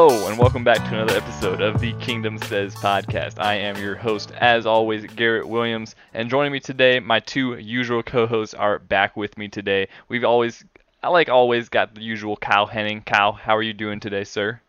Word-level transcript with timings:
Hello, 0.00 0.28
and 0.28 0.38
welcome 0.38 0.62
back 0.62 0.76
to 0.76 0.94
another 0.94 1.16
episode 1.16 1.60
of 1.60 1.80
the 1.80 1.92
Kingdom 1.94 2.38
Says 2.38 2.72
podcast. 2.76 3.40
I 3.40 3.54
am 3.54 3.76
your 3.78 3.96
host, 3.96 4.30
as 4.30 4.64
always, 4.64 5.04
Garrett 5.16 5.48
Williams, 5.48 5.96
and 6.14 6.30
joining 6.30 6.52
me 6.52 6.60
today, 6.60 7.00
my 7.00 7.18
two 7.18 7.58
usual 7.58 8.04
co-hosts 8.04 8.54
are 8.54 8.78
back 8.78 9.16
with 9.16 9.36
me 9.36 9.48
today. 9.48 9.88
We've 10.08 10.22
always, 10.22 10.64
I 11.02 11.08
like 11.08 11.28
always, 11.28 11.68
got 11.68 11.96
the 11.96 12.00
usual 12.00 12.36
Kyle 12.36 12.66
Henning. 12.66 13.00
Kyle, 13.00 13.32
how 13.32 13.56
are 13.56 13.62
you 13.62 13.72
doing 13.72 13.98
today, 13.98 14.22
sir? 14.22 14.60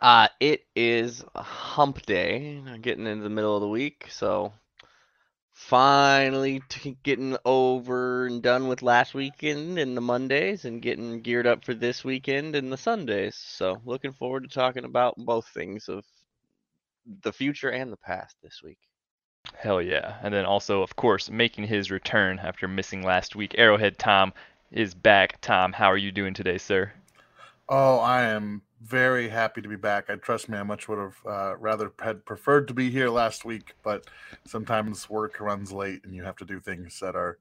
Uh, 0.00 0.26
it 0.40 0.64
is 0.74 1.24
hump 1.36 2.02
day, 2.02 2.60
getting 2.80 3.06
into 3.06 3.22
the 3.22 3.30
middle 3.30 3.54
of 3.54 3.60
the 3.60 3.68
week, 3.68 4.08
so 4.10 4.52
finally 5.72 6.60
t- 6.68 6.98
getting 7.02 7.34
over 7.46 8.26
and 8.26 8.42
done 8.42 8.68
with 8.68 8.82
last 8.82 9.14
weekend 9.14 9.78
and 9.78 9.96
the 9.96 10.02
Mondays 10.02 10.66
and 10.66 10.82
getting 10.82 11.22
geared 11.22 11.46
up 11.46 11.64
for 11.64 11.72
this 11.72 12.04
weekend 12.04 12.54
and 12.54 12.70
the 12.70 12.76
Sundays. 12.76 13.36
So 13.36 13.80
looking 13.86 14.12
forward 14.12 14.42
to 14.42 14.50
talking 14.50 14.84
about 14.84 15.14
both 15.16 15.48
things 15.48 15.88
of 15.88 16.04
the 17.22 17.32
future 17.32 17.70
and 17.70 17.90
the 17.90 17.96
past 17.96 18.36
this 18.42 18.60
week. 18.62 18.76
Hell 19.56 19.80
yeah. 19.80 20.16
And 20.22 20.34
then 20.34 20.44
also, 20.44 20.82
of 20.82 20.94
course, 20.94 21.30
making 21.30 21.64
his 21.64 21.90
return 21.90 22.38
after 22.38 22.68
missing 22.68 23.02
last 23.02 23.34
week, 23.34 23.54
Arrowhead 23.56 23.98
Tom 23.98 24.34
is 24.70 24.92
back. 24.92 25.40
Tom, 25.40 25.72
how 25.72 25.90
are 25.90 25.96
you 25.96 26.12
doing 26.12 26.34
today, 26.34 26.58
sir? 26.58 26.92
Oh, 27.68 27.98
I 27.98 28.22
am 28.22 28.62
very 28.82 29.28
happy 29.28 29.62
to 29.62 29.68
be 29.68 29.76
back. 29.76 30.10
I 30.10 30.16
trust 30.16 30.48
me, 30.48 30.58
I 30.58 30.62
much 30.62 30.88
would 30.88 30.98
have 30.98 31.16
uh, 31.26 31.56
rather 31.56 31.92
had 32.00 32.24
preferred 32.24 32.68
to 32.68 32.74
be 32.74 32.90
here 32.90 33.08
last 33.08 33.44
week, 33.44 33.74
but 33.82 34.06
sometimes 34.46 35.08
work 35.08 35.40
runs 35.40 35.72
late 35.72 36.04
and 36.04 36.14
you 36.14 36.22
have 36.24 36.36
to 36.36 36.44
do 36.44 36.60
things 36.60 36.98
that 37.00 37.14
are 37.14 37.38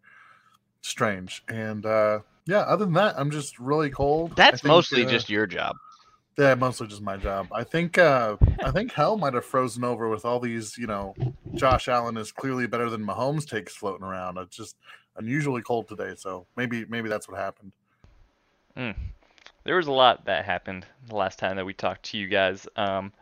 strange. 0.81 1.43
And 1.47 1.85
uh, 1.85 2.19
yeah, 2.45 2.59
other 2.61 2.85
than 2.85 2.93
that, 2.95 3.15
I'm 3.17 3.31
just 3.31 3.59
really 3.59 3.89
cold. 3.89 4.35
That's 4.35 4.61
think, 4.61 4.69
mostly 4.69 5.05
uh, 5.05 5.09
just 5.09 5.29
your 5.29 5.47
job. 5.47 5.75
yeah, 6.37 6.55
mostly 6.55 6.87
just 6.87 7.01
my 7.01 7.17
job. 7.17 7.47
I 7.51 7.63
think 7.63 7.97
uh, 7.97 8.37
I 8.63 8.71
think 8.71 8.91
hell 8.91 9.17
might 9.17 9.33
have 9.33 9.45
frozen 9.45 9.83
over 9.83 10.09
with 10.09 10.25
all 10.25 10.39
these. 10.39 10.77
You 10.77 10.87
know, 10.87 11.15
Josh 11.55 11.87
Allen 11.87 12.17
is 12.17 12.31
clearly 12.31 12.67
better 12.67 12.89
than 12.89 13.05
Mahomes 13.05 13.47
takes 13.47 13.75
floating 13.75 14.05
around. 14.05 14.37
It's 14.37 14.55
just 14.55 14.77
unusually 15.17 15.61
cold 15.61 15.87
today, 15.87 16.13
so 16.15 16.47
maybe 16.55 16.85
maybe 16.85 17.09
that's 17.09 17.27
what 17.27 17.37
happened. 17.37 17.73
Mm. 18.77 18.95
There 19.63 19.75
was 19.75 19.87
a 19.87 19.91
lot 19.91 20.25
that 20.25 20.45
happened 20.45 20.85
the 21.07 21.15
last 21.15 21.37
time 21.37 21.55
that 21.57 21.65
we 21.65 21.73
talked 21.73 22.03
to 22.03 22.17
you 22.17 22.27
guys. 22.27 22.67
Um, 22.75 23.13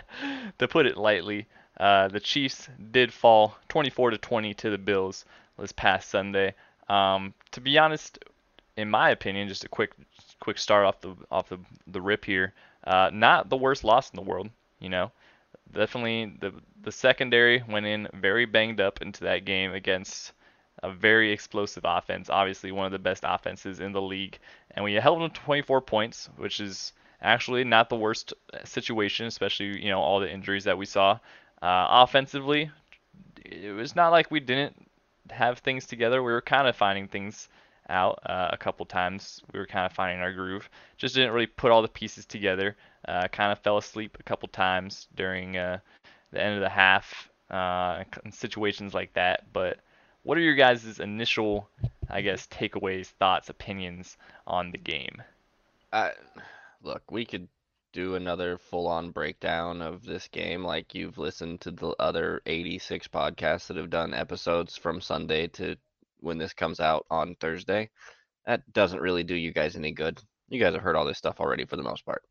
to 0.58 0.68
put 0.68 0.86
it 0.86 0.96
lightly, 0.96 1.46
uh, 1.78 2.08
the 2.08 2.20
Chiefs 2.20 2.68
did 2.92 3.12
fall 3.12 3.56
24 3.68 4.10
to 4.10 4.18
20 4.18 4.54
to 4.54 4.70
the 4.70 4.78
Bills 4.78 5.24
this 5.58 5.72
past 5.72 6.10
Sunday. 6.10 6.54
Um, 6.88 7.34
to 7.52 7.60
be 7.60 7.78
honest, 7.78 8.18
in 8.76 8.90
my 8.90 9.10
opinion, 9.10 9.48
just 9.48 9.64
a 9.64 9.68
quick 9.68 9.92
quick 10.40 10.58
start 10.58 10.86
off 10.86 11.00
the 11.00 11.14
off 11.30 11.48
the, 11.48 11.58
the 11.86 12.00
rip 12.00 12.24
here. 12.24 12.54
Uh, 12.84 13.10
not 13.12 13.48
the 13.48 13.56
worst 13.56 13.84
loss 13.84 14.10
in 14.10 14.16
the 14.16 14.22
world, 14.22 14.48
you 14.78 14.88
know. 14.88 15.10
Definitely 15.72 16.36
the 16.40 16.52
the 16.82 16.92
secondary 16.92 17.62
went 17.68 17.86
in 17.86 18.08
very 18.14 18.46
banged 18.46 18.80
up 18.80 19.02
into 19.02 19.24
that 19.24 19.44
game 19.44 19.72
against 19.72 20.32
a 20.82 20.92
very 20.92 21.32
explosive 21.32 21.84
offense, 21.86 22.30
obviously 22.30 22.72
one 22.72 22.86
of 22.86 22.92
the 22.92 22.98
best 22.98 23.24
offenses 23.26 23.80
in 23.80 23.92
the 23.92 24.02
league. 24.02 24.38
And 24.72 24.84
we 24.84 24.94
held 24.94 25.20
them 25.20 25.30
to 25.30 25.40
24 25.40 25.80
points, 25.82 26.28
which 26.36 26.60
is 26.60 26.92
actually 27.22 27.64
not 27.64 27.88
the 27.88 27.96
worst 27.96 28.32
situation, 28.64 29.26
especially 29.26 29.82
you 29.82 29.90
know 29.90 30.00
all 30.00 30.20
the 30.20 30.32
injuries 30.32 30.64
that 30.64 30.78
we 30.78 30.86
saw. 30.86 31.18
Uh, 31.62 31.86
offensively, 31.90 32.70
it 33.44 33.72
was 33.72 33.94
not 33.94 34.10
like 34.10 34.30
we 34.30 34.40
didn't 34.40 34.74
have 35.30 35.58
things 35.58 35.86
together. 35.86 36.22
We 36.22 36.32
were 36.32 36.40
kind 36.40 36.66
of 36.66 36.76
finding 36.76 37.08
things 37.08 37.48
out 37.88 38.20
uh, 38.24 38.48
a 38.52 38.56
couple 38.56 38.86
times. 38.86 39.42
We 39.52 39.58
were 39.58 39.66
kind 39.66 39.86
of 39.86 39.92
finding 39.92 40.20
our 40.20 40.32
groove. 40.32 40.70
Just 40.96 41.14
didn't 41.14 41.32
really 41.32 41.46
put 41.46 41.70
all 41.70 41.82
the 41.82 41.88
pieces 41.88 42.24
together. 42.24 42.76
Uh, 43.06 43.28
kind 43.28 43.52
of 43.52 43.58
fell 43.58 43.78
asleep 43.78 44.16
a 44.20 44.22
couple 44.22 44.48
times 44.48 45.08
during 45.14 45.56
uh, 45.56 45.78
the 46.32 46.42
end 46.42 46.54
of 46.54 46.60
the 46.60 46.68
half 46.68 47.28
uh, 47.50 48.04
in 48.24 48.32
situations 48.32 48.94
like 48.94 49.12
that. 49.14 49.52
But 49.52 49.78
what 50.22 50.38
are 50.38 50.42
your 50.42 50.54
guys' 50.54 51.00
initial, 51.00 51.68
I 52.08 52.20
guess, 52.20 52.46
takeaways, 52.46 53.06
thoughts, 53.06 53.48
opinions 53.48 54.16
on 54.46 54.70
the 54.70 54.78
game? 54.78 55.22
Uh, 55.92 56.10
look, 56.82 57.02
we 57.10 57.24
could 57.24 57.48
do 57.92 58.14
another 58.14 58.58
full-on 58.58 59.10
breakdown 59.10 59.82
of 59.82 60.04
this 60.04 60.28
game 60.28 60.64
like 60.64 60.94
you've 60.94 61.18
listened 61.18 61.60
to 61.60 61.70
the 61.70 61.88
other 61.98 62.40
86 62.46 63.08
podcasts 63.08 63.66
that 63.66 63.76
have 63.76 63.90
done 63.90 64.14
episodes 64.14 64.76
from 64.76 65.00
Sunday 65.00 65.48
to 65.48 65.76
when 66.20 66.38
this 66.38 66.52
comes 66.52 66.80
out 66.80 67.06
on 67.10 67.34
Thursday. 67.34 67.90
That 68.46 68.72
doesn't 68.72 69.00
really 69.00 69.24
do 69.24 69.34
you 69.34 69.52
guys 69.52 69.76
any 69.76 69.92
good. 69.92 70.20
You 70.48 70.60
guys 70.60 70.74
have 70.74 70.82
heard 70.82 70.96
all 70.96 71.06
this 71.06 71.18
stuff 71.18 71.40
already 71.40 71.64
for 71.64 71.76
the 71.76 71.82
most 71.82 72.04
part. 72.04 72.22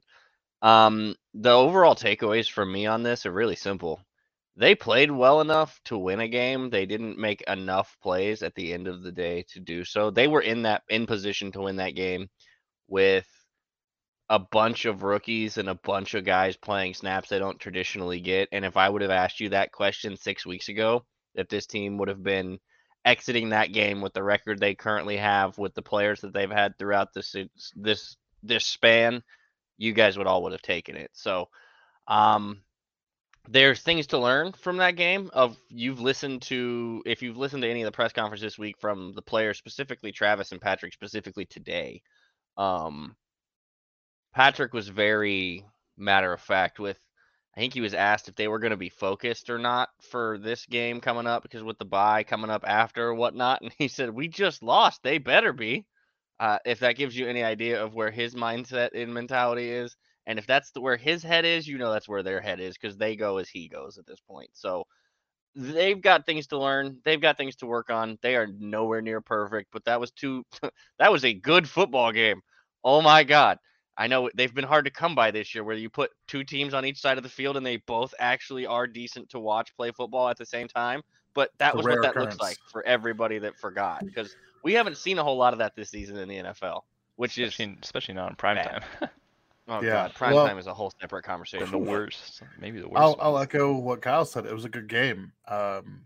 Um, 0.62 1.16
the 1.34 1.52
overall 1.52 1.96
takeaways 1.96 2.50
from 2.50 2.72
me 2.72 2.86
on 2.86 3.04
this 3.04 3.26
are 3.26 3.32
really 3.32 3.56
simple. 3.56 4.02
They 4.60 4.76
played 4.76 5.10
well 5.10 5.40
enough 5.40 5.80
to 5.86 5.98
win 5.98 6.20
a 6.20 6.28
game. 6.28 6.70
They 6.70 6.86
didn't 6.86 7.18
make 7.18 7.42
enough 7.44 7.96
plays 8.04 8.44
at 8.44 8.56
the 8.56 8.74
end 8.74 8.90
of 8.90 9.04
the 9.04 9.12
day 9.14 9.46
to 9.54 9.62
do 9.62 9.86
so. 9.86 10.12
They 10.12 10.28
were 10.28 10.42
in 10.42 10.64
that 10.64 10.84
in 10.90 11.06
position 11.06 11.54
to 11.54 11.62
win 11.62 11.78
that 11.78 11.96
game 11.96 12.28
with 12.90 13.26
a 14.30 14.38
bunch 14.38 14.84
of 14.84 15.04
rookies 15.04 15.58
and 15.58 15.70
a 15.70 15.76
bunch 15.76 16.14
of 16.14 16.26
guys 16.26 16.58
playing 16.58 16.94
snaps 16.94 17.30
they 17.30 17.40
don't 17.40 17.58
traditionally 17.58 18.20
get. 18.20 18.50
And 18.52 18.66
if 18.66 18.76
I 18.76 18.90
would 18.90 19.02
have 19.02 19.12
asked 19.12 19.40
you 19.40 19.48
that 19.50 19.72
question 19.72 20.18
six 20.18 20.46
weeks 20.46 20.68
ago, 20.68 21.06
if 21.36 21.48
this 21.48 21.66
team 21.66 21.98
would 21.98 22.10
have 22.10 22.22
been 22.22 22.60
exiting 23.06 23.50
that 23.50 23.72
game 23.72 24.02
with 24.02 24.12
the 24.12 24.24
record 24.24 24.60
they 24.60 24.76
currently 24.76 25.16
have, 25.16 25.58
with 25.58 25.74
the 25.74 25.82
players 25.82 26.20
that 26.20 26.34
they've 26.34 26.52
had 26.52 26.78
throughout 26.78 27.14
this 27.14 27.34
this 27.78 28.18
this 28.44 28.66
span, 28.66 29.24
you 29.78 29.94
guys 29.94 30.18
would 30.18 30.28
all 30.28 30.44
would 30.44 30.52
have 30.52 30.62
taken 30.62 30.98
it. 30.98 31.12
So, 31.14 31.48
um, 32.10 32.62
there's 33.48 33.82
things 33.82 34.08
to 34.08 34.18
learn 34.18 34.54
from 34.54 34.78
that 34.78 34.96
game. 34.96 35.30
Of 35.34 35.58
you've 35.70 36.00
listened 36.00 36.42
to 36.44 37.02
if 37.06 37.22
you've 37.22 37.38
listened 37.38 37.64
to 37.64 37.70
any 37.70 37.82
of 37.82 37.86
the 37.86 37.92
press 37.92 38.14
conference 38.14 38.42
this 38.42 38.58
week 38.58 38.78
from 38.80 39.14
the 39.14 39.22
players, 39.22 39.58
specifically 39.58 40.12
Travis 40.12 40.52
and 40.52 40.62
Patrick, 40.62 40.94
specifically 40.94 41.46
today. 41.46 42.02
Um, 42.58 43.16
Patrick 44.34 44.74
was 44.74 44.88
very 44.90 45.66
matter 45.98 46.32
of 46.32 46.42
fact 46.42 46.80
with 46.80 47.00
I 47.56 47.60
think 47.60 47.74
he 47.74 47.82
was 47.82 47.94
asked 47.94 48.30
if 48.30 48.36
they 48.36 48.48
were 48.48 48.60
going 48.60 48.72
to 48.72 48.78
be 48.78 48.90
focused 48.90 49.50
or 49.50 49.58
not 49.58 49.90
for 50.12 50.38
this 50.38 50.66
game 50.66 51.02
coming 51.02 51.28
up 51.28 51.44
because 51.44 51.64
with 51.64 51.78
the 51.78 51.86
bye 51.86 52.24
coming 52.24 52.50
up 52.50 52.64
after 52.66 53.08
or 53.10 53.16
whatnot. 53.16 53.62
And 53.62 53.74
he 53.78 53.88
said, 53.88 54.12
We 54.12 54.28
just 54.28 54.64
lost. 54.64 55.04
They 55.04 55.18
better 55.18 55.52
be. 55.52 55.86
Uh, 56.40 56.60
if 56.66 56.80
that 56.80 56.96
gives 56.96 57.18
you 57.18 57.28
any 57.28 57.44
idea 57.44 57.84
of 57.84 57.94
where 57.94 58.12
his 58.12 58.34
mindset 58.34 58.92
and 58.94 59.14
mentality 59.14 59.70
is. 59.70 59.98
And 60.30 60.38
if 60.38 60.46
that's 60.46 60.70
the, 60.70 60.80
where 60.80 60.96
his 60.96 61.24
head 61.24 61.44
is, 61.44 61.68
you 61.68 61.80
know 61.80 61.92
that's 61.92 62.08
where 62.08 62.22
their 62.22 62.40
head 62.40 62.60
is 62.60 62.78
because 62.78 62.96
they 62.96 63.16
go 63.16 63.38
as 63.38 63.50
he 63.50 63.68
goes 63.68 63.98
at 63.98 64.06
this 64.06 64.20
point. 64.20 64.52
So 64.54 64.86
they've 65.56 66.00
got 66.00 66.28
things 66.28 66.46
to 66.48 66.60
learn. 66.60 67.00
They've 67.04 67.20
got 67.20 67.36
things 67.36 67.56
to 67.58 67.66
work 67.66 67.90
on. 67.90 68.20
They 68.22 68.36
are 68.36 68.46
nowhere 68.46 69.02
near 69.02 69.22
perfect, 69.22 69.70
but 69.74 69.84
that 69.86 70.00
was 70.00 70.12
too. 70.12 70.46
that 71.00 71.12
was 71.12 71.26
a 71.26 71.34
good 71.34 71.68
football 71.68 72.12
game. 72.12 72.42
Oh 72.84 73.02
my 73.02 73.24
God. 73.24 73.58
I 73.98 74.06
know 74.06 74.30
they've 74.36 74.54
been 74.54 74.66
hard 74.66 74.86
to 74.86 74.92
come 74.92 75.16
by 75.16 75.32
this 75.32 75.56
year 75.56 75.64
where 75.64 75.76
you 75.76 75.90
put 75.90 76.12
two 76.28 76.44
teams 76.44 76.76
on 76.76 76.86
each 76.86 77.02
side 77.02 77.18
of 77.18 77.24
the 77.24 77.30
field 77.30 77.58
and 77.58 77.66
they 77.66 77.78
both 77.78 78.14
actually 78.20 78.68
are 78.68 78.86
decent 78.86 79.30
to 79.32 79.40
watch 79.40 79.76
play 79.76 79.92
football 79.92 80.30
at 80.30 80.38
the 80.38 80.46
same 80.46 80.68
time. 80.68 81.02
But 81.34 81.50
that 81.58 81.76
was 81.76 81.88
what 81.88 82.04
that 82.04 82.12
occurrence. 82.12 82.34
looks 82.34 82.40
like 82.40 82.58
for 82.72 82.86
everybody 82.86 83.40
that 83.40 83.58
forgot 83.58 84.06
because 84.06 84.36
we 84.64 84.74
haven't 84.74 84.98
seen 84.98 85.18
a 85.18 85.24
whole 85.24 85.38
lot 85.38 85.54
of 85.54 85.60
that 85.60 85.76
this 85.76 85.90
season 85.90 86.18
in 86.18 86.30
the 86.30 86.38
NFL, 86.38 86.82
which 87.16 87.40
especially, 87.40 87.66
is 87.66 87.78
especially 87.82 88.14
not 88.14 88.30
in 88.30 88.36
prime 88.36 88.58
bad. 88.58 88.84
time. 89.00 89.10
oh 89.70 89.82
yeah. 89.82 89.90
god, 89.90 90.14
prime 90.14 90.34
well, 90.34 90.48
time 90.48 90.58
is 90.58 90.68
a 90.68 90.74
whole 90.74 90.92
separate 91.00 91.24
conversation. 91.24 91.70
The 91.72 91.78
worst, 91.78 92.42
maybe 92.60 92.80
the 92.80 92.88
worst. 92.88 93.00
I'll, 93.02 93.18
I'll, 93.20 93.38
echo 93.40 93.74
what 93.74 94.02
Kyle 94.02 94.26
said. 94.26 94.46
It 94.46 94.54
was 94.54 94.66
a 94.66 94.70
good 94.70 94.88
game. 94.88 95.32
Um, 95.48 96.02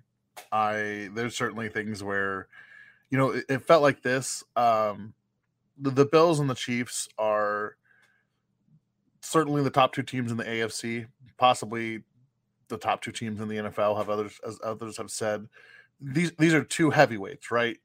I 0.51 1.09
there's 1.13 1.35
certainly 1.35 1.69
things 1.69 2.03
where, 2.03 2.47
you 3.09 3.17
know, 3.17 3.31
it, 3.31 3.45
it 3.49 3.61
felt 3.61 3.81
like 3.81 4.01
this. 4.01 4.43
Um, 4.55 5.13
the, 5.77 5.89
the 5.89 6.05
Bills 6.05 6.39
and 6.39 6.49
the 6.49 6.55
Chiefs 6.55 7.07
are 7.17 7.77
certainly 9.21 9.63
the 9.63 9.69
top 9.69 9.93
two 9.93 10.03
teams 10.03 10.31
in 10.31 10.37
the 10.37 10.43
AFC, 10.43 11.07
possibly 11.37 12.03
the 12.67 12.77
top 12.77 13.01
two 13.01 13.11
teams 13.11 13.39
in 13.39 13.47
the 13.47 13.55
NFL. 13.55 13.97
Have 13.97 14.09
others 14.09 14.39
as 14.45 14.59
others 14.63 14.97
have 14.97 15.11
said. 15.11 15.47
These 16.01 16.33
these 16.33 16.53
are 16.53 16.63
two 16.63 16.89
heavyweights, 16.89 17.51
right? 17.51 17.77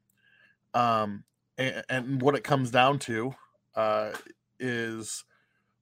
Um, 0.73 1.23
and, 1.57 1.83
and 1.89 2.21
what 2.21 2.35
it 2.35 2.43
comes 2.43 2.71
down 2.71 2.99
to 2.99 3.33
uh, 3.75 4.11
is 4.59 5.23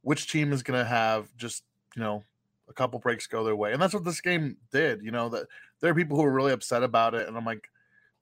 which 0.01 0.31
team 0.31 0.53
is 0.53 0.63
going 0.63 0.79
to 0.79 0.87
have 0.89 1.35
just 1.37 1.63
you 1.95 2.01
know 2.01 2.23
a 2.69 2.73
couple 2.73 2.99
breaks 2.99 3.27
go 3.27 3.43
their 3.43 3.55
way, 3.55 3.73
and 3.73 3.81
that's 3.81 3.93
what 3.93 4.03
this 4.03 4.21
game 4.21 4.57
did. 4.71 5.01
You 5.03 5.11
know 5.11 5.29
that 5.29 5.47
there 5.79 5.91
are 5.91 5.95
people 5.95 6.17
who 6.17 6.23
are 6.23 6.31
really 6.31 6.51
upset 6.53 6.83
about 6.83 7.13
it, 7.15 7.27
and 7.27 7.37
I'm 7.37 7.45
like, 7.45 7.69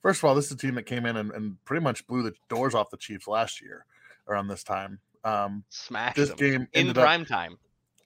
first 0.02 0.20
of 0.20 0.26
all, 0.26 0.36
this 0.36 0.46
is 0.46 0.52
a 0.52 0.58
team 0.58 0.76
that 0.76 0.84
came 0.86 1.06
in 1.06 1.18
and, 1.18 1.32
and 1.32 1.64
pretty 1.66 1.84
much 1.84 2.06
blew 2.08 2.22
the 2.24 2.34
doors 2.50 2.76
off 2.76 2.90
the 2.90 2.98
Chiefs 2.98 3.28
last 3.28 3.62
year 3.62 3.86
around 4.28 4.48
this 4.48 4.64
time. 4.64 5.00
Um, 5.24 5.64
Smash 5.70 6.16
this 6.16 6.30
them 6.30 6.38
game 6.38 6.54
in 6.62 6.68
ended 6.74 6.98
up- 7.00 7.04
prime 7.04 7.26
time. 7.26 7.58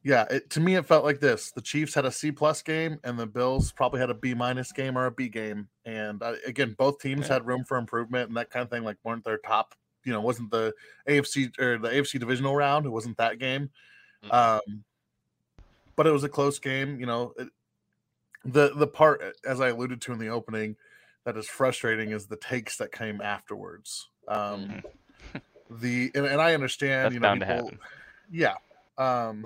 yeah, 0.03 0.23
it, 0.31 0.49
to 0.51 0.61
me 0.61 0.75
it 0.75 0.85
felt 0.85 1.03
like 1.03 1.19
this: 1.19 1.51
the 1.51 1.61
Chiefs 1.61 1.93
had 1.93 2.05
a 2.05 2.11
C 2.11 2.31
plus 2.31 2.61
game, 2.61 2.99
and 3.03 3.19
the 3.19 3.27
Bills 3.27 3.71
probably 3.73 3.99
had 3.99 4.09
a 4.09 4.13
B 4.13 4.33
minus 4.33 4.71
game 4.71 4.97
or 4.97 5.07
a 5.07 5.11
B 5.11 5.27
game. 5.27 5.67
And 5.85 6.23
uh, 6.23 6.35
again, 6.45 6.73
both 6.77 6.99
teams 6.99 7.27
Yeah. 7.27 7.33
had 7.33 7.45
room 7.47 7.65
for 7.65 7.77
improvement 7.77 8.29
and 8.29 8.37
that 8.37 8.49
kind 8.49 8.63
of 8.63 8.69
thing. 8.69 8.83
Like 8.85 8.95
weren't 9.03 9.25
their 9.25 9.39
top, 9.39 9.75
you 10.09 10.15
know, 10.15 10.21
wasn't 10.21 10.49
the 10.49 10.73
AFC 11.07 11.57
or 11.59 11.77
the 11.77 11.89
AFC 11.89 12.19
divisional 12.19 12.55
round? 12.55 12.87
It 12.87 12.89
wasn't 12.89 13.17
that 13.17 13.37
game. 13.37 13.69
Mm-mm. 14.25 14.33
Um, 14.33 14.83
but 15.95 16.07
it 16.07 16.11
was 16.11 16.23
a 16.23 16.29
close 16.29 16.57
game. 16.57 16.99
You 16.99 17.05
know, 17.05 17.33
it, 17.37 17.49
the 18.43 18.71
the 18.73 18.87
part 18.87 19.21
as 19.45 19.61
I 19.61 19.69
alluded 19.69 20.01
to 20.01 20.13
in 20.13 20.17
the 20.17 20.29
opening 20.29 20.75
that 21.25 21.37
is 21.37 21.47
frustrating 21.47 22.09
is 22.09 22.25
the 22.25 22.37
takes 22.37 22.77
that 22.77 22.91
came 22.91 23.21
afterwards. 23.21 24.09
Um, 24.27 24.81
the 25.69 26.11
and, 26.15 26.25
and 26.25 26.41
I 26.41 26.55
understand, 26.55 27.05
That's 27.05 27.13
you 27.13 27.19
know, 27.19 27.35
people- 27.35 27.71
yeah. 28.31 28.55
Um, 28.97 29.45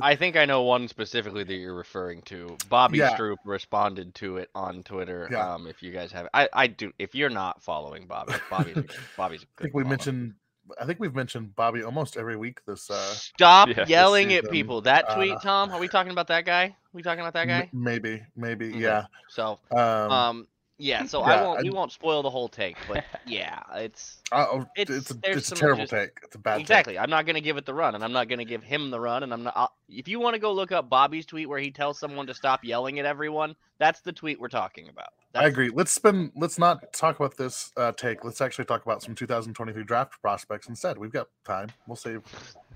I 0.00 0.14
think 0.16 0.36
I 0.36 0.44
know 0.44 0.62
one 0.62 0.86
specifically 0.88 1.42
that 1.44 1.54
you're 1.54 1.74
referring 1.74 2.22
to. 2.22 2.56
Bobby 2.68 2.98
Yeah. 2.98 3.16
Stroupe 3.16 3.36
responded 3.44 4.14
to 4.16 4.36
it 4.38 4.50
on 4.54 4.82
Twitter. 4.82 5.28
Yeah. 5.30 5.54
Um, 5.54 5.66
if 5.66 5.82
you 5.82 5.92
guys 5.92 6.12
have, 6.12 6.28
I, 6.32 6.48
I 6.52 6.66
do. 6.68 6.92
If 6.98 7.14
you're 7.14 7.30
not 7.30 7.62
following 7.62 8.06
Bobby, 8.06 8.34
Bobby's, 8.50 8.76
a- 8.76 8.84
Bobby's. 9.16 9.42
a 9.42 9.44
I 9.44 9.48
good 9.56 9.62
think 9.64 9.74
we 9.74 9.82
follow. 9.82 9.90
mentioned. 9.90 10.34
I 10.80 10.84
think 10.84 10.98
we've 10.98 11.14
mentioned 11.14 11.54
Bobby 11.54 11.84
almost 11.84 12.16
every 12.16 12.36
week. 12.36 12.58
This 12.66 12.90
uh, 12.90 12.94
Stop 13.14 13.68
Yeah. 13.68 13.74
This 13.74 13.88
yelling 13.88 14.32
at 14.34 14.50
people. 14.50 14.80
That 14.82 15.08
uh, 15.08 15.14
tweet, 15.14 15.40
Tom. 15.42 15.70
Are 15.70 15.78
we 15.78 15.86
talking 15.88 16.10
about 16.12 16.26
that 16.28 16.44
guy? 16.44 16.74
we 16.92 17.02
talking 17.02 17.20
about 17.20 17.34
that 17.34 17.42
m- 17.42 17.48
guy? 17.48 17.70
maybe, 17.72 18.22
maybe, 18.36 18.70
Okay. 18.70 18.78
yeah. 18.80 19.04
So, 19.28 19.58
Um, 19.70 19.78
um, 19.78 20.48
yeah. 20.78 21.04
So 21.06 21.20
yeah, 21.26 21.34
I 21.34 21.42
won't. 21.42 21.58
I- 21.60 21.62
we 21.62 21.70
won't 21.70 21.92
spoil 21.92 22.22
the 22.22 22.30
whole 22.30 22.48
take, 22.48 22.76
but 22.88 23.04
yeah, 23.26 23.62
it's 23.74 24.22
oh, 24.32 24.66
it's 24.76 24.90
it's- 24.90 25.10
a, 25.10 25.18
it's 25.32 25.52
a 25.52 25.54
terrible 25.54 25.82
just- 25.84 25.92
take. 25.92 26.10
It's 26.22 26.34
a 26.34 26.38
bad 26.38 26.54
take. 26.54 26.60
exactly. 26.62 26.98
I'm 26.98 27.10
not 27.10 27.26
gonna 27.26 27.40
give 27.40 27.56
it 27.56 27.66
the 27.66 27.74
run, 27.74 27.94
and 27.94 28.04
I'm 28.04 28.12
not 28.12 28.28
gonna 28.28 28.44
give 28.44 28.62
him 28.62 28.90
the 28.90 29.00
run, 29.00 29.22
and 29.22 29.32
I'm 29.32 29.42
not. 29.44 29.52
I'll, 29.56 29.72
if 29.88 30.08
you 30.08 30.20
want 30.20 30.34
to 30.34 30.40
go 30.40 30.52
look 30.52 30.72
up 30.72 30.88
Bobby's 30.88 31.26
tweet 31.26 31.48
where 31.48 31.58
he 31.60 31.70
tells 31.70 31.98
someone 31.98 32.26
to 32.26 32.34
stop 32.34 32.64
yelling 32.64 32.98
at 32.98 33.06
everyone, 33.06 33.54
that's 33.78 34.00
the 34.00 34.12
tweet 34.12 34.40
we're 34.40 34.48
talking 34.48 34.88
about. 34.88 35.08
I 35.34 35.46
agree. 35.46 35.70
Let's 35.72 35.90
spend. 35.92 36.32
Let's 36.34 36.58
not 36.58 36.92
talk 36.94 37.16
about 37.16 37.36
this 37.36 37.70
uh, 37.76 37.92
take. 37.92 38.24
Let's 38.24 38.40
actually 38.40 38.64
talk 38.64 38.84
about 38.84 39.02
some 39.02 39.14
2023 39.14 39.84
draft 39.84 40.20
prospects 40.22 40.68
instead. 40.68 40.96
We've 40.98 41.12
got 41.12 41.28
time. 41.44 41.68
We'll 41.86 41.96
save. 41.96 42.22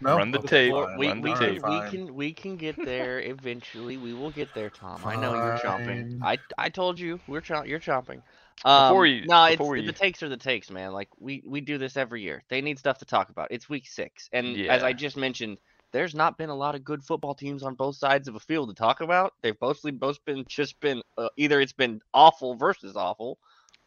No, 0.01 0.17
Run 0.17 0.31
the 0.31 0.39
Okay, 0.39 0.71
tape. 0.71 0.73
Fine. 0.73 0.99
we, 0.99 1.09
Run 1.09 1.21
the 1.21 1.23
we, 1.23 1.31
All 1.31 1.37
can, 1.37 1.55
tape. 1.55 1.65
we 1.65 1.91
can 1.91 2.15
we 2.15 2.33
can 2.33 2.57
get 2.57 2.77
there 2.77 3.21
eventually. 3.21 3.97
We 3.97 4.15
will 4.15 4.31
get 4.31 4.55
there, 4.55 4.71
Tom. 4.71 5.01
I 5.05 5.17
know 5.17 5.35
you're 5.35 5.59
chomping. 5.59 6.21
I 6.23 6.39
I 6.57 6.69
told 6.71 6.99
you 6.99 7.21
we're 7.27 7.43
chomp, 7.43 7.67
you're 7.67 7.81
chomping. 7.81 8.23
Um, 8.65 9.05
you. 9.05 9.25
no, 9.27 9.45
it's 9.45 9.57
before 9.57 9.81
the 9.81 9.93
takes 9.93 10.23
are 10.23 10.29
the 10.29 10.37
takes, 10.37 10.71
man. 10.71 10.93
Like 10.93 11.09
we 11.19 11.43
we 11.47 11.61
do 11.61 11.79
this 11.79 11.97
every 11.97 12.23
year. 12.23 12.43
They 12.49 12.61
need 12.61 12.79
stuff 12.79 12.99
to 12.99 13.05
talk 13.05 13.31
about. 13.31 13.49
It's 13.51 13.69
week 13.69 13.87
six, 13.87 14.29
and 14.33 14.59
as 14.67 14.83
I 14.83 14.93
just 14.93 15.17
mentioned, 15.17 15.59
there's 15.93 16.15
not 16.15 16.39
been 16.39 16.51
a 16.51 16.55
lot 16.55 16.75
of 16.75 16.85
good 16.85 17.03
football 17.03 17.35
teams 17.35 17.63
on 17.63 17.75
both 17.75 17.97
sides 17.97 18.29
of 18.29 18.35
a 18.35 18.41
field 18.41 18.69
to 18.69 18.75
talk 18.75 19.01
about. 19.01 19.33
They've 19.43 19.57
mostly 19.61 19.91
both 19.93 20.23
been 20.25 20.45
just 20.49 20.79
been 20.81 21.03
uh, 21.19 21.29
either 21.37 21.61
it's 21.61 21.73
been 21.73 22.01
awful 22.15 22.55
versus 22.55 22.97
awful, 22.97 23.39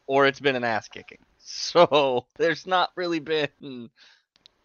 or 0.08 0.26
it's 0.26 0.40
been 0.40 0.56
an 0.56 0.64
ass 0.64 0.88
kicking. 0.88 1.20
So 1.46 2.26
there's 2.38 2.66
not 2.66 2.92
really 2.96 3.20
been. 3.20 3.90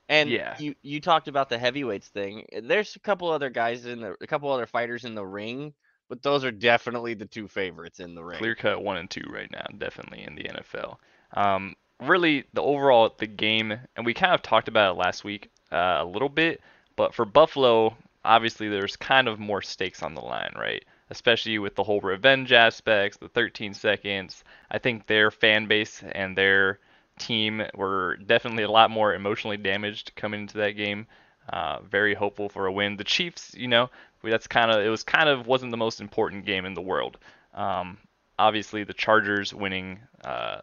And 0.09 0.31
Yeah. 0.31 0.57
you 0.59 0.75
you 0.83 1.01
talked 1.01 1.29
about 1.29 1.49
the 1.49 1.59
heavyweights 1.59 2.09
thing. 2.09 2.47
There's 2.63 2.97
a 2.97 3.01
couple 3.01 3.31
other 3.31 3.51
guys 3.51 3.85
in 3.87 4.01
the 4.01 4.17
a 4.21 4.27
couple 4.27 4.51
other 4.51 4.67
fighters 4.67 5.05
in 5.05 5.15
the 5.15 5.27
ring, 5.27 5.75
but 6.09 6.23
those 6.23 6.45
are 6.45 6.51
definitely 6.51 7.15
the 7.15 7.27
two 7.27 7.49
favorites 7.49 8.01
in 8.01 8.15
the 8.15 8.25
ring. 8.25 8.39
clear 8.39 8.55
cut 8.55 8.83
one 8.83 8.97
and 8.97 9.11
two 9.11 9.29
right 9.31 9.51
now, 9.51 9.67
definitely 9.77 10.25
in 10.25 10.35
the 10.35 10.45
NFL. 10.45 10.97
Um, 11.35 11.77
really, 12.01 12.45
the 12.55 12.63
overall 12.63 13.15
the 13.19 13.27
game, 13.27 13.79
and 13.97 14.07
we 14.07 14.15
kind 14.15 14.33
of 14.35 14.43
talked 14.43 14.69
about 14.69 14.95
it 14.95 14.99
last 14.99 15.25
week 15.25 15.51
uh, 15.71 15.99
a 16.01 16.05
little 16.05 16.31
bit, 16.31 16.63
but 16.97 17.15
for 17.15 17.25
Buffalo, 17.27 17.97
obviously 18.25 18.69
there's 18.69 18.97
kind 18.97 19.29
of 19.29 19.39
more 19.39 19.63
stakes 19.63 20.03
on 20.03 20.15
the 20.15 20.21
line, 20.21 20.53
right? 20.57 20.85
Especially 21.11 21.59
with 21.59 21.75
the 21.75 21.83
whole 21.83 22.01
revenge 22.01 22.53
aspects, 22.53 23.19
the 23.19 23.29
13 23.29 23.75
seconds. 23.75 24.45
I 24.71 24.79
think 24.79 25.07
their 25.07 25.31
fan 25.31 25.67
base 25.67 26.03
and 26.13 26.37
their 26.37 26.81
team 27.19 27.63
were 27.75 28.17
definitely 28.17 28.65
a 28.65 28.71
lot 28.71 28.91
more 28.91 29.15
emotionally 29.15 29.57
damaged 29.57 30.13
coming 30.17 30.41
into 30.43 30.59
that 30.59 30.73
game. 30.73 31.07
Uh, 31.49 31.81
very 31.81 32.15
hopeful 32.15 32.49
for 32.49 32.67
a 32.67 32.73
win. 32.73 32.97
The 32.97 33.05
Chiefs, 33.05 33.55
you 33.55 33.69
know, 33.69 33.91
that's 34.23 34.47
kind 34.47 34.71
of 34.71 34.85
it 34.85 34.89
was 34.89 35.03
kind 35.03 35.29
of 35.29 35.47
wasn't 35.47 35.71
the 35.71 35.77
most 35.77 36.01
important 36.01 36.45
game 36.45 36.65
in 36.65 36.75
the 36.75 36.83
world. 36.83 37.19
Um, 37.55 37.99
obviously, 38.39 38.85
the 38.85 38.93
Chargers 38.93 39.55
winning 39.55 40.01
uh, 40.25 40.61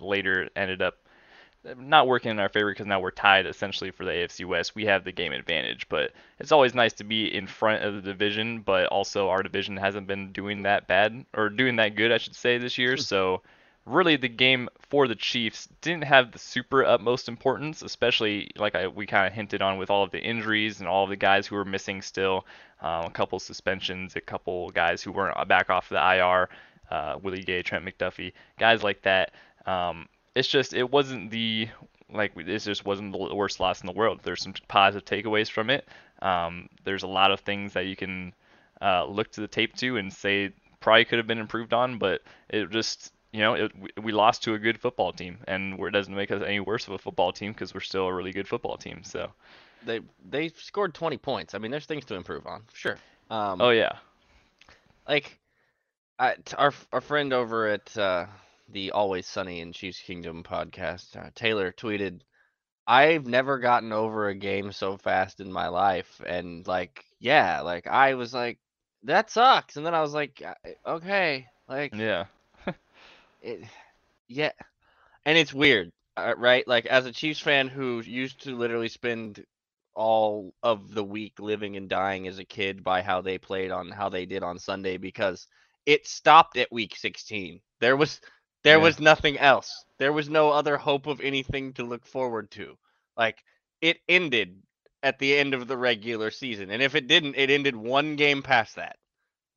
later 0.00 0.48
ended 0.54 0.82
up 0.82 0.96
not 1.76 2.06
working 2.06 2.30
in 2.30 2.38
our 2.38 2.48
favor 2.48 2.70
because 2.70 2.86
now 2.86 3.00
we're 3.00 3.10
tied 3.10 3.46
essentially 3.46 3.90
for 3.90 4.04
the 4.04 4.12
AFC 4.12 4.46
West. 4.46 4.74
We 4.74 4.86
have 4.86 5.04
the 5.04 5.12
game 5.12 5.32
advantage, 5.32 5.88
but 5.88 6.12
it's 6.38 6.52
always 6.52 6.74
nice 6.74 6.94
to 6.94 7.04
be 7.04 7.34
in 7.34 7.46
front 7.46 7.82
of 7.82 7.94
the 7.94 8.00
division. 8.00 8.60
But 8.60 8.86
also, 8.86 9.28
our 9.28 9.42
division 9.42 9.76
hasn't 9.76 10.06
been 10.06 10.32
doing 10.32 10.62
that 10.62 10.86
bad 10.86 11.24
or 11.34 11.50
doing 11.50 11.76
that 11.76 11.96
good, 11.96 12.12
I 12.12 12.18
should 12.18 12.34
say, 12.34 12.58
this 12.58 12.78
year. 12.78 12.96
so 12.96 13.42
really 13.86 14.16
the 14.16 14.28
game 14.28 14.68
for 14.88 15.08
the 15.08 15.14
Chiefs 15.14 15.68
didn't 15.80 16.04
have 16.04 16.32
the 16.32 16.38
super 16.38 16.84
utmost 16.84 17.28
importance, 17.28 17.82
especially 17.82 18.50
like 18.56 18.74
I, 18.74 18.86
we 18.88 19.06
kind 19.06 19.26
of 19.26 19.32
hinted 19.32 19.62
on 19.62 19.78
with 19.78 19.90
all 19.90 20.02
of 20.02 20.10
the 20.10 20.20
injuries 20.20 20.80
and 20.80 20.88
all 20.88 21.04
of 21.04 21.10
the 21.10 21.16
guys 21.16 21.46
who 21.46 21.56
were 21.56 21.64
missing 21.64 22.02
still, 22.02 22.46
um, 22.80 23.06
a 23.06 23.10
couple 23.10 23.38
suspensions, 23.38 24.16
a 24.16 24.20
couple 24.20 24.70
guys 24.70 25.02
who 25.02 25.12
weren't 25.12 25.48
back 25.48 25.70
off 25.70 25.88
the 25.88 25.96
IR, 25.96 26.48
uh, 26.90 27.18
Willie 27.22 27.42
Gay, 27.42 27.62
Trent 27.62 27.84
McDuffie, 27.84 28.32
guys 28.58 28.82
like 28.82 29.02
that. 29.02 29.32
Um, 29.66 30.08
it's 30.34 30.48
just 30.48 30.74
it 30.74 30.90
wasn't 30.90 31.30
the 31.30 31.68
like 32.12 32.34
this 32.34 32.64
just 32.64 32.84
wasn't 32.84 33.12
the 33.12 33.34
worst 33.34 33.60
loss 33.60 33.80
in 33.80 33.86
the 33.86 33.92
world. 33.92 34.20
There's 34.22 34.42
some 34.42 34.54
positive 34.68 35.04
takeaways 35.04 35.50
from 35.50 35.70
it. 35.70 35.88
Um, 36.22 36.68
there's 36.84 37.02
a 37.02 37.08
lot 37.08 37.30
of 37.30 37.40
things 37.40 37.72
that 37.74 37.86
you 37.86 37.96
can 37.96 38.34
uh, 38.80 39.06
look 39.06 39.30
to 39.32 39.40
the 39.40 39.48
tape 39.48 39.76
to 39.76 39.96
and 39.96 40.12
say 40.12 40.52
probably 40.80 41.04
could 41.04 41.18
have 41.18 41.26
been 41.26 41.38
improved 41.38 41.72
on, 41.72 41.98
but 41.98 42.22
it 42.48 42.70
just 42.70 43.12
you 43.32 43.40
know 43.40 43.54
it, 43.54 43.72
we- 44.02 44.12
lost 44.12 44.42
to 44.44 44.54
a 44.54 44.58
good 44.58 44.80
football 44.80 45.12
team, 45.12 45.38
and 45.46 45.78
it 45.78 45.90
doesn't 45.90 46.14
make 46.14 46.30
us 46.30 46.42
any 46.44 46.60
worse 46.60 46.86
of 46.86 46.94
a 46.94 46.98
football 46.98 47.32
team 47.32 47.52
because 47.52 47.74
we're 47.74 47.80
still 47.80 48.06
a 48.06 48.12
really 48.12 48.32
good 48.32 48.48
football 48.48 48.76
team. 48.76 49.02
So 49.04 49.30
They 49.86 50.00
they 50.28 50.48
scored 50.48 50.94
20 50.94 51.16
points. 51.18 51.54
I 51.54 51.58
mean, 51.58 51.70
there's 51.70 51.86
things 51.86 52.04
to 52.06 52.14
improve 52.14 52.46
on, 52.46 52.62
sure. 52.72 52.98
Um, 53.30 53.60
oh 53.60 53.70
yeah, 53.70 53.92
like 55.08 55.38
I, 56.18 56.36
our 56.58 56.72
our 56.92 57.00
friend 57.00 57.32
over 57.32 57.68
at 57.68 57.96
uh, 57.96 58.26
the 58.68 58.90
Always 58.92 59.26
Sunny 59.26 59.60
in 59.60 59.72
Chiefs 59.72 60.00
Kingdom 60.00 60.42
podcast, 60.42 61.16
uh, 61.16 61.30
Taylor 61.34 61.72
tweeted, 61.72 62.20
"I've 62.86 63.26
never 63.26 63.58
gotten 63.58 63.92
over 63.92 64.28
a 64.28 64.34
game 64.34 64.72
so 64.72 64.96
fast 64.96 65.40
in 65.40 65.50
my 65.52 65.68
life." 65.68 66.20
And 66.26 66.66
like, 66.66 67.04
yeah, 67.20 67.60
like 67.62 67.86
I 67.86 68.14
was 68.14 68.34
like, 68.34 68.58
that 69.04 69.30
sucks. 69.30 69.76
And 69.76 69.86
then 69.86 69.94
I 69.94 70.00
was 70.02 70.12
like, 70.12 70.42
"Uh, 70.44 70.54
okay, 70.86 71.46
like 71.68 71.94
yeah, 71.94 72.26
it, 73.40 73.64
yeah, 74.28 74.52
and 75.24 75.36
it's 75.38 75.52
weird, 75.54 75.90
uh, 76.16 76.34
right? 76.36 76.66
Like 76.66 76.86
as 76.86 77.06
a 77.06 77.12
Chiefs 77.12 77.40
fan 77.40 77.68
who 77.68 78.00
used 78.00 78.42
to 78.44 78.56
literally 78.56 78.88
spend 78.88 79.44
all 79.94 80.54
of 80.62 80.92
the 80.94 81.04
week 81.04 81.38
living 81.40 81.76
and 81.76 81.88
dying 81.88 82.26
as 82.28 82.38
a 82.38 82.44
kid 82.44 82.82
by 82.84 83.02
how 83.02 83.20
they 83.20 83.38
played 83.38 83.70
on 83.70 83.90
how 83.90 84.08
they 84.08 84.26
did 84.26 84.42
on 84.42 84.58
Sunday 84.58 84.96
because 84.96 85.46
it 85.86 86.06
stopped 86.06 86.56
at 86.56 86.72
week 86.72 86.96
16. 86.96 87.60
There 87.80 87.96
was 87.96 88.20
there 88.64 88.78
Yeah. 88.78 88.80
was 88.80 89.00
nothing 89.00 89.38
else. 89.38 89.84
There 89.98 90.12
was 90.12 90.28
no 90.28 90.50
other 90.50 90.76
hope 90.76 91.06
of 91.06 91.20
anything 91.20 91.72
to 91.74 91.84
look 91.84 92.06
forward 92.06 92.50
to. 92.52 92.76
Like 93.16 93.42
it 93.80 93.98
ended 94.08 94.62
at 95.02 95.18
the 95.18 95.36
end 95.36 95.54
of 95.54 95.66
the 95.68 95.76
regular 95.76 96.30
season. 96.30 96.70
And 96.70 96.82
if 96.82 96.94
it 96.94 97.06
didn't, 97.08 97.36
it 97.36 97.50
ended 97.50 97.76
one 97.76 98.16
game 98.16 98.42
past 98.42 98.76
that. 98.76 98.96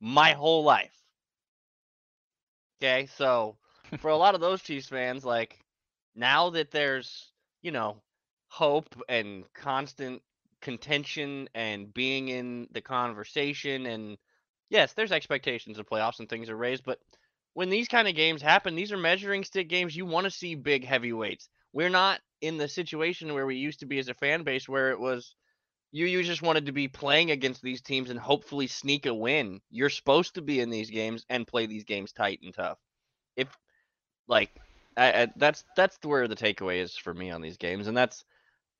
My 0.00 0.32
whole 0.32 0.64
life. 0.64 1.02
Okay, 2.78 3.06
so 3.06 3.56
for 3.98 4.10
a 4.10 4.16
lot 4.16 4.34
of 4.34 4.40
those 4.40 4.62
Chiefs 4.62 4.88
fans, 4.88 5.24
like 5.24 5.58
now 6.14 6.50
that 6.50 6.70
there's, 6.70 7.32
you 7.62 7.70
know, 7.70 7.96
hope 8.48 8.94
and 9.08 9.44
constant 9.54 10.22
contention 10.60 11.48
and 11.54 11.92
being 11.92 12.28
in 12.28 12.68
the 12.72 12.80
conversation 12.80 13.86
and 13.86 14.16
yes, 14.70 14.92
there's 14.94 15.12
expectations 15.12 15.78
of 15.78 15.86
playoffs 15.86 16.20
and 16.20 16.28
things 16.28 16.48
are 16.48 16.56
raised, 16.56 16.84
but 16.84 16.98
when 17.52 17.70
these 17.70 17.88
kind 17.88 18.08
of 18.08 18.16
games 18.16 18.42
happen, 18.42 18.74
these 18.74 18.92
are 18.92 18.96
measuring 18.96 19.44
stick 19.44 19.68
games. 19.68 19.94
You 19.94 20.06
want 20.06 20.24
to 20.24 20.30
see 20.30 20.54
big 20.56 20.84
heavyweights. 20.84 21.48
We're 21.72 21.90
not 21.90 22.20
in 22.40 22.58
the 22.58 22.68
situation 22.68 23.32
where 23.32 23.46
we 23.46 23.56
used 23.56 23.80
to 23.80 23.86
be 23.86 23.98
as 23.98 24.08
a 24.08 24.14
fan 24.14 24.42
base 24.42 24.68
where 24.68 24.90
it 24.90 24.98
was 24.98 25.34
you 25.92 26.06
you 26.06 26.24
just 26.24 26.42
wanted 26.42 26.66
to 26.66 26.72
be 26.72 26.88
playing 26.88 27.30
against 27.30 27.62
these 27.62 27.80
teams 27.80 28.10
and 28.10 28.18
hopefully 28.18 28.66
sneak 28.66 29.06
a 29.06 29.14
win. 29.14 29.60
You're 29.70 29.90
supposed 29.90 30.34
to 30.34 30.42
be 30.42 30.60
in 30.60 30.70
these 30.70 30.90
games 30.90 31.24
and 31.28 31.46
play 31.46 31.66
these 31.66 31.84
games 31.84 32.12
tight 32.12 32.40
and 32.42 32.52
tough. 32.52 32.78
If 33.36 33.56
like 34.28 34.50
I, 34.96 35.22
I, 35.22 35.28
that's 35.36 35.64
that's 35.76 35.98
where 36.04 36.28
the 36.28 36.36
takeaway 36.36 36.80
is 36.82 36.96
for 36.96 37.14
me 37.14 37.30
on 37.30 37.40
these 37.42 37.56
games, 37.56 37.86
and 37.88 37.96
that's 37.96 38.24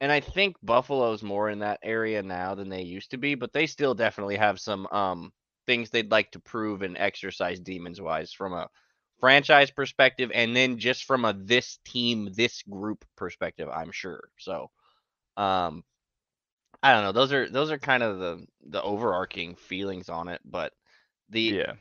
and 0.01 0.11
I 0.13 0.21
think 0.21 0.57
Buffalo's 0.63 1.23
more 1.23 1.49
in 1.51 1.61
that 1.61 1.81
area 1.83 2.23
now 2.23 2.55
than 2.55 2.69
they 2.69 2.83
used 2.83 3.11
to 3.13 3.19
be, 3.19 3.35
but 3.35 3.53
they 3.53 3.67
still 3.67 3.95
definitely 3.95 4.37
have 4.37 4.61
some 4.61 4.87
um 4.89 5.33
things 5.67 5.91
they'd 5.91 6.11
like 6.11 6.31
to 6.33 6.41
prove 6.41 6.83
and 6.83 6.97
exercise 6.99 7.61
demons 7.61 8.01
wise 8.01 8.33
from 8.33 8.53
a 8.53 8.69
franchise 9.21 9.71
perspective 9.71 10.31
and 10.35 10.55
then 10.57 10.79
just 10.79 11.05
from 11.05 11.25
a 11.25 11.33
this 11.33 11.79
team 11.85 12.31
this 12.37 12.63
group 12.63 13.05
perspective 13.17 13.69
i'm 13.73 13.91
sure 13.91 14.29
so 14.39 14.71
um 15.37 15.85
i 16.83 16.93
don't 16.93 17.03
know 17.05 17.13
those 17.13 17.33
are 17.33 17.49
those 17.49 17.71
are 17.71 17.79
kind 17.79 18.03
of 18.03 18.19
the 18.19 18.47
the 18.69 18.83
overarching 18.83 19.55
feelings 19.57 20.09
on 20.09 20.29
it 20.29 20.41
but 20.45 20.73
the 21.31 21.57
Yeah. 21.57 21.75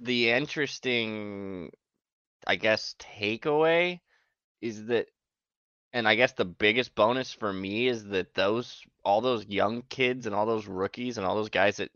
the 0.00 0.30
interesting 0.30 1.70
i 2.46 2.56
guess 2.56 2.94
takeaway 2.98 4.00
is 4.60 4.86
that 4.86 5.08
and 5.92 6.06
i 6.06 6.14
guess 6.14 6.32
the 6.32 6.44
biggest 6.44 6.94
bonus 6.94 7.32
for 7.32 7.52
me 7.52 7.88
is 7.88 8.04
that 8.04 8.34
those 8.34 8.82
all 9.04 9.20
those 9.20 9.46
young 9.46 9.82
kids 9.82 10.26
and 10.26 10.34
all 10.34 10.46
those 10.46 10.66
rookies 10.66 11.18
and 11.18 11.26
all 11.26 11.34
those 11.34 11.50
guys 11.50 11.78
that 11.78 11.90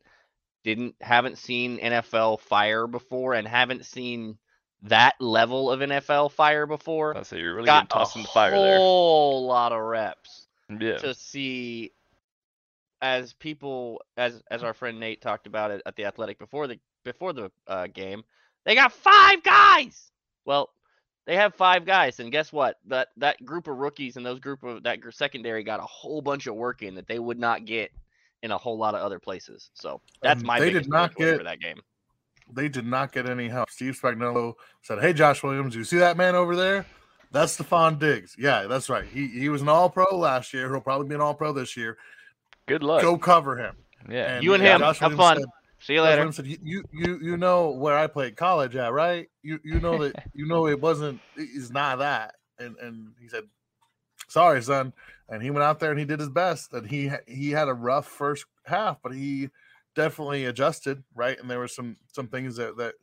didn't 0.65 0.95
haven't 1.01 1.39
seen 1.39 1.79
nfl 1.79 2.41
fire 2.41 2.87
before 2.87 3.35
and 3.35 3.47
haven't 3.47 3.85
seen 3.85 4.39
that 4.83 5.15
level 5.21 5.71
of 5.71 5.81
nfl 5.81 6.31
fire 6.31 6.67
before 6.67 7.23
say 7.25 7.39
you're 7.39 7.55
really 7.55 7.67
got 7.67 7.89
getting 7.89 8.01
a 8.03 8.05
tossed 8.05 8.17
in 8.17 8.23
the 8.23 8.29
fire 8.29 8.51
there. 8.51 8.77
A 8.77 8.79
whole 8.79 9.47
lot 9.47 9.73
of 9.73 9.81
reps 9.81 10.47
Yeah. 10.69 10.99
to 10.99 11.15
see 11.15 11.93
as 13.01 13.35
people 13.35 14.01
as 14.17 14.43
as 14.51 14.63
our 14.63 14.73
friend 14.73 14.99
Nate 14.99 15.21
talked 15.21 15.47
about 15.47 15.71
it 15.71 15.83
at 15.85 15.95
the 15.97 16.07
athletic 16.07 16.39
before 16.39 16.67
the 16.67 16.79
before 17.05 17.35
the 17.35 17.51
uh, 17.67 17.87
game 17.87 18.25
they 18.65 18.75
got 18.75 18.93
five 18.93 19.43
guys 19.43 20.11
well 20.45 20.71
they 21.27 21.37
have 21.37 21.55
five 21.55 21.85
guys 21.87 22.21
and 22.21 22.31
guess 22.33 22.53
what 22.53 22.79
that 22.87 23.09
that 23.17 23.43
group 23.45 23.67
of 23.69 23.77
rookies 23.79 24.17
and 24.17 24.25
those 24.27 24.39
group 24.41 24.63
of 24.63 24.83
that 24.83 25.01
gr- 25.01 25.11
secondary 25.11 25.63
got 25.65 25.81
a 25.81 25.85
whole 25.85 26.21
bunch 26.21 26.47
of 26.47 26.55
work 26.55 26.83
in 26.83 26.95
that 26.95 27.07
they 27.09 27.19
would 27.19 27.39
not 27.39 27.65
get 27.65 27.91
in 28.43 28.51
a 28.51 28.59
whole 28.59 28.77
lot 28.77 28.95
of 28.95 29.01
other 29.01 29.19
places 29.19 29.71
so 29.75 30.01
that's 30.23 30.41
And 30.41 30.47
my 30.47 30.61
they 30.61 30.71
did 30.71 30.89
not 30.89 31.13
takeaway 31.13 31.33
for 31.33 31.37
get- 31.39 31.45
that 31.45 31.61
game 31.61 31.81
They 32.53 32.69
did 32.69 32.87
not 32.87 33.11
get 33.13 33.27
any 33.29 33.49
help. 33.49 33.71
Steve 33.71 33.99
Spagnuolo 33.99 34.53
said, 34.83 34.99
"Hey, 35.01 35.15
Josh 35.15 35.43
Williams, 35.43 35.75
you 35.75 35.83
see 35.83 35.97
that 35.97 36.19
man 36.19 36.35
over 36.35 36.55
there? 36.55 36.85
That's 37.33 37.57
Stefon 37.57 37.99
Diggs. 37.99 38.37
Yeah, 38.39 38.67
that's 38.67 38.91
right. 38.91 39.07
He 39.07 39.29
he 39.29 39.49
was 39.49 39.63
an 39.63 39.71
All 39.71 39.89
Pro 39.89 40.05
last 40.15 40.53
year. 40.53 40.69
He'll 40.71 40.83
probably 40.83 41.09
be 41.09 41.15
an 41.15 41.23
All 41.23 41.33
Pro 41.35 41.55
this 41.55 41.75
year. 41.75 41.97
Good 42.67 42.83
luck. 42.83 43.01
Go 43.01 43.17
cover 43.17 43.57
him." 43.57 43.75
yeah. 44.11 44.41
You 44.41 44.53
and 44.53 44.63
him, 44.63 44.83
have 44.83 45.01
Williams 45.01 45.17
fun. 45.17 45.37
said- 45.39 45.47
see 45.85 45.95
you 45.95 46.03
later 46.03 46.31
said, 46.33 46.47
you, 46.47 46.59
you 46.63 46.85
you 46.93 47.19
you 47.23 47.37
know 47.37 47.71
where 47.71 47.97
I 47.97 48.07
played 48.07 48.37
college 48.37 48.75
at, 48.75 48.93
right? 48.93 49.29
You 49.43 49.61
you 49.63 49.81
know 49.81 49.99
that 49.99 50.15
you 50.35 50.47
know 50.47 50.67
it 50.67 50.81
wasn't. 50.81 51.21
it's 51.37 51.71
not 51.71 51.99
that. 51.99 52.35
And 52.59 52.77
and 52.79 53.13
he 53.21 53.29
said, 53.29 53.45
"Sorry, 54.29 54.63
son." 54.63 54.93
And 55.29 55.43
he 55.43 55.51
went 55.51 55.65
out 55.65 55.81
there 55.81 55.91
and 55.91 55.99
he 55.99 56.05
did 56.05 56.21
his 56.21 56.29
best. 56.29 56.73
And 56.73 56.89
he 56.89 57.11
he 57.27 57.51
had 57.51 57.69
a 57.69 57.75
rough 57.75 58.07
first 58.07 58.47
half, 58.65 58.99
but 59.03 59.13
he 59.13 59.51
definitely 59.95 60.47
adjusted, 60.47 61.03
right? 61.15 61.39
And 61.39 61.51
there 61.51 61.59
were 61.59 61.69
some 61.69 61.97
some 62.13 62.29
things 62.29 62.57
that 62.57 62.77
that 62.79 62.95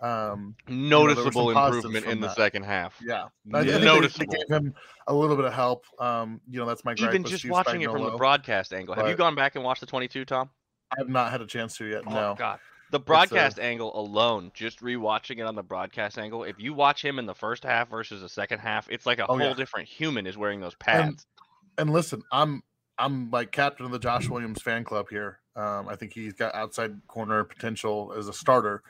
um 0.00 0.56
noticeable 0.66 1.48
some 1.48 1.54
positives 1.54 1.84
improvement 1.84 2.06
in 2.12 2.20
the 2.20 2.34
second 2.34 2.64
half 2.64 3.00
yeah, 3.04 3.26
I, 3.54 3.60
I 3.60 3.62
think 3.64 3.80
they- 3.82 4.08
they, 4.08 4.26
gave 4.26 4.48
him 4.48 4.74
a 5.06 5.14
little 5.14 5.36
bit 5.36 5.44
of 5.44 5.52
help. 5.52 5.84
Um, 6.00 6.40
you 6.48 6.58
know, 6.58 6.66
that's 6.66 6.84
my 6.84 6.94
even 6.94 7.22
just 7.24 7.40
Steve 7.40 7.52
watching 7.52 7.82
it 7.82 7.90
from 7.90 8.02
the 8.02 8.16
broadcast 8.16 8.72
angle 8.72 8.94
have 8.94 9.08
you 9.08 9.14
gone 9.14 9.34
back 9.36 9.54
and 9.54 9.62
watched 9.64 9.80
the 9.80 9.86
22 9.86 10.24
tom 10.24 10.50
I 10.92 10.94
have 10.98 11.08
not 11.08 11.30
had 11.32 11.40
a 11.40 11.46
chance 11.46 11.76
to 11.78 11.84
yet. 11.86 12.02
Oh 12.06 12.10
no, 12.10 12.34
god. 12.38 12.58
The 12.90 12.96
a- 12.98 13.00
broadcast 13.00 13.58
angle 13.58 13.98
alone, 13.98 14.50
just 14.54 14.80
rewatching 14.80 15.38
it 15.38 15.42
on 15.46 15.54
the 15.54 15.62
broadcast 15.62 16.18
angle, 16.18 16.44
if 16.44 16.58
you 16.58 16.74
watch 16.74 17.02
him 17.02 17.18
in 17.18 17.24
the 17.26 17.34
first 17.34 17.64
half 17.64 17.88
versus 17.88 18.20
the 18.20 18.28
second 18.28 18.58
half, 18.58 18.90
it's 18.90 19.06
like 19.06 19.18
a 19.18 19.22
Oh, 19.26 19.38
whole 19.38 19.40
yeah. 19.48 19.54
different 19.54 19.88
human 19.88 20.26
is 20.26 20.36
wearing 20.36 20.60
those 20.60 20.74
pads. 20.74 21.26
and 21.78 21.90
listen, 21.90 22.22
I'm 22.30 22.62
I'm 22.98 23.30
like 23.30 23.50
captain 23.52 23.86
of 23.86 23.92
the 23.92 23.98
Josh 23.98 24.28
Williams 24.28 24.60
fan 24.60 24.84
club 24.84 25.06
here. 25.08 25.38
Um, 25.56 25.88
I 25.88 25.96
think 25.96 26.12
he's 26.12 26.34
got 26.34 26.54
outside 26.54 26.92
corner 27.08 27.44
potential 27.44 28.12
as 28.16 28.28
a 28.28 28.32
starter 28.32 28.82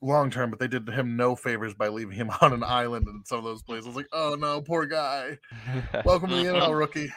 long 0.00 0.30
term, 0.30 0.50
but 0.50 0.58
they 0.58 0.68
did 0.68 0.88
him 0.88 1.16
no 1.16 1.34
favors 1.34 1.74
by 1.74 1.88
leaving 1.88 2.14
him 2.16 2.30
on 2.40 2.52
an 2.52 2.62
island 2.62 3.06
in 3.08 3.22
some 3.24 3.38
of 3.38 3.44
those 3.44 3.62
places. 3.62 3.86
I 3.86 3.88
was 3.88 3.96
like, 3.96 4.08
oh 4.12 4.36
no, 4.38 4.60
poor 4.60 4.84
guy. 4.86 5.38
Welcome 6.04 6.30
to 6.30 6.36
the 6.36 6.42
Mhm. 6.44 6.60
NFL 6.60 6.78
rookie. 6.78 7.12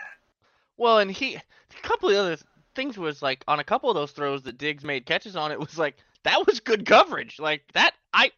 Well, 0.78 1.00
and 1.00 1.12
he 1.12 1.36
a 1.36 1.42
couple 1.84 2.10
of 2.10 2.16
other 2.16 2.38
things 2.76 2.98
was 2.98 3.22
like 3.22 3.44
on 3.48 3.60
a 3.60 3.64
couple 3.64 3.90
of 3.90 3.96
those 3.96 4.12
throws 4.12 4.44
that 4.44 4.58
Diggs 4.58 4.84
made 4.84 5.06
catches 5.06 5.36
on, 5.36 5.52
it 5.52 5.60
was 5.60 5.78
like 5.78 5.98
that 6.24 6.46
was 6.46 6.60
good 6.60 6.86
coverage. 6.86 7.40
Like 7.40 7.64
that 7.74 7.94
I 8.14 8.32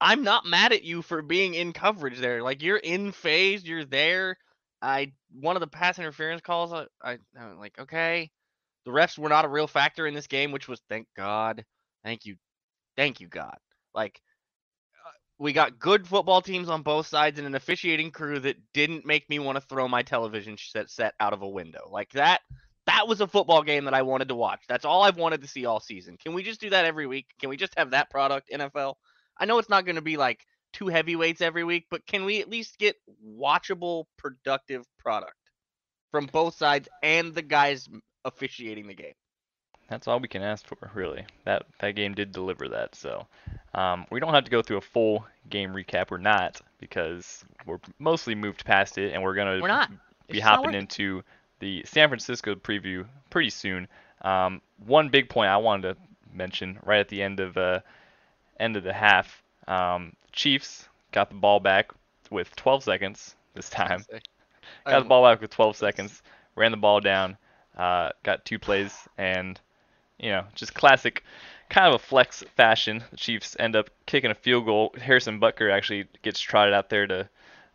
I'm 0.00 0.22
not 0.22 0.46
mad 0.46 0.72
at 0.72 0.84
you 0.84 1.02
for 1.02 1.22
being 1.22 1.54
in 1.54 1.72
coverage 1.72 2.18
there. 2.18 2.42
Like 2.42 2.62
you're 2.62 2.76
in 2.76 3.12
phase, 3.12 3.64
you're 3.64 3.84
there. 3.84 4.36
I 4.82 5.12
one 5.32 5.56
of 5.56 5.60
the 5.60 5.66
pass 5.66 5.98
interference 5.98 6.42
calls 6.42 6.72
I, 6.72 6.86
I 7.02 7.18
I'm 7.38 7.58
like, 7.58 7.78
okay. 7.78 8.30
The 8.84 8.90
refs 8.90 9.16
were 9.16 9.30
not 9.30 9.46
a 9.46 9.48
real 9.48 9.66
factor 9.66 10.06
in 10.06 10.12
this 10.12 10.26
game, 10.26 10.52
which 10.52 10.68
was 10.68 10.80
thank 10.90 11.06
God. 11.16 11.64
Thank 12.04 12.26
you. 12.26 12.36
Thank 12.96 13.20
you 13.20 13.28
God. 13.28 13.56
Like 13.94 14.20
uh, 15.06 15.10
we 15.38 15.54
got 15.54 15.78
good 15.78 16.06
football 16.06 16.42
teams 16.42 16.68
on 16.68 16.82
both 16.82 17.06
sides 17.06 17.38
and 17.38 17.46
an 17.46 17.54
officiating 17.54 18.10
crew 18.10 18.38
that 18.40 18.56
didn't 18.74 19.06
make 19.06 19.28
me 19.30 19.38
want 19.38 19.56
to 19.56 19.66
throw 19.66 19.88
my 19.88 20.02
television 20.02 20.58
set 20.58 20.90
set 20.90 21.14
out 21.18 21.32
of 21.32 21.40
a 21.40 21.48
window. 21.48 21.88
Like 21.90 22.10
that 22.12 22.42
that 22.86 23.08
was 23.08 23.20
a 23.20 23.26
football 23.26 23.62
game 23.62 23.84
that 23.84 23.94
I 23.94 24.02
wanted 24.02 24.28
to 24.28 24.34
watch. 24.34 24.62
That's 24.68 24.84
all 24.84 25.02
I've 25.02 25.16
wanted 25.16 25.42
to 25.42 25.48
see 25.48 25.66
all 25.66 25.80
season. 25.80 26.16
Can 26.22 26.34
we 26.34 26.42
just 26.42 26.60
do 26.60 26.70
that 26.70 26.84
every 26.84 27.06
week? 27.06 27.26
Can 27.40 27.48
we 27.48 27.56
just 27.56 27.76
have 27.78 27.90
that 27.90 28.10
product 28.10 28.50
NFL? 28.50 28.94
I 29.38 29.46
know 29.46 29.58
it's 29.58 29.70
not 29.70 29.84
going 29.84 29.96
to 29.96 30.02
be 30.02 30.16
like 30.16 30.44
two 30.72 30.88
heavyweights 30.88 31.40
every 31.40 31.64
week, 31.64 31.86
but 31.90 32.06
can 32.06 32.24
we 32.24 32.40
at 32.40 32.48
least 32.48 32.78
get 32.78 32.96
watchable 33.26 34.04
productive 34.18 34.84
product 34.98 35.36
from 36.10 36.26
both 36.26 36.56
sides 36.56 36.88
and 37.02 37.34
the 37.34 37.42
guys 37.42 37.88
officiating 38.24 38.86
the 38.86 38.94
game? 38.94 39.14
That's 39.88 40.08
all 40.08 40.18
we 40.18 40.28
can 40.28 40.42
ask 40.42 40.66
for, 40.66 40.90
really. 40.94 41.26
That 41.44 41.64
that 41.80 41.94
game 41.94 42.14
did 42.14 42.32
deliver 42.32 42.68
that. 42.68 42.94
So 42.94 43.26
um, 43.74 44.06
we 44.10 44.18
don't 44.18 44.32
have 44.32 44.44
to 44.44 44.50
go 44.50 44.62
through 44.62 44.78
a 44.78 44.82
full 44.82 45.26
game 45.50 45.72
recap. 45.74 46.10
We're 46.10 46.18
not 46.18 46.60
because 46.78 47.44
we're 47.66 47.78
mostly 47.98 48.34
moved 48.34 48.64
past 48.64 48.96
it, 48.96 49.12
and 49.12 49.22
we're 49.22 49.34
gonna 49.34 49.60
We're 49.60 49.68
not. 49.68 49.90
be 49.90 49.96
It's 50.28 50.38
just 50.38 50.44
not 50.46 50.56
hopping 50.60 50.74
into 50.74 51.22
the 51.60 51.82
San 51.86 52.08
Francisco 52.08 52.54
preview 52.54 53.06
pretty 53.30 53.50
soon. 53.50 53.88
Um, 54.22 54.60
one 54.86 55.08
big 55.08 55.28
point 55.28 55.50
I 55.50 55.56
wanted 55.58 55.94
to 55.94 56.00
mention 56.32 56.78
right 56.84 57.00
at 57.00 57.08
the 57.08 57.22
end 57.22 57.40
of 57.40 57.56
uh, 57.56 57.80
end 58.58 58.76
of 58.76 58.84
the 58.84 58.92
half, 58.92 59.42
um, 59.68 60.14
Chiefs 60.32 60.88
got 61.12 61.28
the 61.28 61.36
ball 61.36 61.60
back 61.60 61.92
with 62.30 62.54
12 62.56 62.84
seconds 62.84 63.34
this 63.54 63.70
time. 63.70 64.04
Got 64.86 65.00
the 65.00 65.08
ball 65.08 65.22
back 65.22 65.40
with 65.40 65.50
12 65.50 65.76
seconds, 65.76 66.22
ran 66.56 66.70
the 66.70 66.76
ball 66.78 67.00
down, 67.00 67.36
uh, 67.76 68.10
got 68.22 68.44
two 68.44 68.58
plays, 68.58 69.06
and 69.18 69.60
you 70.18 70.30
know, 70.30 70.44
just 70.54 70.74
classic, 70.74 71.22
kind 71.68 71.86
of 71.86 71.94
a 71.94 72.04
flex 72.04 72.42
fashion. 72.56 73.02
The 73.10 73.16
Chiefs 73.16 73.56
end 73.58 73.76
up 73.76 73.90
kicking 74.06 74.30
a 74.30 74.34
field 74.34 74.66
goal. 74.66 74.94
Harrison 75.00 75.40
Butker 75.40 75.70
actually 75.70 76.06
gets 76.22 76.40
trotted 76.40 76.74
out 76.74 76.88
there 76.88 77.06
to 77.06 77.28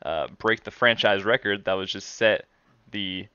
uh, 0.04 0.28
break 0.38 0.64
the 0.64 0.72
franchise 0.72 1.24
record 1.24 1.66
that 1.66 1.74
was 1.74 1.92
just 1.92 2.16
set 2.16 2.46
the 2.92 3.28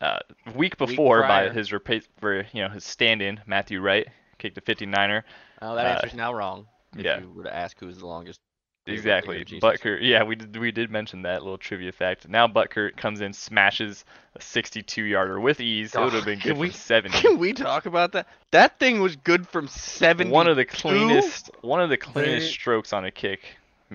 uh, 0.00 0.18
week 0.54 0.76
before 0.76 1.22
by 1.22 1.48
his 1.50 1.70
repa- 1.70 2.06
for 2.18 2.46
you 2.52 2.62
know 2.62 2.68
his 2.68 2.84
stand-in 2.84 3.40
Matthew 3.46 3.80
Wright 3.80 4.06
kicked 4.38 4.58
a 4.58 4.60
59er. 4.60 5.22
Oh, 5.62 5.74
that 5.74 5.86
uh, 5.86 5.88
answer's 5.90 6.14
now 6.14 6.32
wrong. 6.32 6.66
If 6.96 7.04
yeah. 7.04 7.20
you 7.20 7.30
were 7.30 7.44
to 7.44 7.54
ask 7.54 7.78
who's 7.78 7.98
the 7.98 8.06
longest. 8.06 8.40
Exactly. 8.86 9.42
Butker. 9.44 9.98
Yeah, 10.02 10.24
we 10.24 10.36
did 10.36 10.56
we 10.56 10.70
did 10.70 10.90
mention 10.90 11.22
that 11.22 11.42
little 11.42 11.56
trivia 11.56 11.90
fact. 11.90 12.28
Now 12.28 12.46
Butker 12.46 12.94
comes 12.94 13.22
in, 13.22 13.32
smashes 13.32 14.04
a 14.36 14.40
62-yarder 14.40 15.40
with 15.40 15.58
ease. 15.60 15.94
It 15.94 16.00
would 16.00 16.12
have 16.12 16.26
been 16.26 16.38
good 16.38 16.58
we- 16.58 16.68
from 16.68 16.78
70. 16.78 17.18
Can 17.22 17.38
we 17.38 17.54
talk 17.54 17.86
about 17.86 18.12
that? 18.12 18.28
That 18.50 18.78
thing 18.78 19.00
was 19.00 19.16
good 19.16 19.48
from 19.48 19.68
seven. 19.68 20.28
One 20.28 20.48
of 20.48 20.56
the 20.56 20.66
cleanest, 20.66 21.50
one 21.62 21.80
of 21.80 21.88
the 21.88 21.96
cleanest 21.96 22.50
strokes 22.50 22.92
on 22.92 23.06
a 23.06 23.10
kick, 23.10 23.40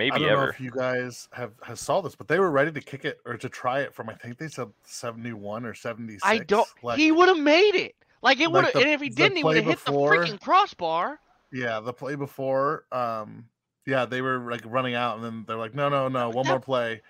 I 0.06 0.18
don't 0.20 0.28
know 0.28 0.44
if 0.46 0.60
you 0.60 0.72
guys 0.72 1.28
have, 1.34 1.52
have 1.64 1.78
saw 1.80 2.02
this, 2.02 2.16
but 2.16 2.28
they 2.28 2.40
were 2.40 2.52
ready 2.52 2.72
to 2.72 2.82
kick 2.82 3.06
it 3.06 3.20
or 3.26 3.38
to 3.38 3.50
try 3.50 3.82
it 3.82 3.94
from 3.94 4.10
I 4.10 4.14
think 4.14 4.38
they 4.38 4.48
said 4.48 4.68
71 4.84 5.66
or 5.66 5.74
76. 5.74 6.22
I 6.26 6.40
don't. 6.40 6.68
Like, 6.84 6.98
he 7.00 7.12
would 7.12 7.28
have 7.28 7.38
made 7.40 7.76
it. 7.76 7.96
Like 8.22 8.40
it 8.40 8.52
would 8.52 8.64
like 8.64 8.66
have. 8.66 8.74
the- 8.74 8.80
And 8.82 8.90
if 8.90 9.02
he 9.02 9.10
didn't, 9.10 9.38
he 9.38 9.44
would 9.44 9.56
have 9.58 9.66
hit 9.66 9.84
the 9.86 9.92
freaking 9.92 10.40
crossbar. 10.42 11.20
yeah, 11.52 11.80
the 11.80 11.94
play 11.94 12.16
before, 12.16 12.86
um, 12.92 13.46
yeah, 13.86 14.06
they 14.06 14.22
were 14.22 14.40
like 14.52 14.62
running 14.66 14.94
out, 14.94 15.16
and 15.16 15.24
then 15.26 15.46
they're 15.48 15.58
like, 15.58 15.74
no, 15.74 15.90
no, 15.90 16.08
no, 16.10 16.30
one 16.30 16.46
That- 16.46 16.52
more 16.52 16.60
play. 16.60 17.02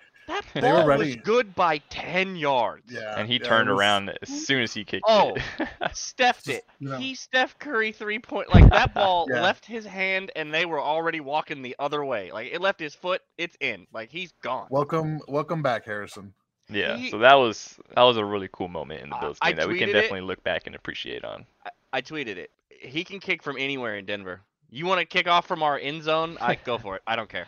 That 0.54 0.60
They 0.62 0.70
ball 0.70 0.86
were 0.86 0.96
was 0.98 1.16
good 1.16 1.54
by 1.54 1.78
ten 1.90 2.36
yards. 2.36 2.90
Yeah, 2.92 3.14
and 3.18 3.28
he 3.28 3.34
yeah, 3.38 3.46
turned 3.48 3.68
was- 3.70 3.78
around 3.78 4.10
as 4.22 4.28
soon 4.46 4.62
as 4.62 4.72
he 4.74 4.84
kicked 4.84 5.04
Oh. 5.08 5.34
it. 5.36 5.68
Stepped 5.94 6.46
Just, 6.46 6.58
it. 6.58 6.64
you. 6.78 6.92
He 6.94 7.14
Steph 7.14 7.58
Curry 7.58 7.92
three 7.92 8.18
point 8.18 8.52
like 8.52 8.68
that 8.70 8.94
ball 8.94 9.26
Yeah. 9.30 9.42
left 9.42 9.64
his 9.64 9.84
hand 9.84 10.30
and 10.36 10.52
they 10.52 10.66
were 10.66 10.80
already 10.80 11.20
walking 11.20 11.62
the 11.62 11.76
other 11.78 12.04
way. 12.04 12.32
Like 12.32 12.52
it 12.52 12.60
left 12.60 12.80
his 12.80 12.94
foot, 12.94 13.22
it's 13.38 13.56
in. 13.60 13.86
Like 13.92 14.10
he's 14.10 14.32
gone. 14.42 14.66
Welcome, 14.70 15.20
welcome 15.28 15.62
back, 15.62 15.84
Harrison. 15.84 16.32
yeah, 16.68 16.96
He- 16.96 17.10
so 17.10 17.18
that 17.18 17.34
was 17.34 17.78
that 17.94 18.02
was 18.02 18.16
a 18.16 18.24
really 18.24 18.48
cool 18.52 18.68
moment 18.68 19.02
in 19.02 19.10
the 19.10 19.16
Bills 19.20 19.38
I 19.42 19.50
game 19.50 19.56
that 19.58 19.68
we 19.68 19.78
can 19.78 19.88
tweeted 19.88 19.90
it. 19.90 19.94
definitely 19.94 20.20
look 20.22 20.42
back 20.42 20.66
and 20.66 20.74
appreciate 20.74 21.24
on. 21.24 21.46
I 21.92 22.02
tweeted 22.02 22.36
it. 22.36 22.50
He 22.68 23.04
can 23.04 23.20
kick 23.20 23.42
from 23.42 23.56
anywhere 23.58 23.96
in 23.96 24.04
Denver. 24.06 24.40
You 24.70 24.86
want 24.86 25.00
to 25.00 25.04
kick 25.04 25.26
off 25.26 25.46
from 25.48 25.62
our 25.64 25.76
end 25.78 26.02
zone? 26.04 26.38
I 26.40 26.54
go 26.54 26.78
for 26.78 26.94
it. 26.96 27.02
I 27.06 27.16
don't 27.16 27.28
care. 27.28 27.46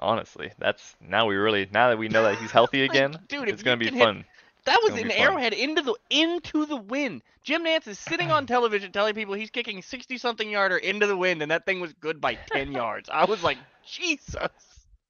Honestly, 0.00 0.50
that's 0.58 0.96
now 1.00 1.26
we 1.26 1.36
really 1.36 1.68
now 1.72 1.90
that 1.90 1.98
we 1.98 2.08
know 2.08 2.22
that 2.24 2.38
he's 2.38 2.50
healthy 2.50 2.82
again, 2.84 3.16
dude, 3.28 3.48
it's 3.48 3.62
gonna 3.62 3.76
be 3.76 3.86
can 3.86 3.94
hit- 3.94 4.02
fun. 4.04 4.24
That 4.64 4.80
was 4.82 4.92
an 4.92 5.04
be 5.04 5.14
fun. 5.14 5.18
arrowhead 5.18 5.52
into 5.52 5.82
the 5.82 5.94
into 6.10 6.66
the 6.66 6.76
wind. 6.76 7.22
Jim 7.42 7.64
Nantz 7.64 7.86
is 7.86 7.98
sitting 7.98 8.30
on 8.30 8.46
television 8.46 8.92
telling 8.92 9.14
people 9.14 9.34
he's 9.34 9.50
kicking 9.50 9.82
sixty 9.82 10.18
something 10.18 10.48
yarder 10.48 10.76
into 10.76 11.06
the 11.06 11.16
wind, 11.16 11.42
and 11.42 11.50
that 11.50 11.64
thing 11.66 11.80
was 11.80 11.92
good 11.94 12.20
by 12.20 12.34
ten 12.34 12.72
yards. 12.80 13.08
I 13.12 13.24
was 13.24 13.42
like, 13.42 13.58
Jesus. 13.86 14.36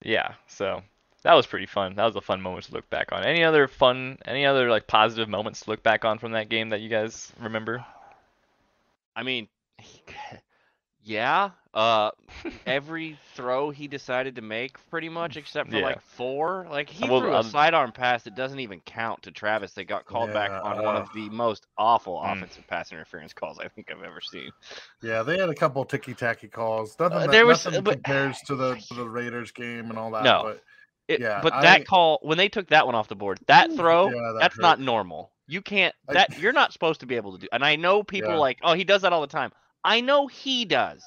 Yeah, 0.03 0.35
so 0.47 0.83
that 1.23 1.35
was 1.35 1.47
pretty 1.47 1.67
fun. 1.67 1.95
That 1.97 2.05
was 2.07 2.17
a 2.17 2.21
fun 2.21 2.41
moment 2.41 2.65
to 2.67 2.73
look 2.73 2.89
back 2.91 3.13
on. 3.13 3.25
Any 3.25 3.45
other 3.45 3.69
fun, 3.69 4.19
any 4.25 4.47
other 4.47 4.71
like 4.71 4.87
positive 4.87 5.29
moments 5.29 5.61
to 5.63 5.71
look 5.71 5.83
back 5.83 6.05
on 6.05 6.19
from 6.19 6.33
that 6.33 6.49
game 6.49 6.71
that 6.71 6.81
you 6.81 6.89
guys 6.89 7.33
remember? 7.39 7.85
I 9.15 9.23
mean, 9.23 9.49
yeah. 11.03 11.51
Uh, 11.73 12.11
every 12.67 13.17
throw 13.35 13.71
he 13.71 13.87
decided 13.87 14.35
to 14.35 14.43
make, 14.43 14.77
pretty 14.91 15.09
much, 15.09 15.37
except 15.37 15.71
for 15.71 15.77
Yeah. 15.77 15.85
like 15.85 16.01
four. 16.01 16.67
Like 16.69 16.89
he 16.91 17.09
Well, 17.09 17.21
threw 17.21 17.33
a 17.33 17.39
um, 17.41 17.47
sidearm 17.47 17.93
pass 17.93 18.25
that 18.25 18.35
doesn't 18.35 18.59
even 18.59 18.81
count 18.81 19.23
to 19.23 19.31
Travis. 19.31 19.73
They 19.73 19.85
got 19.85 20.05
called 20.05 20.33
back 20.33 20.51
Yeah, 20.51 20.61
on 20.63 20.83
one 20.83 20.97
uh, 20.97 21.01
of 21.01 21.09
the 21.15 21.29
most 21.31 21.67
awful 21.79 22.21
Mm. 22.21 22.33
offensive 22.39 22.67
pass 22.67 22.91
interference 22.91 23.33
calls 23.33 23.59
I 23.61 23.69
think 23.69 23.91
I've 23.91 24.03
ever 24.03 24.21
seen. 24.21 24.51
Yeah, 25.01 25.23
they 25.23 25.39
had 25.39 25.49
a 25.49 25.55
couple 25.55 25.85
ticky 25.85 26.13
tacky 26.15 26.49
calls. 26.49 26.99
Nothing, 26.99 27.17
Uh, 27.19 27.21
that- 27.21 27.31
there 27.31 27.47
was- 27.47 27.65
nothing 27.65 27.85
but- 27.85 27.95
compares 28.03 28.41
to 28.47 28.57
the 28.57 28.75
to 28.89 28.95
the 28.95 29.09
Raiders 29.09 29.53
game 29.53 29.91
and 29.91 29.99
all 29.99 30.11
that. 30.11 30.25
No. 30.25 30.43
but 30.45 30.63
It, 31.09 31.21
Yeah, 31.21 31.41
but 31.43 31.53
I- 31.53 31.63
that 31.63 31.87
call 31.87 32.19
when 32.23 32.39
they 32.39 32.49
took 32.49 32.69
that 32.69 32.87
one 32.87 32.95
off 32.95 33.09
the 33.09 33.17
board, 33.17 33.41
that 33.47 33.73
throw, 33.73 34.07
yeah, 34.11 34.13
that 34.33 34.39
that's 34.41 34.57
hurt. 34.57 34.63
not 34.63 34.79
normal. 34.81 35.33
You 35.49 35.61
can't. 35.61 35.93
I- 36.09 36.13
That 36.15 36.39
you're 36.39 36.53
not 36.53 36.73
supposed 36.73 37.01
to 37.01 37.07
be 37.07 37.17
able 37.17 37.33
to 37.33 37.39
do. 37.39 37.49
And 37.53 37.65
I 37.65 37.75
know 37.77 38.03
people 38.05 38.31
Yeah. 38.31 38.37
like, 38.39 38.59
oh, 38.63 38.75
he 38.75 38.85
does 38.85 39.03
that 39.03 39.13
all 39.13 39.21
the 39.21 39.27
time. 39.27 39.51
I 39.85 40.01
know 40.01 40.27
he 40.29 40.65
does. 40.65 41.05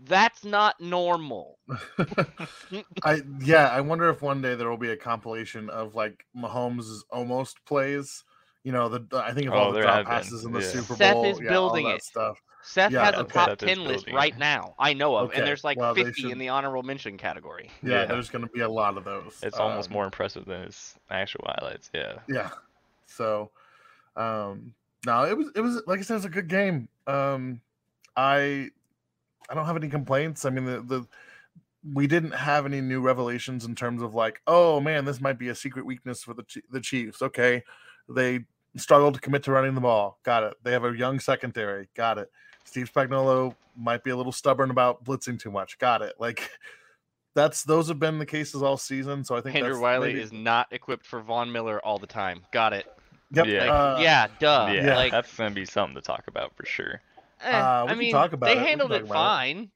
That's 0.00 0.44
not 0.44 0.80
normal. 0.80 1.58
I 3.04 3.22
yeah, 3.40 3.68
I 3.68 3.80
wonder 3.80 4.08
if 4.10 4.22
one 4.22 4.40
day 4.42 4.54
there 4.54 4.68
will 4.68 4.76
be 4.76 4.90
a 4.90 4.96
compilation 4.96 5.68
of 5.70 5.94
like 5.94 6.24
Mahomes' 6.36 7.02
almost 7.10 7.64
plays. 7.64 8.24
You 8.64 8.72
know, 8.72 8.88
the 8.88 9.00
the- 9.00 9.18
I 9.22 9.32
think 9.32 9.48
of 9.48 9.54
Oh, 9.54 9.58
all 9.58 9.72
the 9.72 9.80
drop 9.80 9.96
have 9.96 10.06
been, 10.06 10.14
passes 10.14 10.44
in 10.44 10.52
the 10.52 10.60
yeah. 10.60 10.66
Super 10.66 10.94
Seth 10.94 11.14
Bowl. 11.14 11.24
is 11.26 11.40
yeah, 11.40 11.48
building 11.50 11.84
all 11.86 11.90
that 11.92 11.96
it. 11.96 12.02
stuff. 12.02 12.42
Seth 12.62 12.92
Yeah, 12.92 13.04
has 13.04 13.18
a 13.18 13.24
top 13.24 13.48
Seth 13.50 13.58
ten 13.58 13.84
list 13.84 14.10
right 14.12 14.36
now. 14.38 14.74
I 14.78 14.92
know 14.92 15.16
of, 15.16 15.28
Okay, 15.28 15.38
and 15.38 15.46
there's 15.46 15.64
like 15.64 15.78
well, 15.78 15.94
they 15.94 16.04
50 16.04 16.30
in 16.32 16.38
the 16.38 16.48
honorable 16.48 16.82
mention 16.82 17.16
category. 17.16 17.70
Yeah, 17.82 18.00
Yeah. 18.00 18.06
there's 18.06 18.28
going 18.28 18.44
to 18.44 18.50
be 18.50 18.60
a 18.60 18.68
lot 18.68 18.96
of 18.96 19.04
those. 19.04 19.38
It's 19.42 19.58
almost 19.58 19.90
Um, 19.90 19.94
more 19.94 20.04
impressive 20.04 20.44
than 20.44 20.64
his 20.64 20.94
actual 21.10 21.44
highlights. 21.46 21.90
Yeah. 21.94 22.18
Yeah. 22.28 22.50
So, 23.06 23.50
um, 24.16 24.74
no, 25.06 25.24
it 25.24 25.36
was 25.36 25.50
it 25.54 25.60
was 25.60 25.82
like 25.86 26.00
I 26.00 26.02
said, 26.02 26.16
it's 26.16 26.24
a 26.26 26.30
good 26.30 26.48
game. 26.48 26.88
Um, 27.06 27.60
I 28.16 28.70
I 29.48 29.54
don't 29.54 29.66
have 29.66 29.76
any 29.76 29.88
complaints. 29.88 30.44
I 30.44 30.50
mean, 30.50 30.64
the 30.64 30.80
the 30.82 31.06
we 31.94 32.06
didn't 32.06 32.32
have 32.32 32.66
any 32.66 32.80
new 32.80 33.00
revelations 33.00 33.64
in 33.64 33.74
terms 33.74 34.02
of 34.02 34.14
like, 34.14 34.40
oh 34.46 34.80
man, 34.80 35.04
this 35.04 35.20
might 35.20 35.38
be 35.38 35.48
a 35.48 35.54
secret 35.54 35.86
weakness 35.86 36.22
for 36.22 36.34
the 36.34 36.44
the 36.70 36.80
Chiefs. 36.80 37.22
Okay, 37.22 37.62
they 38.08 38.40
struggled 38.76 39.14
to 39.14 39.20
commit 39.20 39.42
to 39.44 39.52
running 39.52 39.74
the 39.74 39.80
ball. 39.80 40.18
Got 40.24 40.42
it. 40.44 40.54
They 40.62 40.72
have 40.72 40.84
a 40.84 40.96
young 40.96 41.20
secondary. 41.20 41.88
Got 41.94 42.18
it. 42.18 42.30
Steve 42.64 42.92
Spagnuolo 42.92 43.54
might 43.76 44.04
be 44.04 44.10
a 44.10 44.16
little 44.16 44.32
stubborn 44.32 44.70
about 44.70 45.04
blitzing 45.04 45.38
too 45.40 45.50
much. 45.50 45.78
Got 45.78 46.02
it. 46.02 46.14
Like 46.18 46.50
that's 47.34 47.62
those 47.62 47.88
have 47.88 47.98
been 47.98 48.18
the 48.18 48.26
cases 48.26 48.62
all 48.62 48.76
season. 48.76 49.24
So 49.24 49.36
I 49.36 49.40
think 49.40 49.54
Andrew 49.56 49.70
that's 49.72 49.80
Wiley 49.82 50.08
maybe- 50.08 50.20
is 50.20 50.32
not 50.32 50.66
equipped 50.72 51.06
for 51.06 51.20
Von 51.20 51.50
Miller 51.50 51.80
all 51.84 51.98
the 51.98 52.06
time. 52.06 52.42
Got 52.52 52.72
it. 52.74 52.86
Yep. 53.32 53.46
Yeah. 53.46 53.58
Like, 53.60 53.70
uh, 53.70 53.98
yeah, 54.00 54.26
duh. 54.38 54.70
yeah, 54.74 54.96
Like, 54.96 55.12
that's 55.12 55.34
gonna 55.36 55.50
be 55.54 55.64
something 55.66 55.94
to 55.94 56.00
talk 56.00 56.24
about 56.28 56.56
for 56.56 56.64
sure. 56.66 57.00
Eh, 57.40 57.50
Uh, 57.50 57.84
we 57.84 57.88
I 57.88 57.92
can 57.92 57.98
mean, 57.98 58.12
talk 58.12 58.32
about 58.32 58.46
they 58.46 58.52
it. 58.58 58.66
Handled 58.66 58.92
it 58.92 59.06
fine. 59.06 59.70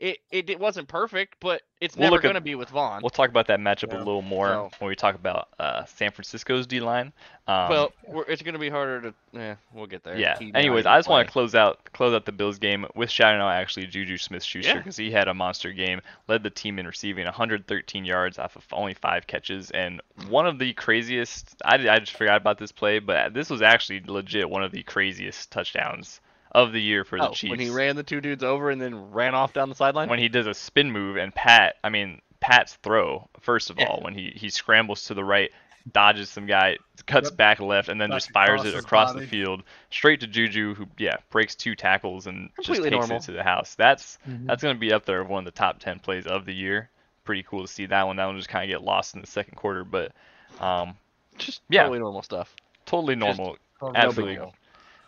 It, 0.00 0.18
it 0.32 0.50
it 0.50 0.58
wasn't 0.58 0.88
perfect, 0.88 1.36
but 1.38 1.62
it's 1.80 1.96
We'll 1.96 2.10
never 2.10 2.20
going 2.20 2.34
to 2.34 2.40
be 2.40 2.56
with 2.56 2.68
Von. 2.70 3.00
We'll 3.00 3.10
talk 3.10 3.30
about 3.30 3.46
that 3.46 3.60
matchup 3.60 3.92
Yeah. 3.92 3.98
a 3.98 4.02
little 4.04 4.22
more 4.22 4.48
So- 4.48 4.70
when 4.80 4.88
we 4.88 4.96
talk 4.96 5.14
about 5.14 5.48
uh, 5.60 5.84
San 5.84 6.10
Francisco's 6.10 6.66
D 6.66 6.80
line. 6.80 7.12
Um, 7.46 7.68
well, 7.70 7.92
we're, 8.08 8.24
it's 8.24 8.42
going 8.42 8.54
to 8.54 8.58
be 8.58 8.68
harder 8.68 9.00
to. 9.02 9.14
Yeah, 9.32 9.54
we'll 9.72 9.86
get 9.86 10.02
there. 10.02 10.18
yeah. 10.18 10.36
He 10.36 10.50
Anyways, 10.52 10.84
I 10.84 10.98
just 10.98 11.08
want 11.08 11.26
to 11.28 11.32
close 11.32 11.54
out 11.54 11.78
close 11.92 12.12
out 12.12 12.26
the 12.26 12.32
Bills 12.32 12.58
game 12.58 12.84
with 12.96 13.08
shouting 13.08 13.40
out 13.40 13.50
actually 13.50 13.86
Juju 13.86 14.18
Smith-Schuster 14.18 14.68
Yeah. 14.72 14.78
because 14.78 14.96
he 14.96 15.12
had 15.12 15.28
a 15.28 15.32
monster 15.32 15.72
game, 15.72 16.00
led 16.26 16.42
the 16.42 16.50
team 16.50 16.80
in 16.80 16.86
receiving 16.88 17.24
113 17.24 18.04
yards 18.04 18.38
off 18.40 18.56
of 18.56 18.64
only 18.72 18.94
five 18.94 19.28
catches, 19.28 19.70
and 19.70 20.02
one 20.28 20.46
of 20.46 20.58
the 20.58 20.72
craziest. 20.72 21.54
I, 21.64 21.76
I 21.88 22.00
just 22.00 22.16
forgot 22.16 22.38
about 22.38 22.58
this 22.58 22.72
play, 22.72 22.98
but 22.98 23.32
this 23.32 23.48
was 23.48 23.62
actually 23.62 24.00
legit 24.04 24.50
one 24.50 24.64
of 24.64 24.72
the 24.72 24.82
craziest 24.82 25.52
touchdowns 25.52 26.20
of 26.54 26.72
the 26.72 26.80
year 26.80 27.04
for 27.04 27.18
the 27.18 27.28
Oh, 27.28 27.32
Chiefs. 27.32 27.50
when 27.50 27.58
he 27.60 27.70
ran 27.70 27.96
the 27.96 28.02
two 28.04 28.20
dudes 28.20 28.44
over 28.44 28.70
and 28.70 28.80
then 28.80 29.10
ran 29.10 29.34
off 29.34 29.52
down 29.52 29.68
the 29.68 29.74
sideline. 29.74 30.08
when 30.08 30.18
he 30.20 30.28
does 30.28 30.46
a 30.46 30.54
spin 30.54 30.90
move 30.92 31.16
and 31.16 31.34
Pat, 31.34 31.76
I 31.82 31.88
mean 31.88 32.20
Pat's 32.40 32.74
throw 32.82 33.28
first 33.40 33.70
of 33.70 33.78
Yeah. 33.78 33.86
all 33.86 34.00
when 34.02 34.14
he 34.14 34.30
he 34.36 34.50
scrambles 34.50 35.06
to 35.06 35.14
the 35.14 35.24
right, 35.24 35.50
dodges 35.92 36.30
some 36.30 36.46
guy, 36.46 36.76
cuts 37.06 37.30
Yep. 37.30 37.36
back 37.36 37.60
left, 37.60 37.88
and 37.88 38.00
then 38.00 38.10
Back 38.10 38.16
just 38.20 38.30
fires 38.30 38.64
it 38.64 38.74
across 38.74 39.12
body. 39.12 39.24
the 39.24 39.30
field 39.30 39.62
straight 39.90 40.20
to 40.20 40.26
Juju, 40.26 40.74
who 40.74 40.86
yeah 40.98 41.16
breaks 41.30 41.54
two 41.54 41.74
tackles 41.74 42.26
and 42.26 42.54
Completely 42.54 42.90
just 42.90 43.00
takes 43.00 43.08
normal. 43.08 43.16
it 43.16 43.22
to 43.26 43.32
the 43.32 43.42
house. 43.42 43.74
That's 43.74 44.18
Mhm. 44.28 44.46
that's 44.46 44.62
gonna 44.62 44.78
be 44.78 44.92
up 44.92 45.04
there 45.06 45.20
of 45.20 45.28
one 45.28 45.40
of 45.40 45.44
the 45.52 45.58
top 45.58 45.80
ten 45.80 45.98
plays 45.98 46.26
of 46.26 46.44
the 46.44 46.54
year. 46.54 46.88
Pretty 47.24 47.42
cool 47.42 47.62
to 47.62 47.68
see 47.68 47.86
that 47.86 48.06
one. 48.06 48.16
That 48.16 48.26
one 48.26 48.36
just 48.36 48.48
kind 48.50 48.62
of 48.64 48.68
get 48.70 48.84
lost 48.84 49.14
in 49.14 49.20
the 49.22 49.26
second 49.26 49.56
quarter, 49.56 49.82
but 49.84 50.12
um, 50.60 50.94
just 51.38 51.62
yeah. 51.68 51.80
totally 51.82 51.98
normal 51.98 52.22
stuff. 52.22 52.54
totally 52.86 53.16
Just 53.16 53.38
normal. 53.38 53.56
Oh, 53.80 53.92
Absolutely. 53.94 54.36
deal. 54.36 54.54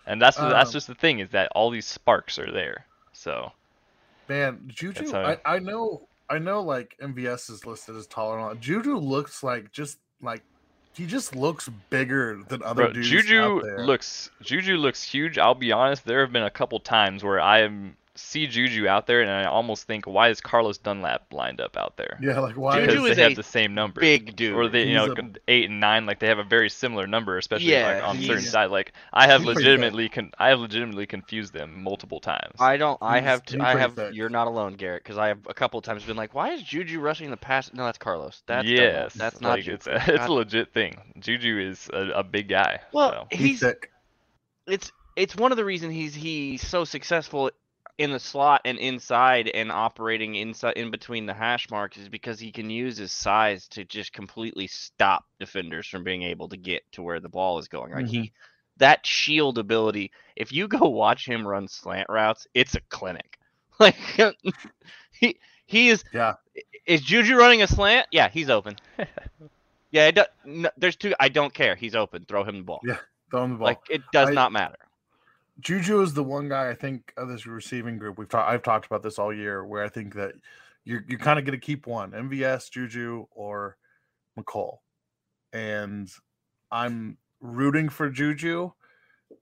And 0.06 0.20
that's 0.22 0.36
the 0.36 0.48
that's 0.48 0.70
Um, 0.70 0.72
just 0.72 0.86
the 0.86 0.94
thing 0.94 1.18
is 1.18 1.30
that 1.30 1.50
all 1.54 1.70
these 1.70 1.86
sparks 1.86 2.38
are 2.38 2.50
there. 2.50 2.86
So 3.12 3.52
Man, 4.28 4.60
Juju, 4.66 5.14
I, 5.14 5.38
I 5.44 5.58
know, 5.60 6.08
I 6.28 6.38
know. 6.38 6.60
Like 6.60 6.96
MVS 7.00 7.48
is 7.50 7.64
listed 7.64 7.94
as 7.96 8.06
taller. 8.08 8.36
and 8.38 8.44
all. 8.44 8.54
Juju 8.56 8.96
looks 8.96 9.42
like 9.42 9.70
just 9.72 9.98
like 10.20 10.42
he 10.94 11.06
just 11.06 11.36
looks 11.36 11.68
bigger 11.90 12.42
than 12.48 12.62
other 12.62 12.84
Bro, 12.84 12.92
dudes. 12.94 13.08
Juju 13.08 13.40
out 13.40 13.62
there. 13.62 13.86
looks 13.86 14.30
Juju 14.42 14.76
looks 14.78 15.02
huge. 15.02 15.38
I'll 15.38 15.54
be 15.54 15.70
honest. 15.72 16.04
There 16.04 16.20
have 16.20 16.32
been 16.32 16.42
a 16.44 16.50
couple 16.50 16.80
times 16.80 17.22
where 17.22 17.40
I 17.40 17.60
am 17.60 17.96
see 18.16 18.46
Juju 18.46 18.88
out 18.88 19.07
there, 19.07 19.20
and 19.20 19.31
I 19.31 19.44
almost 19.44 19.87
think, 19.87 20.07
why 20.07 20.29
is 20.31 20.40
Carlos 20.40 20.79
Dunlap 20.79 21.33
lined 21.33 21.61
up 21.61 21.76
out 21.76 21.96
there? 21.96 22.18
Yeah, 22.22 22.40
like 22.40 22.57
why? 22.57 22.81
Because 22.81 22.94
Juju 22.94 23.05
they 23.07 23.11
is 23.12 23.18
have 23.18 23.33
a 23.33 23.35
the 23.37 23.42
same 23.42 23.74
number. 23.74 24.00
Big 24.00 24.35
dude. 24.37 24.55
or 24.55 24.68
they, 24.68 24.85
you 24.85 24.98
He's 24.98 25.09
know, 25.09 25.14
a- 25.16 25.33
eight 25.50 25.70
and 25.70 25.81
nine, 25.81 26.07
like 26.07 26.18
they 26.18 26.29
have 26.29 26.38
a 26.38 26.44
very 26.44 26.70
similar 26.70 27.07
number, 27.07 27.38
especially 27.38 27.72
Yeah, 27.72 27.94
like 27.96 28.05
on 28.05 28.20
certain 28.22 28.42
side. 28.42 28.70
Like 28.70 28.92
I 29.12 29.26
have 29.26 29.42
he's 29.42 29.55
legitimately, 29.57 30.09
con- 30.09 30.33
I 30.38 30.48
have 30.48 30.59
legitimately 30.61 31.07
confused 31.07 31.52
them 31.52 31.83
multiple 31.83 32.20
times. 32.20 32.57
I 32.61 32.76
don't. 32.76 32.98
I 33.02 33.20
He's- 33.20 33.24
have. 33.24 33.44
To, 33.46 33.61
I 33.62 33.76
have. 33.76 33.94
thick. 33.94 34.14
You're 34.14 34.29
not 34.29 34.46
alone, 34.46 34.74
Garrett, 34.74 35.02
because 35.05 35.18
I 35.18 35.29
have 35.29 35.38
a 35.48 35.55
couple 35.55 35.79
of 35.79 35.85
times 35.85 36.02
been 36.05 36.16
like, 36.16 36.35
"Why 36.35 36.50
is 36.52 36.62
Juju 36.62 37.00
rushing 37.00 37.31
the 37.31 37.37
pass?" 37.37 37.72
No, 37.72 37.85
that's 37.85 37.98
Carlos. 37.98 38.42
That's 38.46 38.66
Dunlap. 38.66 38.83
yes, 38.83 39.14
That's 39.14 39.40
not 39.40 39.50
like 39.50 39.64
Juju. 39.64 39.74
it's 39.74 39.87
a, 39.87 40.14
it's 40.14 40.26
a 40.26 40.33
legit 40.33 40.72
thing. 40.72 40.96
Juju 41.18 41.59
is 41.70 41.88
a, 41.92 42.11
a 42.16 42.22
big 42.24 42.48
guy. 42.48 42.81
Well, 42.92 43.11
so. 43.11 43.26
he's, 43.31 43.40
he's 43.46 43.61
thick. 43.61 43.90
it's 44.66 44.90
it's 45.16 45.35
one 45.37 45.50
of 45.52 45.57
the 45.57 45.64
reasons 45.64 45.94
he's 45.94 46.14
he's 46.14 46.66
so 46.66 46.85
successful 46.85 47.50
in 47.98 48.11
the 48.11 48.20
slot 48.20 48.61
and 48.64 48.78
inside 48.78 49.48
and 49.48 49.72
operating 49.72 50.35
inside 50.35 50.74
in 50.76 50.90
between 50.90 51.24
the 51.26 51.32
hash 51.32 51.70
marks 51.70 51.96
is 51.96 52.09
because 52.09 52.38
he 52.38 52.52
can 52.52 52.68
use 52.68 52.98
his 52.98 53.11
size 53.11 53.66
to 53.68 53.85
just 53.85 54.12
completely 54.12 54.66
stop 54.66 55.24
defenders 55.40 55.87
from 55.87 56.04
being 56.04 56.22
able 56.22 56.48
to 56.48 56.56
get 56.56 56.82
to 56.92 57.02
where 57.02 57.20
the 57.20 57.28
ball 57.28 57.59
is 57.59 57.68
going. 57.68 57.92
Like 57.92 58.06
he 58.06 58.18
mm-hmm. 58.18 58.35
that 58.78 59.06
shield 59.06 59.56
ability, 59.59 60.12
if 60.37 60.52
you 60.52 60.68
go 60.68 60.88
watch 60.88 61.26
him 61.26 61.46
run 61.46 61.68
slant 61.68 62.09
routes, 62.11 62.46
it's 62.54 62.74
a 62.74 62.80
clinic. 62.88 63.38
Like 63.78 63.96
he 65.11 65.37
he 65.66 65.90
is 65.90 66.02
Yeah. 66.14 66.37
is 66.87 67.02
Juju 67.02 67.37
running 67.37 67.61
a 67.61 67.66
slant? 67.66 68.06
Yeah, 68.11 68.30
he's 68.30 68.48
open. 68.48 68.76
yeah, 69.90 70.11
no, 70.46 70.70
there's 70.78 70.96
two 70.96 71.12
I 71.20 71.28
don't 71.28 71.52
care. 71.52 71.74
He's 71.74 71.94
open. 71.94 72.24
Throw 72.26 72.42
him 72.42 72.56
the 72.56 72.62
ball. 72.62 72.80
Yeah, 72.82 72.96
Throw 73.30 73.44
him 73.44 73.50
the 73.50 73.56
ball. 73.59 73.66
Like 73.66 73.80
it 73.90 74.00
does 74.14 74.30
I- 74.30 74.32
not 74.32 74.50
matter. 74.50 74.78
Juju 75.60 76.02
is 76.02 76.14
the 76.14 76.22
one 76.22 76.48
guy 76.48 76.68
I 76.68 76.74
think 76.74 77.12
of 77.16 77.28
this 77.28 77.46
receiving 77.46 77.98
group. 77.98 78.18
We've 78.18 78.28
talked. 78.28 78.50
I've 78.50 78.62
talked 78.62 78.86
about 78.86 79.02
this 79.02 79.18
all 79.18 79.32
year, 79.32 79.64
where 79.64 79.82
I 79.82 79.88
think 79.88 80.14
that 80.14 80.34
you're 80.84 81.04
you 81.08 81.18
kind 81.18 81.38
of 81.38 81.44
going 81.44 81.58
to 81.58 81.64
keep 81.64 81.86
one 81.86 82.12
MVS, 82.12 82.70
Juju, 82.70 83.26
or 83.30 83.76
Mecole, 84.38 84.78
and 85.52 86.10
I'm 86.70 87.16
rooting 87.40 87.88
for 87.88 88.10
Juju. 88.10 88.72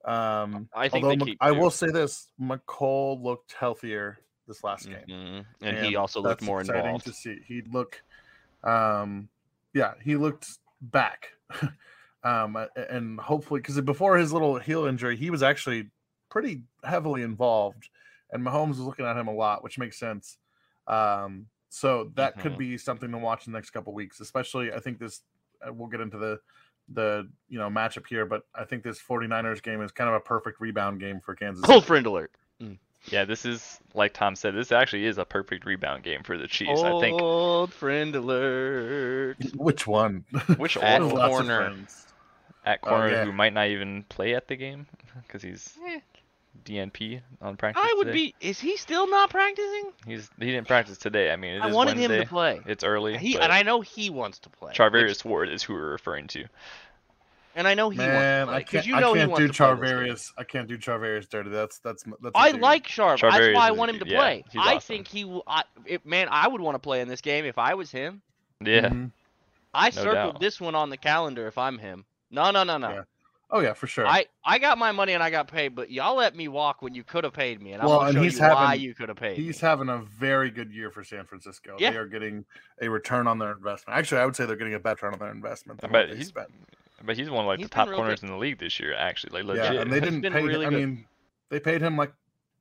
Um, 0.05 0.69
I 0.73 0.89
think 0.89 1.03
although 1.03 1.09
they 1.09 1.17
Mc- 1.17 1.27
keep 1.27 1.37
I 1.41 1.51
will 1.51 1.69
say 1.69 1.87
this: 1.87 2.29
Mecole 2.41 3.21
looked 3.21 3.53
healthier 3.53 4.19
this 4.47 4.63
last 4.63 4.87
game. 4.87 5.05
Mhm. 5.07 5.45
And, 5.61 5.77
he 5.85 5.95
also 5.95 6.21
looked 6.21 6.41
more 6.41 6.61
exciting 6.61 6.85
involved. 6.85 7.05
to 7.05 7.13
see. 7.13 7.39
He 7.45 7.61
look, 7.61 8.01
um, 8.63 9.29
yeah, 9.73 9.93
he 10.03 10.15
looked 10.15 10.47
back. 10.81 11.33
um, 12.23 12.57
and 12.75 13.19
hopefully, 13.19 13.59
because 13.59 13.79
before 13.81 14.17
his 14.17 14.31
little 14.31 14.57
heel 14.57 14.85
injury, 14.85 15.17
he 15.17 15.29
was 15.29 15.43
actually 15.43 15.89
pretty 16.35 16.63
heavily 16.83 17.21
involved, 17.21 17.87
and 18.29 18.45
Mahomes 18.45 18.71
was 18.71 18.79
looking 18.79 19.05
at 19.05 19.15
him 19.15 19.29
a 19.29 19.33
lot, 19.33 19.63
which 19.63 19.79
makes 19.79 19.97
sense. 19.97 20.37
Um, 20.85 21.45
so 21.69 22.11
that 22.15 22.33
mm-hmm. 22.33 22.41
could 22.41 22.57
be 22.57 22.77
something 22.77 23.09
to 23.09 23.17
watch 23.17 23.47
in 23.47 23.53
the 23.53 23.57
next 23.57 23.69
couple 23.69 23.93
weeks, 23.93 24.19
especially. 24.19 24.73
I 24.73 24.79
think 24.81 24.99
this. 24.99 25.21
Uh, 25.65 25.71
we'll 25.71 25.87
get 25.87 26.01
into 26.01 26.17
the 26.17 26.41
the 26.89 27.29
you 27.47 27.57
know 27.57 27.69
matchup 27.69 28.05
here, 28.05 28.25
but 28.25 28.41
I 28.53 28.65
think 28.65 28.83
this 28.83 29.01
49ers 29.01 29.63
game 29.63 29.81
is 29.81 29.93
kind 29.93 30.09
of 30.09 30.15
a 30.15 30.19
perfect 30.19 30.59
rebound 30.59 30.99
game 30.99 31.21
for 31.21 31.35
Kansas. 31.35 31.63
Cold 31.63 31.83
City. 31.83 31.87
friend 31.87 32.05
alert. 32.05 32.31
Mm. 32.61 32.77
Yeah, 33.05 33.23
this 33.23 33.45
is 33.45 33.79
like 33.93 34.13
Tom 34.13 34.35
said. 34.35 34.55
This 34.55 34.73
actually 34.73 35.05
is 35.05 35.17
a 35.17 35.23
perfect 35.23 35.65
rebound 35.65 36.03
game 36.03 36.21
for 36.23 36.37
the 36.37 36.47
Chiefs. 36.47 36.81
Old 36.81 37.01
I 37.01 37.07
think. 37.07 37.21
Old 37.21 37.71
friend 37.71 38.13
alert. 38.13 39.37
Which 39.55 39.87
one? 39.87 40.25
Which 40.57 40.75
at 40.81 40.99
corner? 40.99 41.73
At 42.65 42.81
corner, 42.81 43.05
oh, 43.05 43.09
yeah. 43.09 43.23
who 43.23 43.31
might 43.31 43.53
not 43.53 43.67
even 43.67 44.03
play 44.09 44.35
at 44.35 44.49
the 44.49 44.57
game 44.57 44.87
because 45.27 45.41
he's 45.41 45.77
eh. 45.87 45.99
DNP 46.63 47.21
on 47.41 47.57
practice. 47.57 47.83
I 47.85 47.93
would 47.97 48.07
today. 48.07 48.33
be. 48.39 48.47
Is 48.47 48.59
he 48.59 48.77
still 48.77 49.09
not 49.09 49.29
practicing? 49.29 49.91
He's 50.05 50.29
he 50.39 50.47
didn't 50.47 50.67
practice 50.67 50.97
today. 50.97 51.31
I 51.31 51.35
mean, 51.35 51.61
I 51.61 51.71
wanted 51.71 51.97
Wednesday. 51.97 52.15
him 52.17 52.21
to 52.23 52.27
play. 52.27 52.61
It's 52.65 52.83
early. 52.83 53.17
He 53.17 53.37
and 53.39 53.51
I 53.51 53.63
know 53.63 53.81
he 53.81 54.09
wants 54.09 54.39
to 54.39 54.49
play. 54.49 54.73
Charvarius 54.73 55.09
which... 55.09 55.25
Ward 55.25 55.49
is 55.49 55.63
who 55.63 55.73
we're 55.73 55.91
referring 55.91 56.27
to. 56.27 56.45
And 57.57 57.67
I 57.67 57.73
know 57.73 57.89
he 57.89 57.97
Man, 57.97 58.47
wants 58.47 58.71
to 58.71 58.79
play. 58.79 58.87
you 58.87 58.99
know 58.99 59.13
I 59.13 59.17
can't 59.17 59.37
do 59.37 59.47
Charvarius. 59.47 60.33
I 60.37 60.43
can't 60.43 60.67
do 60.67 60.77
Charvarius 60.77 61.29
dirty. 61.29 61.49
That's 61.49 61.79
that's 61.79 62.03
that's. 62.21 62.33
I 62.35 62.51
like 62.51 62.85
Charv. 62.85 63.21
That's 63.21 63.55
why 63.55 63.67
I 63.67 63.71
want 63.71 63.91
him 63.91 63.99
to 63.99 64.05
play. 64.05 64.43
Yeah, 64.51 64.61
I 64.61 64.75
awesome. 64.75 64.81
think 64.81 65.07
he 65.07 65.23
will. 65.23 65.43
I, 65.47 65.63
it, 65.85 66.05
man, 66.05 66.27
I 66.29 66.47
would 66.47 66.59
want 66.59 66.75
to 66.75 66.79
play 66.79 66.99
in 67.01 67.07
this 67.07 67.21
game 67.21 67.45
if 67.45 67.57
I 67.57 67.75
was 67.75 67.91
him. 67.91 68.21
Yeah. 68.59 68.89
Mm-hmm. 68.89 69.05
I 69.73 69.85
no 69.85 69.91
circled 69.91 70.33
doubt. 70.33 70.39
this 70.39 70.59
one 70.59 70.75
on 70.75 70.89
the 70.89 70.97
calendar 70.97 71.47
if 71.47 71.57
I'm 71.57 71.77
him. 71.77 72.05
No, 72.31 72.51
no, 72.51 72.63
no, 72.63 72.77
no. 72.77 72.89
Yeah. 72.89 73.01
Oh 73.51 73.59
yeah, 73.59 73.73
for 73.73 73.87
sure. 73.87 74.07
I 74.07 74.25
I 74.43 74.57
got 74.57 74.77
my 74.77 74.91
money 74.91 75.13
and 75.13 75.21
I 75.21 75.29
got 75.29 75.47
paid, 75.47 75.75
but 75.75 75.91
y'all 75.91 76.15
let 76.15 76.35
me 76.35 76.47
walk 76.47 76.81
when 76.81 76.95
you 76.95 77.03
could 77.03 77.23
have 77.23 77.33
paid 77.33 77.61
me, 77.61 77.73
and 77.73 77.81
I'm 77.81 77.87
well, 77.87 77.99
gonna 77.99 78.13
show 78.13 78.21
you 78.21 78.31
having, 78.39 78.55
why 78.55 78.73
you 78.73 78.95
could 78.95 79.09
have 79.09 79.17
paid. 79.17 79.37
He's 79.37 79.61
me. 79.61 79.67
having 79.67 79.89
a 79.89 79.99
very 80.19 80.49
good 80.49 80.71
year 80.71 80.89
for 80.89 81.03
San 81.03 81.25
Francisco. 81.25 81.75
Yeah. 81.79 81.91
They 81.91 81.97
are 81.97 82.07
getting 82.07 82.45
a 82.81 82.89
return 82.89 83.27
on 83.27 83.37
their 83.37 83.51
investment. 83.51 83.97
Actually, 83.97 84.21
I 84.21 84.25
would 84.25 84.35
say 84.35 84.45
they're 84.45 84.55
getting 84.55 84.73
a 84.73 84.79
better 84.79 84.95
return 84.95 85.13
on 85.13 85.19
their 85.19 85.31
investment 85.31 85.79
than 85.79 85.91
but 85.91 86.09
what 86.09 86.17
they 86.17 86.23
spent. 86.23 86.49
But 87.03 87.17
he's 87.17 87.29
one 87.29 87.41
of 87.41 87.47
like 87.47 87.59
he's 87.59 87.67
the 87.67 87.75
top 87.75 87.89
corners 87.89 88.21
good. 88.21 88.27
in 88.27 88.33
the 88.33 88.39
league 88.39 88.59
this 88.59 88.79
year, 88.79 88.95
actually. 88.95 89.43
Like 89.43 89.57
legit. 89.57 89.73
Yeah, 89.73 89.81
and 89.81 89.91
they 89.91 89.99
didn't 89.99 90.21
pay. 90.21 90.41
Really 90.41 90.65
I 90.65 90.69
mean, 90.69 91.05
they 91.49 91.59
paid 91.59 91.81
him 91.81 91.97
like 91.97 92.13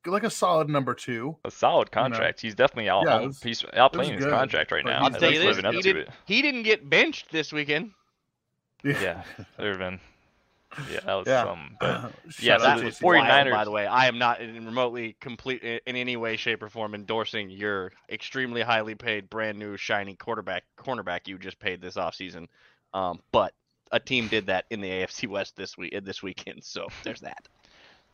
like 0.06 0.24
a 0.24 0.30
solid 0.30 0.68
number 0.68 0.94
two. 0.94 1.36
A 1.44 1.50
solid 1.50 1.90
contract. 1.90 2.42
You 2.42 2.48
know? 2.48 2.50
He's 2.50 2.54
definitely 2.54 2.88
out. 2.88 3.04
Yeah, 3.06 3.20
was, 3.20 3.42
he's 3.42 3.62
outplaying 3.62 4.16
his 4.16 4.26
contract 4.26 4.70
right 4.70 4.84
now. 4.84 5.04
I'll 5.04 5.10
tell 5.10 5.32
you 5.32 5.40
this: 5.40 5.56
he, 5.56 5.82
did, 5.82 6.08
he 6.26 6.42
didn't 6.42 6.64
get 6.64 6.88
benched 6.88 7.30
this 7.32 7.52
weekend. 7.52 7.92
Yeah, 8.82 9.00
yeah 9.00 9.44
there 9.56 9.70
have 9.70 9.78
been. 9.78 10.00
Yeah, 10.92 11.00
that 11.06 11.14
was 11.14 11.26
yeah. 11.26 11.44
some. 11.44 11.76
But 11.80 12.12
yeah, 12.40 12.58
that 12.58 12.82
was 12.82 12.98
49ers. 12.98 13.52
By 13.52 13.64
the 13.64 13.70
way, 13.70 13.86
I 13.86 14.06
am 14.06 14.18
not 14.18 14.40
in 14.40 14.64
remotely 14.64 15.16
complete 15.20 15.62
in 15.62 15.96
any 15.96 16.16
way, 16.16 16.36
shape, 16.36 16.62
or 16.62 16.68
form 16.68 16.94
endorsing 16.94 17.50
your 17.50 17.92
extremely 18.10 18.62
highly 18.62 18.94
paid, 18.94 19.30
brand 19.30 19.58
new, 19.58 19.76
shiny 19.76 20.14
quarterback 20.14 20.64
cornerback 20.78 21.26
you 21.26 21.38
just 21.38 21.58
paid 21.58 21.80
this 21.80 21.94
offseason. 21.96 22.48
Um, 22.92 23.20
but 23.32 23.52
a 23.92 24.00
team 24.00 24.28
did 24.28 24.46
that 24.46 24.66
in 24.70 24.80
the 24.80 24.88
AFC 24.88 25.28
West 25.28 25.56
this 25.56 25.76
week 25.76 25.94
this 26.04 26.22
weekend. 26.22 26.64
So 26.64 26.88
there's 27.02 27.20
that. 27.20 27.48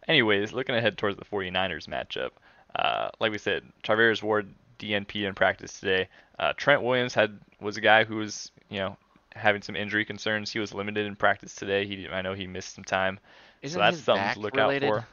Anyways, 0.09 0.53
looking 0.53 0.75
ahead 0.75 0.97
towards 0.97 1.19
the 1.19 1.25
49ers 1.25 1.87
matchup, 1.87 2.31
uh, 2.75 3.11
like 3.21 3.33
we 3.33 3.39
said, 3.39 3.63
Charvarius 3.83 4.23
Ward 4.23 4.53
DNP 4.79 5.27
in 5.27 5.35
practice 5.35 5.79
today. 5.79 6.09
Uh, 6.39 6.53
Trent 6.57 6.83
Williams 6.83 7.15
had 7.15 7.39
was 7.61 7.77
a 7.77 7.81
guy 7.81 8.05
who 8.05 8.17
was 8.17 8.51
you 8.71 8.79
know 8.79 8.97
having 9.35 9.63
some 9.63 9.77
injury 9.77 10.05
concerns. 10.05 10.51
He 10.51 10.59
was 10.59 10.75
limited 10.75 11.07
in 11.07 11.17
practice 11.17 11.55
today. 11.55 11.87
He 11.87 12.09
I 12.09 12.23
know 12.23 12.35
he 12.35 12.47
missed 12.47 12.75
some 12.75 12.85
time, 12.85 13.19
Isn't 13.63 13.79
so 13.79 13.81
that's 13.81 13.99
something 14.01 14.35
to 14.35 14.41
look 14.41 14.57
related? 14.57 14.91
out 14.91 15.05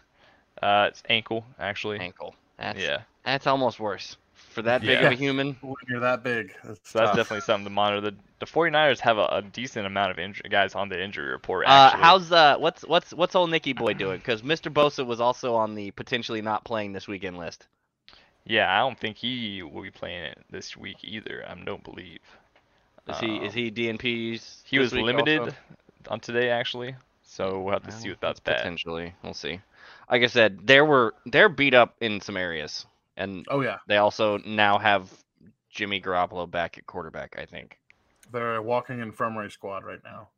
for. 0.60 0.66
Uh, 0.66 0.88
it's 0.88 1.04
ankle 1.10 1.46
actually. 1.60 2.00
Ankle. 2.00 2.36
That's, 2.58 2.80
yeah. 2.80 3.02
That's 3.24 3.46
almost 3.46 3.80
worse 3.80 4.18
for 4.58 4.62
that 4.64 4.82
big 4.82 5.00
yeah. 5.00 5.08
of 5.08 5.14
a 5.14 5.16
human. 5.16 5.56
When 5.62 5.76
you're 5.88 6.00
that 6.00 6.24
big. 6.24 6.54
That's 6.64 6.80
so 6.90 7.00
tough. 7.00 7.08
that's 7.08 7.18
definitely 7.18 7.42
something 7.42 7.66
to 7.66 7.70
monitor. 7.70 8.02
The 8.02 8.16
the 8.40 8.46
49ers 8.46 9.00
have 9.00 9.18
a, 9.18 9.26
a 9.26 9.42
decent 9.42 9.86
amount 9.86 10.12
of 10.12 10.20
injury 10.20 10.50
guys 10.50 10.76
on 10.76 10.90
the 10.90 11.02
injury 11.02 11.32
report. 11.32 11.68
Uh, 11.68 11.96
how's 11.96 12.32
uh 12.32 12.58
what's 12.58 12.84
what's 12.84 13.14
what's 13.14 13.36
old 13.36 13.50
Nicky 13.50 13.74
boy 13.74 13.94
doing? 13.94 14.18
Because 14.18 14.42
Mr. 14.42 14.72
Bosa 14.72 15.06
was 15.06 15.20
also 15.20 15.56
on 15.56 15.76
the 15.76 15.92
potentially 15.92 16.42
not 16.42 16.64
playing 16.64 16.94
this 16.94 17.08
weekend 17.08 17.38
list. 17.38 17.68
Yeah, 18.46 18.74
I 18.74 18.80
don't 18.80 18.98
think 18.98 19.18
he 19.18 19.62
will 19.62 19.82
be 19.82 19.92
playing 19.92 20.24
it 20.24 20.40
this 20.50 20.78
week 20.78 20.98
either. 21.04 21.44
I 21.48 21.54
don't 21.64 21.84
believe. 21.84 22.20
Is 23.10 23.20
he 23.20 23.36
is 23.38 23.54
he 23.54 23.68
um, 23.68 23.98
DNP's? 23.98 24.64
He 24.66 24.80
was 24.80 24.94
limited 24.94 25.40
also? 25.40 25.56
on 26.10 26.20
today 26.20 26.50
actually, 26.50 26.96
so 27.24 27.62
we'll 27.62 27.74
have 27.74 27.84
to 27.84 27.92
see 27.92 28.10
what 28.10 28.22
that's 28.22 28.40
bad. 28.40 28.58
Potentially, 28.58 29.14
we'll 29.24 29.34
see. 29.34 29.62
Like 30.10 30.24
I 30.24 30.28
said, 30.28 30.60
there 30.64 30.86
were 30.86 31.14
they're 31.26 31.50
beat 31.50 31.74
up 31.74 31.96
in 32.02 32.22
some 32.22 32.38
areas. 32.38 32.86
And 33.18 33.46
oh 33.50 33.62
yeah, 33.62 33.78
they 33.88 33.98
also 33.98 34.38
now 34.46 34.78
have 34.78 35.12
Jimmy 35.70 36.00
Garoppolo 36.00 36.50
back 36.50 36.78
at 36.78 36.86
quarterback. 36.86 37.36
I 37.38 37.46
think 37.46 37.78
they're 38.32 38.58
a 38.58 38.62
walking 38.62 39.00
infirmary 39.00 39.50
squad 39.50 39.84
right 39.84 40.00
now. 40.04 40.30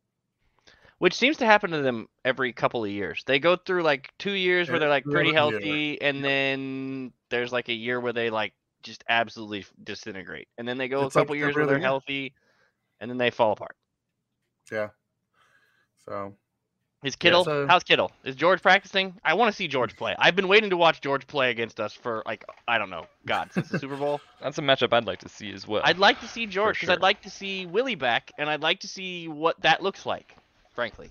Which 0.98 1.14
seems 1.14 1.38
to 1.38 1.46
happen 1.46 1.70
to 1.70 1.80
them 1.80 2.08
every 2.24 2.52
couple 2.52 2.84
of 2.84 2.90
years. 2.90 3.22
They 3.26 3.38
go 3.38 3.56
through 3.56 3.82
like 3.82 4.12
two 4.18 4.32
years 4.32 4.68
where 4.68 4.78
they're 4.78 4.88
like 4.88 5.04
pretty 5.04 5.32
healthy, 5.32 6.00
and 6.00 6.22
then 6.22 7.12
there's 7.30 7.52
like 7.52 7.68
a 7.68 7.74
year 7.74 8.00
where 8.00 8.12
they 8.12 8.28
like 8.28 8.52
just 8.82 9.04
absolutely 9.08 9.64
disintegrate, 9.82 10.48
and 10.58 10.66
then 10.66 10.78
they 10.78 10.88
go 10.88 11.06
it's 11.06 11.14
a 11.14 11.18
couple 11.20 11.34
like 11.34 11.40
years 11.40 11.54
where 11.54 11.66
they're 11.66 11.78
healthy, 11.78 12.34
and 13.00 13.10
then 13.10 13.18
they 13.18 13.30
fall 13.30 13.52
apart. 13.52 13.76
Yeah. 14.70 14.88
So 16.04 16.34
is 17.02 17.16
Kittle? 17.16 17.40
Yeah, 17.40 17.44
so... 17.44 17.66
How's 17.66 17.82
Kittle? 17.82 18.12
Is 18.24 18.36
George 18.36 18.60
practicing? 18.60 19.14
I 19.24 19.32
want 19.34 19.50
to 19.50 19.56
see 19.56 19.68
George 19.68 19.96
play. 19.96 20.14
I've 20.18 20.36
been 20.36 20.48
waiting 20.48 20.68
to 20.70 20.76
watch 20.76 21.00
George 21.00 21.26
play 21.26 21.50
against 21.50 21.80
us 21.80 21.94
for 21.94 22.22
like 22.26 22.44
I 22.68 22.76
don't 22.76 22.90
know, 22.90 23.06
God, 23.26 23.50
since 23.52 23.70
the 23.70 23.78
Super 23.78 23.96
Bowl. 23.96 24.20
That's 24.42 24.58
a 24.58 24.62
matchup 24.62 24.92
I'd 24.92 25.06
like 25.06 25.20
to 25.20 25.28
see 25.28 25.52
as 25.52 25.66
well. 25.66 25.80
I'd 25.84 25.98
like 25.98 26.20
to 26.20 26.28
see 26.28 26.46
George 26.46 26.76
because 26.76 26.88
sure. 26.88 26.94
I'd 26.94 27.02
like 27.02 27.22
to 27.22 27.30
see 27.30 27.64
Willie 27.66 27.94
back, 27.94 28.32
and 28.38 28.50
I'd 28.50 28.62
like 28.62 28.80
to 28.80 28.88
see 28.88 29.28
what 29.28 29.60
that 29.62 29.82
looks 29.82 30.04
like. 30.04 30.36
Frankly. 30.74 31.10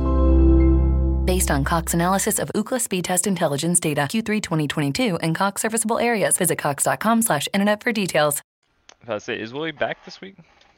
Based 1.25 1.51
on 1.51 1.63
Cox 1.63 1.93
analysis 1.93 2.39
of 2.39 2.49
Ookla 2.55 2.81
speed 2.81 3.05
test 3.05 3.27
intelligence 3.27 3.79
data 3.79 4.01
Q3 4.01 4.41
2022 4.41 5.17
and 5.17 5.35
Cox 5.35 5.61
serviceable 5.61 5.99
areas, 5.99 6.35
visit 6.37 6.57
cox.com/internet 6.57 7.83
for 7.83 7.91
details. 7.91 8.41
If 9.03 9.09
I 9.09 9.17
say, 9.19 9.39
is 9.39 9.53
Willie 9.53 9.71
back 9.71 10.03
this 10.03 10.19
week? 10.19 10.35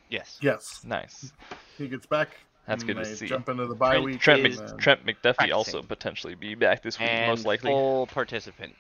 Yes. 0.10 0.38
Yes. 0.42 0.82
Nice. 0.86 1.32
He 1.78 1.88
gets 1.88 2.06
back. 2.06 2.38
That's 2.68 2.84
good 2.84 2.98
to 2.98 3.06
see. 3.06 3.28
Jump 3.28 3.50
into 3.50 3.68
the 3.68 3.76
bye 3.76 3.92
Trent, 3.92 4.06
week. 4.06 4.20
Trent, 4.22 4.44
Mc, 4.44 4.78
Trent 4.78 5.06
McDuffie 5.06 5.36
practicing. 5.36 5.54
also 5.54 5.82
potentially 5.82 6.36
be 6.36 6.56
back 6.56 6.84
this 6.84 7.00
week, 7.00 7.10
and 7.10 7.30
most 7.30 7.46
likely. 7.46 7.72
Full 7.72 8.08
participant. 8.08 8.74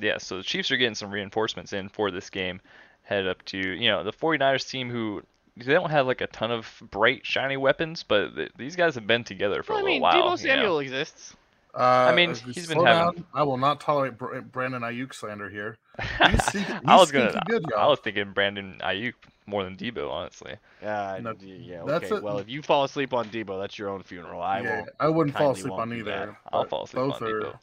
yeah, 0.00 0.18
so 0.18 0.38
the 0.38 0.42
Chiefs 0.42 0.70
are 0.70 0.76
getting 0.76 0.94
some 0.94 1.10
reinforcements 1.10 1.72
in 1.72 1.88
for 1.88 2.10
this 2.10 2.30
game. 2.30 2.60
Head 3.02 3.26
up 3.26 3.42
to 3.46 3.58
you 3.58 3.88
know 3.88 4.04
the 4.04 4.12
49ers 4.12 4.68
team 4.68 4.90
who 4.90 5.22
they 5.56 5.72
don't 5.72 5.90
have 5.90 6.06
like 6.06 6.20
a 6.20 6.26
ton 6.26 6.50
of 6.50 6.82
bright 6.90 7.24
shiny 7.24 7.56
weapons, 7.56 8.02
but 8.02 8.34
th- 8.36 8.52
these 8.56 8.76
guys 8.76 8.94
have 8.94 9.06
been 9.06 9.24
together 9.24 9.62
for 9.62 9.72
Well, 9.72 9.78
a 9.78 9.80
I 9.80 9.82
little 9.84 9.94
mean, 9.94 10.02
while. 10.02 10.12
Deebo 10.14 10.24
you 10.24 10.30
know? 10.30 10.36
Samuel 10.36 10.78
exists. 10.80 11.34
Uh, 11.74 12.10
mean, 12.16 12.30
if 12.30 12.46
you 12.46 12.52
he's 12.54 12.66
been 12.68 12.76
slow 12.78 12.84
having- 12.86 13.16
down, 13.16 13.26
I 13.34 13.42
will 13.42 13.58
not 13.58 13.80
tolerate 13.80 14.16
Br- 14.16 14.40
Brandon 14.40 14.80
Aiyuk 14.82 15.12
slander 15.14 15.50
here. 15.50 15.76
He's 16.30 16.42
sneaky- 16.46 16.72
I 16.86 16.96
was 16.96 17.12
gonna. 17.12 17.38
good, 17.46 17.66
I 17.74 17.80
y'all. 17.80 17.90
was 17.90 17.98
thinking 18.00 18.32
Brandon 18.32 18.78
Aiyuk 18.80 19.12
more 19.44 19.62
than 19.62 19.76
Deebo, 19.76 20.10
honestly. 20.10 20.54
Uh, 20.82 21.18
No, 21.20 21.34
d- 21.34 21.46
yeah, 21.62 21.82
okay. 21.82 22.08
a- 22.08 22.20
well, 22.22 22.38
if 22.38 22.48
you 22.48 22.62
fall 22.62 22.84
asleep 22.84 23.12
on 23.12 23.28
Deebo, 23.28 23.60
that's 23.60 23.78
your 23.78 23.90
own 23.90 24.02
funeral. 24.02 24.40
I 24.40 24.60
yeah, 24.62 24.80
will. 24.80 24.86
I 25.00 25.08
wouldn't 25.08 25.36
fall 25.36 25.50
asleep 25.50 25.68
won't 25.72 25.82
on 25.82 25.88
that. 25.90 25.98
either. 25.98 26.38
I'll 26.50 26.64
fall 26.64 26.84
asleep 26.84 27.02
both 27.10 27.20
on 27.20 27.28
are, 27.28 27.40
Deebo. 27.42 27.58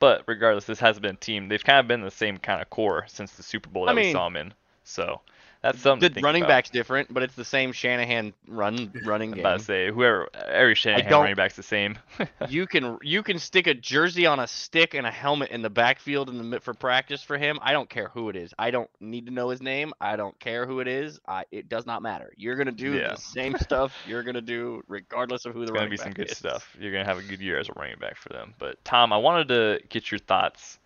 But 0.00 0.24
regardless, 0.26 0.66
this 0.66 0.78
hasn't 0.78 1.02
been 1.02 1.14
a 1.14 1.18
team. 1.18 1.48
They've 1.48 1.64
kind 1.64 1.80
of 1.80 1.88
been 1.88 2.02
the 2.02 2.10
same 2.10 2.36
kind 2.36 2.60
of 2.60 2.68
core 2.68 3.06
since 3.08 3.32
the 3.32 3.42
Super 3.42 3.70
Bowl 3.70 3.88
I 3.88 3.94
that 3.94 4.04
we 4.04 4.12
saw 4.12 4.24
them 4.28 4.36
in. 4.36 4.52
So 4.84 5.22
that's 5.62 5.80
something 5.80 6.08
to 6.08 6.08
The 6.08 6.14
think 6.14 6.24
running 6.24 6.42
about. 6.42 6.48
back's 6.48 6.70
different, 6.70 7.12
but 7.12 7.22
it's 7.22 7.34
the 7.34 7.44
same 7.44 7.72
Shanahan 7.72 8.32
run 8.46 8.92
running 9.04 9.30
I'm 9.30 9.36
game. 9.36 9.46
about 9.46 9.58
to 9.58 9.64
say 9.64 9.90
whoever 9.90 10.28
every 10.34 10.74
Shanahan 10.74 11.10
running 11.12 11.34
back's 11.36 11.56
the 11.56 11.62
same. 11.62 11.98
you 12.48 12.66
can 12.66 12.98
you 13.02 13.22
can 13.22 13.38
stick 13.38 13.66
a 13.66 13.74
jersey 13.74 14.26
on 14.26 14.38
a 14.40 14.46
stick 14.46 14.94
and 14.94 15.06
a 15.06 15.10
helmet 15.10 15.50
in 15.50 15.62
the 15.62 15.70
backfield 15.70 16.28
in 16.30 16.50
the 16.50 16.60
for 16.60 16.74
practice 16.74 17.22
for 17.22 17.36
him. 17.38 17.58
I 17.62 17.72
don't 17.72 17.88
care 17.88 18.08
who 18.08 18.28
it 18.28 18.36
is. 18.36 18.52
I 18.58 18.70
don't 18.70 18.90
need 19.00 19.26
to 19.26 19.32
know 19.32 19.48
his 19.48 19.60
name. 19.62 19.92
I 20.00 20.16
don't 20.16 20.38
care 20.38 20.66
who 20.66 20.80
it 20.80 20.88
is. 20.88 21.18
I 21.26 21.44
it 21.50 21.68
does 21.68 21.86
not 21.86 22.02
matter. 22.02 22.32
You're 22.36 22.56
gonna 22.56 22.72
do 22.72 22.92
Yeah. 22.92 23.10
the 23.10 23.16
same 23.16 23.56
stuff 23.60 23.96
you're 24.06 24.22
gonna 24.22 24.40
do 24.40 24.82
regardless 24.88 25.44
of 25.46 25.54
who 25.54 25.66
the 25.66 25.72
running. 25.72 25.92
It's 25.92 26.02
gonna 26.02 26.14
be 26.14 26.16
some 26.18 26.24
good 26.24 26.30
is. 26.30 26.36
stuff. 26.38 26.76
You're 26.78 26.92
gonna 26.92 27.04
have 27.04 27.18
a 27.18 27.22
good 27.22 27.40
year 27.40 27.58
as 27.58 27.68
a 27.68 27.72
running 27.76 27.98
back 27.98 28.16
for 28.16 28.28
them. 28.30 28.54
But 28.58 28.82
Tom, 28.84 29.12
I 29.12 29.16
wanted 29.16 29.48
to 29.48 29.80
get 29.88 30.10
your 30.10 30.18
thoughts 30.18 30.78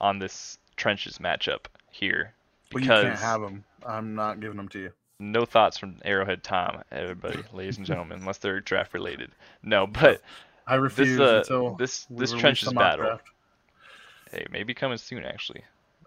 on 0.00 0.18
this 0.18 0.58
trenches 0.76 1.18
matchup 1.18 1.66
here 1.90 2.32
Well, 2.74 2.82
you 2.82 2.88
can't 2.88 3.18
have 3.18 3.40
them. 3.40 3.64
I'm 3.86 4.14
not 4.14 4.40
giving 4.40 4.56
them 4.56 4.68
to 4.70 4.78
you. 4.78 4.92
no 5.18 5.44
thoughts 5.44 5.76
from 5.78 5.96
Arrowhead 6.04 6.42
Tom, 6.42 6.82
everybody, 6.90 7.42
ladies 7.52 7.76
and 7.78 7.86
gentlemen, 7.86 8.20
unless 8.20 8.38
they're 8.38 8.60
draft 8.60 8.92
related. 8.94 9.30
No, 9.62 9.86
but 9.86 10.20
I 10.66 10.76
refuse 10.76 11.18
uh, 11.20 11.38
until 11.38 11.74
this- 11.76 12.06
this 12.10 12.32
trenches 12.32 12.72
battle. 12.72 13.06
draft. 13.06 13.24
hey, 14.30 14.46
maybe 14.50 14.74
coming 14.74 14.98
soon 14.98 15.24
actually. 15.24 15.62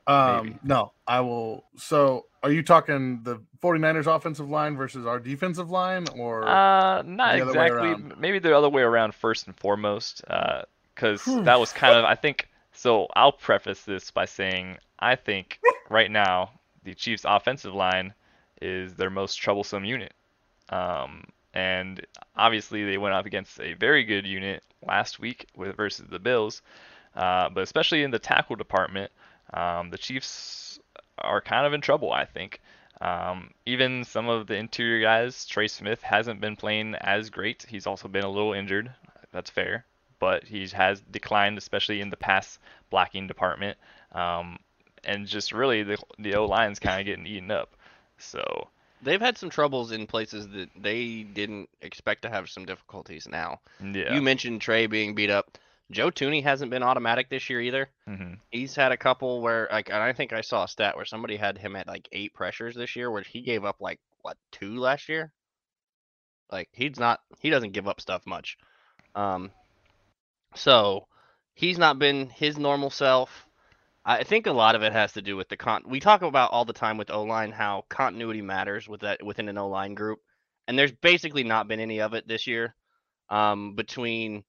Um, 0.08 0.45
Maybe. 0.45 0.60
no, 0.63 0.91
I 1.08 1.21
will. 1.21 1.65
So, 1.78 2.28
are 2.43 2.51
you 2.51 2.62
talking 2.62 3.23
the 3.23 3.41
49ers 3.63 4.06
offensive 4.06 4.47
line 4.47 4.78
versus 4.78 5.08
our 5.08 5.19
defensive 5.19 5.71
line, 5.71 6.06
or 6.15 6.47
Uh, 6.47 7.01
not 7.01 7.36
the 7.38 7.41
other 7.41 7.60
way 7.60 7.65
exactly. 7.65 8.15
Maybe 8.19 8.38
the 8.38 8.56
other 8.56 8.69
way 8.69 8.84
around 8.84 9.15
first 9.15 9.47
and 9.47 9.56
foremost, 9.58 10.23
because 10.93 11.23
Whew. 11.25 11.43
that 11.45 11.60
was 11.60 11.71
kind 11.73 11.97
of 11.97 12.06
I 12.06 12.13
think. 12.13 12.47
So 12.71 13.08
I'll 13.15 13.32
preface 13.32 13.82
this 13.84 14.12
by 14.12 14.25
saying 14.25 14.78
I 14.99 15.15
think 15.15 15.60
right 15.89 16.12
now 16.12 16.51
the 16.85 16.95
Chiefs' 16.95 17.25
offensive 17.27 17.73
line 17.73 18.13
is 18.61 18.95
their 18.95 19.09
most 19.09 19.35
troublesome 19.35 19.83
unit, 19.83 20.13
um, 20.69 21.25
and 21.53 22.05
obviously 22.35 22.85
they 22.85 22.97
went 22.97 23.15
up 23.15 23.25
against 23.25 23.59
a 23.59 23.73
very 23.73 24.05
good 24.05 24.25
unit 24.25 24.63
last 24.87 25.19
week 25.19 25.47
with 25.55 25.75
versus 25.75 26.07
the 26.09 26.19
Bills, 26.19 26.61
uh, 27.15 27.49
but 27.49 27.63
especially 27.63 28.03
in 28.03 28.11
the 28.11 28.19
tackle 28.19 28.55
department, 28.55 29.11
um, 29.53 29.89
the 29.89 29.97
Chiefs 29.97 30.79
are 31.17 31.41
kind 31.41 31.65
of 31.65 31.73
in 31.73 31.81
trouble. 31.81 32.13
I 32.13 32.25
think. 32.25 32.61
Um, 33.01 33.51
even 33.65 34.05
some 34.05 34.29
of 34.29 34.47
the 34.47 34.55
interior 34.55 35.01
guys, 35.01 35.45
Trey 35.45 35.67
Smith 35.67 36.01
hasn't 36.01 36.39
been 36.39 36.55
playing 36.55 36.95
as 36.95 37.29
great. 37.29 37.65
He's 37.67 37.87
also 37.87 38.07
been 38.07 38.23
a 38.23 38.29
little 38.29 38.53
injured. 38.53 38.89
That's 39.33 39.49
fair, 39.49 39.85
but 40.17 40.45
he 40.45 40.65
has 40.69 41.01
declined, 41.01 41.57
especially 41.57 41.99
in 41.99 42.09
the 42.09 42.15
pass 42.15 42.57
blocking 42.89 43.27
department. 43.27 43.77
Um, 44.13 44.57
and 45.05 45.27
just 45.27 45.51
really 45.51 45.83
the 45.83 45.97
the 46.19 46.35
O 46.35 46.45
line's 46.45 46.79
kind 46.79 46.99
of 46.99 47.05
getting 47.05 47.25
eaten 47.27 47.51
up. 47.51 47.75
So 48.17 48.69
They've 49.01 49.21
had 49.21 49.37
some 49.37 49.49
troubles 49.49 49.91
in 49.91 50.07
places 50.07 50.47
that 50.49 50.69
they 50.75 51.23
didn't 51.23 51.69
expect 51.81 52.23
to 52.23 52.29
have 52.29 52.49
some 52.49 52.65
difficulties 52.65 53.27
now. 53.27 53.59
yeah, 53.93 54.13
You 54.13 54.21
mentioned 54.21 54.61
Trey 54.61 54.87
being 54.87 55.13
beat 55.15 55.29
up. 55.29 55.57
Joe 55.91 56.09
Thuney 56.09 56.41
hasn't 56.43 56.71
been 56.71 56.81
automatic 56.83 57.29
this 57.29 57.49
year 57.49 57.61
either. 57.61 57.89
hmm 58.07 58.33
He's 58.51 58.75
had 58.75 58.91
a 58.91 58.97
couple 58.97 59.41
where 59.41 59.67
like 59.71 59.89
and 59.89 59.97
I 60.01 60.13
think 60.13 60.31
I 60.33 60.41
saw 60.41 60.63
a 60.63 60.67
stat 60.67 60.95
where 60.95 61.05
somebody 61.05 61.35
had 61.35 61.57
him 61.57 61.75
at 61.75 61.87
like 61.87 62.07
eight 62.11 62.33
pressures 62.33 62.75
this 62.75 62.95
year 62.95 63.11
where 63.11 63.21
he 63.23 63.41
gave 63.41 63.65
up 63.65 63.81
like 63.81 63.99
what 64.21 64.37
two 64.51 64.77
last 64.79 65.09
year? 65.09 65.33
Like 66.51 66.69
he's 66.71 66.97
not 66.99 67.19
he 67.39 67.49
doesn't 67.49 67.73
give 67.73 67.87
up 67.87 67.99
stuff 68.01 68.25
much. 68.25 68.57
Um 69.13 69.51
so 70.55 71.07
he's 71.53 71.77
not 71.77 71.99
been 71.99 72.29
his 72.29 72.57
normal 72.57 72.89
self. 72.89 73.44
I 74.05 74.23
think 74.23 74.45
a 74.45 74.51
lot 74.51 74.75
of 74.75 74.83
it 74.83 74.93
has 74.93 75.13
to 75.13 75.21
do 75.21 75.35
with 75.35 75.49
the 75.49 75.57
con 75.57 75.83
we 75.87 75.99
talk 75.99 76.21
about 76.21 76.51
all 76.51 76.65
the 76.65 76.73
time 76.73 76.97
with 76.97 77.09
O 77.11 77.23
line 77.23 77.51
how 77.51 77.85
continuity 77.89 78.41
matters 78.41 78.87
with 78.87 79.01
that 79.01 79.23
within 79.25 79.49
an 79.49 79.57
O 79.57 79.67
line 79.67 79.95
group. 79.95 80.19
And 80.67 80.77
there's 80.77 80.91
basically 80.91 81.43
not 81.43 81.67
been 81.67 81.79
any 81.79 82.01
of 82.01 82.13
it 82.13 82.27
this 82.27 82.45
year. 82.47 82.75
Um 83.29 83.75
between 83.75 84.43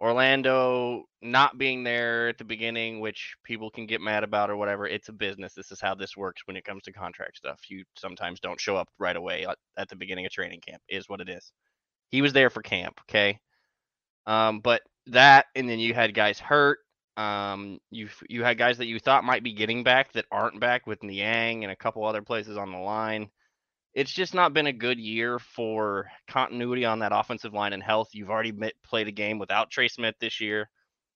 Orlando 0.00 1.04
not 1.22 1.56
being 1.58 1.84
there 1.84 2.28
at 2.28 2.38
the 2.38 2.44
beginning, 2.44 3.00
which 3.00 3.36
people 3.44 3.70
can 3.70 3.86
get 3.86 4.00
mad 4.00 4.24
about 4.24 4.50
or 4.50 4.56
whatever. 4.56 4.86
It's 4.86 5.08
a 5.08 5.12
business. 5.12 5.54
This 5.54 5.72
is 5.72 5.80
how 5.80 5.94
this 5.94 6.16
works 6.16 6.42
when 6.46 6.56
it 6.56 6.64
comes 6.64 6.82
to 6.84 6.92
contract 6.92 7.38
stuff. 7.38 7.60
You 7.70 7.84
sometimes 7.96 8.40
don't 8.40 8.60
show 8.60 8.76
up 8.76 8.88
right 8.98 9.16
away 9.16 9.46
at- 9.78 9.88
the 9.88 9.96
beginning 9.96 10.26
of 10.26 10.32
training 10.32 10.60
camp. 10.60 10.82
Is 10.88 11.08
what 11.08 11.20
it 11.20 11.28
is. 11.28 11.52
He 12.10 12.22
was 12.22 12.32
there 12.32 12.50
for 12.50 12.62
camp, 12.62 13.00
okay? 13.08 13.38
Um, 14.26 14.60
but 14.60 14.82
that, 15.08 15.46
and 15.54 15.68
then 15.68 15.78
you 15.78 15.94
had 15.94 16.14
guys 16.14 16.38
hurt. 16.38 16.78
Um, 17.16 17.80
you 17.90 18.08
you 18.28 18.44
had 18.44 18.58
guys 18.58 18.78
that 18.78 18.86
you 18.86 18.98
thought 18.98 19.24
might 19.24 19.42
be 19.42 19.54
getting 19.54 19.84
back 19.84 20.12
that 20.12 20.26
aren't 20.30 20.60
back 20.60 20.86
with 20.86 21.02
Niang 21.02 21.64
and 21.64 21.72
a 21.72 21.76
couple 21.76 22.04
other 22.04 22.22
places 22.22 22.56
on 22.56 22.72
the 22.72 22.78
line 22.78 23.30
it's 23.96 24.12
just 24.12 24.34
not 24.34 24.52
been 24.52 24.66
a 24.66 24.74
good 24.74 25.00
year 25.00 25.38
for 25.38 26.06
continuity 26.28 26.84
on 26.84 26.98
that 26.98 27.12
offensive 27.14 27.54
line 27.54 27.72
and 27.72 27.82
health. 27.82 28.10
You've 28.12 28.28
already 28.28 28.52
met, 28.52 28.74
played 28.84 29.08
a 29.08 29.10
game 29.12 29.38
without 29.38 29.70
Trey 29.70 29.88
Smith 29.88 30.14
this 30.20 30.38
year. 30.38 30.68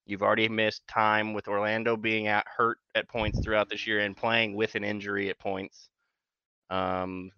You've 0.07 0.23
already 0.23 0.49
missed 0.49 0.89
time 0.89 1.35
with 1.35 1.47
Orlando 1.47 1.99
being 1.99 2.27
at 2.27 2.47
hurt 2.49 2.79
at 2.95 3.07
points 3.07 3.39
throughout 3.45 3.69
this 3.69 3.87
year 3.87 4.01
and 4.01 4.17
playing 4.17 4.55
with 4.57 4.77
an 4.77 4.83
injury 4.83 5.29
at 5.29 5.39
points. 5.39 5.91
Um, 6.71 7.33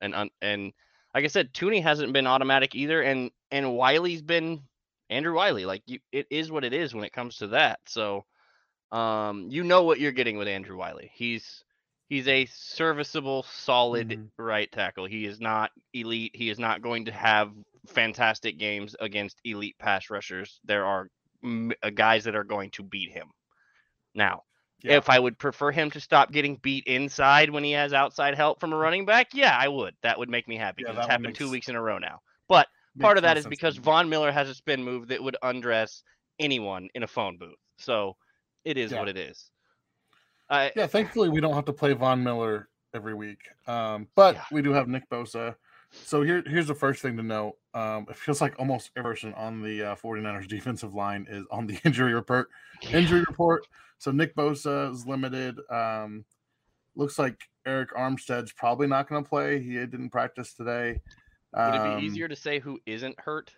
and 0.00 0.14
and 0.40 0.72
like 1.16 1.24
I 1.24 1.26
said, 1.26 1.52
Thuney 1.52 1.82
hasn't 1.82 2.12
been 2.12 2.28
automatic 2.28 2.76
either, 2.76 3.02
and 3.02 3.32
and 3.50 3.74
Wiley's 3.74 4.22
been 4.22 4.62
Andrew 5.10 5.34
Wiley. 5.34 5.66
Like 5.66 5.82
you, 5.86 6.00
it 6.12 6.26
is 6.30 6.50
what 6.50 6.64
it 6.64 6.72
is 6.72 6.94
when 6.94 7.04
it 7.04 7.12
comes 7.12 7.36
to 7.38 7.48
that. 7.48 7.80
So, 7.86 8.24
um, 8.92 9.48
you 9.50 9.64
know 9.64 9.84
what 9.84 10.00
you're 10.00 10.12
getting 10.12 10.38
with 10.38 10.48
Andrew 10.48 10.76
Wiley. 10.76 11.10
He's 11.14 11.64
he's 12.08 12.28
a 12.28 12.46
serviceable, 12.46 13.42
solid 13.44 14.18
Mhm. 14.18 14.30
right 14.38 14.70
tackle. 14.72 15.06
He 15.06 15.26
is 15.26 15.40
not 15.40 15.70
elite. 15.92 16.32
He 16.34 16.50
is 16.50 16.58
not 16.58 16.82
going 16.82 17.06
to 17.06 17.12
have 17.12 17.52
fantastic 17.88 18.58
games 18.58 18.96
against 19.00 19.40
elite 19.44 19.76
pass 19.78 20.10
rushers. 20.10 20.60
There 20.64 20.84
are 20.86 21.08
m- 21.44 21.72
uh, 21.82 21.90
guys 21.90 22.24
that 22.24 22.36
are 22.36 22.44
going 22.44 22.70
to 22.72 22.82
beat 22.84 23.12
him. 23.12 23.28
Now, 24.14 24.44
Yeah. 24.82 24.96
if 24.98 25.08
I 25.10 25.18
would 25.18 25.38
prefer 25.38 25.70
him 25.72 25.90
to 25.92 26.00
stop 26.00 26.32
getting 26.32 26.56
beat 26.56 26.84
inside 26.86 27.50
when 27.50 27.64
he 27.64 27.72
has 27.72 27.92
outside 27.92 28.34
help 28.34 28.60
from 28.60 28.72
a 28.72 28.76
running 28.76 29.04
back, 29.06 29.34
yeah, 29.34 29.56
I 29.56 29.68
would. 29.68 29.94
That 30.02 30.18
would 30.18 30.28
make 30.30 30.48
me 30.48 30.56
happy 30.56 30.82
Yeah, 30.82 30.92
it's 30.98 31.06
happened 31.06 31.34
two 31.36 31.50
weeks 31.50 31.68
in 31.68 31.76
a 31.76 31.82
row 31.82 31.98
now. 31.98 32.20
But 32.48 32.68
part 33.00 33.16
of 33.16 33.22
that 33.22 33.36
is 33.36 33.46
because. 33.46 33.76
Von 33.76 34.08
Miller 34.08 34.30
has 34.32 34.48
a 34.48 34.54
spin 34.54 34.82
move 34.82 35.08
that 35.08 35.22
would 35.22 35.36
undress 35.42 36.02
anyone 36.38 36.88
in 36.94 37.02
a 37.02 37.06
phone 37.06 37.36
booth. 37.36 37.54
So 37.78 38.16
it 38.64 38.76
is 38.76 38.92
Yeah. 38.92 38.98
what 39.00 39.08
it 39.08 39.16
is. 39.16 39.50
I, 40.48 40.72
Yeah, 40.76 40.86
thankfully 40.86 41.28
we 41.28 41.40
don't 41.40 41.54
have 41.54 41.64
to 41.66 41.72
play 41.72 41.92
Von 41.92 42.22
Miller 42.22 42.68
every 42.94 43.14
week. 43.14 43.40
Um, 43.66 44.08
but 44.14 44.34
Yeah. 44.34 44.44
we 44.50 44.62
do 44.62 44.72
have 44.72 44.88
Nick 44.88 45.08
Bosa. 45.08 45.56
So 45.92 46.22
here, 46.22 46.42
here's 46.46 46.66
the 46.66 46.74
first 46.74 47.02
thing 47.02 47.16
to 47.16 47.22
note. 47.22 47.56
Um, 47.74 48.06
it 48.08 48.16
feels 48.16 48.40
like 48.40 48.58
almost 48.58 48.90
every 48.96 49.12
person 49.12 49.34
on 49.34 49.62
the 49.62 49.82
uh, 49.90 49.94
49ers 49.96 50.48
defensive 50.48 50.94
line 50.94 51.26
is 51.28 51.44
on 51.50 51.66
the 51.66 51.78
injury 51.84 52.14
report. 52.14 52.48
Injury 52.92 53.24
report. 53.28 53.66
So 53.98 54.10
Nick 54.10 54.34
Bosa 54.34 54.92
is 54.92 55.06
limited. 55.06 55.58
Um, 55.70 56.24
looks 56.96 57.18
like 57.18 57.38
Arik 57.66 57.88
Armstead's 57.96 58.52
probably 58.52 58.86
not 58.86 59.08
going 59.08 59.22
to 59.22 59.28
play. 59.28 59.60
He 59.60 59.74
didn't 59.74 60.10
practice 60.10 60.54
today. 60.54 61.00
Would 61.54 61.74
it 61.74 61.80
Um, 61.80 62.00
be 62.00 62.06
easier 62.06 62.28
to 62.28 62.36
say 62.36 62.58
who 62.60 62.80
isn't 62.86 63.18
hurt? 63.20 63.52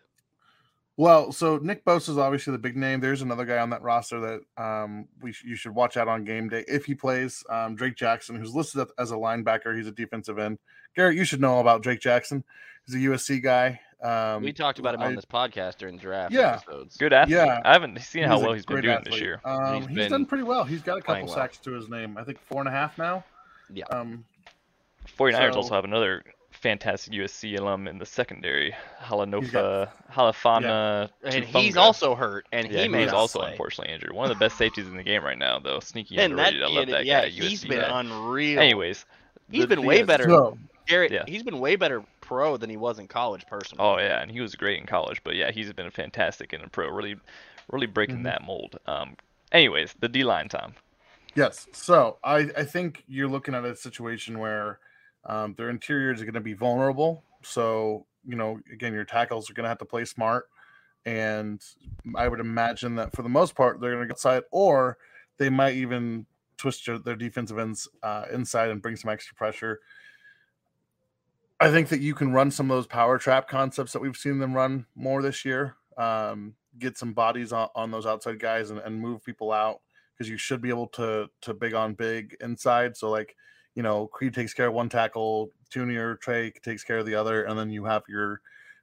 Well, 0.99 1.33
so 1.33 1.57
Nick 1.57 1.85
Bosa 1.87 2.11
is 2.11 2.19
obviously 2.19 2.53
the 2.53 2.59
big 2.59 2.77
name. 2.77 3.01
There's 3.01 3.23
another 3.23 3.47
guy 3.47 3.57
on 3.59 3.71
that 3.71 3.81
roster 3.83 4.21
that 4.21 4.63
um, 4.63 5.09
we 5.23 5.33
sh- 5.33 5.45
you 5.45 5.57
should 5.57 5.75
watch 5.75 5.97
out 5.97 6.07
on 6.07 6.23
game 6.25 6.49
day 6.51 6.65
if 6.69 6.85
he 6.85 6.95
plays. 6.95 7.43
Um, 7.49 7.75
Drake 7.75 7.97
Jackson, 7.97 8.37
who's 8.37 8.55
listed 8.55 8.87
as 8.99 9.11
a 9.11 9.15
linebacker, 9.15 9.75
he's 9.75 9.87
a 9.87 9.93
defensive 9.93 10.39
end. 10.39 10.59
Garrett, 10.95 11.17
you 11.17 11.25
should 11.25 11.41
know 11.41 11.61
about 11.61 11.83
Drake 11.83 12.01
Jackson. 12.01 12.45
He's 12.85 12.95
a 12.95 12.99
USC 12.99 13.43
guy. 13.43 13.81
Um, 14.03 14.43
we 14.43 14.53
talked 14.53 14.81
about 14.81 14.95
him 14.95 15.01
I- 15.01 15.07
on 15.07 15.15
this 15.15 15.25
podcast 15.25 15.79
during 15.79 15.97
draft 15.97 16.33
Yeah. 16.35 16.57
episodes. 16.57 16.97
Good 16.99 17.13
athlete. 17.15 17.37
Yeah. 17.37 17.61
I 17.65 17.73
haven't 17.73 17.99
seen 18.01 18.25
how 18.25 18.35
he's 18.35 18.43
a 18.43 18.45
well 18.45 18.53
he's 18.55 18.67
been 18.67 18.75
great 18.81 18.83
doing 18.83 19.05
this 19.05 19.21
year. 19.21 19.41
Um, 19.47 19.87
He's 19.89 19.97
he's 19.99 20.09
done 20.11 20.27
pretty 20.27 20.45
well. 20.45 20.65
He's 20.65 20.83
got 20.83 20.99
a 20.99 21.03
playing 21.03 21.27
couple 21.27 21.37
well. 21.37 21.45
sacks 21.45 21.57
to 21.61 21.71
his 21.73 21.89
name. 21.89 22.19
I 22.19 22.25
think 22.25 22.39
four 22.41 22.61
and 22.61 22.69
a 22.69 22.73
half 22.73 22.99
now. 22.99 23.25
Yeah. 23.73 23.85
Um, 23.87 24.25
49ers 25.17 25.55
also 25.55 25.75
have 25.75 25.85
another 25.85 26.23
fantastic 26.63 27.13
USC 27.13 27.59
alum 27.59 27.89
in 27.89 27.99
the 27.99 28.07
secondary, 28.07 28.75
Halanofa, 29.03 29.51
got- 29.53 30.13
Halafana. 30.13 31.11
And 31.25 31.45
he's 31.45 31.77
also 31.77 32.15
hurt, 32.15 32.47
and 32.53 32.71
yeah, 32.71 32.83
he 32.83 32.89
may 32.89 33.03
he's 33.03 33.13
also 33.13 33.41
play. 33.41 33.51
unfortunately 33.51 33.93
injured. 33.93 34.13
One 34.13 34.31
of 34.31 34.37
the 34.37 34.43
best 34.43 34.57
safeties 34.57 34.87
in 34.87 34.97
the 34.97 35.03
game 35.03 35.25
right 35.25 35.39
now, 35.39 35.59
though. 35.59 35.81
Sneaky 35.81 36.19
And 36.19 36.39
that. 36.39 36.55
I 36.55 36.67
love 36.69 36.87
that 36.89 37.05
yeah, 37.05 37.23
guy. 37.23 37.29
he's 37.29 37.65
USC 37.65 37.69
been 37.69 37.81
guy. 37.81 38.01
unreal. 38.01 38.61
Anyways, 38.61 39.05
he's 39.51 39.63
the- 39.63 39.67
been 39.67 39.81
the- 39.81 39.87
way 39.87 40.03
better. 40.03 40.25
So 40.25 40.57
Garrett, 40.87 41.13
Yeah. 41.13 41.25
he's 41.27 41.43
been 41.43 41.59
way 41.61 41.77
better 41.77 42.03
pro 42.21 42.57
than 42.57 42.71
he 42.71 42.77
was 42.77 42.99
in 42.99 43.07
college, 43.09 43.45
personally. 43.47 43.85
Oh 43.85 43.99
yeah, 43.99 44.21
and 44.23 44.31
he 44.31 44.41
was 44.41 44.55
great 44.55 44.79
in 44.81 44.87
college, 44.87 45.21
but 45.25 45.35
yeah, 45.37 45.51
he's 45.51 45.73
been 45.73 45.91
fantastic 45.91 46.53
in 46.53 46.61
the 46.63 46.69
pro. 46.69 46.89
Really, 46.89 47.17
really 47.71 47.87
breaking 47.87 48.17
Mm-hmm. 48.17 48.25
that 48.25 48.43
mold. 48.43 48.79
Um, 48.87 49.17
anyways, 49.53 49.95
the 50.01 50.09
D 50.09 50.25
line, 50.25 50.49
Tom. 50.49 50.75
Yes. 51.35 51.67
So 51.73 52.19
I, 52.23 52.51
I 52.57 52.65
think 52.65 53.05
you're 53.09 53.29
looking 53.29 53.55
at 53.55 53.65
a 53.65 53.75
situation 53.75 54.39
where 54.39 54.81
um, 55.25 55.55
their 55.57 55.71
interiors 55.71 56.21
are 56.21 56.25
going 56.25 56.35
to 56.35 56.41
be 56.41 56.55
vulnerable. 56.55 57.25
So, 57.43 58.07
you 58.25 58.37
know, 58.37 58.61
again, 58.73 58.93
your 58.93 59.05
tackles 59.05 59.51
are 59.51 59.55
going 59.55 59.65
to 59.65 59.69
have 59.69 59.79
to 59.79 59.85
play 59.85 60.05
smart. 60.05 60.49
And 61.05 61.61
I 62.17 62.29
would 62.29 62.41
imagine 62.41 62.95
that 62.97 63.15
for 63.15 63.23
the 63.23 63.29
most 63.29 63.55
part, 63.55 63.81
they're 63.81 63.93
going 63.93 64.03
to 64.03 64.09
go 64.09 64.13
outside, 64.13 64.45
or 64.51 64.99
they 65.39 65.51
might 65.51 65.75
even 65.75 66.27
twist 66.57 66.89
their, 67.05 67.17
defensive 67.17 67.59
ends 67.59 67.89
uh, 68.03 68.27
inside 68.33 68.71
and 68.71 68.81
bring 68.81 68.95
some 68.95 69.11
extra 69.11 69.35
pressure. 69.35 69.81
I 71.59 71.71
think 71.71 71.89
that 71.89 72.01
you 72.01 72.15
can 72.15 72.33
run 72.33 72.51
some 72.51 72.71
of 72.71 72.77
those 72.77 72.87
power 72.87 73.19
trap 73.19 73.49
concepts 73.49 73.93
that 73.93 74.03
we've 74.03 74.17
seen 74.17 74.39
them 74.39 74.55
run 74.55 74.87
more 74.95 75.23
this 75.23 75.45
year. 75.45 75.77
Um, 75.97 76.55
get 76.79 76.97
some 76.97 77.13
bodies 77.13 77.53
on, 77.53 77.69
on 77.75 77.91
those 77.91 78.07
outside 78.07 78.39
guys 78.39 78.71
and, 78.71 78.81
and 78.81 79.01
move 79.01 79.25
people 79.25 79.53
out 79.53 79.81
because 80.13 80.29
you 80.29 80.37
should 80.37 80.61
be 80.61 80.69
able 80.69 80.87
to 80.89 81.29
to 81.43 81.55
big 81.55 81.75
on 81.75 81.95
big 81.95 82.37
inside. 82.41 82.97
So 82.97 83.11
like, 83.11 83.37
you 83.75 83.83
know, 83.83 84.07
Creed 84.07 84.35
takes 84.35 84.55
care 84.55 84.69
of 84.69 84.75
one 84.75 84.89
tackle, 84.89 85.51
Junior 85.71 86.17
Trey 86.17 86.51
takes 86.63 86.85
care 86.85 86.99
of 86.99 87.07
the 87.07 87.15
other, 87.15 87.45
and 87.45 87.59
then 87.59 87.71
you 87.71 87.85
have 87.85 88.03
your 88.09 88.41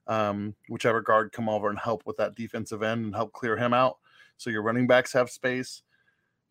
um, 0.07 0.55
whichever 0.67 1.01
guard 1.01 1.31
come 1.31 1.47
over 1.47 1.69
and 1.69 1.77
help 1.77 2.03
with 2.05 2.17
that 2.17 2.35
defensive 2.35 2.81
end 2.81 3.05
and 3.05 3.15
help 3.15 3.31
clear 3.31 3.55
him 3.55 3.73
out. 3.73 3.97
So 4.37 4.49
your 4.49 4.63
running 4.63 4.87
backs 4.87 5.13
have 5.13 5.29
space. 5.29 5.83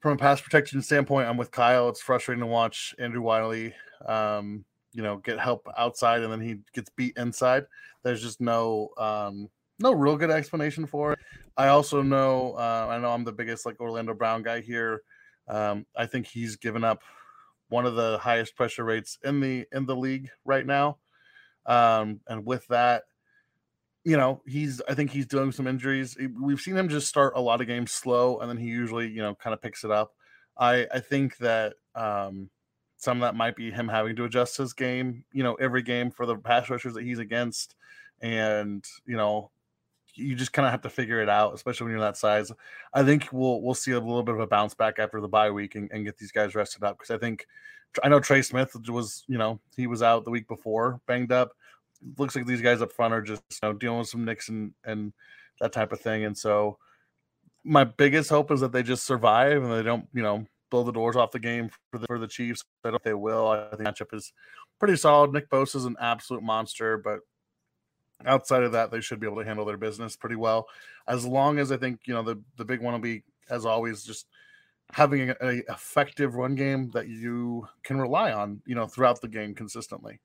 From 0.00 0.12
a 0.12 0.16
pass 0.16 0.40
protection 0.40 0.80
standpoint, 0.80 1.28
I'm 1.28 1.36
with 1.36 1.50
Kyle. 1.50 1.88
It's 1.88 2.00
frustrating 2.00 2.40
to 2.40 2.46
watch 2.46 2.94
Andrew 3.00 3.20
Wylie, 3.20 3.74
um, 4.06 4.64
you 4.92 5.02
know, 5.02 5.16
get 5.16 5.40
help 5.40 5.66
outside 5.76 6.22
and 6.22 6.32
then 6.32 6.40
he 6.40 6.60
gets 6.72 6.90
beat 6.90 7.16
inside. 7.16 7.64
There's 8.04 8.22
just 8.22 8.40
no 8.40 8.90
um, 8.96 9.48
no 9.80 9.92
real 9.92 10.16
good 10.16 10.30
explanation 10.30 10.86
for 10.86 11.14
it. 11.14 11.18
I 11.56 11.68
also 11.68 12.00
know 12.00 12.52
uh, 12.52 12.86
I 12.88 12.98
know 12.98 13.10
I'm 13.10 13.24
the 13.24 13.32
biggest 13.32 13.66
like 13.66 13.80
Orlando 13.80 14.14
Brown 14.14 14.44
guy 14.44 14.60
here. 14.60 15.02
Um, 15.48 15.84
I 15.96 16.06
think 16.06 16.26
he's 16.26 16.54
given 16.54 16.84
up 16.84 17.02
one 17.68 17.86
of 17.86 17.94
the 17.94 18.18
highest 18.18 18.56
pressure 18.56 18.84
rates 18.84 19.18
in 19.24 19.40
the 19.40 19.66
in 19.72 19.86
the 19.86 19.96
league 19.96 20.28
right 20.44 20.66
now. 20.66 20.98
Um, 21.66 22.20
and 22.26 22.46
with 22.46 22.66
that, 22.68 23.04
you 24.04 24.16
know, 24.16 24.42
he's 24.46 24.80
I 24.88 24.94
think 24.94 25.10
he's 25.10 25.26
with 25.26 25.52
some 25.52 25.66
injuries. 25.66 26.16
We've 26.40 26.60
seen 26.60 26.76
him 26.76 26.88
just 26.88 27.08
start 27.08 27.34
a 27.36 27.40
lot 27.40 27.60
of 27.60 27.66
games 27.66 27.92
slow, 27.92 28.38
and 28.38 28.48
then 28.48 28.56
he 28.56 28.66
usually 28.66 29.08
you 29.08 29.22
know 29.22 29.34
kind 29.34 29.54
of 29.54 29.60
picks 29.60 29.84
it 29.84 29.90
up. 29.90 30.14
I 30.56 30.86
I 30.92 31.00
think 31.00 31.36
that 31.38 31.74
um, 31.94 32.50
some 32.96 33.18
of 33.18 33.20
that 33.22 33.36
might 33.36 33.56
be 33.56 33.70
him 33.70 33.88
having 33.88 34.16
to 34.16 34.24
adjust 34.24 34.56
his 34.56 34.72
game, 34.72 35.24
you 35.32 35.42
know, 35.42 35.54
every 35.54 35.82
game 35.82 36.10
for 36.10 36.26
the 36.26 36.36
pass 36.36 36.70
rushers 36.70 36.94
that 36.94 37.04
he's 37.04 37.18
against, 37.18 37.74
and 38.20 38.84
you 39.06 39.16
know 39.16 39.50
you 40.18 40.34
just 40.34 40.52
kind 40.52 40.66
of 40.66 40.72
have 40.72 40.82
to 40.82 40.90
figure 40.90 41.20
it 41.22 41.28
out, 41.28 41.54
especially 41.54 41.84
when 41.84 41.92
you're 41.92 42.00
that 42.00 42.16
size. 42.16 42.52
I 42.92 43.02
think 43.02 43.28
we'll 43.32 43.62
we'll 43.62 43.74
see 43.74 43.92
a 43.92 44.00
little 44.00 44.22
bit 44.22 44.34
of 44.34 44.40
a 44.40 44.46
bounce 44.46 44.74
back 44.74 44.98
after 44.98 45.20
the 45.20 45.28
bye 45.28 45.50
week 45.50 45.74
and, 45.74 45.90
and 45.92 46.04
get 46.04 46.18
these 46.18 46.32
guys 46.32 46.54
rested 46.54 46.84
up 46.84 46.98
because 46.98 47.10
I 47.10 47.18
think 47.18 47.46
I 48.02 48.08
know 48.08 48.20
Trey 48.20 48.42
Smith 48.42 48.74
was 48.88 49.24
you 49.28 49.38
know 49.38 49.60
he 49.76 49.86
was 49.86 50.02
out 50.02 50.24
the 50.24 50.30
week 50.30 50.48
before 50.48 51.00
banged 51.06 51.32
up. 51.32 51.52
Looks 52.16 52.36
like 52.36 52.46
these 52.46 52.60
guys 52.60 52.82
up 52.82 52.92
front 52.92 53.14
are 53.14 53.22
just 53.22 53.42
you 53.50 53.68
know 53.68 53.72
dealing 53.72 54.00
with 54.00 54.08
some 54.08 54.24
nicks 54.24 54.48
and 54.48 54.72
and 54.84 55.12
that 55.60 55.72
type 55.72 55.92
of 55.92 56.00
thing. 56.00 56.24
And 56.24 56.36
so 56.36 56.78
my 57.64 57.84
biggest 57.84 58.30
hope 58.30 58.50
is 58.50 58.60
that 58.60 58.72
they 58.72 58.82
just 58.82 59.04
survive 59.04 59.62
and 59.62 59.72
they 59.72 59.82
don't 59.82 60.06
you 60.12 60.22
know 60.22 60.46
blow 60.70 60.84
the 60.84 60.92
doors 60.92 61.16
off 61.16 61.30
the 61.30 61.38
game 61.38 61.70
for 61.90 61.98
the 61.98 62.06
for 62.06 62.18
the 62.18 62.28
Chiefs. 62.28 62.64
I 62.84 62.90
don't 62.90 62.94
think 62.94 63.04
they 63.04 63.14
will. 63.14 63.48
I 63.48 63.68
think 63.68 63.78
the 63.78 63.84
matchup 63.84 64.14
is 64.14 64.32
pretty 64.78 64.96
solid. 64.96 65.32
Nick 65.32 65.50
Bosa 65.50 65.76
is 65.76 65.84
an 65.84 65.96
absolute 66.00 66.42
monster, 66.42 66.98
but 66.98 67.20
outside 68.26 68.62
of 68.62 68.72
that, 68.72 68.90
they 68.90 69.00
should 69.00 69.20
be 69.20 69.26
able 69.26 69.38
to 69.38 69.44
handle 69.44 69.64
their 69.64 69.76
business 69.76 70.16
pretty 70.16 70.36
well. 70.36 70.66
As 71.06 71.24
long 71.24 71.58
as 71.58 71.70
I 71.72 71.76
think 71.76 72.00
you 72.06 72.14
know 72.14 72.22
the 72.22 72.40
the 72.56 72.64
big 72.64 72.80
one 72.80 72.92
will 72.92 73.00
be 73.00 73.22
as 73.50 73.64
always 73.64 74.04
just 74.04 74.26
having 74.92 75.30
a, 75.30 75.36
a 75.40 75.56
effective 75.70 76.34
run 76.34 76.54
game 76.54 76.90
that 76.90 77.08
you 77.08 77.68
can 77.82 78.00
rely 78.00 78.32
on, 78.32 78.62
you 78.66 78.74
know, 78.74 78.86
throughout 78.86 79.20
the 79.20 79.28
game 79.28 79.54
consistently. 79.54 80.18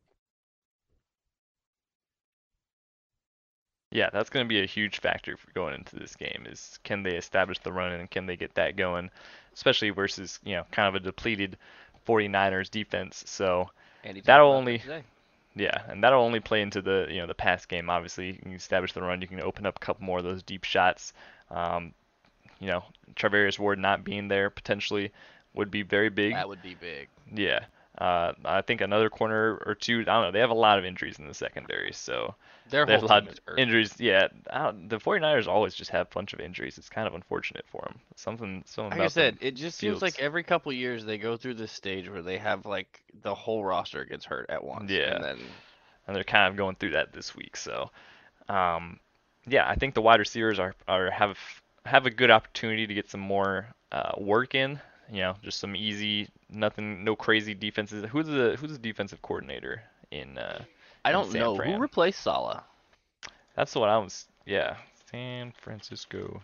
Yeah, 3.91 4.09
that's 4.11 4.29
going 4.29 4.43
to 4.45 4.49
be 4.49 4.63
a 4.63 4.65
huge 4.65 4.99
factor 5.01 5.37
for 5.37 5.51
going 5.51 5.75
into 5.75 5.95
this 5.97 6.15
game. 6.15 6.47
Is 6.49 6.79
can 6.83 7.03
they 7.03 7.15
establish 7.15 7.59
the 7.59 7.71
run 7.71 7.91
and 7.91 8.09
can 8.09 8.25
they 8.25 8.35
get 8.35 8.55
that 8.55 8.75
going, 8.75 9.11
especially 9.53 9.91
versus 9.91 10.39
you 10.43 10.55
know 10.55 10.63
kind 10.71 10.87
of 10.87 10.95
a 10.95 10.99
depleted 10.99 11.57
49ers 12.07 12.71
defense. 12.71 13.23
So 13.27 13.69
Andy 14.03 14.21
That'll 14.21 14.51
only- 14.51 14.79
today. 14.79 15.03
Yeah, 15.55 15.83
and 15.87 16.03
that'll 16.03 16.23
only 16.23 16.39
play 16.39 16.61
into 16.61 16.81
the 16.81 17.07
you 17.09 17.17
know 17.17 17.27
the 17.27 17.35
pass 17.35 17.65
game. 17.65 17.89
Obviously, 17.89 18.27
you 18.27 18.33
can 18.33 18.53
establish 18.53 18.93
the 18.93 19.01
run. 19.01 19.21
You 19.21 19.27
can 19.27 19.41
open 19.41 19.65
up 19.65 19.77
a 19.77 19.79
couple 19.79 20.05
more 20.05 20.19
of 20.19 20.23
those 20.23 20.41
deep 20.43 20.63
shots. 20.63 21.13
Um, 21.51 21.93
you 22.59 22.67
know, 22.67 22.83
Charvarius 23.15 23.59
Ward 23.59 23.77
not 23.77 24.03
being 24.03 24.27
there 24.27 24.49
potentially 24.49 25.11
would 25.53 25.69
be 25.69 25.83
very 25.83 26.09
big. 26.09 26.33
That 26.33 26.49
would 26.49 26.63
be 26.63 26.75
big. 26.75 27.09
Yeah. 27.33 27.65
Uh, 27.97 28.33
I 28.43 28.61
think 28.61 28.81
another 28.81 29.09
corner 29.09 29.61
or 29.65 29.75
two. 29.75 30.01
I 30.01 30.03
don't 30.03 30.23
know. 30.23 30.31
They 30.31 30.39
have 30.39 30.49
a 30.49 30.55
lot 30.55 30.79
of 30.79 30.85
injuries 30.85 31.19
in 31.19 31.27
the 31.27 31.33
secondary, 31.33 31.93
so 31.93 32.33
Their 32.69 32.85
they 32.85 32.93
have 32.93 33.03
a 33.03 33.05
lot 33.05 33.27
of 33.27 33.57
injuries. 33.57 33.93
Yeah, 33.99 34.29
I 34.49 34.63
don't, 34.63 34.89
the 34.89 34.97
49ers 34.97 35.47
always 35.47 35.75
just 35.75 35.91
have 35.91 36.07
a 36.07 36.13
bunch 36.13 36.33
of 36.33 36.39
injuries. 36.39 36.79
It's 36.79 36.89
kind 36.89 37.07
of 37.07 37.13
unfortunate 37.13 37.65
for 37.71 37.81
them. 37.83 37.99
Something, 38.15 38.63
something 38.65 38.97
Like 38.97 39.05
I 39.05 39.09
said, 39.09 39.37
it 39.41 39.51
just 39.51 39.77
seems 39.77 40.01
like 40.01 40.19
every 40.19 40.43
couple 40.43 40.73
years 40.73 41.05
they 41.05 41.19
go 41.19 41.37
through 41.37 41.53
this 41.55 41.71
stage 41.71 42.09
where 42.09 42.23
they 42.23 42.39
have 42.39 42.65
like 42.65 43.03
the 43.21 43.35
whole 43.35 43.63
roster 43.63 44.05
gets 44.05 44.25
hurt 44.25 44.49
at 44.49 44.63
once. 44.63 44.89
Yeah. 44.89 45.15
And 45.15 45.23
then 45.23 45.37
and 46.07 46.15
they're 46.15 46.23
kind 46.23 46.49
of 46.49 46.57
going 46.57 46.75
through 46.75 46.91
that 46.91 47.13
this 47.13 47.35
week. 47.35 47.55
So, 47.55 47.91
um, 48.49 48.99
yeah, 49.47 49.67
I 49.67 49.75
think 49.75 49.93
the 49.93 50.01
wide 50.01 50.19
receivers 50.19 50.59
are, 50.59 50.73
are 50.87 51.11
have 51.11 51.37
have 51.85 52.05
a 52.05 52.09
good 52.09 52.31
opportunity 52.31 52.87
to 52.87 52.93
get 52.93 53.09
some 53.09 53.21
more 53.21 53.67
uh, 53.91 54.13
work 54.17 54.55
in. 54.55 54.79
You 55.11 55.19
know, 55.21 55.35
just 55.43 55.59
some 55.59 55.75
easy, 55.75 56.29
nothing, 56.49 57.03
no 57.03 57.15
crazy 57.15 57.53
defenses. 57.53 58.03
Who's 58.09 58.27
the 58.27 58.55
who's 58.59 58.71
the 58.71 58.77
defensive 58.77 59.21
coordinator 59.21 59.81
in? 60.11 60.37
Uh, 60.37 60.63
I 61.05 61.11
in 61.11 61.13
don't 61.13 61.31
San 61.31 61.39
know 61.41 61.55
Fran? 61.55 61.75
who 61.75 61.77
replaced 61.81 62.21
Saleh. 62.21 62.63
That's 63.55 63.75
what 63.75 63.89
I 63.89 63.97
was. 63.97 64.27
Yeah, 64.45 64.75
San 65.11 65.51
Francisco 65.51 66.41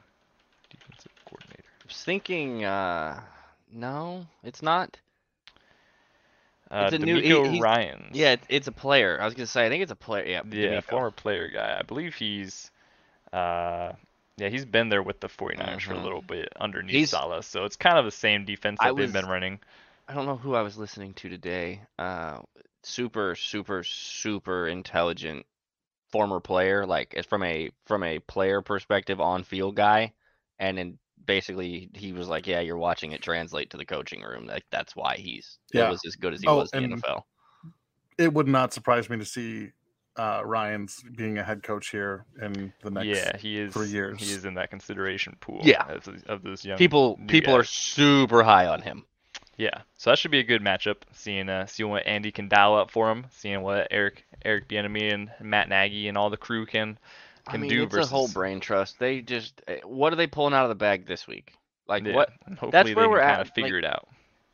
defensive 0.69 1.11
coordinator. 1.25 1.63
I 1.81 1.85
was 1.87 2.03
thinking, 2.03 2.63
uh, 2.65 3.21
no, 3.71 4.25
it's 4.43 4.61
not. 4.61 4.99
Uh, 6.69 6.85
It's 6.85 6.93
a 6.93 6.99
new- 6.99 7.21
he- 7.21 7.31
DeMeco 7.31 7.59
Ryan. 7.61 8.09
Yeah, 8.13 8.35
it's 8.49 8.67
a 8.67 8.71
player. 8.71 9.19
I 9.19 9.25
was 9.25 9.33
gonna 9.33 9.47
say, 9.47 9.65
I 9.65 9.69
think 9.69 9.81
it's 9.83 9.91
a 9.91 9.95
player. 9.95 10.25
Yeah, 10.25 10.41
Yeah, 10.51 10.79
DeMeco. 10.79 10.81
former 10.81 11.11
player 11.11 11.47
guy. 11.49 11.77
I 11.79 11.83
believe 11.83 12.15
he's, 12.15 12.71
uh, 13.33 13.93
yeah, 14.39 14.49
he's 14.49 14.65
been 14.65 14.89
there 14.89 15.03
with 15.03 15.19
the 15.19 15.27
49ers 15.29 15.81
for 15.83 15.93
a 15.93 15.97
Mhm. 15.97 16.03
little 16.03 16.21
bit 16.21 16.49
underneath 16.59 16.95
He's- 16.95 17.09
Saleh. 17.11 17.43
So 17.43 17.65
it's 17.65 17.75
kind 17.75 17.97
of 17.97 18.05
the 18.05 18.11
same 18.11 18.45
defense 18.45 18.79
I 18.81 18.87
that 18.89 18.95
they've 18.97 19.11
been 19.13 19.27
running. 19.27 19.59
I 20.07 20.13
don't 20.13 20.25
know 20.25 20.37
who 20.37 20.55
I 20.55 20.61
was 20.61 20.77
listening 20.77 21.13
to 21.15 21.29
today. 21.29 21.81
Uh, 21.99 22.39
super, 22.83 23.35
super, 23.35 23.83
super 23.83 24.67
intelligent 24.67 25.45
former 26.11 26.39
player. 26.39 26.85
Like 26.85 27.13
it's 27.15 27.27
from 27.27 27.43
a 27.43 27.69
from 27.85 28.03
a 28.03 28.19
player 28.19 28.61
perspective, 28.61 29.19
on 29.21 29.43
field 29.43 29.75
guy, 29.75 30.13
and 30.57 30.77
then 30.77 30.97
basically 31.25 31.89
he 31.93 32.11
was 32.13 32.27
like, 32.27 32.47
"Yeah, 32.47 32.61
you're 32.61 32.77
watching 32.77 33.11
it 33.11 33.21
translate 33.21 33.69
to 33.71 33.77
the 33.77 33.85
coaching 33.85 34.21
room. 34.23 34.47
Like 34.47 34.65
that's 34.71 34.95
why 34.95 35.17
he's 35.17 35.59
Yeah. 35.73 35.87
it 35.87 35.91
was 35.91 36.01
as 36.07 36.15
good 36.15 36.33
as 36.33 36.41
he 36.41 36.47
Oh, 36.47 36.57
was 36.57 36.71
in 36.73 36.89
the 36.89 36.95
NFL." 36.97 37.27
It 38.17 38.33
would 38.33 38.47
not 38.47 38.73
surprise 38.73 39.09
me 39.09 39.17
to 39.17 39.25
see 39.25 39.71
uh, 40.19 40.41
Ryans 40.43 41.01
being 41.15 41.37
a 41.37 41.43
head 41.43 41.63
coach 41.63 41.89
here 41.89 42.25
in 42.41 42.73
the 42.83 42.91
next. 42.91 43.07
Yeah, 43.07 43.37
he 43.37 43.59
is. 43.59 43.73
three 43.73 43.87
years 43.87 44.19
He 44.19 44.33
is 44.33 44.45
in 44.45 44.53
that 44.55 44.69
consideration 44.69 45.35
pool. 45.39 45.61
Yeah. 45.63 45.85
Of, 45.87 46.03
those- 46.03 46.23
of 46.23 46.43
those 46.43 46.65
young 46.65 46.77
People 46.77 47.17
new 47.19 47.27
people 47.27 47.55
are 47.55 47.63
super 47.63 48.43
high 48.43 48.67
on 48.67 48.81
him. 48.81 49.05
Yeah, 49.57 49.81
so 49.97 50.09
that 50.09 50.17
should 50.17 50.31
be 50.31 50.39
a 50.39 50.43
good 50.43 50.61
matchup. 50.61 50.97
Seeing 51.11 51.49
uh, 51.49 51.65
seeing 51.65 51.89
what 51.89 52.05
Andy 52.07 52.31
can 52.31 52.47
dial 52.47 52.75
up 52.77 52.91
for 52.91 53.11
him. 53.11 53.25
Seeing 53.31 53.61
what 53.61 53.87
Eric 53.91 54.23
Eric 54.45 54.69
Bieniemy 54.69 55.13
and 55.13 55.29
Matt 55.41 55.67
Nagy 55.67 56.07
and 56.07 56.17
all 56.17 56.29
the 56.29 56.37
crew 56.37 56.65
can 56.65 56.97
I 57.45 57.51
can 57.51 57.61
mean, 57.61 57.69
do 57.69 57.83
it's 57.83 57.93
versus. 57.93 58.09
a 58.09 58.15
whole 58.15 58.29
brain 58.29 58.61
trust. 58.61 58.99
They 58.99 59.19
just 59.21 59.61
eh, 59.67 59.79
what 59.83 60.13
are 60.13 60.15
they 60.15 60.27
pulling 60.27 60.53
out 60.53 60.63
of 60.63 60.69
the 60.69 60.75
bag 60.75 61.05
this 61.07 61.27
week? 61.27 61.51
Like 61.89 62.05
Yeah, 62.05 62.15
what 62.15 62.29
Hopefully 62.47 62.71
that's 62.71 62.87
they 62.87 62.95
where 62.95 63.03
can 63.05 63.11
we're 63.11 63.19
kind 63.19 63.31
at, 63.31 63.41
of 63.41 63.47
like- 63.47 63.55
figure 63.55 63.77
it 63.77 63.85
out. 63.85 64.07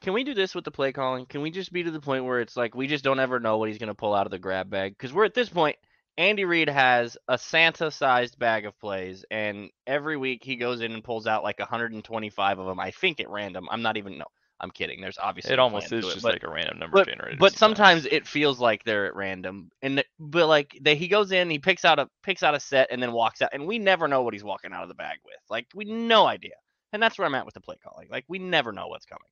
Can 0.05 0.13
we 0.13 0.23
do 0.23 0.35
this 0.35 0.53
with 0.53 0.63
the 0.63 0.69
play 0.69 0.91
calling? 0.91 1.25
Can 1.25 1.41
we 1.41 1.49
just 1.49 1.73
be 1.73 1.81
to 1.81 1.89
the 1.89 1.99
point 1.99 2.25
where 2.25 2.39
it's 2.39 2.55
like 2.55 2.75
we 2.75 2.85
just 2.85 3.03
don't 3.03 3.19
ever 3.19 3.39
know 3.39 3.57
what 3.57 3.69
he's 3.69 3.79
going 3.79 3.87
to 3.87 3.95
pull 3.95 4.13
out 4.13 4.27
of 4.27 4.31
the 4.31 4.37
grab 4.37 4.69
bag? 4.69 4.95
Because 4.95 5.11
we're 5.11 5.25
at 5.25 5.33
this 5.33 5.49
point, 5.49 5.77
Andy 6.15 6.45
Reid 6.45 6.69
has 6.69 7.17
a 7.27 7.39
Santa 7.39 7.89
sized 7.89 8.37
bag 8.37 8.67
of 8.67 8.77
plays, 8.77 9.25
and 9.31 9.71
every 9.87 10.15
week 10.15 10.43
he 10.43 10.57
goes 10.57 10.81
in 10.81 10.91
and 10.91 11.03
pulls 11.03 11.25
out 11.25 11.41
like 11.41 11.57
125 11.57 12.59
of 12.59 12.67
them, 12.67 12.79
I 12.79 12.91
think 12.91 13.19
at 13.19 13.31
random. 13.31 13.67
I'm 13.71 13.81
not 13.81 13.97
even, 13.97 14.19
no, 14.19 14.25
I'm 14.59 14.69
kidding. 14.69 15.01
There's 15.01 15.17
obviously 15.17 15.53
It 15.53 15.57
almost 15.57 15.91
is 15.91 16.05
it, 16.05 16.13
just 16.13 16.21
but, 16.21 16.33
like 16.33 16.43
a 16.43 16.51
random 16.51 16.77
number 16.77 16.97
but, 16.97 17.07
generator. 17.07 17.37
but 17.39 17.53
sometimes 17.53 18.05
it 18.05 18.27
feels 18.27 18.59
like 18.59 18.83
they're 18.83 19.07
at 19.07 19.15
random. 19.15 19.71
And 19.81 20.03
but 20.19 20.47
like 20.47 20.77
they, 20.79 20.95
he 20.95 21.07
goes 21.07 21.31
in, 21.31 21.49
he 21.49 21.57
picks 21.57 21.83
out 21.83 21.97
a 21.97 22.07
picks 22.21 22.43
out 22.43 22.53
a 22.53 22.59
set, 22.59 22.89
and 22.91 23.01
then 23.01 23.11
walks 23.11 23.41
out, 23.41 23.49
and 23.53 23.65
we 23.65 23.79
never 23.79 24.07
know 24.07 24.21
what 24.21 24.35
he's 24.35 24.43
walking 24.43 24.71
out 24.71 24.83
of 24.83 24.89
the 24.89 24.93
bag 24.93 25.17
with. 25.25 25.39
Like 25.49 25.65
we 25.73 25.85
no 25.85 26.27
idea. 26.27 26.53
And 26.93 27.01
that's 27.01 27.17
where 27.17 27.25
I'm 27.25 27.33
at 27.33 27.45
with 27.45 27.55
the 27.55 27.61
play 27.61 27.77
calling. 27.83 28.07
Like 28.11 28.25
we 28.27 28.37
never 28.37 28.71
know 28.71 28.87
what's 28.87 29.07
coming, 29.07 29.27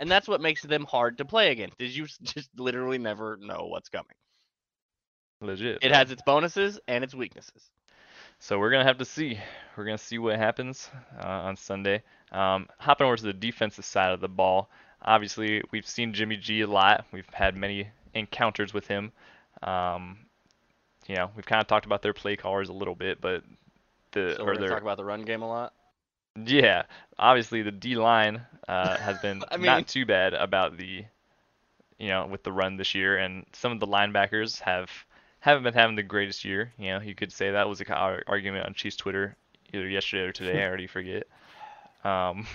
and 0.00 0.10
that's 0.10 0.28
what 0.28 0.40
makes 0.40 0.62
them 0.62 0.84
hard 0.84 1.18
to 1.18 1.24
play 1.24 1.50
against. 1.50 1.80
Is 1.80 1.96
you 1.96 2.06
just 2.22 2.50
literally 2.56 2.98
never 2.98 3.36
know 3.40 3.66
what's 3.68 3.88
coming. 3.88 4.14
legit. 5.40 5.78
It 5.82 5.92
has 5.92 6.10
its 6.10 6.22
bonuses 6.22 6.80
and 6.88 7.04
its 7.04 7.14
weaknesses. 7.14 7.70
So 8.38 8.58
we're 8.58 8.70
gonna 8.70 8.84
have 8.84 8.98
to 8.98 9.04
see. 9.04 9.38
We're 9.76 9.84
gonna 9.84 9.98
see 9.98 10.18
what 10.18 10.36
happens 10.36 10.90
uh, 11.22 11.26
on 11.26 11.56
Sunday. 11.56 12.02
Um, 12.32 12.68
hopping 12.78 13.06
over 13.06 13.16
to 13.16 13.22
the 13.22 13.32
defensive 13.32 13.84
side 13.84 14.12
of 14.12 14.20
the 14.20 14.28
ball. 14.28 14.68
Obviously, 15.02 15.62
we've 15.70 15.86
seen 15.86 16.12
Jimmy 16.12 16.36
G 16.36 16.62
a 16.62 16.66
lot. 16.66 17.06
We've 17.12 17.28
had 17.32 17.56
many 17.56 17.88
encounters 18.14 18.74
with 18.74 18.86
him. 18.86 19.12
Um, 19.62 20.18
you 21.06 21.14
know, 21.14 21.30
we've 21.36 21.46
kind 21.46 21.60
of 21.60 21.66
talked 21.66 21.86
about 21.86 22.02
their 22.02 22.12
play 22.12 22.36
callers 22.36 22.68
a 22.68 22.72
little 22.72 22.94
bit, 22.94 23.20
but 23.20 23.44
the 24.12 24.34
So 24.36 24.42
or 24.42 24.46
we're 24.46 24.58
their 24.58 24.68
talk 24.68 24.82
about 24.82 24.96
the 24.96 25.04
run 25.04 25.22
game 25.22 25.42
a 25.42 25.48
lot. 25.48 25.72
Yeah, 26.44 26.82
obviously 27.18 27.62
the 27.62 27.70
D 27.72 27.96
line 27.96 28.42
uh, 28.68 28.96
has 28.98 29.18
been 29.18 29.42
I 29.50 29.56
mean- 29.56 29.66
not 29.66 29.86
too 29.88 30.06
bad 30.06 30.34
about 30.34 30.76
the, 30.76 31.04
you 31.98 32.08
know, 32.08 32.26
with 32.26 32.42
the 32.42 32.52
run 32.52 32.76
this 32.76 32.94
year, 32.94 33.16
and 33.18 33.44
some 33.52 33.72
of 33.72 33.80
the 33.80 33.86
linebackers 33.86 34.60
have 34.60 34.90
haven't 35.40 35.62
been 35.62 35.74
having 35.74 35.96
the 35.96 36.02
greatest 36.02 36.44
year. 36.44 36.72
You 36.78 36.92
know, 36.92 37.00
you 37.00 37.14
could 37.14 37.32
say 37.32 37.52
that 37.52 37.68
was 37.68 37.80
a 37.80 37.92
ar- 37.92 38.22
argument 38.26 38.66
on 38.66 38.74
Chiefs 38.74 38.96
Twitter 38.96 39.36
either 39.72 39.88
yesterday 39.88 40.24
or 40.24 40.32
today. 40.32 40.62
I 40.62 40.66
already 40.68 40.86
forget. 40.86 41.24
Um, 42.04 42.46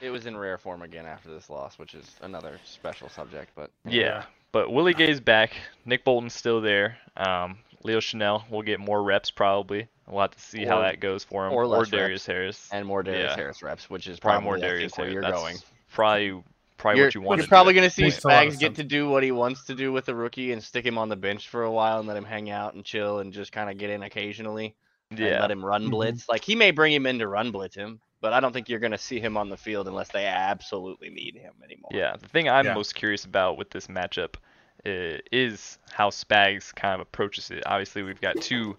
It 0.00 0.10
was 0.10 0.24
in 0.24 0.36
rare 0.36 0.56
form 0.56 0.80
again 0.82 1.04
after 1.04 1.28
this 1.28 1.50
loss, 1.50 1.78
which 1.78 1.94
is 1.94 2.10
another 2.22 2.58
special 2.64 3.10
subject. 3.10 3.50
But 3.54 3.70
yeah, 3.84 4.24
but 4.50 4.72
Willie 4.72 4.94
Gay's 4.94 5.20
back. 5.20 5.52
Nick 5.84 6.04
Bolton's 6.04 6.34
still 6.34 6.62
there. 6.62 6.96
Um, 7.18 7.58
Leo 7.82 7.98
Chenal 8.00 8.48
will 8.50 8.62
get 8.62 8.78
more 8.80 9.02
reps 9.02 9.30
probably. 9.30 9.88
We'll 10.06 10.22
have 10.22 10.32
to 10.32 10.40
see 10.40 10.64
how 10.64 10.80
that 10.80 10.98
goes 11.00 11.22
for 11.24 11.46
him. 11.46 11.52
or 11.52 11.66
less 11.66 11.88
Darius 11.88 12.26
Harris. 12.26 12.68
and 12.72 12.84
more 12.86 13.02
Darius 13.02 13.30
Yeah. 13.30 13.36
Harris 13.36 13.62
reps, 13.62 13.88
which 13.88 14.06
is 14.08 14.18
probably 14.18 14.42
probably, 14.44 14.60
more 14.60 14.68
Darius 14.68 14.96
where 14.98 15.06
Harris. 15.06 15.12
you're 15.14 15.22
That's 15.22 15.34
going. 15.42 15.56
probably 15.92 16.42
probably 16.76 16.98
you're, 16.98 17.06
what 17.08 17.14
you 17.14 17.20
want. 17.20 17.38
You're 17.40 17.48
probably 17.48 17.74
going 17.74 17.88
to 17.88 17.94
see 17.94 18.02
Makes 18.04 18.24
a 18.24 18.28
lot 18.28 18.46
of 18.46 18.52
Spags 18.54 18.58
get 18.58 18.74
to 18.76 18.84
do 18.84 19.08
what 19.08 19.22
he 19.22 19.32
wants 19.32 19.64
to 19.66 19.74
do 19.74 19.92
with 19.92 20.06
the 20.06 20.14
rookie 20.14 20.52
and 20.52 20.62
stick 20.62 20.84
him 20.86 20.96
on 20.98 21.08
the 21.10 21.16
bench 21.16 21.48
for 21.48 21.62
a 21.64 21.70
while 21.70 21.98
and 21.98 22.08
let 22.08 22.16
him 22.16 22.24
hang 22.24 22.50
out 22.50 22.74
and 22.74 22.84
chill 22.84 23.18
and 23.20 23.32
just 23.32 23.52
kind 23.52 23.70
of 23.70 23.76
get 23.78 23.90
in 23.90 24.02
occasionally 24.02 24.74
and 25.10 25.18
yeah. 25.18 25.40
let 25.40 25.50
him 25.50 25.64
run 25.64 25.86
Mhm. 25.86 25.90
blitz. 25.90 26.28
Like 26.28 26.42
he 26.42 26.56
may 26.56 26.70
bring 26.70 26.92
him 26.92 27.06
in 27.06 27.18
to 27.18 27.28
run 27.28 27.50
blitz 27.50 27.76
him, 27.76 28.00
but 28.22 28.32
I 28.32 28.40
don't 28.40 28.52
think 28.52 28.68
you're 28.68 28.78
going 28.80 28.92
to 28.92 28.98
see 28.98 29.20
him 29.20 29.36
on 29.36 29.48
the 29.50 29.56
field 29.58 29.88
unless 29.88 30.08
they 30.08 30.26
absolutely 30.26 31.10
need 31.10 31.36
him 31.36 31.52
anymore. 31.62 31.90
Yeah, 31.92 32.16
the 32.16 32.28
thing 32.28 32.48
I'm 32.48 32.64
Yeah. 32.66 32.74
most 32.74 32.94
curious 32.94 33.24
about 33.26 33.58
with 33.58 33.70
this 33.70 33.86
matchup 33.88 34.36
i- 34.36 34.38
is 34.84 35.78
how 35.90 36.10
Spags 36.10 36.74
kind 36.74 36.94
of 36.94 37.00
approaches 37.00 37.50
it. 37.50 37.62
Obviously, 37.66 38.02
we've 38.02 38.20
got 38.20 38.40
two 38.40 38.76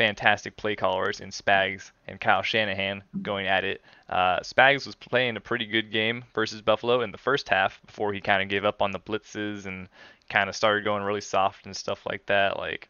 fantastic 0.00 0.56
play 0.56 0.74
callers 0.74 1.20
in 1.20 1.28
Spags 1.28 1.90
and 2.06 2.18
Kyle 2.18 2.42
Shanahan 2.42 3.02
going 3.20 3.46
at 3.46 3.64
it. 3.64 3.82
Uh, 4.08 4.40
Spags 4.40 4.86
was 4.86 4.94
playing 4.94 5.36
a 5.36 5.40
pretty 5.40 5.66
good 5.66 5.92
game 5.92 6.24
versus 6.34 6.62
Buffalo 6.62 7.02
in 7.02 7.12
the 7.12 7.18
first 7.18 7.48
half 7.48 7.78
before 7.84 8.12
he 8.12 8.20
kind 8.20 8.42
of 8.42 8.48
gave 8.48 8.64
up 8.64 8.80
on 8.80 8.92
the 8.92 8.98
blitzes 8.98 9.66
and 9.66 9.88
kind 10.30 10.48
of 10.48 10.56
started 10.56 10.84
going 10.84 11.02
really 11.02 11.20
soft 11.20 11.66
and 11.66 11.76
stuff 11.76 12.06
like 12.06 12.24
that. 12.26 12.56
Like, 12.56 12.88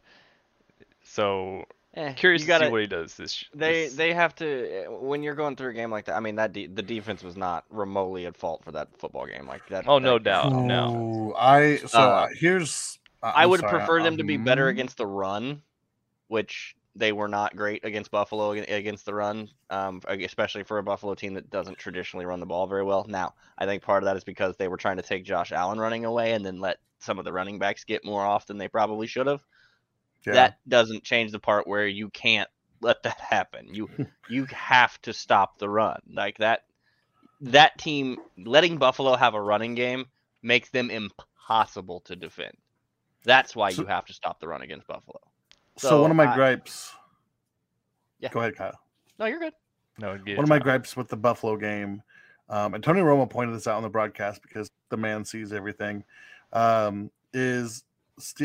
so 1.02 1.64
Eh, 1.94 2.12
curious 2.12 2.42
you 2.42 2.46
to 2.46 2.48
gotta, 2.48 2.66
see 2.66 2.70
what 2.70 2.80
he 2.82 2.86
does 2.86 3.16
this. 3.16 3.44
They 3.52 3.86
this- 3.86 3.94
they 3.94 4.12
have 4.14 4.34
to 4.36 4.86
when 5.00 5.22
you're 5.24 5.34
going 5.34 5.56
through 5.56 5.70
a 5.70 5.74
game 5.74 5.90
like 5.90 6.04
that. 6.04 6.16
I 6.16 6.20
mean 6.20 6.36
that 6.36 6.52
de- 6.52 6.66
the 6.68 6.82
defense 6.82 7.24
was 7.24 7.36
not 7.36 7.64
remotely 7.68 8.26
at 8.26 8.36
fault 8.36 8.62
for 8.62 8.70
that 8.72 8.88
football 8.96 9.26
game. 9.26 9.46
Like 9.48 9.66
that. 9.70 9.88
Oh, 9.88 9.98
no 9.98 10.14
that- 10.14 10.22
doubt. 10.24 10.52
no. 10.52 11.34
I 11.36 11.76
so 11.78 11.98
Uh, 11.98 12.28
here's. 12.38 12.98
uh, 13.24 13.32
I 13.34 13.44
would 13.44 13.60
sorry, 13.60 13.78
prefer 13.78 14.02
them 14.02 14.16
to 14.18 14.24
be 14.24 14.36
better 14.36 14.64
um, 14.64 14.70
against 14.70 14.98
the 14.98 15.06
run, 15.06 15.62
which 16.28 16.76
they 16.94 17.12
were 17.12 17.28
not 17.28 17.54
great 17.56 17.84
against 17.84 18.10
Buffalo 18.10 18.50
against 18.52 19.04
the 19.06 19.14
run, 19.14 19.48
um, 19.70 20.00
especially 20.08 20.62
for 20.64 20.78
a 20.78 20.82
Buffalo 20.82 21.14
team 21.14 21.34
that 21.34 21.48
doesn't 21.50 21.78
traditionally 21.78 22.26
run 22.26 22.40
the 22.40 22.46
ball 22.46 22.66
very 22.66 22.82
well. 22.84 23.04
Now, 23.08 23.34
I 23.58 23.66
think 23.66 23.82
part 23.82 24.02
of 24.02 24.06
that 24.06 24.16
is 24.16 24.24
because 24.24 24.56
they 24.56 24.68
were 24.68 24.76
trying 24.76 24.96
to 24.96 25.02
take 25.02 25.24
Josh 25.24 25.50
Allen 25.52 25.78
running 25.78 26.04
away 26.04 26.32
and 26.32 26.44
then 26.44 26.60
let 26.60 26.78
some 26.98 27.18
of 27.18 27.24
the 27.24 27.32
running 27.32 27.58
backs 27.58 27.84
get 27.84 28.04
more 28.04 28.24
off 28.24 28.46
than 28.46 28.58
they 28.58 28.68
probably 28.68 29.06
should 29.06 29.26
have. 29.28 29.40
Yeah. 30.26 30.32
That 30.34 30.58
doesn't 30.68 31.02
change 31.04 31.32
the 31.32 31.38
part 31.38 31.66
where 31.66 31.86
you 31.86 32.10
can't 32.10 32.48
let 32.80 33.02
that 33.04 33.20
happen. 33.20 33.68
You 33.74 33.88
you 34.28 34.44
have 34.46 35.00
to 35.02 35.12
stop 35.12 35.58
the 35.58 35.68
run. 35.68 36.00
Like 36.12 36.38
that 36.38 36.64
that 37.42 37.78
team 37.78 38.18
letting 38.38 38.76
Buffalo 38.76 39.16
have 39.16 39.34
a 39.34 39.40
running 39.40 39.74
game 39.74 40.06
makes 40.42 40.68
them 40.70 40.90
impossible 40.90 42.00
to 42.00 42.16
defend. 42.16 42.54
That's 43.24 43.54
why 43.56 43.70
So- 43.70 43.82
you 43.82 43.88
have 43.88 44.04
to 44.06 44.12
stop 44.12 44.40
the 44.40 44.48
run 44.48 44.62
against 44.62 44.86
Buffalo. 44.86 45.20
so, 45.76 45.88
so 45.88 46.02
one 46.02 46.10
of 46.10 46.16
my 46.16 46.30
I- 46.30 46.34
gripes. 46.34 46.92
Yeah. 48.18 48.28
Go 48.30 48.40
ahead, 48.40 48.56
Kyle. 48.56 48.78
No, 49.18 49.26
you're 49.26 49.38
good. 49.38 49.54
No, 49.98 50.16
get 50.18 50.36
one 50.36 50.44
of 50.44 50.48
my 50.50 50.58
Tom. 50.58 50.64
gripes 50.64 50.96
with 50.96 51.08
the 51.08 51.16
Buffalo 51.16 51.56
game, 51.56 52.02
um, 52.48 52.74
and 52.74 52.82
Tony 52.84 53.00
Romo 53.00 53.28
pointed 53.28 53.54
this 53.54 53.66
out 53.66 53.76
on 53.76 53.82
the 53.82 53.88
broadcast 53.88 54.40
because 54.42 54.70
the 54.90 54.96
man 54.96 55.24
sees 55.24 55.52
everything, 55.52 56.04
um, 56.52 57.10
is 57.32 57.78
Ste 57.78 57.84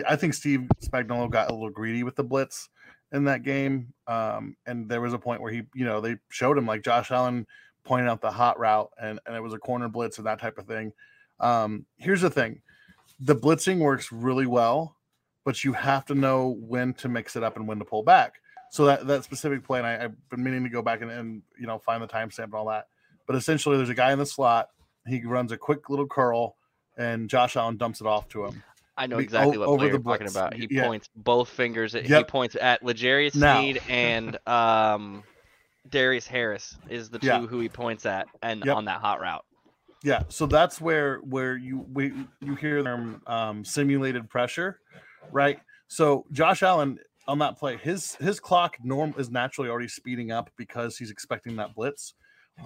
I 0.08 0.16
think 0.16 0.34
Steve 0.34 0.68
Spagnuolo 0.84 1.30
got 1.30 1.50
a 1.50 1.54
little 1.54 1.70
greedy 1.70 2.04
with 2.04 2.16
the 2.16 2.24
blitz 2.24 2.70
in 3.12 3.26
that 3.26 3.44
game, 3.44 3.94
um, 4.08 4.56
and 4.66 4.90
there 4.90 5.02
was 5.02 5.14
a 5.14 5.20
point 5.20 5.42
where 5.42 5.52
he, 5.52 5.64
you 5.74 5.86
know, 5.86 6.02
they 6.02 6.18
showed 6.30 6.58
him 6.58 6.66
like 6.66 6.84
Josh 6.84 7.12
Allen 7.12 7.46
pointed 7.84 8.10
out 8.10 8.22
the 8.22 8.32
hot 8.32 8.60
route, 8.60 8.92
and 9.02 9.20
and 9.26 9.36
it 9.36 9.42
was 9.42 9.54
a 9.54 9.60
corner 9.60 9.88
blitz 9.88 10.18
and 10.18 10.28
that 10.28 10.40
type 10.40 10.58
of 10.58 10.66
thing. 10.66 10.94
Um, 11.40 11.86
here's 11.98 12.22
the 12.22 12.30
thing, 12.30 12.62
the 13.20 13.36
blitzing 13.36 13.80
works 13.80 14.12
really 14.12 14.46
well, 14.46 14.96
but 15.44 15.64
you 15.64 15.74
have 15.74 16.06
to 16.06 16.16
know 16.16 16.58
when 16.60 16.94
to 16.96 17.10
mix 17.10 17.36
it 17.36 17.44
up 17.44 17.56
and 17.56 17.68
when 17.68 17.80
to 17.80 17.86
pull 17.86 18.04
back. 18.04 18.36
So 18.72 18.86
that 18.86 19.08
that 19.08 19.24
specific 19.24 19.64
play, 19.64 19.80
and 19.80 19.88
I, 19.88 20.06
I've 20.06 20.30
been 20.30 20.44
meaning 20.44 20.64
to 20.64 20.70
go 20.70 20.82
back 20.82 21.02
and, 21.02 21.12
and 21.12 21.42
you 21.60 21.68
know 21.68 21.80
find 21.80 22.02
the 22.02 22.08
timestamp 22.08 22.46
and 22.46 22.56
all 22.56 22.68
that. 22.68 22.88
But 23.28 23.36
essentially, 23.36 23.78
there's 23.78 23.90
a 23.90 23.96
guy 23.96 24.12
in 24.12 24.20
the 24.20 24.26
slot. 24.26 24.70
He 25.08 25.24
runs 25.24 25.52
a 25.52 25.58
quick 25.58 25.90
little 25.90 26.08
curl, 26.08 26.58
and 26.98 27.30
Josh 27.30 27.56
Allen 27.56 27.78
dumps 27.78 28.02
it 28.02 28.08
off 28.08 28.28
to 28.30 28.46
him. 28.46 28.64
I 28.98 29.08
know 29.08 29.18
exactly 29.20 29.58
what 29.58 29.78
the 29.80 29.86
you're 29.88 30.00
talking 30.00 30.28
about. 30.28 30.54
He 30.54 30.68
Yeah. 30.70 30.84
points 30.84 31.10
both 31.16 31.50
fingers. 31.50 31.96
At, 31.96 32.06
He 32.06 32.24
points 32.24 32.56
at 32.60 32.84
L'Jarius 32.84 33.36
Now. 33.36 33.60
Sneed 33.60 33.82
and 33.90 34.38
um, 34.48 35.24
Darius 35.90 36.28
Harris 36.28 36.78
is 36.90 37.10
the 37.10 37.20
two 37.20 37.28
Yeah. 37.28 37.40
who 37.42 37.60
he 37.60 37.70
points 37.70 38.06
at, 38.06 38.28
and 38.42 38.64
Yep. 38.66 38.76
on 38.76 38.86
that 38.86 39.02
hot 39.02 39.20
route. 39.20 39.46
Yeah, 40.04 40.24
so 40.30 40.46
that's 40.46 40.80
where 40.80 41.18
where 41.20 41.58
you 41.58 41.80
we, 41.92 42.14
you 42.42 42.56
hear 42.56 42.84
them 42.84 43.22
um, 43.26 43.66
simulated 43.66 44.30
pressure, 44.30 44.80
right? 45.32 45.60
So 45.88 46.26
Josh 46.32 46.62
Allen 46.62 47.00
on 47.28 47.40
that 47.40 47.58
play, 47.58 47.78
his 47.78 48.14
his 48.16 48.40
clock 48.40 48.78
norm 48.84 49.16
is 49.18 49.32
naturally 49.32 49.70
already 49.70 49.88
speeding 49.88 50.32
up 50.32 50.52
because 50.58 50.98
he's 50.98 51.10
expecting 51.10 51.56
that 51.56 51.74
blitz. 51.74 52.14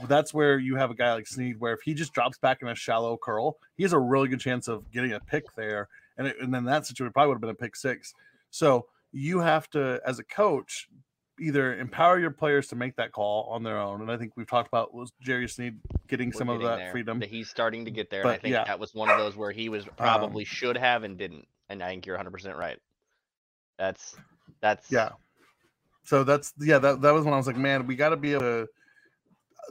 That's 0.08 0.34
where 0.34 0.60
you 0.60 0.76
have 0.76 0.92
a 0.92 0.96
guy 0.96 1.14
like 1.14 1.28
Sneed, 1.28 1.60
where 1.60 1.74
if 1.74 1.80
he 1.84 1.94
just 1.94 2.14
drops 2.14 2.38
back 2.38 2.62
in 2.62 2.68
a 2.68 2.76
shallow 2.76 3.18
curl, 3.18 3.58
he 3.78 3.84
has 3.84 3.94
a 3.94 4.00
really 4.00 4.28
good 4.28 4.40
chance 4.42 4.68
of 4.68 4.92
getting 4.92 5.14
a 5.14 5.20
pick 5.22 5.46
there, 5.56 5.88
and 6.20 6.28
it, 6.28 6.36
and 6.40 6.54
then 6.54 6.66
that 6.66 6.86
situation 6.86 7.12
probably 7.12 7.30
would 7.30 7.36
have 7.36 7.42
been 7.42 7.50
a 7.50 7.56
pick 7.56 7.76
six. 7.76 8.14
So 8.52 8.86
you 9.12 9.40
have 9.40 9.68
to, 9.72 10.00
as 10.06 10.20
a 10.20 10.24
coach, 10.24 10.88
either 11.40 11.80
empower 11.80 12.20
your 12.20 12.32
players 12.32 12.68
to 12.68 12.76
make 12.76 12.96
that 12.98 13.12
call 13.12 13.50
on 13.50 13.64
their 13.64 13.80
own, 13.80 14.02
and 14.02 14.12
I 14.12 14.18
think 14.18 14.34
we've 14.36 14.48
talked 14.48 14.68
about 14.68 14.94
was 14.94 15.12
Jerry 15.22 15.48
Sneed 15.48 15.80
getting 16.08 16.30
We're 16.30 16.38
some 16.38 16.50
of 16.50 16.62
that 16.62 16.78
there. 16.78 16.92
freedom. 16.92 17.20
That 17.20 17.30
he's 17.30 17.50
starting 17.50 17.86
to 17.86 17.92
get 17.92 18.10
there. 18.10 18.22
and 18.22 18.30
I 18.30 18.38
think 18.38 18.54
yeah. 18.54 18.66
that 18.66 18.80
was 18.80 18.94
one 18.94 19.10
of 19.10 19.18
those 19.18 19.36
where 19.36 19.52
he 19.52 19.70
was 19.70 19.86
um, 19.86 19.92
probably 19.98 20.44
should 20.44 20.78
have 20.78 21.04
and 21.04 21.18
didn't. 21.18 21.48
And 21.70 21.82
I 21.82 21.90
think 21.90 22.06
you're 22.06 22.16
100 22.16 22.32
percent 22.32 22.58
right. 22.58 22.78
That's 23.78 24.16
that's 24.62 24.92
Yeah. 24.92 25.10
So 26.04 26.24
that's 26.24 26.54
yeah, 26.60 26.80
that, 26.80 27.02
that 27.02 27.12
was 27.14 27.24
when 27.24 27.34
I 27.34 27.38
was 27.38 27.48
like, 27.48 27.56
man, 27.56 27.88
we 27.88 27.96
got 27.96 28.10
to 28.10 28.18
be 28.18 28.34
able 28.34 28.42
to. 28.42 28.68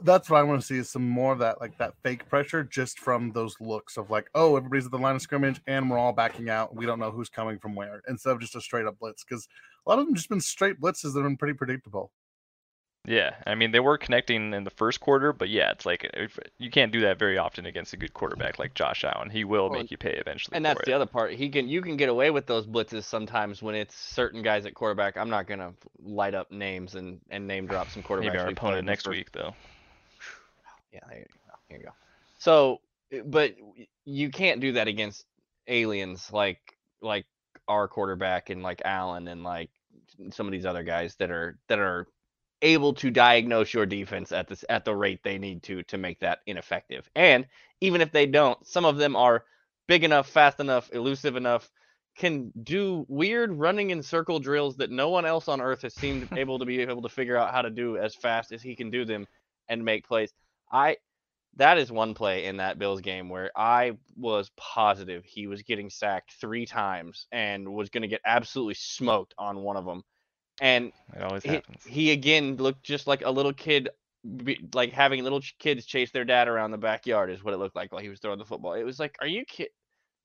That's 0.03 0.29
what 0.29 0.39
I 0.39 0.43
want 0.43 0.61
to 0.61 0.65
see 0.67 0.77
is 0.77 0.89
some 0.89 1.07
more 1.07 1.33
of 1.33 1.39
that, 1.39 1.59
like 1.61 1.77
that 1.77 1.93
fake 2.03 2.27
pressure, 2.29 2.63
just 2.63 2.99
from 2.99 3.31
those 3.31 3.55
looks 3.59 3.97
of 3.97 4.09
like, 4.09 4.29
oh, 4.35 4.55
everybody's 4.55 4.85
at 4.85 4.91
the 4.91 4.97
line 4.97 5.15
of 5.15 5.21
scrimmage 5.21 5.61
and 5.67 5.89
we're 5.89 5.97
all 5.97 6.13
backing 6.13 6.49
out. 6.49 6.75
We 6.75 6.85
don't 6.85 6.99
know 6.99 7.11
who's 7.11 7.29
coming 7.29 7.59
from 7.59 7.75
where, 7.75 8.01
instead 8.07 8.31
of 8.31 8.39
just 8.39 8.55
a 8.55 8.61
straight 8.61 8.85
up 8.85 8.99
blitz. 8.99 9.23
Because 9.23 9.47
a 9.85 9.89
lot 9.89 9.99
of 9.99 10.05
them 10.05 10.15
just 10.15 10.29
been 10.29 10.41
straight 10.41 10.79
blitzes 10.79 11.13
that 11.13 11.19
have 11.19 11.23
been 11.23 11.37
pretty 11.37 11.53
predictable. 11.55 12.11
Yeah, 13.05 13.35
I 13.47 13.55
mean 13.55 13.71
they 13.71 13.79
were 13.79 13.97
connecting 13.97 14.53
in 14.53 14.65
the 14.65 14.69
first 14.71 14.99
quarter, 14.99 15.31
but 15.31 15.47
yeah, 15.47 15.71
it's 15.71 15.85
like 15.85 16.09
if, 16.13 16.37
you 16.57 16.69
can't 16.69 16.91
do 16.91 16.99
that 17.01 17.17
very 17.17 17.37
often 17.37 17.65
against 17.65 17.93
a 17.93 17.97
good 17.97 18.13
quarterback 18.13 18.59
like 18.59 18.73
Josh 18.73 19.05
Allen. 19.05 19.29
He 19.29 19.45
will 19.45 19.69
Well, 19.69 19.79
make 19.79 19.89
you 19.89 19.97
pay 19.97 20.15
eventually. 20.15 20.57
And 20.57 20.65
for 20.65 20.69
that's 20.69 20.81
it. 20.81 20.85
the 20.85 20.93
other 20.93 21.05
part. 21.05 21.31
He 21.31 21.47
can 21.49 21.69
you 21.69 21.81
can 21.81 21.95
get 21.95 22.09
away 22.09 22.29
with 22.29 22.45
those 22.45 22.67
blitzes 22.67 23.05
sometimes 23.05 23.63
when 23.63 23.73
it's 23.73 23.95
certain 23.95 24.41
guys 24.43 24.65
at 24.65 24.75
quarterback. 24.75 25.15
I'm 25.17 25.29
not 25.29 25.47
gonna 25.47 25.73
light 26.03 26.35
up 26.35 26.51
names 26.51 26.95
and, 26.95 27.19
and 27.29 27.47
name 27.47 27.67
drop 27.67 27.89
some 27.89 28.03
quarterbacks. 28.03 28.25
Maybe 28.25 28.37
our 28.37 28.49
opponent 28.49 28.85
next 28.85 29.05
first- 29.05 29.17
week 29.17 29.31
though. 29.31 29.55
Yeah, 30.91 30.99
there 31.09 31.19
you 31.19 31.25
go. 31.25 31.55
Here 31.67 31.77
you 31.79 31.83
go. 31.85 31.91
So, 32.39 32.81
uh, 33.13 33.23
but 33.25 33.55
you 34.05 34.29
can't 34.29 34.61
do 34.61 34.73
that 34.73 34.87
against 34.87 35.25
aliens 35.67 36.31
like 36.33 36.59
like 37.01 37.25
our 37.67 37.87
quarterback 37.87 38.49
and 38.49 38.63
like 38.63 38.81
Allen 38.85 39.27
and 39.27 39.43
like 39.43 39.69
some 40.31 40.47
of 40.47 40.51
these 40.51 40.65
other 40.65 40.83
guys 40.83 41.15
that 41.17 41.31
are 41.31 41.57
that 41.67 41.79
are 41.79 42.07
able 42.61 42.93
to 42.93 43.09
diagnose 43.09 43.73
your 43.73 43.85
defense 43.85 44.31
at 44.31 44.47
this 44.47 44.65
at 44.69 44.83
the 44.83 44.95
rate 44.95 45.21
they 45.23 45.37
need 45.37 45.63
to 45.63 45.83
to 45.83 45.97
make 45.97 46.19
that 46.19 46.39
ineffective. 46.45 47.09
And 47.15 47.45
even 47.81 48.01
if 48.01 48.11
they 48.11 48.25
don't, 48.25 48.65
some 48.67 48.85
of 48.85 48.97
them 48.97 49.15
are 49.15 49.45
big 49.87 50.03
enough, 50.03 50.29
fast 50.29 50.59
enough, 50.59 50.89
elusive 50.93 51.35
enough, 51.35 51.69
can 52.17 52.51
do 52.63 53.05
weird 53.07 53.53
running 53.53 53.91
in 53.91 54.03
circle 54.03 54.39
drills 54.39 54.75
that 54.77 54.91
no 54.91 55.09
one 55.09 55.25
else 55.25 55.47
on 55.47 55.61
earth 55.61 55.83
has 55.83 55.93
seemed 55.95 56.27
able 56.37 56.59
to 56.59 56.65
be 56.65 56.81
able 56.81 57.01
to 57.01 57.09
figure 57.09 57.37
out 57.37 57.53
how 57.53 57.61
to 57.61 57.69
do 57.69 57.97
as 57.97 58.13
fast 58.15 58.51
as 58.51 58.61
he 58.61 58.75
can 58.75 58.89
do 58.89 59.05
them 59.05 59.25
and 59.69 59.83
make 59.85 60.07
plays. 60.07 60.33
I 60.71 60.97
that 61.55 61.77
is 61.77 61.91
one 61.91 62.13
play 62.13 62.45
in 62.45 62.57
that 62.57 62.79
Bills 62.79 63.01
game 63.01 63.29
where 63.29 63.51
I 63.55 63.97
was 64.15 64.51
positive 64.55 65.25
he 65.25 65.47
was 65.47 65.63
getting 65.63 65.89
sacked 65.89 66.33
three 66.39 66.65
times 66.65 67.27
and 67.31 67.73
was 67.73 67.89
going 67.89 68.03
to 68.03 68.07
get 68.07 68.21
absolutely 68.25 68.75
smoked 68.75 69.33
on 69.37 69.61
one 69.61 69.75
of 69.75 69.85
them. 69.85 70.03
And 70.61 70.91
It 71.15 71.23
always 71.23 71.43
he, 71.43 71.49
happens. 71.49 71.83
he 71.85 72.11
again 72.11 72.55
looked 72.57 72.83
just 72.83 73.07
like 73.07 73.23
a 73.25 73.31
little 73.31 73.53
kid, 73.53 73.89
like 74.73 74.93
having 74.93 75.23
little 75.23 75.41
kids 75.57 75.85
chase 75.85 76.11
their 76.11 76.25
dad 76.25 76.47
around 76.47 76.71
the 76.71 76.77
backyard 76.77 77.29
is 77.29 77.43
what 77.43 77.53
it 77.53 77.57
looked 77.57 77.75
like 77.75 77.91
while 77.91 78.01
he 78.01 78.09
was 78.09 78.19
throwing 78.19 78.39
the 78.39 78.45
football. 78.45 78.73
It 78.73 78.83
was 78.83 78.99
like, 78.99 79.15
are 79.19 79.27
you 79.27 79.43
kid? 79.45 79.69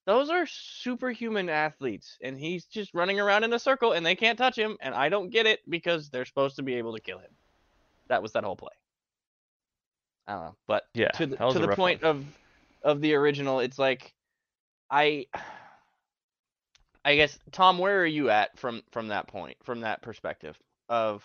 Those 0.05 0.29
are 0.29 0.45
superhuman 0.45 1.49
athletes, 1.49 2.17
and 2.21 2.37
he's 2.37 2.65
just 2.65 2.93
running 2.93 3.19
around 3.19 3.43
in 3.43 3.51
a 3.53 3.59
circle, 3.59 3.93
and 3.93 4.05
they 4.05 4.15
can't 4.15 4.37
touch 4.37 4.55
him. 4.55 4.77
And 4.79 4.93
I 4.93 5.09
don't 5.09 5.31
get 5.31 5.47
it 5.47 5.61
because 5.67 6.09
they're 6.09 6.25
supposed 6.25 6.57
to 6.57 6.63
be 6.63 6.75
able 6.75 6.93
to 6.93 7.01
kill 7.01 7.17
him. 7.17 7.31
That 8.07 8.21
was 8.21 8.33
that 8.33 8.43
whole 8.43 8.55
play. 8.55 8.73
I 10.27 10.33
don't 10.33 10.43
know, 10.43 10.55
but 10.67 10.83
Yeah, 10.93 11.09
to 11.11 11.27
the, 11.27 11.37
to 11.37 11.59
the 11.59 11.69
point 11.69 12.01
one. 12.01 12.11
of 12.11 12.25
of 12.83 13.01
the 13.01 13.13
original, 13.15 13.59
it's 13.59 13.79
like 13.79 14.13
I 14.89 15.27
I 17.03 17.15
guess 17.15 17.37
Tom, 17.51 17.77
where 17.77 18.01
are 18.01 18.05
you 18.05 18.29
at 18.29 18.57
from 18.57 18.81
from 18.91 19.09
that 19.09 19.27
point, 19.27 19.57
from 19.63 19.81
that 19.81 20.01
perspective 20.01 20.57
of 20.89 21.23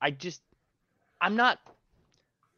I 0.00 0.10
just 0.10 0.42
I'm 1.20 1.36
not 1.36 1.58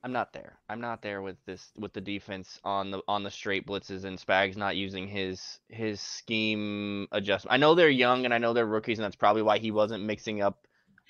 I'm 0.02 0.12
not 0.12 0.32
there. 0.32 0.58
I'm 0.68 0.80
not 0.80 1.02
there 1.02 1.22
with 1.22 1.36
this 1.46 1.72
with 1.78 1.92
the 1.92 2.00
defense 2.00 2.60
on 2.64 2.90
the 2.90 3.02
on 3.06 3.22
the 3.22 3.30
straight 3.30 3.66
blitzes 3.66 4.04
and 4.04 4.18
Spags 4.18 4.56
not 4.56 4.76
using 4.76 5.06
his 5.06 5.60
his 5.68 6.00
scheme 6.00 7.06
adjustment. 7.12 7.52
I 7.54 7.56
know 7.58 7.74
they're 7.74 7.88
young 7.88 8.24
and 8.24 8.34
I 8.34 8.38
know 8.38 8.52
they're 8.52 8.66
rookies 8.66 8.98
and 8.98 9.04
that's 9.04 9.16
probably 9.16 9.42
why 9.42 9.58
he 9.58 9.70
wasn't 9.70 10.04
mixing 10.04 10.42
up 10.42 10.65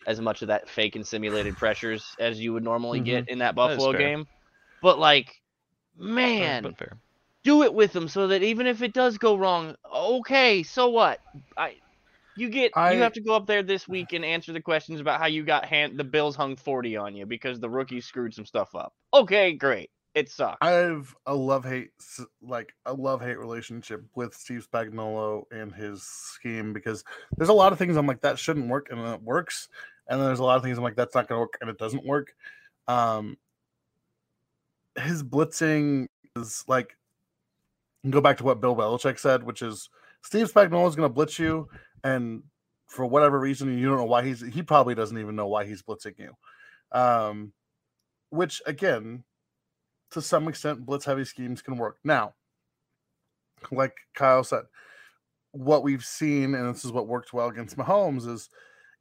as 0.06 0.20
much 0.20 0.42
of 0.42 0.48
that 0.48 0.68
fake 0.68 0.96
and 0.96 1.06
simulated 1.06 1.56
pressures 1.56 2.14
as 2.18 2.40
you 2.40 2.52
would 2.52 2.64
normally 2.64 3.00
get 3.00 3.24
mm-hmm. 3.24 3.32
in 3.32 3.38
that 3.40 3.54
That 3.56 3.72
is 3.72 3.76
Buffalo 3.76 3.92
fair. 3.92 4.00
game. 4.00 4.26
But 4.80 4.98
like 4.98 5.42
man, 5.98 6.62
but 6.62 6.78
fair. 6.78 6.96
do 7.42 7.62
it 7.62 7.74
with 7.74 7.92
them 7.92 8.08
so 8.08 8.28
that 8.28 8.42
even 8.42 8.66
if 8.66 8.82
it 8.82 8.92
does 8.92 9.18
go 9.18 9.36
wrong, 9.36 9.74
okay, 9.92 10.62
so 10.62 10.88
what? 10.88 11.20
I 11.56 11.76
you 12.36 12.48
get 12.48 12.72
I- 12.76 12.92
you 12.92 13.00
have 13.00 13.14
to 13.14 13.20
go 13.20 13.34
up 13.34 13.46
there 13.46 13.62
this 13.62 13.88
week 13.88 14.12
and 14.12 14.24
answer 14.24 14.52
the 14.52 14.60
questions 14.60 15.00
about 15.00 15.20
how 15.20 15.26
you 15.26 15.42
got 15.42 15.64
hand 15.64 15.98
the 15.98 16.04
Bills 16.04 16.36
hung 16.36 16.54
40 16.56 16.96
on 16.96 17.16
you 17.16 17.26
because 17.26 17.58
the 17.58 17.68
rookies 17.68 18.06
screwed 18.06 18.34
some 18.34 18.46
stuff 18.46 18.74
up. 18.74 18.94
Okay, 19.12 19.52
great. 19.52 19.90
It 20.16 20.30
sucks. 20.30 20.56
I 20.62 20.70
have 20.70 21.14
a 21.26 21.34
love 21.34 21.62
hate 21.62 21.90
like 22.40 22.72
a 22.86 22.92
love 22.94 23.20
hate 23.20 23.38
relationship 23.38 24.02
with 24.14 24.34
Steve 24.34 24.66
Spagnuolo 24.72 25.42
and 25.50 25.74
his 25.74 26.04
scheme 26.04 26.72
because 26.72 27.04
there's 27.36 27.50
a 27.50 27.54
lot 27.54 27.72
of 27.72 27.78
things 27.78 27.96
I'm 27.96 28.06
like 28.06 28.22
that 28.22 28.38
shouldn't 28.38 28.68
work 28.68 28.88
and 28.90 28.98
it 28.98 29.22
works, 29.22 29.68
and 30.08 30.20
then 30.20 30.26
there's 30.26 30.38
a 30.38 30.44
lot 30.44 30.56
of 30.56 30.62
things 30.62 30.78
I'm 30.78 30.84
like 30.84 30.96
that's 30.96 31.14
not 31.14 31.28
gonna 31.28 31.40
work 31.40 31.58
and 31.60 31.70
it 31.70 31.78
doesn't 31.78 32.04
work. 32.04 32.34
Um, 32.88 33.36
his 34.96 35.22
blitzing 35.22 36.06
is 36.36 36.64
like 36.68 36.96
go 38.08 38.20
back 38.20 38.38
to 38.38 38.44
what 38.44 38.60
Bill 38.60 38.76
Belichick 38.76 39.18
said, 39.18 39.42
which 39.42 39.62
is 39.62 39.88
Steve 40.22 40.52
Spagnuolo 40.52 40.88
is 40.88 40.96
gonna 40.96 41.08
blitz 41.08 41.38
you, 41.38 41.68
and 42.04 42.42
for 42.86 43.04
whatever 43.06 43.38
reason 43.38 43.76
you 43.76 43.88
don't 43.88 43.98
know 43.98 44.04
why 44.04 44.22
he's 44.22 44.40
he 44.40 44.62
probably 44.62 44.94
doesn't 44.94 45.18
even 45.18 45.36
know 45.36 45.48
why 45.48 45.64
he's 45.64 45.82
blitzing 45.82 46.18
you. 46.18 46.32
Um, 46.92 47.52
which 48.30 48.62
again 48.66 49.24
to 50.12 50.22
some 50.22 50.48
extent, 50.48 50.86
blitz 50.86 51.04
heavy 51.04 51.24
schemes 51.24 51.62
can 51.62 51.76
work. 51.76 51.98
Now, 52.04 52.34
like 53.70 53.94
Kyle 54.14 54.44
said, 54.44 54.64
what 55.52 55.82
we've 55.82 56.04
seen, 56.04 56.54
and 56.54 56.74
this 56.74 56.84
is 56.84 56.92
what 56.92 57.08
worked 57.08 57.32
well 57.32 57.48
against 57.48 57.76
Mahomes, 57.76 58.28
is 58.28 58.48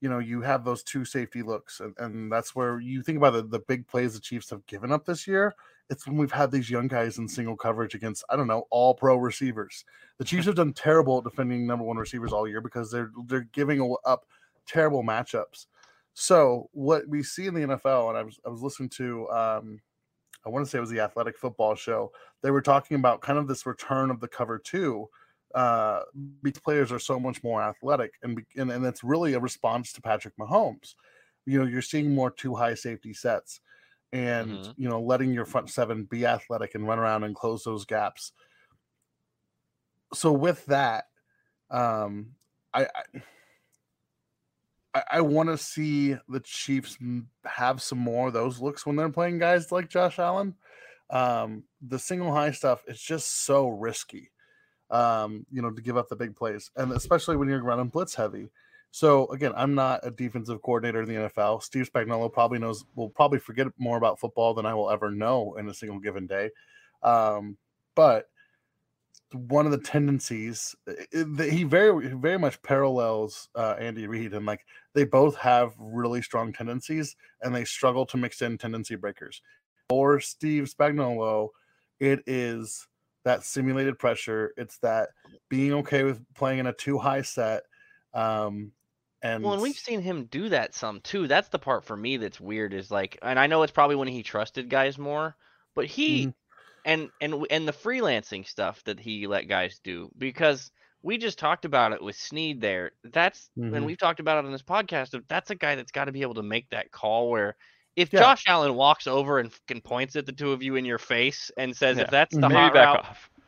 you 0.02 0.10
know, 0.10 0.20
you 0.20 0.42
have 0.42 0.64
those 0.64 0.84
two 0.84 1.06
safety 1.06 1.42
looks, 1.42 1.80
and, 1.80 1.94
and 1.98 2.32
that's 2.32 2.56
where 2.56 2.80
you 2.80 3.02
think 3.02 3.18
about 3.18 3.34
the, 3.34 3.44
the 3.44 3.60
big 3.60 3.88
plays 3.88 4.14
the 4.14 4.20
Chiefs 4.20 4.50
have 4.50 4.66
given 4.68 4.92
up 4.92 5.06
this 5.06 5.26
year. 5.28 5.56
It's 5.90 6.08
when 6.08 6.18
we've 6.18 6.32
had 6.32 6.52
these 6.52 6.70
young 6.70 6.88
guys 6.88 7.18
in 7.18 7.28
single 7.28 7.56
coverage 7.56 7.96
against, 7.96 8.24
I 8.30 8.36
don't 8.36 8.48
know, 8.48 8.66
all 8.72 8.94
pro 8.94 9.18
receivers. 9.18 9.86
The 10.18 10.26
Chiefs 10.26 10.46
have 10.46 10.56
done 10.56 10.74
terrible 10.74 11.20
at 11.20 11.24
defending 11.24 11.66
number 11.66 11.86
one 11.86 11.98
receivers 11.98 12.34
all 12.34 12.48
year 12.48 12.62
because 12.62 12.92
they're 12.92 13.12
they're 13.28 13.48
giving 13.52 13.96
up 14.06 14.26
terrible 14.68 15.04
matchups. 15.04 15.68
So 16.14 16.70
what 16.72 17.08
we 17.08 17.24
see 17.24 17.48
in 17.48 17.54
the 17.54 17.62
NFL, 17.62 18.10
and 18.10 18.18
I 18.18 18.24
was 18.24 18.40
I 18.46 18.50
was 18.50 18.62
listening 18.62 18.90
to 18.90 19.30
um, 19.30 19.82
I 20.46 20.50
want 20.50 20.66
to 20.66 20.70
say 20.70 20.78
it 20.78 20.82
was 20.82 20.90
the 20.90 21.00
Athletic 21.02 21.38
Football 21.38 21.76
Show. 21.76 22.12
They 22.42 22.52
were 22.52 22.62
talking 22.62 22.96
about 22.96 23.22
kind 23.22 23.40
of 23.40 23.48
this 23.48 23.66
return 23.66 24.12
of 24.12 24.20
the 24.20 24.28
cover 24.28 24.60
two. 24.60 25.10
Uh, 25.54 26.02
because 26.42 26.62
players 26.62 26.92
are 26.92 27.00
so 27.00 27.20
much 27.20 27.44
more 27.44 27.62
athletic, 27.62 28.12
and, 28.24 28.44
and 28.58 28.72
and 28.72 28.86
it's 28.86 29.04
really 29.04 29.34
a 29.34 29.40
response 29.40 29.94
to 29.94 30.02
Patrick 30.02 30.36
Mahomes. 30.38 30.96
You 31.46 31.60
know, 31.60 31.66
you're 31.66 31.82
seeing 31.82 32.14
more 32.14 32.32
two 32.32 32.56
high 32.56 32.74
safety 32.74 33.14
sets, 33.14 33.62
and 34.12 34.50
Mhm. 34.50 34.74
you 34.78 34.90
know, 34.90 35.02
letting 35.02 35.32
your 35.34 35.46
front 35.46 35.70
seven 35.70 36.06
be 36.06 36.26
athletic 36.26 36.76
and 36.76 36.88
run 36.88 37.00
around 37.00 37.24
and 37.24 37.36
close 37.36 37.64
those 37.64 37.86
gaps. 37.86 38.34
So 40.14 40.32
with 40.32 40.66
that, 40.68 41.06
um, 41.70 42.36
I. 42.74 42.86
I 42.86 43.22
I, 44.94 45.04
I 45.12 45.22
want 45.22 45.50
to 45.50 45.58
see 45.58 46.16
the 46.30 46.40
Chiefs 46.40 46.98
have 47.44 47.82
some 47.82 48.00
more 48.00 48.28
of 48.28 48.34
those 48.34 48.62
looks 48.62 48.86
when 48.86 48.96
they're 48.96 49.10
playing 49.10 49.40
guys 49.40 49.72
like 49.72 49.90
Josh 49.90 50.20
Allen. 50.20 50.56
Um, 51.10 51.66
the 51.82 52.00
single 52.00 52.32
high 52.32 52.52
stuff 52.52 52.84
is 52.88 53.02
just 53.02 53.44
so 53.46 53.68
risky, 53.68 54.32
um, 54.92 55.46
you 55.52 55.62
know, 55.62 55.72
to 55.72 55.82
give 55.82 55.98
up 55.98 56.10
the 56.10 56.16
big 56.16 56.36
plays, 56.36 56.72
and 56.76 56.92
especially 56.92 57.38
when 57.38 57.48
you're 57.48 57.64
running 57.64 57.90
blitz 57.90 58.16
heavy. 58.16 58.50
So 58.92 59.28
again, 59.28 59.52
I'm 59.58 59.76
not 59.76 60.00
a 60.04 60.12
defensive 60.12 60.62
coordinator 60.62 61.02
in 61.02 61.10
the 61.10 61.30
NFL. 61.30 61.62
Steve 61.62 61.90
Spagnuolo 61.92 62.32
probably 62.32 62.60
knows 62.60 62.86
will 62.96 63.10
probably 63.10 63.40
forget 63.40 63.68
more 63.78 63.98
about 63.98 64.20
football 64.20 64.54
than 64.54 64.66
I 64.66 64.74
will 64.74 64.90
ever 64.90 65.12
know 65.12 65.56
in 65.56 65.68
a 65.68 65.74
single 65.74 66.00
given 66.00 66.28
day. 66.28 66.50
Um, 67.04 67.58
but 67.96 68.30
one 69.34 69.66
of 69.66 69.72
the 69.72 69.80
tendencies 69.80 70.76
that 70.86 71.50
he 71.52 71.64
very 71.64 72.08
very 72.16 72.40
much 72.40 72.62
parallels 72.62 73.50
uh, 73.56 73.76
Andy 73.80 74.08
Reid, 74.08 74.34
and 74.34 74.46
like 74.46 74.66
they 74.94 75.04
both 75.04 75.36
have 75.36 75.74
really 75.78 76.22
strong 76.22 76.54
tendencies, 76.54 77.16
and 77.42 77.54
they 77.54 77.66
struggle 77.66 78.06
to 78.06 78.18
mix 78.18 78.42
in 78.42 78.58
tendency 78.58 78.96
breakers. 78.96 79.42
For 79.90 80.20
Steve 80.20 80.72
Spagnuolo, 80.74 81.50
it 82.00 82.24
is 82.26 82.88
that 83.26 83.44
simulated 83.44 84.00
pressure. 84.00 84.54
It's 84.58 84.78
that 84.80 85.10
being 85.50 85.74
okay 85.74 86.04
with 86.04 86.26
playing 86.36 86.60
in 86.60 86.68
a 86.68 86.74
two 86.74 86.98
high 87.00 87.24
set. 87.24 87.64
Um, 88.14 88.74
and 89.22 89.44
Well, 89.44 89.54
and 89.54 89.62
we've 89.62 89.78
seen 89.78 90.02
him 90.02 90.26
do 90.26 90.50
that 90.50 90.74
some 90.74 91.02
too. 91.02 91.28
That's 91.28 91.50
the 91.50 91.60
part 91.60 91.84
for 91.84 91.96
me 91.98 92.18
that's 92.18 92.40
weird 92.40 92.74
is 92.74 92.90
like, 92.92 93.18
and 93.22 93.40
I 93.40 93.48
know 93.48 93.64
it's 93.64 93.72
probably 93.72 93.96
when 93.96 94.08
he 94.08 94.24
trusted 94.24 94.70
guys 94.70 94.98
more, 94.98 95.38
but 95.76 95.86
he 95.86 96.28
Mhm. 96.28 96.34
and 96.86 97.12
and 97.22 97.46
and 97.50 97.68
the 97.68 97.74
freelancing 97.74 98.48
stuff 98.48 98.84
that 98.86 99.00
he 99.00 99.28
let 99.28 99.44
guys 99.48 99.80
do 99.80 100.12
because 100.18 100.72
we 101.04 101.18
just 101.18 101.40
talked 101.40 101.66
about 101.66 101.94
it 101.94 102.02
with 102.04 102.16
Sneed 102.16 102.62
there. 102.62 102.94
That's 103.04 103.50
and 103.72 103.86
Mhm. 103.86 103.86
we've 103.86 103.98
talked 103.98 104.20
about 104.20 104.40
it 104.44 104.48
on 104.48 104.52
this 104.52 104.64
podcast. 104.64 105.28
That's 105.28 105.52
a 105.52 105.56
guy 105.56 105.76
that's 105.76 105.92
got 105.92 106.06
to 106.06 106.12
be 106.12 106.22
able 106.24 106.36
to 106.36 106.44
make 106.44 106.70
that 106.72 106.92
call 106.92 107.30
where. 107.30 107.58
If 107.96 108.12
Yeah. 108.12 108.20
Josh 108.22 108.44
Allen 108.48 108.76
walks 108.76 109.08
over 109.08 109.40
and 109.40 109.52
fucking 109.52 109.82
points 109.82 110.16
at 110.16 110.26
the 110.26 110.32
two 110.34 110.52
of 110.52 110.62
you 110.62 110.76
in 110.76 110.86
your 110.86 110.98
face 110.98 111.50
and 111.58 111.76
says, 111.76 111.98
Yeah. 111.98 112.04
"If 112.04 112.10
that's 112.12 112.36
the 112.36 112.42
Maybe 112.42 112.54
Maybe 112.54 112.62
hot 112.64 112.74
back 112.74 112.88
route, 112.88 113.06
off. 113.06 113.30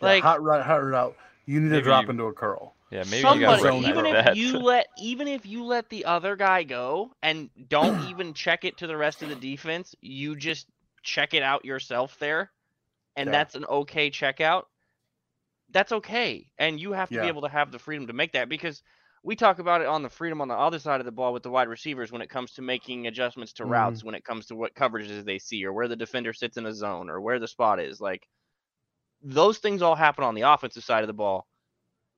yeah, 0.00 0.06
like 0.08 0.22
hot 0.22 0.42
right, 0.42 0.62
hot 0.64 0.82
route. 0.84 1.16
You 1.46 1.60
need 1.60 1.70
to 1.70 1.82
drop 1.82 2.04
you- 2.04 2.10
into 2.10 2.24
a 2.24 2.32
curl. 2.32 2.74
Yeah, 2.90 3.02
maybe 3.10 3.22
somebody, 3.22 3.40
gotta 3.40 3.62
zone 3.62 3.82
recognize 3.82 3.90
even 3.90 4.06
if 4.06 4.24
that. 4.24 4.36
you 4.36 4.58
let 4.60 4.86
even 4.96 5.26
if 5.28 5.44
you 5.44 5.64
let 5.64 5.88
the 5.90 6.04
other 6.04 6.36
guy 6.36 6.62
go 6.62 7.10
and 7.22 7.50
don't 7.68 8.06
even 8.10 8.32
check 8.32 8.64
it 8.64 8.76
to 8.78 8.86
the 8.86 8.96
rest 8.96 9.22
of 9.22 9.28
the 9.28 9.34
defense, 9.34 9.94
you 10.00 10.36
just 10.36 10.68
check 11.02 11.34
it 11.34 11.42
out 11.42 11.64
yourself 11.64 12.16
there, 12.20 12.50
and 13.16 13.26
Yeah. 13.26 13.32
that's 13.32 13.56
an 13.56 13.64
okay 13.66 14.10
checkout. 14.10 14.64
That's 15.70 15.90
okay, 15.92 16.48
and 16.58 16.78
you 16.80 16.92
have 16.92 17.08
to 17.08 17.16
Yeah. 17.16 17.22
be 17.22 17.28
able 17.28 17.42
to 17.42 17.48
have 17.48 17.72
the 17.72 17.78
freedom 17.80 18.06
to 18.06 18.12
make 18.12 18.32
that 18.32 18.48
because 18.48 18.82
we 19.22 19.36
talk 19.36 19.58
about 19.58 19.80
it 19.80 19.86
on 19.86 20.02
the 20.02 20.08
freedom 20.08 20.40
on 20.40 20.48
the 20.48 20.54
other 20.54 20.78
side 20.78 21.00
of 21.00 21.06
the 21.06 21.12
ball 21.12 21.32
with 21.32 21.42
the 21.42 21.50
wide 21.50 21.68
receivers 21.68 22.12
when 22.12 22.22
it 22.22 22.30
comes 22.30 22.52
to 22.52 22.62
making 22.62 23.06
adjustments 23.06 23.52
to 23.54 23.66
routes, 23.66 24.04
when 24.04 24.14
it 24.14 24.24
comes 24.24 24.46
to 24.46 24.56
what 24.56 24.74
coverages 24.74 25.24
they 25.24 25.38
see 25.38 25.64
or 25.64 25.72
where 25.72 25.88
the 25.88 25.96
defender 25.96 26.32
sits 26.32 26.56
in 26.56 26.66
a 26.66 26.72
zone 26.74 27.10
or 27.10 27.20
where 27.20 27.38
the 27.38 27.48
spot 27.48 27.80
is. 27.80 28.00
Like 28.00 28.28
those 29.22 29.58
things 29.58 29.82
all 29.82 29.94
happen 29.96 30.24
on 30.24 30.34
the 30.34 30.42
offensive 30.42 30.84
side 30.84 31.02
of 31.02 31.08
the 31.08 31.14
ball 31.14 31.48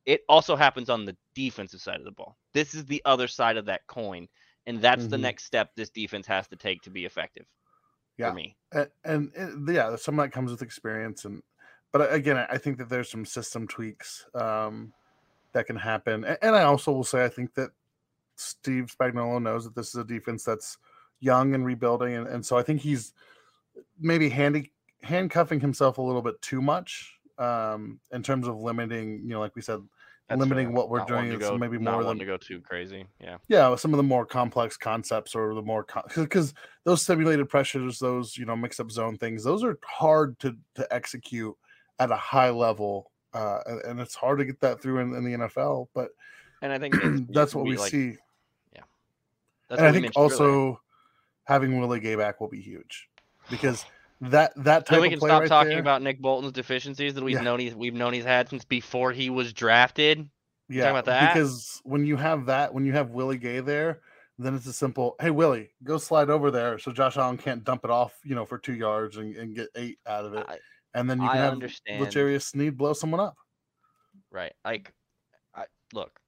it 0.07 0.23
also 0.29 0.57
happens 0.57 0.91
on 0.91 1.05
the 1.05 1.17
defensive 1.35 1.81
side 1.81 1.99
of 2.01 2.05
the 2.05 2.13
ball. 2.13 2.39
This 2.55 2.75
is 2.75 2.87
the 2.87 3.03
other 3.05 3.29
side 3.29 3.57
of 3.59 3.67
that 3.67 3.87
coin, 3.89 4.29
and 4.67 4.81
that's 4.81 5.07
the 5.09 5.19
Mhm. 5.19 5.21
next 5.23 5.45
step 5.45 5.71
this 5.77 5.91
defense 5.91 6.27
has 6.27 6.49
to 6.49 6.57
take 6.57 6.83
to 6.83 6.91
be 6.91 7.05
effective. 7.05 7.47
Yeah. 8.17 8.31
For 8.31 8.35
me, 8.35 8.57
and, 8.73 8.91
and 9.05 9.33
it- 9.35 9.75
yeah, 9.75 9.97
some 9.97 10.19
of 10.19 10.25
that 10.25 10.33
comes 10.33 10.51
with 10.51 10.63
experience, 10.63 11.25
and 11.25 11.43
but 11.93 12.13
again, 12.13 12.37
I 12.37 12.59
think 12.59 12.79
that 12.79 12.89
there's 12.89 13.11
some 13.11 13.25
system 13.25 13.69
tweaks 13.69 14.27
um, 14.35 14.93
that 15.53 15.67
can 15.67 15.77
happen, 15.77 16.25
and, 16.25 16.39
and 16.43 16.57
I 16.57 16.63
also 16.63 16.93
will 16.93 17.05
say 17.05 17.25
I 17.25 17.29
think 17.29 17.55
that 17.55 17.71
Steve 18.37 18.95
Spagnuolo 18.99 19.43
knows 19.43 19.65
that 19.65 19.75
this 19.75 19.89
is 19.89 19.97
a 19.97 20.05
defense 20.05 20.45
that's 20.45 20.79
young 21.21 21.55
and 21.55 21.65
rebuilding, 21.65 22.15
and, 22.15 22.27
and 22.27 22.45
so 22.45 22.57
I 22.57 22.63
think 22.63 22.81
he's 22.81 23.13
maybe 24.01 24.29
handy 24.29 24.73
handcuffing 25.03 25.61
himself 25.61 25.99
a 25.99 26.03
little 26.03 26.23
bit 26.23 26.41
too 26.43 26.61
much 26.61 27.15
um, 27.39 28.01
in 28.13 28.23
terms 28.23 28.49
of 28.49 28.57
limiting. 28.59 29.21
You 29.23 29.31
know, 29.31 29.41
like 29.41 29.57
we 29.57 29.63
said, 29.63 29.81
That's 30.29 30.41
limiting 30.41 30.73
what 30.73 30.89
we're 30.89 31.05
doing 31.05 31.33
is 31.33 31.39
go, 31.39 31.57
maybe 31.59 31.79
more 31.79 32.05
than 32.05 32.19
to 32.19 32.25
go 32.25 32.37
too 32.37 32.61
crazy. 32.61 33.07
Yeah. 33.21 33.39
yeah 33.49 33.75
some 33.77 33.93
of 33.93 33.97
the 33.97 34.03
more 34.03 34.27
complex 34.27 34.77
concepts 34.77 35.35
or 35.35 35.55
the 35.55 35.63
more 35.63 35.87
because 36.17 36.55
those 36.85 37.03
simulated 37.03 37.49
pressures 37.49 37.99
those 37.99 38.37
you 38.37 38.45
know 38.45 38.57
mix 38.57 38.81
up 38.81 38.91
zone 38.91 39.19
things 39.19 39.45
those 39.45 39.65
are 39.65 39.79
hard 39.85 40.39
to 40.41 40.57
to 40.75 40.87
execute 40.93 41.57
at 41.99 42.11
a 42.11 42.17
high 42.17 42.51
level 42.51 43.11
uh 43.35 43.59
and, 43.67 43.81
and 43.83 44.01
it's 44.01 44.15
hard 44.15 44.39
to 44.39 44.45
get 44.45 44.61
that 44.61 44.81
through 44.81 44.99
in, 45.01 45.15
in 45.15 45.25
the 45.25 45.33
nfl 45.47 45.89
but 45.95 46.11
And 46.63 46.73
I 46.73 46.79
think 46.79 46.95
that's, 47.31 47.55
what 47.55 47.67
we 47.67 47.77
like, 47.77 47.91
see 47.91 48.17
That's 49.69 49.81
and 49.81 49.89
i 49.89 49.93
think 49.93 50.03
mentioned 50.05 50.33
earlier. 50.33 50.51
also 50.51 50.81
having 51.45 51.79
willie 51.79 52.01
gay 52.01 52.15
back 52.15 52.41
will 52.41 52.49
be 52.49 52.61
huge 52.61 53.09
because 53.51 53.85
that 54.21 54.53
that 54.65 54.87
type 54.87 54.95
Then 54.97 55.01
we 55.03 55.07
of 55.09 55.13
can 55.13 55.21
stop 55.21 55.41
right 55.41 55.49
talking 55.49 55.73
there, 55.73 55.81
about 55.81 56.03
Nick 56.03 56.21
Bolton's 56.21 56.53
deficiencies 56.53 57.15
that 57.15 57.23
we've 57.23 57.37
Yeah. 57.37 57.43
known 57.43 57.61
he's 57.61 57.75
we've 57.75 57.95
known 57.95 58.13
he's 58.15 58.25
had 58.25 58.49
since 58.49 58.65
before 58.65 59.13
he 59.13 59.31
was 59.31 59.53
drafted. 59.53 60.29
yeah 60.69 60.91
about 60.91 61.05
that? 61.05 61.35
because 61.35 61.81
when 61.85 62.05
you 62.07 62.17
have 62.17 62.47
that 62.47 62.73
when 62.75 62.85
you 62.85 62.93
have 62.93 63.11
willie 63.11 63.39
gay 63.39 63.61
there 63.61 64.01
then 64.39 64.55
it's 64.55 64.67
a 64.67 64.73
simple 64.73 65.17
hey 65.21 65.31
willie 65.31 65.71
go 65.85 65.99
slide 65.99 66.31
over 66.31 66.51
there 66.51 66.79
so 66.79 66.91
josh 66.91 67.17
allen 67.17 67.37
can't 67.39 67.63
dump 67.65 67.85
it 67.85 67.91
off 67.91 68.19
you 68.25 68.35
know 68.35 68.45
for 68.45 68.59
two 68.59 68.75
yards 68.75 69.17
and, 69.19 69.37
and 69.37 69.55
get 69.55 69.69
eight 69.77 69.99
out 70.07 70.25
of 70.25 70.35
it 70.35 70.47
I, 70.49 70.59
and 71.01 71.09
then 71.11 71.21
you 71.21 71.29
can 71.29 71.37
I 71.37 71.41
have 71.41 71.53
understand. 71.53 72.03
L'Jarius 72.03 72.43
Sneed 72.43 72.77
blow 72.77 72.93
someone 72.93 73.21
up. 73.21 73.37
Right. 74.31 74.53
Like, 74.65 74.93
I 75.55 75.65
look, 75.93 76.19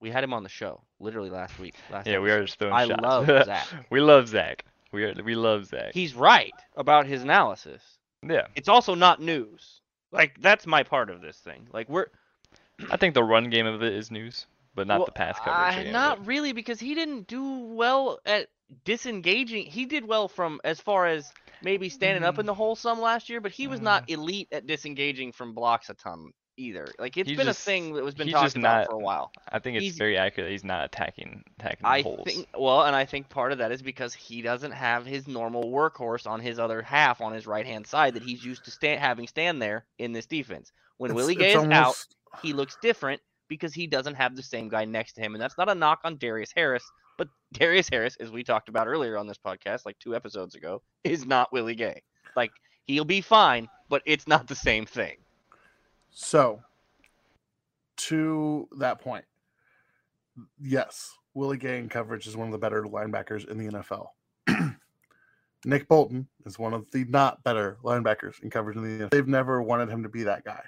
we 0.00 0.10
had 0.10 0.24
him 0.24 0.32
on 0.32 0.42
the 0.42 0.48
show 0.48 0.80
literally 1.00 1.30
last 1.30 1.58
week. 1.58 1.74
Last 1.90 2.06
Yeah, 2.06 2.18
we 2.18 2.30
are 2.30 2.38
episode. 2.38 2.46
just 2.46 2.58
throwing 2.58 2.74
I 2.74 2.86
shots. 2.86 3.02
love 3.02 3.26
Zach. 3.46 3.66
we 3.90 4.00
love 4.00 4.28
Zach. 4.28 4.64
We 4.92 5.04
are, 5.04 5.14
we 5.24 5.34
love 5.34 5.66
Zach. 5.66 5.92
He's 5.92 6.14
right 6.14 6.52
about 6.76 7.06
his 7.06 7.22
analysis. 7.22 7.82
yeah, 8.26 8.46
It's 8.54 8.68
also 8.68 8.94
not 8.94 9.20
news. 9.20 9.80
Like 10.12 10.40
that's 10.40 10.66
my 10.66 10.82
part 10.84 11.10
of 11.10 11.20
this 11.20 11.38
thing. 11.38 11.66
Like 11.72 11.88
we're 11.88 12.06
I 12.90 12.96
think 12.96 13.14
the 13.14 13.24
run 13.24 13.50
game 13.50 13.66
of 13.66 13.82
it 13.82 13.92
is 13.92 14.10
news, 14.10 14.46
but 14.74 14.86
not 14.86 14.98
well, 15.00 15.06
the 15.06 15.12
pass 15.12 15.38
coverage. 15.44 15.88
uh, 15.88 15.90
not 15.90 16.24
really 16.26 16.52
because 16.52 16.78
he 16.80 16.94
didn't 16.94 17.26
do 17.26 17.58
well 17.66 18.18
at 18.24 18.48
disengaging. 18.84 19.66
He 19.66 19.84
did 19.86 20.06
well 20.06 20.28
from 20.28 20.60
as 20.64 20.80
far 20.80 21.06
as 21.06 21.32
maybe 21.64 21.88
standing 21.88 22.22
up 22.24 22.36
Mm. 22.36 22.40
in 22.40 22.46
the 22.46 22.54
hole 22.54 22.76
some 22.76 23.00
last 23.00 23.28
year, 23.28 23.40
but 23.40 23.52
he 23.52 23.66
was 23.66 23.80
not 23.80 24.08
elite 24.10 24.48
at 24.52 24.66
disengaging 24.66 25.32
from 25.32 25.54
blocks 25.54 25.88
a 25.90 25.94
ton 25.94 26.30
either. 26.56 26.86
Like 27.00 27.16
it's 27.16 27.28
He's 27.28 27.36
been 27.36 27.46
just- 27.46 27.62
a 27.62 27.64
thing 27.64 27.94
that 27.94 28.04
was 28.04 28.14
been 28.14 28.28
he's 28.28 28.34
talked 28.34 28.54
about 28.56 28.78
not- 28.80 28.86
for 28.86 28.94
a 28.94 28.98
while. 28.98 29.32
I 29.50 29.58
think 29.58 29.76
it's 29.76 29.82
he's- 29.82 29.96
very 29.96 30.16
accurate. 30.16 30.52
He's 30.52 30.62
not 30.62 30.84
attacking 30.84 31.42
attacking 31.58 31.82
the 31.82 31.88
I 31.88 32.02
holes. 32.02 32.22
think 32.26 32.48
well, 32.56 32.82
and 32.82 32.94
I 32.94 33.04
think 33.06 33.28
part 33.28 33.50
of 33.50 33.58
that 33.58 33.72
is 33.72 33.82
because 33.82 34.14
he 34.14 34.40
doesn't 34.42 34.70
have 34.70 35.04
his 35.04 35.26
normal 35.26 35.64
workhorse 35.64 36.28
on 36.28 36.38
his 36.40 36.60
other 36.60 36.80
half 36.82 37.20
on 37.20 37.32
his 37.32 37.46
right 37.46 37.66
hand 37.66 37.86
side 37.88 38.14
that 38.14 38.22
he's 38.22 38.44
used 38.44 38.64
to 38.66 38.70
stand 38.70 39.00
having 39.00 39.26
stand 39.26 39.60
there 39.60 39.84
in 39.98 40.12
this 40.12 40.26
defense. 40.26 40.70
When 40.98 41.10
It's- 41.10 41.16
Willie 41.16 41.34
it's 41.34 41.42
Gay 41.42 41.54
is 41.60 41.70
out, 41.72 41.96
he 42.40 42.52
looks 42.52 42.76
different 42.80 43.20
because 43.48 43.74
he 43.74 43.86
doesn't 43.88 44.14
have 44.14 44.36
the 44.36 44.42
same 44.42 44.68
guy 44.68 44.84
next 44.84 45.14
to 45.14 45.20
him, 45.22 45.34
and 45.34 45.42
that's 45.42 45.58
not 45.58 45.68
a 45.68 45.74
knock 45.74 46.00
on 46.04 46.18
Darius 46.18 46.52
Harris. 46.54 46.84
But 47.16 47.28
Darius 47.52 47.88
Harris, 47.90 48.16
as 48.20 48.30
we 48.30 48.42
talked 48.42 48.68
about 48.68 48.86
earlier 48.86 49.16
on 49.16 49.26
this 49.26 49.38
podcast, 49.38 49.86
like 49.86 49.98
two 49.98 50.14
episodes 50.14 50.54
ago, 50.54 50.82
is 51.04 51.26
not 51.26 51.52
Willie 51.52 51.74
Gay. 51.74 52.02
Like 52.36 52.50
he'll 52.86 53.04
be 53.04 53.20
fine, 53.20 53.68
but 53.88 54.02
it's 54.06 54.26
not 54.26 54.46
the 54.46 54.54
same 54.54 54.86
thing. 54.86 55.16
So, 56.10 56.62
to 57.96 58.68
that 58.78 59.00
point, 59.00 59.24
yes, 60.60 61.12
Willie 61.34 61.58
Gay 61.58 61.78
in 61.78 61.88
coverage 61.88 62.26
is 62.26 62.36
one 62.36 62.46
of 62.46 62.52
the 62.52 62.58
better 62.58 62.84
linebackers 62.84 63.48
in 63.48 63.58
the 63.58 63.72
NFL. 63.72 64.08
Nick 65.64 65.88
Bolton 65.88 66.28
is 66.46 66.58
one 66.58 66.74
of 66.74 66.90
the 66.92 67.04
not 67.04 67.42
better 67.42 67.78
linebackers 67.82 68.42
in 68.42 68.50
coverage 68.50 68.76
in 68.76 68.82
the 68.82 69.04
NFL. 69.04 69.10
They've 69.10 69.26
never 69.26 69.62
wanted 69.62 69.88
him 69.88 70.02
to 70.02 70.08
be 70.08 70.22
that 70.24 70.44
guy. 70.44 70.62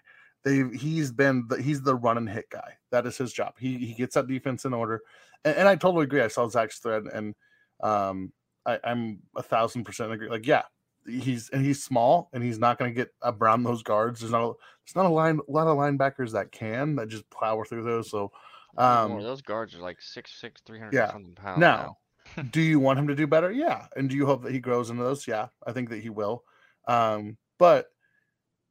They've 0.45 0.73
he's 0.73 1.11
been 1.11 1.47
the, 1.49 1.61
he's 1.61 1.83
the 1.83 1.95
run 1.95 2.19
and 2.19 2.29
hit 2.29 2.49
guy. 2.51 2.75
That 2.91 3.07
is 3.07 3.17
his 3.17 3.33
job. 3.33 3.55
He 3.59 3.79
he 3.79 3.95
gets 3.95 4.15
that 4.15 4.29
defense 4.29 4.65
in 4.65 4.73
order, 4.73 5.03
and, 5.47 5.57
and 5.57 5.69
I 5.69 5.77
totally 5.77 6.05
agree. 6.05 6.21
I 6.21 6.29
saw 6.29 6.49
Zach's 6.49 6.81
thread, 6.81 7.05
and 7.05 7.35
um, 7.83 8.33
I, 8.67 8.79
I'm 8.85 9.21
a 9.37 9.43
thousand 9.43 9.85
percent 9.85 10.13
agree. 10.13 10.29
Like, 10.29 10.47
yeah, 10.47 10.65
he's 11.07 11.49
and 11.51 11.65
he's 11.65 11.83
small, 11.83 12.29
and 12.33 12.43
he's 12.43 12.59
not 12.59 12.79
going 12.79 12.91
to 12.91 12.95
get 12.95 13.11
around 13.23 13.63
those 13.63 13.83
guards. 13.83 14.21
There's 14.21 14.33
not 14.33 14.43
a, 14.43 14.53
there's 14.85 14.97
not 14.97 15.07
a 15.07 15.15
line 15.15 15.41
a 15.49 15.51
lot 15.51 15.69
of 15.69 15.79
linebackers 15.79 16.33
that 16.33 16.53
can 16.53 16.97
that 16.97 17.09
just 17.09 17.29
plow 17.31 17.63
through 17.63 17.85
those. 17.85 18.11
So, 18.11 18.33
Um, 18.77 19.21
those 19.21 19.43
guards 19.43 19.75
are 19.75 19.81
like 19.81 20.03
six 20.03 20.39
six, 20.41 20.61
three 20.67 20.79
hundred 20.79 20.95
yeah. 20.95 21.13
something 21.13 21.35
pounds 21.35 21.61
now, 21.61 21.99
do 22.51 22.61
you 22.61 22.81
want 22.81 22.99
him 22.99 23.09
to 23.09 23.15
do 23.15 23.27
better? 23.27 23.53
Yeah. 23.53 23.87
And 23.97 24.11
do 24.11 24.17
you 24.17 24.27
hope 24.27 24.43
that 24.43 24.53
he 24.53 24.61
grows 24.61 24.91
into 24.91 25.03
those? 25.03 25.27
Yeah, 25.27 25.49
I 25.67 25.73
think 25.73 25.91
that 25.91 26.03
he 26.03 26.11
will. 26.11 26.45
Um, 26.89 27.39
but 27.59 27.87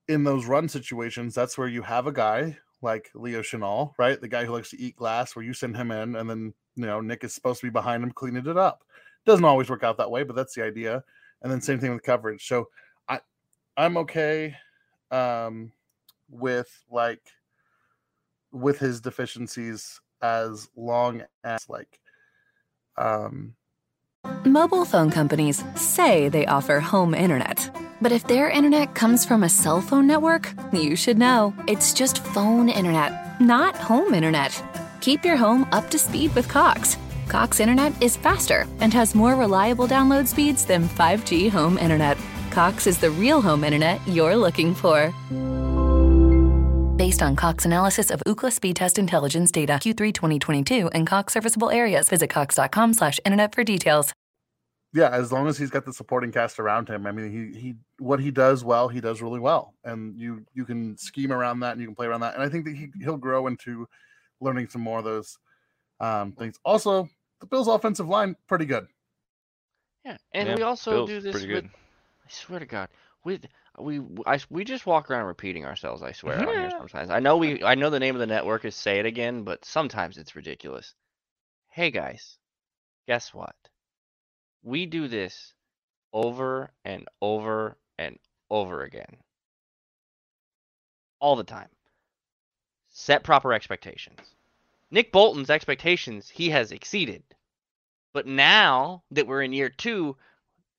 in 0.07 0.23
those 0.23 0.45
run 0.45 0.69
situations, 0.69 1.33
that's 1.33 1.57
where 1.57 1.67
you 1.67 1.81
have 1.81 2.07
a 2.07 2.11
guy 2.11 2.57
like 2.81 3.09
Leo 3.15 3.41
Chenal, 3.41 3.93
right? 3.97 4.19
The 4.19 4.27
guy 4.27 4.45
who 4.45 4.53
likes 4.53 4.69
to 4.69 4.79
eat 4.79 4.95
glass, 4.95 5.35
where 5.35 5.45
you 5.45 5.53
send 5.53 5.75
him 5.75 5.91
in, 5.91 6.15
and 6.15 6.29
then 6.29 6.53
you 6.75 6.85
know 6.85 7.01
Nick 7.01 7.23
is 7.23 7.33
supposed 7.33 7.61
to 7.61 7.67
be 7.67 7.71
behind 7.71 8.03
him 8.03 8.11
cleaning 8.11 8.47
it 8.47 8.57
up. 8.57 8.83
Doesn't 9.25 9.45
always 9.45 9.69
work 9.69 9.83
out 9.83 9.97
that 9.97 10.11
way, 10.11 10.23
but 10.23 10.35
that's 10.35 10.53
the 10.53 10.63
idea. 10.63 11.03
And 11.41 11.51
then 11.51 11.61
same 11.61 11.79
thing 11.79 11.93
with 11.93 12.03
coverage. 12.03 12.47
So 12.47 12.69
I 13.07 13.19
I'm 13.77 13.97
okay 13.97 14.55
um 15.11 15.71
with 16.29 16.69
like 16.89 17.21
with 18.51 18.79
his 18.79 19.01
deficiencies 19.01 19.99
as 20.21 20.69
long 20.75 21.23
as 21.43 21.67
like 21.69 21.99
um 22.97 23.55
Mobile 24.43 24.85
phone 24.85 25.11
companies 25.11 25.63
say 25.75 26.29
they 26.29 26.45
offer 26.45 26.79
home 26.79 27.13
internet. 27.13 27.69
But 28.01 28.11
if 28.11 28.27
their 28.27 28.49
internet 28.49 28.95
comes 28.95 29.25
from 29.25 29.43
a 29.43 29.49
cell 29.49 29.81
phone 29.81 30.07
network, 30.07 30.53
you 30.73 30.95
should 30.95 31.17
know. 31.17 31.53
It's 31.67 31.93
just 31.93 32.23
phone 32.23 32.69
internet, 32.69 33.39
not 33.39 33.75
home 33.75 34.13
internet. 34.13 34.51
Keep 35.05 35.23
your 35.23 35.35
home 35.35 35.67
up 35.71 35.91
to 35.91 35.99
speed 35.99 36.33
with 36.33 36.49
Cox. 36.49 36.97
Cox 37.27 37.59
internet 37.59 37.93
is 38.01 38.17
faster 38.17 38.67
and 38.79 38.91
has 38.91 39.13
more 39.13 39.35
reliable 39.35 39.87
download 39.87 40.27
speeds 40.27 40.65
than 40.65 40.89
5G 40.89 41.47
home 41.47 41.77
internet. 41.77 42.17
Cox 42.49 42.87
is 42.87 42.97
the 42.97 43.11
real 43.11 43.39
home 43.39 43.63
internet 43.63 44.01
you're 44.07 44.35
looking 44.35 44.73
for. 44.73 45.13
Based 46.97 47.21
on 47.21 47.35
Cox 47.35 47.65
analysis 47.65 48.09
of 48.09 48.19
Ookla 48.25 48.51
speed 48.51 48.77
test 48.77 48.97
intelligence 48.97 49.51
data 49.51 49.73
Q3 49.73 50.11
2022 50.11 50.87
and 50.87 51.05
Cox 51.05 51.33
serviceable 51.33 51.69
areas, 51.69 52.09
visit 52.09 52.31
cox.com/internet 52.31 53.53
for 53.53 53.63
details. 53.63 54.11
yeah, 54.91 55.09
as 55.09 55.31
long 55.31 55.45
as 55.47 55.55
he's 55.55 55.69
got 55.69 55.85
the 55.85 55.93
supporting 55.93 56.31
cast 56.31 56.57
around 56.57 56.87
him. 56.87 57.05
I 57.05 57.11
mean, 57.11 57.29
he 57.29 57.59
he 57.59 57.75
what 57.99 58.19
he 58.19 58.31
does 58.31 58.63
well, 58.63 58.87
he 58.87 59.01
does 59.01 59.21
really 59.21 59.39
well, 59.39 59.75
and 59.83 60.19
you 60.19 60.45
you 60.55 60.65
can 60.65 60.97
scheme 60.97 61.31
around 61.31 61.59
that 61.59 61.73
and 61.73 61.81
you 61.81 61.87
can 61.87 61.95
play 61.95 62.07
around 62.07 62.21
that, 62.21 62.33
and 62.33 62.41
I 62.41 62.49
think 62.49 62.65
that 62.65 62.75
he 62.75 62.89
he'll 63.03 63.17
grow 63.17 63.45
into 63.45 63.87
learning 64.41 64.69
some 64.69 64.81
more 64.81 64.99
of 64.99 65.05
those 65.05 65.37
um, 65.99 66.33
things. 66.33 66.57
Also, 66.65 67.09
the 67.41 67.47
Bills' 67.47 67.67
offensive 67.67 68.07
line 68.07 68.35
pretty 68.47 68.65
good. 68.65 68.87
Yeah, 70.05 70.17
and 70.33 70.47
Yeah, 70.49 70.55
we 70.55 70.63
also 70.63 70.91
Bill's 70.95 71.09
do 71.09 71.21
this 71.21 71.33
pretty 71.33 71.47
with. 71.47 71.63
good. 71.63 71.69
I 72.25 72.29
swear 72.29 72.59
to 72.59 72.65
God, 72.65 72.89
we 73.23 73.39
we 73.79 74.01
I, 74.25 74.39
we 74.49 74.63
just 74.63 74.85
walk 74.85 75.09
around 75.11 75.25
repeating 75.25 75.65
ourselves. 75.65 76.03
I 76.03 76.11
swear 76.11 76.37
on 76.47 76.57
here 76.57 76.69
Yeah. 76.69 76.79
sometimes. 76.79 77.09
I 77.09 77.19
know 77.19 77.37
we 77.37 77.63
I 77.63 77.75
know 77.75 77.89
the 77.89 77.99
name 77.99 78.15
of 78.15 78.19
the 78.19 78.27
network 78.27 78.65
is 78.65 78.75
Say 78.75 78.99
It 78.99 79.05
Again, 79.05 79.43
but 79.43 79.65
sometimes 79.65 80.17
it's 80.17 80.35
ridiculous. 80.35 80.93
Hey 81.69 81.91
guys, 81.91 82.37
guess 83.07 83.33
what? 83.33 83.55
We 84.63 84.85
do 84.85 85.07
this 85.07 85.53
over 86.13 86.71
and 86.85 87.07
over 87.21 87.77
and 87.99 88.17
over 88.49 88.83
again, 88.83 89.17
all 91.19 91.35
the 91.35 91.43
time. 91.43 91.69
Set 92.97 93.25
proper 93.25 93.51
expectations. 93.51 94.17
Nick 94.89 95.11
Bolton's 95.11 95.49
expectations 95.49 96.29
he 96.29 96.51
has 96.51 96.71
exceeded. 96.71 97.23
But 98.13 98.25
now 98.25 99.03
that 99.11 99.27
we're 99.27 99.41
in 99.41 99.51
year 99.51 99.67
two, 99.67 100.15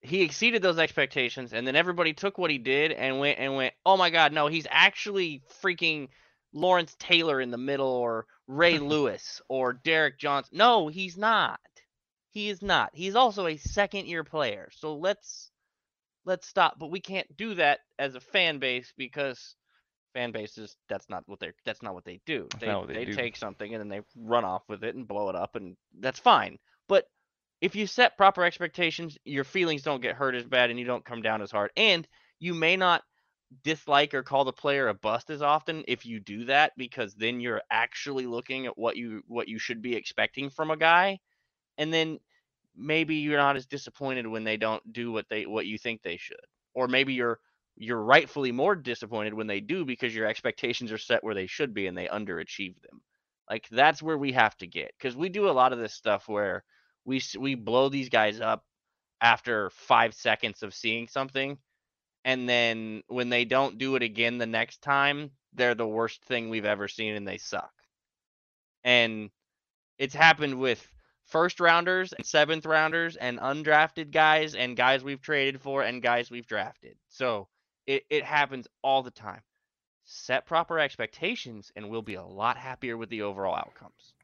he 0.00 0.22
exceeded 0.22 0.62
those 0.62 0.78
expectations, 0.78 1.52
and 1.52 1.66
then 1.66 1.76
everybody 1.76 2.14
took 2.14 2.38
what 2.38 2.50
he 2.50 2.56
did 2.56 2.90
and 2.90 3.20
went 3.20 3.38
and 3.38 3.54
went, 3.54 3.74
oh 3.84 3.98
my 3.98 4.08
god, 4.08 4.32
no, 4.32 4.46
he's 4.46 4.66
actually 4.70 5.42
freaking 5.62 6.08
Lawrence 6.54 6.96
Taylor 6.98 7.38
in 7.38 7.50
the 7.50 7.58
middle, 7.58 7.86
or 7.86 8.24
Ray 8.46 8.78
Lewis, 8.92 9.42
or 9.50 9.74
Derek 9.74 10.18
Johnson. 10.18 10.56
No, 10.56 10.88
he's 10.88 11.18
not. 11.18 11.60
He 12.30 12.48
is 12.48 12.62
not. 12.62 12.92
He's 12.94 13.14
also 13.14 13.46
a 13.46 13.58
second 13.58 14.06
year 14.06 14.24
player. 14.24 14.70
So 14.72 14.96
let's 14.96 15.50
let's 16.24 16.48
stop. 16.48 16.78
But 16.78 16.90
we 16.90 17.00
can't 17.00 17.36
do 17.36 17.56
that 17.56 17.80
as 17.98 18.14
a 18.14 18.20
fan 18.20 18.58
base 18.58 18.94
because 18.96 19.54
fan 20.16 20.32
bases 20.32 20.76
that's 20.88 21.10
not 21.10 21.22
what 21.26 21.38
they're 21.40 21.52
that's 21.66 21.82
not 21.82 21.92
what 21.92 22.06
they 22.06 22.20
do. 22.24 22.48
They 22.58 22.68
what 22.74 22.88
they 22.88 23.04
do. 23.04 23.12
take 23.12 23.36
something 23.36 23.74
and 23.74 23.80
then 23.80 23.88
they 23.90 24.00
run 24.16 24.46
off 24.46 24.62
with 24.66 24.82
it 24.82 24.94
and 24.94 25.06
blow 25.06 25.28
it 25.28 25.36
up 25.36 25.56
and 25.56 25.76
that's 26.00 26.18
fine. 26.18 26.58
But 26.88 27.04
if 27.60 27.76
you 27.76 27.86
set 27.86 28.16
proper 28.16 28.42
expectations, 28.42 29.18
your 29.24 29.44
feelings 29.44 29.82
don't 29.82 30.00
get 30.00 30.16
hurt 30.16 30.34
as 30.34 30.44
bad 30.44 30.70
and 30.70 30.78
you 30.78 30.86
don't 30.86 31.04
come 31.04 31.20
down 31.20 31.42
as 31.42 31.50
hard. 31.50 31.70
And 31.76 32.08
you 32.38 32.54
may 32.54 32.76
not 32.76 33.02
dislike 33.62 34.14
or 34.14 34.22
call 34.22 34.46
the 34.46 34.52
player 34.52 34.88
a 34.88 34.94
bust 34.94 35.28
as 35.28 35.42
often 35.42 35.84
if 35.86 36.06
you 36.06 36.18
do 36.18 36.46
that 36.46 36.72
because 36.78 37.14
then 37.14 37.38
you're 37.38 37.62
actually 37.70 38.26
looking 38.26 38.64
at 38.64 38.78
what 38.78 38.96
you 38.96 39.22
what 39.28 39.48
you 39.48 39.58
should 39.58 39.82
be 39.82 39.94
expecting 39.94 40.48
from 40.48 40.70
a 40.70 40.76
guy 40.76 41.18
and 41.78 41.92
then 41.92 42.18
maybe 42.74 43.16
you're 43.16 43.38
not 43.38 43.54
as 43.54 43.66
disappointed 43.66 44.26
when 44.26 44.42
they 44.44 44.56
don't 44.56 44.82
do 44.92 45.12
what 45.12 45.26
they 45.30 45.46
what 45.46 45.64
you 45.64 45.78
think 45.78 46.02
they 46.02 46.16
should 46.16 46.40
or 46.74 46.88
maybe 46.88 47.14
you're 47.14 47.38
you're 47.76 48.02
rightfully 48.02 48.52
more 48.52 48.74
disappointed 48.74 49.34
when 49.34 49.46
they 49.46 49.60
do 49.60 49.84
because 49.84 50.14
your 50.14 50.26
expectations 50.26 50.92
are 50.92 50.98
set 50.98 51.22
where 51.22 51.34
they 51.34 51.46
should 51.46 51.74
be 51.74 51.86
and 51.86 51.96
they 51.96 52.06
underachieve 52.06 52.80
them. 52.82 53.02
Like 53.50 53.68
that's 53.70 54.02
where 54.02 54.18
we 54.18 54.32
have 54.32 54.56
to 54.58 54.66
get 54.66 54.92
because 54.98 55.16
we 55.16 55.28
do 55.28 55.48
a 55.48 55.52
lot 55.52 55.72
of 55.72 55.78
this 55.78 55.94
stuff 55.94 56.28
where 56.28 56.64
we 57.04 57.20
we 57.38 57.54
blow 57.54 57.88
these 57.88 58.08
guys 58.08 58.40
up 58.40 58.64
after 59.20 59.70
five 59.70 60.14
seconds 60.14 60.62
of 60.62 60.74
seeing 60.74 61.08
something 61.08 61.56
and 62.24 62.48
then 62.48 63.02
when 63.06 63.28
they 63.28 63.44
don't 63.44 63.78
do 63.78 63.94
it 63.94 64.02
again 64.02 64.38
the 64.38 64.46
next 64.46 64.82
time 64.82 65.30
they're 65.54 65.74
the 65.74 65.86
worst 65.86 66.24
thing 66.24 66.50
we've 66.50 66.64
ever 66.64 66.88
seen 66.88 67.14
and 67.14 67.26
they 67.26 67.38
suck. 67.38 67.72
And 68.84 69.30
it's 69.98 70.14
happened 70.14 70.58
with 70.58 70.86
first 71.24 71.60
rounders 71.60 72.12
and 72.12 72.26
seventh 72.26 72.66
rounders 72.66 73.16
and 73.16 73.38
undrafted 73.38 74.10
guys 74.10 74.54
and 74.54 74.76
guys 74.76 75.02
we've 75.02 75.22
traded 75.22 75.60
for 75.60 75.82
and 75.82 76.02
guys 76.02 76.30
we've 76.30 76.46
drafted. 76.46 76.96
So 77.08 77.48
it, 77.86 78.04
it 78.10 78.24
happens 78.24 78.66
all 78.82 79.02
the 79.02 79.10
time 79.10 79.40
set 80.04 80.46
proper 80.46 80.78
expectations 80.78 81.72
and 81.74 81.90
we'll 81.90 82.02
be 82.02 82.14
a 82.14 82.22
lot 82.22 82.56
happier 82.56 82.96
with 82.96 83.08
the 83.10 83.22
overall 83.22 83.56
outcomes 83.56 84.14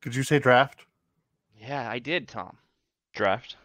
Could 0.00 0.14
you 0.14 0.22
say 0.22 0.38
draft? 0.38 0.86
yeah 1.58 1.90
i 1.90 1.98
did 1.98 2.28
tom 2.28 2.58
Draft. 3.16 3.56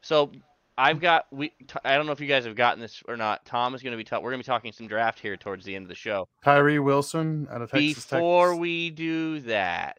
So 0.00 0.30
I've 0.78 0.96
hmm. 0.96 1.02
got 1.02 1.26
we. 1.30 1.48
T- 1.48 1.76
I 1.84 1.96
don't 1.96 2.06
know 2.06 2.12
if 2.12 2.20
you 2.20 2.26
guys 2.26 2.46
have 2.46 2.56
gotten 2.56 2.80
this 2.80 3.02
or 3.06 3.16
not. 3.16 3.44
Tom 3.44 3.74
is 3.74 3.82
going 3.82 3.90
to 3.92 3.98
be. 3.98 4.04
Ta- 4.04 4.18
we're 4.18 4.30
going 4.30 4.40
to 4.40 4.44
be 4.44 4.50
talking 4.50 4.72
some 4.72 4.86
draft 4.86 5.18
here 5.18 5.36
towards 5.36 5.64
the 5.66 5.76
end 5.76 5.84
of 5.84 5.88
the 5.90 5.94
show. 5.94 6.28
Tyree 6.42 6.78
Wilson 6.78 7.48
out 7.50 7.60
of 7.60 7.70
Texas 7.70 8.06
Tech. 8.06 8.18
Before 8.18 8.56
we 8.56 8.90
do 8.90 9.40
that, 9.40 9.98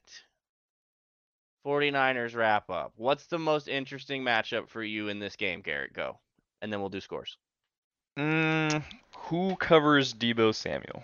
49ers 1.65 2.35
wrap 2.35 2.69
up. 2.69 2.93
What's 2.95 3.27
the 3.27 3.37
most 3.37 3.67
interesting 3.67 4.23
matchup 4.23 4.69
for 4.69 4.81
you 4.81 5.09
in 5.09 5.19
this 5.19 5.35
game, 5.35 5.61
Garrett? 5.61 5.93
Go, 5.93 6.19
and 6.61 6.71
then 6.71 6.79
we'll 6.79 6.89
do 6.89 7.01
scores. 7.01 7.37
Mm, 8.17 8.83
who 9.17 9.55
covers 9.55 10.13
Deebo 10.13 10.53
Samuel? 10.53 11.03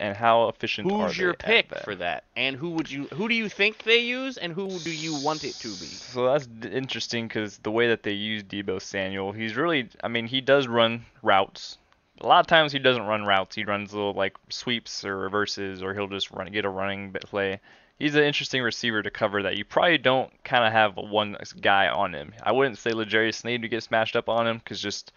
And 0.00 0.16
how 0.16 0.48
efficient 0.48 0.92
are 0.92 1.06
Who's 1.06 1.18
your 1.18 1.34
pick 1.34 1.70
that? 1.70 1.84
for 1.84 1.94
that? 1.96 2.24
And 2.36 2.54
who 2.54 2.70
would 2.70 2.90
you? 2.90 3.04
Who 3.14 3.28
do 3.28 3.34
you 3.34 3.48
think 3.48 3.82
they 3.82 3.98
use? 3.98 4.36
And 4.36 4.52
who 4.52 4.68
do 4.68 4.92
you 4.92 5.14
want 5.24 5.44
it 5.44 5.54
to 5.56 5.68
be? 5.68 5.86
So 5.86 6.26
that's 6.26 6.46
interesting 6.70 7.26
because 7.26 7.58
the 7.58 7.70
way 7.70 7.88
that 7.88 8.02
they 8.02 8.12
use 8.12 8.44
Deebo 8.44 8.80
Samuel, 8.80 9.32
he's 9.32 9.56
really, 9.56 9.88
I 10.04 10.08
mean, 10.08 10.26
he 10.26 10.40
does 10.40 10.68
run 10.68 11.06
routes. 11.22 11.78
A 12.20 12.26
lot 12.26 12.40
of 12.40 12.46
times 12.46 12.72
he 12.72 12.78
doesn't 12.78 13.06
run 13.06 13.24
routes. 13.24 13.56
He 13.56 13.64
runs 13.64 13.94
little 13.94 14.12
like 14.12 14.36
sweeps 14.50 15.04
or 15.04 15.16
reverses, 15.16 15.82
or 15.82 15.94
he'll 15.94 16.08
just 16.08 16.30
run 16.30 16.50
get 16.52 16.64
a 16.64 16.68
running 16.68 17.12
play. 17.12 17.60
He's 17.98 18.14
an 18.14 18.22
interesting 18.22 18.62
receiver 18.62 19.02
to 19.02 19.10
cover 19.10 19.42
that 19.42 19.56
you 19.56 19.64
probably 19.64 19.98
don't 19.98 20.30
kind 20.44 20.64
of 20.64 20.72
have 20.72 20.96
one 20.96 21.36
guy 21.60 21.88
on 21.88 22.14
him. 22.14 22.32
I 22.42 22.52
wouldn't 22.52 22.78
say 22.78 22.92
L'Jarius 22.92 23.36
Sneed 23.36 23.62
to 23.62 23.68
get 23.68 23.82
smashed 23.82 24.14
up 24.14 24.28
on 24.28 24.46
him 24.46 24.58
because 24.58 24.80
just 24.80 25.12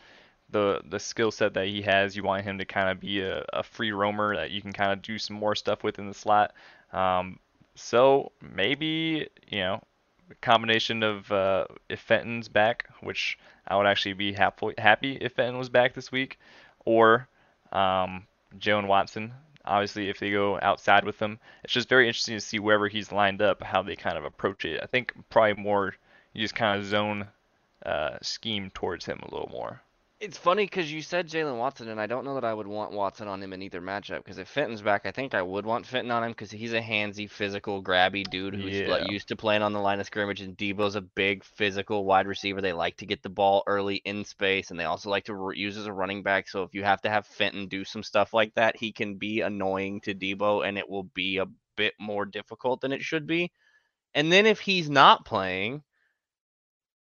the 0.51 0.81
the 0.89 0.99
skill 0.99 1.31
set 1.31 1.53
that 1.53 1.67
he 1.67 1.81
has, 1.83 2.15
you 2.15 2.23
want 2.23 2.43
him 2.43 2.57
to 2.57 2.65
kind 2.65 2.89
of 2.89 2.99
be 2.99 3.21
a, 3.21 3.45
a 3.53 3.63
free 3.63 3.91
roamer 3.91 4.35
that 4.35 4.51
you 4.51 4.61
can 4.61 4.73
kind 4.73 4.91
of 4.91 5.01
do 5.01 5.17
some 5.17 5.35
more 5.35 5.55
stuff 5.55 5.83
with 5.83 5.99
in 5.99 6.07
the 6.07 6.13
slot. 6.13 6.53
Um, 6.93 7.39
so 7.75 8.31
maybe 8.41 9.27
you 9.47 9.59
know 9.59 9.81
combination 10.41 11.03
of 11.03 11.31
uh, 11.31 11.65
if 11.89 11.99
Fenton's 11.99 12.47
back, 12.47 12.87
which 13.01 13.37
I 13.67 13.75
would 13.75 13.87
actually 13.87 14.13
be 14.13 14.33
happy 14.33 14.73
happy 14.77 15.17
if 15.19 15.33
Fenton 15.33 15.57
was 15.57 15.69
back 15.69 15.93
this 15.93 16.11
week, 16.11 16.39
or 16.85 17.27
um, 17.71 18.27
Jaylen 18.57 18.87
Watson. 18.87 19.33
Obviously, 19.63 20.09
if 20.09 20.19
they 20.19 20.31
go 20.31 20.57
outside 20.59 21.05
with 21.05 21.21
him, 21.21 21.39
it's 21.63 21.73
just 21.73 21.89
very 21.89 22.07
interesting 22.07 22.35
to 22.35 22.41
see 22.41 22.57
wherever 22.57 22.87
he's 22.87 23.11
lined 23.11 23.41
up 23.41 23.61
how 23.61 23.83
they 23.83 23.95
kind 23.95 24.17
of 24.17 24.25
approach 24.25 24.65
it. 24.65 24.79
I 24.81 24.87
think 24.87 25.13
probably 25.29 25.61
more 25.61 25.95
you 26.33 26.41
just 26.41 26.55
kind 26.55 26.79
of 26.79 26.85
zone 26.85 27.27
uh, 27.85 28.17
scheme 28.21 28.71
towards 28.73 29.05
him 29.05 29.19
a 29.21 29.31
little 29.31 29.49
more. 29.51 29.81
It's 30.21 30.37
funny 30.37 30.65
because 30.65 30.93
you 30.93 31.01
said 31.01 31.27
Jaylen 31.27 31.57
Watson, 31.57 31.89
and 31.89 31.99
I 31.99 32.05
don't 32.05 32.23
know 32.25 32.35
that 32.35 32.45
I 32.45 32.53
would 32.53 32.67
want 32.67 32.91
Watson 32.91 33.27
on 33.27 33.41
him 33.41 33.53
in 33.53 33.63
either 33.63 33.81
matchup. 33.81 34.17
Because 34.17 34.37
if 34.37 34.47
Fenton's 34.47 34.83
back, 34.83 35.07
I 35.07 35.11
think 35.11 35.33
I 35.33 35.41
would 35.41 35.65
want 35.65 35.87
Fenton 35.87 36.11
on 36.11 36.23
him 36.23 36.29
because 36.29 36.51
he's 36.51 36.73
a 36.73 36.79
handsy, 36.79 37.27
physical, 37.27 37.83
grabby 37.83 38.23
dude 38.29 38.53
who's 38.53 38.87
like, 38.87 39.09
used 39.09 39.29
to 39.29 39.35
playing 39.35 39.63
on 39.63 39.73
the 39.73 39.79
line 39.79 39.99
of 39.99 40.05
scrimmage. 40.05 40.41
And 40.41 40.55
Deebo's 40.55 40.95
a 40.95 41.01
big, 41.01 41.43
physical 41.43 42.05
wide 42.05 42.27
receiver. 42.27 42.61
They 42.61 42.71
like 42.71 42.97
to 42.97 43.07
get 43.07 43.23
the 43.23 43.29
ball 43.29 43.63
early 43.65 43.95
in 43.95 44.23
space, 44.23 44.69
and 44.69 44.79
they 44.79 44.83
also 44.83 45.09
like 45.09 45.25
to 45.25 45.33
r- 45.33 45.53
use 45.53 45.75
as 45.75 45.87
a 45.87 45.93
running 45.93 46.21
back. 46.21 46.47
So 46.47 46.61
if 46.61 46.75
you 46.75 46.83
have 46.83 47.01
to 47.01 47.09
have 47.09 47.25
Fenton 47.25 47.67
do 47.67 47.83
some 47.83 48.03
stuff 48.03 48.31
like 48.31 48.53
that, 48.53 48.77
he 48.77 48.91
can 48.91 49.15
be 49.15 49.41
annoying 49.41 50.01
to 50.01 50.13
Deebo, 50.13 50.67
and 50.67 50.77
it 50.77 50.87
will 50.87 51.05
be 51.15 51.37
a 51.37 51.47
bit 51.75 51.95
more 51.99 52.25
difficult 52.27 52.81
than 52.81 52.91
it 52.91 53.01
should 53.01 53.25
be. 53.25 53.51
And 54.13 54.31
then 54.31 54.45
if 54.45 54.59
he's 54.59 54.87
not 54.87 55.25
playing, 55.25 55.81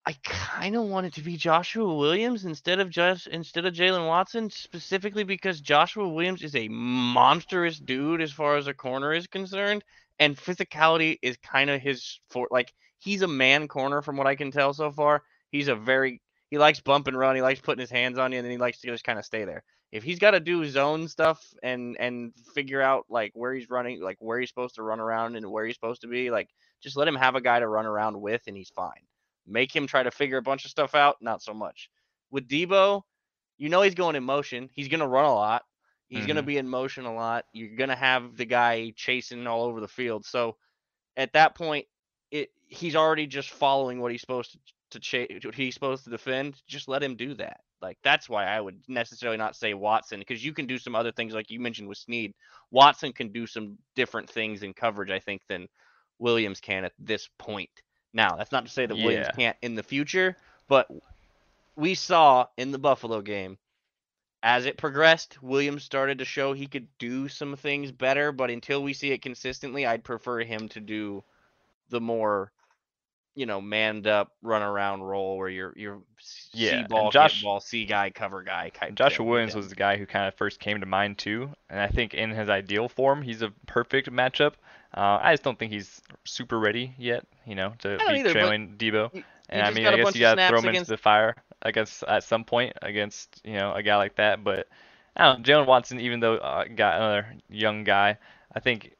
I 0.07 0.15
kind 0.25 0.77
of 0.77 0.85
want 0.85 1.07
it 1.07 1.15
to 1.15 1.23
be 1.23 1.37
Joshua 1.37 1.95
Williams 1.95 2.47
instead 2.47 2.81
of 2.81 2.89
just 2.89 3.27
instead 3.27 3.67
of 3.67 3.75
Jaylen 3.75 4.07
Watson, 4.07 4.49
specifically 4.49 5.25
because 5.25 5.61
Joshua 5.61 6.09
Williams 6.09 6.43
is 6.43 6.57
a 6.57 6.69
monstrous 6.69 7.79
dude 7.79 8.23
as 8.23 8.33
far 8.33 8.57
as 8.57 8.67
a 8.67 8.75
corner 8.75 9.13
is 9.13 9.27
concerned, 9.27 9.85
and 10.19 10.37
physicality 10.37 11.19
is 11.21 11.37
kind 11.37 11.69
of 11.69 11.83
his 11.83 12.19
for 12.31 12.49
like 12.51 12.73
he's 12.99 13.21
a 13.23 13.29
man 13.29 13.69
corner 13.69 14.01
from 14.01 14.17
what 14.17 14.27
I 14.27 14.37
can 14.37 14.51
tell 14.51 14.73
so 14.73 14.91
far. 14.91 15.23
He's 15.53 15.69
a 15.69 15.77
very 15.77 16.23
he 16.51 16.57
likes 16.57 16.81
bump 16.81 17.07
and 17.07 17.19
run, 17.19 17.37
he 17.37 17.43
likes 17.43 17.61
putting 17.61 17.81
his 17.81 17.91
hands 17.91 18.19
on 18.19 18.33
you, 18.33 18.39
and 18.39 18.45
then 18.45 18.53
he 18.53 18.59
likes 18.59 18.81
to 18.81 18.89
just 18.89 19.05
kind 19.05 19.19
of 19.19 19.27
stay 19.27 19.45
there. 19.45 19.63
If 19.93 20.03
he's 20.03 20.19
got 20.19 20.31
to 20.31 20.41
do 20.41 20.65
zone 20.65 21.09
stuff 21.09 21.45
and 21.63 21.99
and 22.01 22.33
figure 22.55 22.81
out 22.81 23.05
like 23.11 23.33
where 23.35 23.53
he's 23.53 23.69
running, 23.69 24.01
like 24.01 24.17
where 24.19 24.41
he's 24.41 24.49
supposed 24.49 24.77
to 24.77 24.83
run 24.83 24.99
around 24.99 25.37
and 25.37 25.51
where 25.51 25.67
he's 25.67 25.77
supposed 25.77 26.01
to 26.01 26.09
be, 26.09 26.31
like 26.31 26.49
just 26.83 26.97
let 26.97 27.07
him 27.07 27.17
have 27.17 27.35
a 27.35 27.43
guy 27.43 27.61
to 27.61 27.69
run 27.69 27.85
around 27.85 28.19
with, 28.19 28.43
and 28.47 28.57
he's 28.57 28.71
fine 28.71 29.03
make 29.51 29.75
him 29.75 29.87
try 29.87 30.03
to 30.03 30.11
figure 30.11 30.39
a 30.39 30.43
bunch 30.43 30.65
of 30.65 30.71
stuff 30.71 30.95
out, 30.95 31.17
not 31.21 31.43
so 31.43 31.53
much. 31.53 31.91
With 32.31 32.49
Deebo, 32.49 33.03
you 33.59 33.69
know 33.69 33.83
he's 33.83 33.95
going 33.95 34.17
in 34.17 34.25
motion. 34.25 34.71
He's 34.73 34.89
going 34.89 35.01
to 35.01 35.07
run 35.07 35.25
a 35.25 35.35
lot. 35.35 35.63
He's 36.09 36.27
going 36.27 36.37
to 36.37 36.43
mm-hmm. 36.43 36.47
be 36.47 36.59
in 36.59 36.69
motion 36.69 37.05
a 37.05 37.15
lot. 37.15 37.45
You're 37.53 37.77
going 37.77 37.91
to 37.91 37.97
have 37.97 38.37
the 38.37 38.45
guy 38.45 38.93
chasing 38.97 39.47
all 39.47 39.63
over 39.63 39.81
the 39.81 39.87
field. 39.87 40.27
So 40.27 40.57
at 41.17 41.33
that 41.35 41.55
point, 41.55 41.87
it 42.33 42.51
he's 42.67 42.97
already 42.97 43.29
just 43.29 43.51
following 43.51 44.01
what 44.01 44.11
he's 44.11 44.21
supposed 44.21 44.53
to 44.53 44.59
to 44.91 44.99
chase, 44.99 45.29
what 45.45 45.55
he's 45.55 45.75
supposed 45.75 46.03
to 46.05 46.11
defend. 46.11 46.61
Just 46.67 46.89
let 46.89 47.03
him 47.03 47.15
do 47.15 47.35
that. 47.35 47.61
Like 47.81 47.97
that's 48.03 48.29
why 48.29 48.47
I 48.47 48.61
would 48.61 48.81
necessarily 48.89 49.39
not 49.39 49.57
say 49.57 49.73
Watson 49.73 50.19
because 50.19 50.45
you 50.45 50.53
can 50.53 50.67
do 50.67 50.79
some 50.79 50.95
other 50.95 51.13
things 51.13 51.33
like 51.33 51.51
you 51.51 51.61
mentioned 51.61 51.89
with 51.89 51.99
Sneed. 51.99 52.35
Watson 52.71 53.13
can 53.13 53.31
do 53.31 53.47
some 53.47 53.79
different 53.95 54.29
things 54.29 54.63
in 54.63 54.75
coverage, 54.75 55.11
I 55.11 55.21
think, 55.21 55.43
than 55.49 55.69
Williams 56.19 56.61
can 56.61 56.85
at 56.85 56.93
this 56.99 57.29
point. 57.39 57.71
Now, 58.13 58.37
that's 58.37 58.53
not 58.53 58.65
to 58.67 58.71
say 58.73 58.87
that 58.87 58.95
Williams 58.95 59.29
Yeah. 59.29 59.37
can't 59.37 59.57
in 59.63 59.75
the 59.75 59.83
future, 59.83 60.37
but 60.69 60.89
we 61.77 61.95
saw 61.95 62.47
in 62.57 62.73
the 62.73 62.79
Buffalo 62.79 63.21
game 63.23 63.59
as 64.43 64.65
it 64.65 64.79
progressed, 64.79 65.43
Williams 65.43 65.85
started 65.85 66.19
to 66.19 66.25
show 66.25 66.53
he 66.55 66.67
could 66.67 66.89
do 66.99 67.29
some 67.29 67.57
things 67.57 67.93
better, 67.93 68.33
but 68.33 68.51
until 68.51 68.83
we 68.83 68.95
see 68.95 69.13
it 69.13 69.21
consistently, 69.21 69.85
I'd 69.87 70.03
prefer 70.03 70.41
him 70.41 70.69
to 70.71 70.81
do 70.81 71.23
the 71.91 72.01
more 72.01 72.51
you 73.37 73.47
know, 73.47 73.61
manned 73.61 74.09
up 74.09 74.33
run 74.43 74.61
around 74.61 75.03
role 75.03 75.39
where 75.39 75.49
you're 75.49 75.73
you're 75.77 76.01
Yeah, 76.53 76.87
ball, 76.89 77.11
Josh- 77.13 77.43
ball, 77.43 77.61
see 77.61 77.85
guy, 77.87 78.11
cover 78.11 78.43
guy. 78.43 78.73
Joshua 78.95 79.25
Williams 79.25 79.53
yeah. 79.53 79.59
was 79.59 79.69
the 79.69 79.77
guy 79.77 79.97
who 79.97 80.05
kind 80.05 80.27
of 80.27 80.35
first 80.35 80.59
came 80.59 80.81
to 80.81 80.87
mind 80.87 81.17
too, 81.17 81.49
and 81.71 81.79
I 81.79 81.87
think 81.87 82.13
in 82.13 82.31
his 82.31 82.49
ideal 82.49 82.89
form, 82.89 83.23
he's 83.23 83.41
a 83.41 83.51
perfect 83.67 84.11
matchup. 84.11 84.55
Uh, 84.97 85.19
I 85.23 85.33
just 85.33 85.43
don't 85.45 85.59
think 85.59 85.73
he's 85.73 86.01
super 86.25 86.59
ready 86.59 86.95
yet, 86.99 87.25
you 87.47 87.55
know, 87.55 87.75
to 87.81 87.97
be 87.99 88.05
either, 88.21 88.33
trailing 88.33 88.75
Deebo. 88.77 89.15
you- 89.15 89.25
And 89.49 89.59
you 89.61 89.65
I 89.65 89.71
mean, 89.71 89.87
I 89.87 89.97
guess 89.97 90.05
you 90.17 90.21
gotta 90.21 90.37
throw 90.49 90.59
him 90.59 90.65
against- 90.71 90.91
into 90.91 90.99
the 90.99 91.03
fire, 91.03 91.37
I 91.63 91.71
guess, 91.73 92.05
at 92.07 92.25
some 92.25 92.45
point 92.45 92.73
against 92.83 93.41
you 93.45 93.55
know 93.55 93.73
a 93.73 93.83
guy 93.83 93.97
like 93.97 94.17
that. 94.17 94.43
But 94.45 94.69
I 95.17 95.25
don't 95.25 95.47
know, 95.47 95.55
Jaylen 95.63 95.67
Watson, 95.67 96.01
even 96.01 96.21
though 96.21 96.37
uh, 96.37 96.65
got 96.65 96.97
another 96.97 97.35
young 97.49 97.85
guy, 97.85 98.19
I 98.55 98.61
think 98.61 98.95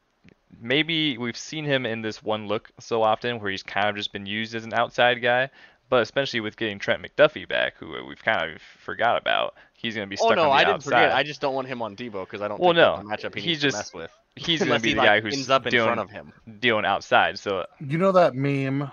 maybe 0.59 1.17
we've 1.17 1.37
seen 1.37 1.65
him 1.65 1.85
in 1.85 2.01
this 2.01 2.21
one 2.21 2.47
look 2.47 2.69
so 2.79 3.01
often 3.03 3.39
where 3.39 3.49
he's 3.51 3.63
kind 3.63 3.89
of 3.89 3.95
just 3.95 4.11
been 4.13 4.25
used 4.25 4.53
as 4.55 4.63
an 4.65 4.73
outside 4.73 5.21
guy. 5.21 5.49
But 5.91 6.01
especially 6.03 6.39
with 6.39 6.55
getting 6.55 6.79
Trent 6.79 7.03
McDuffie 7.03 7.45
back, 7.47 7.75
who 7.77 7.95
uh, 7.97 8.03
we've 8.05 8.23
kind 8.23 8.49
of 8.55 8.61
forgot 8.61 9.21
about, 9.21 9.55
he's 9.77 9.93
going 9.93 10.07
to 10.07 10.09
be 10.09 10.17
Oh 10.21 10.25
stuck 10.27 10.37
no, 10.37 10.43
on 10.43 10.47
the 10.47 10.53
outside. 10.53 10.55
Oh 10.55 10.55
no, 10.55 10.55
I 10.55 10.63
didn't 10.63 10.75
outside. 10.75 10.89
forget. 10.89 11.11
I 11.11 11.23
just 11.23 11.41
don't 11.41 11.53
want 11.53 11.67
him 11.67 11.81
on 11.81 11.95
Deebo 11.97 12.21
because 12.25 12.41
I 12.41 12.47
don't 12.47 12.59
Well, 12.61 12.69
think 12.73 12.77
that's 13.09 13.23
no, 13.23 13.27
a 13.27 13.29
matchup 13.31 13.35
he 13.35 13.41
he 13.41 13.47
needs 13.49 13.61
just- 13.61 13.75
to 13.75 13.79
mess 13.79 13.93
with. 13.93 14.11
he's 14.37 14.59
going 14.63 14.71
to 14.71 14.79
be 14.81 14.93
the 14.93 14.99
like, 14.99 15.05
guy 15.05 15.19
who's 15.19 15.33
ends 15.35 15.49
up 15.49 15.65
in 15.67 15.71
dealing, 15.71 15.87
front 15.87 15.99
of 15.99 16.09
him. 16.09 16.31
dealing 16.61 16.85
outside. 16.85 17.37
So 17.37 17.59
uh, 17.59 17.65
You 17.81 17.97
know 17.97 18.13
that 18.13 18.35
meme? 18.35 18.89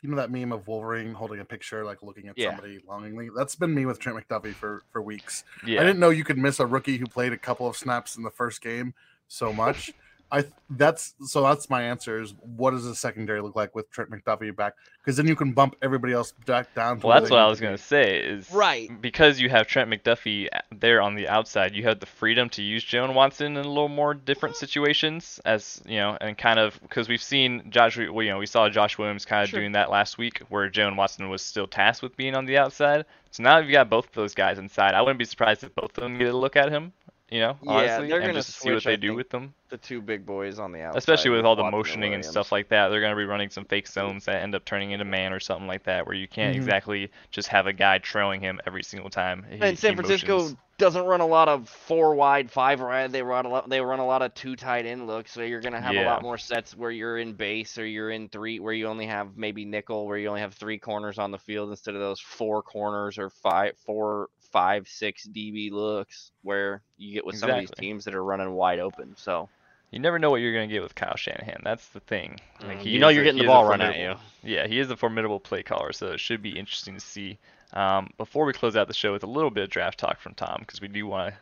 You 0.00 0.08
know 0.10 0.16
that 0.16 0.30
meme 0.32 0.52
of 0.52 0.66
Wolverine 0.66 1.12
holding 1.12 1.38
a 1.38 1.44
picture, 1.44 1.84
like 1.84 2.02
looking 2.02 2.28
at 2.28 2.38
Yeah. 2.38 2.48
somebody 2.56 2.80
longingly? 2.88 3.28
That's 3.36 3.54
been 3.54 3.74
me 3.74 3.84
with 3.84 3.98
Trent 4.00 4.18
McDuffie 4.18 4.54
for, 4.54 4.82
for 4.90 5.02
weeks. 5.02 5.44
yeah, 5.66 5.80
I 5.82 5.84
didn't 5.84 6.00
know 6.00 6.08
you 6.10 6.24
could 6.24 6.38
miss 6.38 6.58
a 6.60 6.66
rookie 6.66 6.96
who 6.96 7.06
played 7.06 7.34
a 7.34 7.38
couple 7.38 7.68
of 7.68 7.76
snaps 7.76 8.16
in 8.16 8.22
the 8.22 8.30
first 8.30 8.62
game 8.62 8.94
so 9.28 9.52
much. 9.52 9.92
I 10.32 10.44
that's 10.70 11.12
so 11.26 11.42
that's 11.42 11.68
my 11.68 11.82
answer 11.82 12.18
is 12.18 12.32
what 12.56 12.70
does 12.70 12.84
the 12.84 12.94
secondary 12.94 13.42
look 13.42 13.54
like 13.54 13.74
with 13.74 13.90
Trent 13.90 14.10
McDuffie 14.10 14.56
back? 14.56 14.72
Because 15.04 15.18
then 15.18 15.28
you 15.28 15.36
can 15.36 15.52
bump 15.52 15.76
everybody 15.82 16.14
else 16.14 16.32
back 16.46 16.74
down. 16.74 17.00
To 17.00 17.06
Well, 17.06 17.20
that's 17.20 17.30
what 17.30 17.38
I 17.40 17.46
was 17.46 17.60
gonna 17.60 17.76
say. 17.76 18.18
Is 18.18 18.50
Right. 18.50 18.90
because 19.02 19.38
you 19.38 19.50
have 19.50 19.66
Trent 19.66 19.90
McDuffie 19.90 20.48
there 20.74 21.02
on 21.02 21.16
the 21.16 21.28
outside, 21.28 21.76
you 21.76 21.82
have 21.82 22.00
the 22.00 22.06
freedom 22.06 22.48
to 22.50 22.62
use 22.62 22.82
Jaylen 22.82 23.12
Watson 23.12 23.58
in 23.58 23.64
a 23.64 23.68
little 23.68 23.88
more 23.90 24.14
different 24.14 24.56
situations, 24.56 25.38
as 25.44 25.82
you 25.84 25.98
know, 25.98 26.16
and 26.20 26.38
kind 26.38 26.58
of 26.58 26.80
because 26.80 27.10
we've 27.10 27.22
seen 27.22 27.70
Josh, 27.70 27.98
well, 27.98 28.22
you 28.22 28.30
know, 28.30 28.38
we 28.38 28.46
saw 28.46 28.70
Josh 28.70 28.96
Williams 28.96 29.26
kind 29.26 29.42
of 29.44 29.50
Sure. 29.50 29.60
doing 29.60 29.72
that 29.72 29.90
last 29.90 30.16
week, 30.16 30.40
where 30.48 30.70
Jaylen 30.70 30.96
Watson 30.96 31.28
was 31.28 31.42
still 31.42 31.66
tasked 31.66 32.02
with 32.02 32.16
being 32.16 32.34
on 32.34 32.46
the 32.46 32.56
outside. 32.56 33.04
So 33.32 33.42
now 33.42 33.58
you've 33.58 33.70
got 33.72 33.90
both 33.90 34.06
of 34.06 34.14
those 34.14 34.34
guys 34.34 34.58
inside. 34.58 34.94
I 34.94 35.02
wouldn't 35.02 35.18
be 35.18 35.24
surprised 35.26 35.62
if 35.62 35.74
both 35.74 35.96
of 35.98 36.02
them 36.02 36.16
get 36.18 36.32
a 36.32 36.36
look 36.36 36.56
at 36.56 36.70
him. 36.70 36.94
You 37.32 37.40
know, 37.40 37.56
Yeah, 37.62 37.72
honestly, 37.72 38.08
they're 38.08 38.18
and 38.18 38.26
gonna 38.26 38.38
just 38.40 38.48
to 38.48 38.60
see 38.60 38.72
what 38.72 38.84
they 38.84 38.92
I 38.92 38.96
do 38.96 39.08
think, 39.08 39.16
with 39.16 39.30
them. 39.30 39.54
The 39.70 39.78
two 39.78 40.02
big 40.02 40.26
boys 40.26 40.58
on 40.58 40.70
the 40.70 40.82
outside. 40.82 40.98
Especially 40.98 41.30
with 41.30 41.46
all 41.46 41.56
the 41.56 41.70
motioning 41.70 42.12
and 42.12 42.22
stuff 42.22 42.52
like 42.52 42.68
that, 42.68 42.88
they're 42.88 43.00
going 43.00 43.12
to 43.12 43.16
be 43.16 43.24
running 43.24 43.48
some 43.48 43.64
fake 43.64 43.88
zones 43.88 44.26
that 44.26 44.42
end 44.42 44.54
up 44.54 44.66
turning 44.66 44.90
into 44.90 45.06
man 45.06 45.32
or 45.32 45.40
something 45.40 45.66
like 45.66 45.84
that, 45.84 46.06
where 46.06 46.14
you 46.14 46.28
can't 46.28 46.52
Mhm. 46.54 46.58
exactly 46.58 47.10
just 47.30 47.48
have 47.48 47.66
a 47.66 47.72
guy 47.72 47.96
trailing 47.96 48.42
him 48.42 48.60
every 48.66 48.82
single 48.82 49.08
time. 49.08 49.46
he- 49.50 49.62
And 49.62 49.78
San 49.78 49.94
Francisco 49.96 50.40
motions. 50.40 50.56
doesn't 50.76 51.06
run 51.06 51.22
a 51.22 51.26
lot 51.26 51.48
of 51.48 51.70
four 51.70 52.14
wide, 52.14 52.50
five 52.50 52.82
wide. 52.82 53.12
They 53.12 53.22
run 53.22 53.46
a 53.46 53.48
lot. 53.48 53.66
They 53.66 53.80
run 53.80 53.98
a 53.98 54.06
lot 54.06 54.20
of 54.20 54.34
two 54.34 54.54
tight 54.54 54.84
end 54.84 55.06
looks. 55.06 55.32
So 55.32 55.40
you're 55.40 55.60
gonna 55.62 55.80
have 55.80 55.94
a 55.94 56.04
lot 56.04 56.20
more 56.20 56.36
sets 56.36 56.76
where 56.76 56.90
you're 56.90 57.16
in 57.16 57.32
base 57.32 57.78
or 57.78 57.86
you're 57.86 58.10
in 58.10 58.28
three, 58.28 58.60
where 58.60 58.74
you 58.74 58.88
only 58.88 59.06
have 59.06 59.38
maybe 59.38 59.64
nickel, 59.64 60.06
where 60.06 60.18
you 60.18 60.28
only 60.28 60.42
have 60.42 60.52
three 60.52 60.76
corners 60.76 61.18
on 61.18 61.30
the 61.30 61.38
field 61.38 61.70
instead 61.70 61.94
of 61.94 62.00
those 62.02 62.20
four 62.20 62.62
corners 62.62 63.16
or 63.16 63.30
five, 63.30 63.74
four, 63.86 64.28
five, 64.52 64.86
six 64.88 65.26
DB 65.26 65.70
looks, 65.72 66.30
where 66.42 66.82
you 66.98 67.14
get 67.14 67.24
with 67.26 67.36
some 67.38 67.50
of 67.50 67.58
these 67.58 67.70
teams 67.72 68.04
that 68.04 68.14
are 68.14 68.22
running 68.24 68.52
wide 68.52 68.78
open. 68.78 69.14
So 69.16 69.48
You 69.90 69.98
never 69.98 70.18
know 70.18 70.30
what 70.30 70.36
you're 70.42 70.52
going 70.52 70.68
to 70.68 70.72
get 70.72 70.82
with 70.82 70.94
Kyle 70.94 71.16
Shanahan. 71.16 71.62
That's 71.64 71.88
the 71.88 72.00
thing. 72.00 72.38
Like, 72.62 72.78
Mm, 72.78 72.82
he 72.82 72.90
you 72.90 72.98
know 72.98 73.08
you're 73.08 73.22
a- 73.22 73.24
getting 73.24 73.40
the 73.42 73.46
ball 73.48 73.64
run 73.64 73.80
at 73.80 73.98
you. 73.98 74.14
Yeah, 74.42 74.66
he 74.66 74.78
is 74.78 74.90
a 74.90 74.96
formidable 74.96 75.40
play 75.40 75.62
caller, 75.62 75.92
so 75.92 76.08
it 76.08 76.20
should 76.20 76.42
be 76.42 76.58
interesting 76.58 76.94
to 76.94 77.00
see. 77.00 77.38
Um, 77.74 78.10
before 78.18 78.44
we 78.44 78.52
close 78.52 78.76
out 78.76 78.86
the 78.88 78.94
show 78.94 79.12
with 79.12 79.22
a 79.22 79.26
little 79.26 79.50
bit 79.50 79.64
of 79.64 79.70
draft 79.70 79.98
talk 79.98 80.20
from 80.20 80.34
Tom, 80.34 80.58
because 80.60 80.80
we 80.82 80.88
do 80.88 81.06
want 81.06 81.34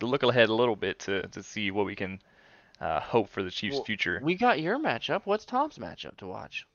to 0.00 0.06
look 0.06 0.22
ahead 0.22 0.48
a 0.48 0.54
little 0.54 0.76
bit 0.76 1.00
to, 1.00 1.26
to 1.28 1.42
see 1.42 1.70
what 1.72 1.84
we 1.86 1.96
can 1.96 2.20
uh, 2.80 3.00
hope 3.00 3.28
for 3.28 3.42
the 3.42 3.50
Chiefs' 3.50 3.76
Well, 3.76 3.84
future. 3.84 4.20
we 4.22 4.36
got 4.36 4.60
your 4.60 4.78
matchup. 4.78 5.22
What's 5.24 5.44
Tom's 5.44 5.78
matchup 5.78 6.16
to 6.18 6.26
watch? 6.26 6.66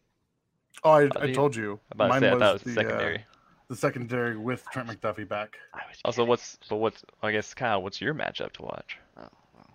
Oh, 0.83 0.91
I, 0.91 1.09
I 1.19 1.31
told 1.33 1.55
you. 1.55 1.79
I'm 1.91 1.97
about 1.97 2.03
to 2.05 2.09
Mine 2.09 2.19
say, 2.21 2.29
I 2.29 2.33
was, 2.33 2.39
thought 2.41 2.49
it 2.49 2.53
was 2.53 2.61
the 2.63 2.69
the 2.69 2.75
secondary. 2.75 3.17
Uh, 3.17 3.21
the 3.69 3.75
secondary 3.75 4.35
with 4.35 4.65
Trent 4.71 4.89
McDuffie 4.89 5.27
back. 5.27 5.57
Also, 6.03 6.25
what's 6.25 6.57
but 6.69 6.77
what's 6.77 7.03
I 7.21 7.31
guess 7.31 7.53
Kyle, 7.53 7.81
what's 7.81 8.01
your 8.01 8.13
matchup 8.13 8.51
to 8.53 8.63
watch? 8.63 8.97
Oh, 9.17 9.27
well. 9.55 9.67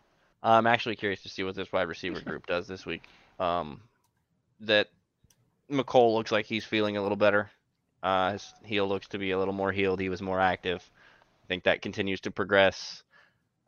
I'm 0.43 0.67
actually 0.67 0.97
curious 0.97 1.23
to 1.23 1.29
see 1.29 1.45
what 1.45 1.55
this 1.55 1.73
wide 1.73 1.89
receiver 1.89 2.21
group 2.21 2.47
does 2.49 2.67
this 2.67 2.85
week. 2.85 3.05
Um, 3.39 3.81
that 4.61 4.89
Mecole 5.71 6.15
looks 6.15 6.33
like 6.33 6.47
he's 6.47 6.65
feeling 6.65 6.97
a 6.97 7.03
little 7.03 7.17
better. 7.17 7.51
Uh, 8.03 8.33
his 8.33 8.53
heel 8.65 8.87
looks 8.87 9.09
to 9.09 9.19
be 9.19 9.31
a 9.31 9.39
little 9.39 9.55
more 9.55 9.73
healed. 9.73 10.01
He 10.01 10.09
was 10.11 10.21
more 10.21 10.41
active. 10.41 10.89
I 11.43 11.47
think 11.47 11.65
that 11.65 11.81
continues 11.81 12.21
to 12.23 12.31
progress. 12.31 13.03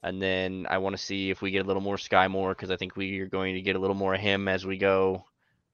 And 0.03 0.20
then 0.22 0.66
I 0.68 0.79
want 0.79 0.97
to 0.97 1.03
see 1.03 1.31
if 1.31 1.41
we 1.41 1.51
get 1.51 1.64
a 1.64 1.66
little 1.66 1.83
more 1.83 1.97
Skyy 1.97 2.31
Moore 2.31 2.51
because 2.51 2.70
I 2.70 2.77
think 2.77 2.97
we 2.97 3.18
are 3.20 3.27
going 3.27 3.55
to 3.55 3.62
get 3.62 3.77
a 3.77 3.79
little 3.79 3.97
more 3.97 4.14
of 4.14 4.20
him 4.20 4.47
as 4.47 4.66
we 4.66 4.77
go. 4.77 5.24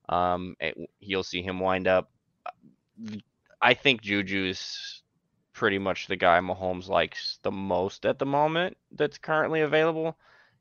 Um, 0.08 0.56
it- 0.60 0.78
you'll 1.00 1.24
see 1.24 1.42
him 1.42 1.58
wind 1.58 1.88
up. 1.88 2.10
I 3.62 3.74
think 3.74 4.02
Juju's 4.02 5.02
pretty 5.54 5.78
much 5.78 6.06
the 6.08 6.16
guy 6.16 6.40
Mahomes 6.40 6.88
likes 6.88 7.38
the 7.42 7.52
most 7.52 8.06
at 8.06 8.18
the 8.18 8.26
moment 8.26 8.76
that's 8.92 9.18
currently 9.18 9.60
available. 9.62 10.18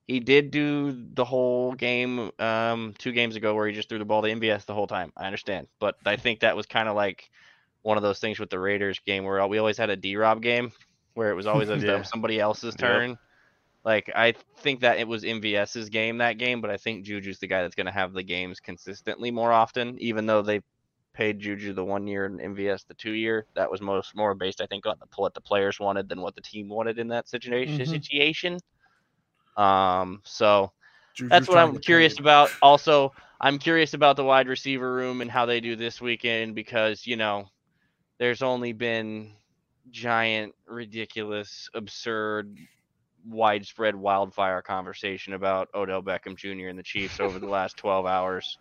He 0.07 0.19
did 0.19 0.51
do 0.51 0.91
the 1.13 1.25
whole 1.25 1.73
game 1.73 2.31
um, 2.39 2.93
two 2.97 3.11
games 3.11 3.35
ago 3.35 3.55
where 3.55 3.67
he 3.67 3.73
just 3.73 3.89
threw 3.89 3.99
the 3.99 4.05
ball 4.05 4.21
to 4.23 4.29
MVS 4.29 4.65
the 4.65 4.73
whole 4.73 4.87
time. 4.87 5.11
I 5.17 5.25
understand, 5.25 5.67
but 5.79 5.95
I 6.05 6.17
think 6.17 6.41
that 6.41 6.55
was 6.55 6.65
kind 6.65 6.89
of 6.89 6.95
like 6.95 7.29
one 7.83 7.97
of 7.97 8.03
those 8.03 8.19
things 8.19 8.39
with 8.39 8.49
the 8.49 8.59
Raiders 8.59 8.99
game 9.05 9.23
where 9.23 9.45
we 9.47 9.57
always 9.57 9.77
had 9.77 9.89
a 9.89 9.95
D 9.95 10.15
Rob 10.17 10.41
game 10.41 10.71
where 11.13 11.31
it 11.31 11.35
was 11.35 11.47
always 11.47 11.69
Yeah. 11.83 12.03
somebody 12.03 12.39
else's 12.39 12.75
Yep. 12.79 12.79
turn. 12.79 13.17
Like 13.83 14.11
I 14.15 14.33
think 14.57 14.81
that 14.81 14.99
it 14.99 15.07
was 15.07 15.23
MVS's 15.23 15.89
game 15.89 16.17
that 16.19 16.37
game, 16.37 16.61
but 16.61 16.69
I 16.69 16.77
think 16.77 17.05
Juju's 17.05 17.39
the 17.39 17.47
guy 17.47 17.61
that's 17.63 17.75
going 17.75 17.87
to 17.87 17.91
have 17.91 18.13
the 18.13 18.23
games 18.23 18.59
consistently 18.59 19.31
more 19.31 19.51
often, 19.51 19.97
even 19.99 20.25
though 20.27 20.41
they 20.41 20.61
paid 21.13 21.39
Juju 21.39 21.73
the 21.73 21.83
one 21.83 22.07
year 22.07 22.25
and 22.25 22.39
MVS 22.39 22.87
the 22.87 22.93
two 22.93 23.11
year. 23.11 23.45
That 23.55 23.69
was 23.69 23.81
most 23.81 24.15
more 24.15 24.33
based, 24.33 24.61
I 24.61 24.65
think, 24.65 24.85
on 24.85 24.95
the, 24.99 25.07
what 25.15 25.33
the 25.33 25.41
players 25.41 25.79
wanted 25.79 26.07
than 26.09 26.21
what 26.21 26.35
the 26.35 26.41
team 26.41 26.69
wanted 26.69 26.99
in 26.99 27.07
that 27.09 27.27
situation. 27.27 27.79
Mhm. 27.79 27.87
Situation. 27.87 28.59
Um, 29.57 30.21
so 30.23 30.71
Juju's 31.13 31.29
that's 31.29 31.47
what 31.47 31.57
I'm 31.57 31.77
curious 31.79 32.19
about. 32.19 32.51
Also, 32.61 33.13
I'm 33.41 33.59
curious 33.59 33.93
about 33.93 34.15
the 34.15 34.23
wide 34.23 34.47
receiver 34.47 34.93
room 34.93 35.21
and 35.21 35.29
how 35.29 35.45
they 35.45 35.59
do 35.59 35.75
this 35.75 35.99
weekend 35.99 36.55
because 36.55 37.05
you 37.05 37.17
know, 37.17 37.45
there's 38.17 38.41
only 38.41 38.71
been 38.71 39.33
giant, 39.89 40.53
ridiculous, 40.67 41.69
absurd, 41.73 42.55
widespread 43.27 43.95
wildfire 43.95 44.61
conversation 44.61 45.33
about 45.33 45.69
Odell 45.73 46.01
Beckham 46.01 46.35
Jr. 46.35 46.67
and 46.67 46.79
the 46.79 46.83
Chiefs 46.83 47.19
over 47.19 47.39
the 47.39 47.47
last 47.47 47.77
12 47.77 48.05
hours. 48.05 48.57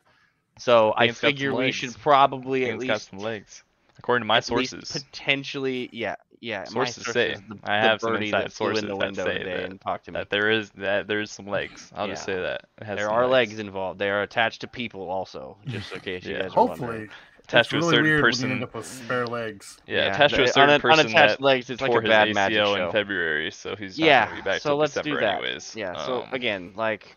So 0.60 0.92
I 0.96 1.00
think 1.00 1.10
it's 1.10 1.20
got 1.20 1.26
some 1.28 1.32
figure 1.36 1.54
we 1.54 1.72
should 1.72 1.98
probably 1.98 2.66
I 2.66 2.68
at 2.70 2.74
it's 2.76 2.84
got 2.84 2.92
least 2.94 3.10
some 3.10 3.18
legs, 3.18 3.62
according 3.98 4.22
to 4.22 4.26
my 4.26 4.36
at 4.38 4.50
least 4.50 4.70
sources. 4.72 4.92
potentially, 5.02 5.88
yeah, 5.92 6.16
yeah. 6.40 6.60
my 6.60 6.64
Sources 6.84 7.06
say. 7.06 7.34
the, 7.48 7.58
I 7.64 7.80
the 7.80 7.88
have 7.88 8.00
some 8.00 8.12
birdie 8.12 8.26
inside 8.26 8.44
that 8.44 8.52
flew 8.52 8.68
in 8.70 8.74
sources 8.76 8.82
the 8.82 8.88
that 8.88 9.06
window 9.06 9.24
say 9.24 9.38
today 9.38 9.54
that- 9.56 9.64
and 9.70 9.80
talked 9.80 10.04
to 10.06 10.12
me. 10.12 10.18
That 10.20 10.30
there 10.30 10.50
is 10.50 10.70
that 10.72 11.06
there 11.08 11.20
is 11.20 11.30
some 11.30 11.46
legs. 11.46 11.90
I'll 11.94 12.08
just 12.08 12.24
say 12.24 12.34
that 12.36 12.64
There 12.78 13.10
are 13.10 13.26
legs 13.26 13.58
involved. 13.58 13.98
They 13.98 14.10
are 14.10 14.22
attached 14.22 14.60
to 14.62 14.66
people 14.68 15.08
also, 15.08 15.56
just 15.66 15.92
in 15.92 16.00
case 16.00 16.24
you 16.24 16.34
Yeah. 16.34 16.42
guys 16.42 16.52
are 16.56 16.66
wondering. 16.66 16.80
Hopefully, 16.90 17.08
attached 17.44 17.60
it's 17.60 17.68
to 17.70 17.76
a 17.76 17.78
really 17.80 17.90
certain 17.92 18.04
weird 18.04 18.20
person. 18.22 18.42
when 18.42 18.50
you 18.50 18.54
end 18.56 18.64
up 18.64 18.74
with 18.74 18.86
spare 18.86 19.26
legs. 19.26 19.78
yeah, 19.86 20.14
attached 20.14 20.34
to 20.34 20.42
a 20.42 20.46
the 20.46 20.52
certain 20.52 20.74
un- 20.74 20.80
person 20.82 21.06
unattached 21.06 21.38
that 21.38 21.44
legs. 21.44 21.70
It's 21.70 21.80
like 21.80 21.90
tore 21.90 22.00
a 22.00 22.02
bad 22.08 22.28
his 22.28 22.34
magic 22.34 22.58
ACL 22.58 22.76
show. 22.76 22.86
in 22.86 22.92
February, 22.92 23.50
so 23.50 23.76
he's 23.76 23.98
not 23.98 24.06
yeah, 24.06 24.24
gonna 24.26 24.36
be 24.36 24.42
back 24.42 24.60
so 24.60 24.68
till 24.70 24.76
let's 24.76 24.92
December 24.94 25.20
do 25.20 25.24
that. 25.24 25.34
anyways. 25.42 25.74
Yeah. 25.74 26.04
So 26.06 26.22
Um, 26.22 26.28
again, 26.32 26.72
like 26.76 27.16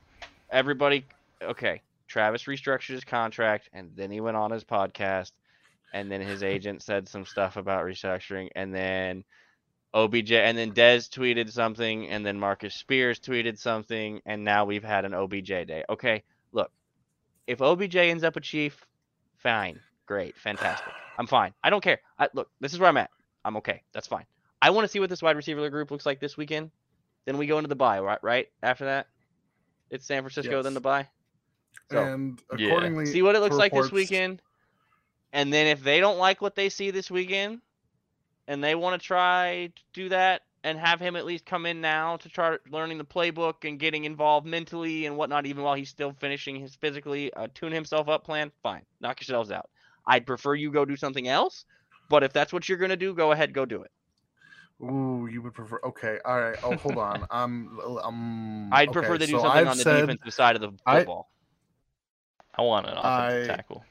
everybody, 0.49 1.05
okay. 1.41 1.81
Travis 2.13 2.43
restructured 2.43 2.93
his 2.93 3.03
contract, 3.03 3.69
and 3.73 3.89
then 3.95 4.11
he 4.11 4.21
went 4.21 4.37
on 4.37 4.51
his 4.51 4.63
podcast, 4.63 5.31
and 5.95 6.11
then 6.11 6.21
his 6.21 6.43
agent 6.43 6.83
said 6.83 7.09
some 7.09 7.25
stuff 7.25 7.57
about 7.57 7.85
restructuring, 7.85 8.49
and 8.55 8.71
then 8.71 9.23
OBJ, 9.95 10.31
and 10.33 10.55
then 10.55 10.73
Dez 10.73 11.09
tweeted 11.09 11.51
something, 11.51 12.07
and 12.07 12.23
then 12.23 12.39
Marcus 12.39 12.75
Spears 12.75 13.19
tweeted 13.19 13.57
something, 13.57 14.21
and 14.27 14.43
now 14.43 14.63
we've 14.65 14.83
had 14.83 15.05
an 15.05 15.15
OBJ 15.15 15.47
day. 15.47 15.83
Okay, 15.89 16.21
look, 16.51 16.71
if 17.47 17.63
OBJ 17.63 17.95
ends 17.95 18.23
up 18.23 18.35
a 18.35 18.41
chief, 18.41 18.85
fine, 19.37 19.79
great, 20.05 20.37
fantastic. 20.37 20.93
I'm 21.17 21.25
fine. 21.25 21.55
I 21.63 21.71
don't 21.71 21.83
care. 21.83 21.99
I, 22.19 22.29
look, 22.35 22.51
this 22.59 22.73
is 22.73 22.79
where 22.79 22.89
I'm 22.89 22.97
at. 22.97 23.09
I'm 23.43 23.57
okay. 23.57 23.81
That's 23.91 24.07
fine. 24.07 24.25
I 24.61 24.69
want 24.69 24.85
to 24.85 24.87
see 24.87 24.99
what 24.99 25.09
this 25.09 25.23
wide 25.23 25.35
receiver 25.35 25.67
group 25.71 25.89
looks 25.89 26.05
like 26.05 26.19
this 26.19 26.37
weekend. 26.37 26.69
Then 27.25 27.39
we 27.39 27.47
go 27.47 27.57
into 27.57 27.69
the 27.69 27.75
bye, 27.75 27.99
right? 28.01 28.19
Right 28.21 28.47
after 28.61 28.85
that, 28.85 29.07
it's 29.89 30.05
San 30.05 30.21
Francisco, 30.21 30.61
then 30.61 30.75
the 30.75 30.79
bye. 30.79 31.07
So 31.91 32.03
and 32.03 32.41
Yeah. 32.57 32.67
accordingly, 32.67 33.05
see 33.05 33.21
what 33.21 33.35
it 33.35 33.39
looks 33.39 33.55
to 33.55 33.59
like 33.59 33.73
this 33.73 33.91
weekend, 33.91 34.41
and 35.31 35.51
then 35.51 35.67
if 35.67 35.83
they 35.83 35.99
don't 35.99 36.17
like 36.17 36.41
what 36.41 36.55
they 36.55 36.69
see 36.69 36.91
this 36.91 37.11
weekend, 37.11 37.61
and 38.47 38.63
they 38.63 38.75
want 38.75 38.99
to 38.99 39.05
try 39.05 39.71
to 39.75 39.83
do 39.93 40.09
that 40.09 40.41
and 40.63 40.79
have 40.79 40.99
him 40.99 41.15
at 41.15 41.25
least 41.25 41.45
come 41.45 41.65
in 41.65 41.81
now 41.81 42.17
to 42.17 42.29
start 42.29 42.61
learning 42.71 42.97
the 42.97 43.03
playbook 43.05 43.67
and 43.67 43.79
getting 43.79 44.05
involved 44.05 44.45
mentally 44.47 45.05
and 45.05 45.17
whatnot, 45.17 45.45
even 45.45 45.63
while 45.63 45.75
he's 45.75 45.89
still 45.89 46.13
finishing 46.19 46.55
his 46.55 46.75
physically 46.75 47.33
uh, 47.33 47.47
tune 47.53 47.71
himself 47.71 48.07
up 48.07 48.23
plan, 48.23 48.51
fine, 48.63 48.83
knock 49.01 49.19
yourselves 49.19 49.51
out. 49.51 49.69
I'd 50.07 50.25
prefer 50.25 50.55
you 50.55 50.71
go 50.71 50.85
do 50.85 50.95
something 50.95 51.27
else, 51.27 51.65
but 52.09 52.23
if 52.23 52.31
that's 52.33 52.53
what 52.53 52.67
you're 52.69 52.77
gonna 52.77 52.95
do, 52.95 53.13
go 53.13 53.31
ahead, 53.31 53.53
go 53.53 53.65
do 53.65 53.83
it. 53.83 53.91
Ooh, 54.81 55.27
you 55.31 55.41
would 55.41 55.53
prefer? 55.53 55.79
Okay, 55.83 56.19
all 56.25 56.39
right. 56.41 56.57
Oh, 56.63 56.75
hold 56.75 56.97
on. 56.97 57.25
Um, 57.31 57.79
um. 58.03 58.69
I'd 58.73 58.91
prefer 58.91 59.09
okay, 59.13 59.17
they 59.19 59.25
do 59.27 59.31
so 59.33 59.39
something 59.39 59.61
I've 59.61 59.67
on 59.67 59.77
the 59.77 59.83
said, 59.83 60.01
defensive 60.07 60.33
side 60.33 60.55
of 60.55 60.61
the 60.61 60.71
I- 60.85 60.97
football. 60.99 61.29
I 61.29 61.32
want 62.61 62.85
an 62.87 62.97
offensive 62.97 63.49
I- 63.49 63.55
tackle. 63.55 63.83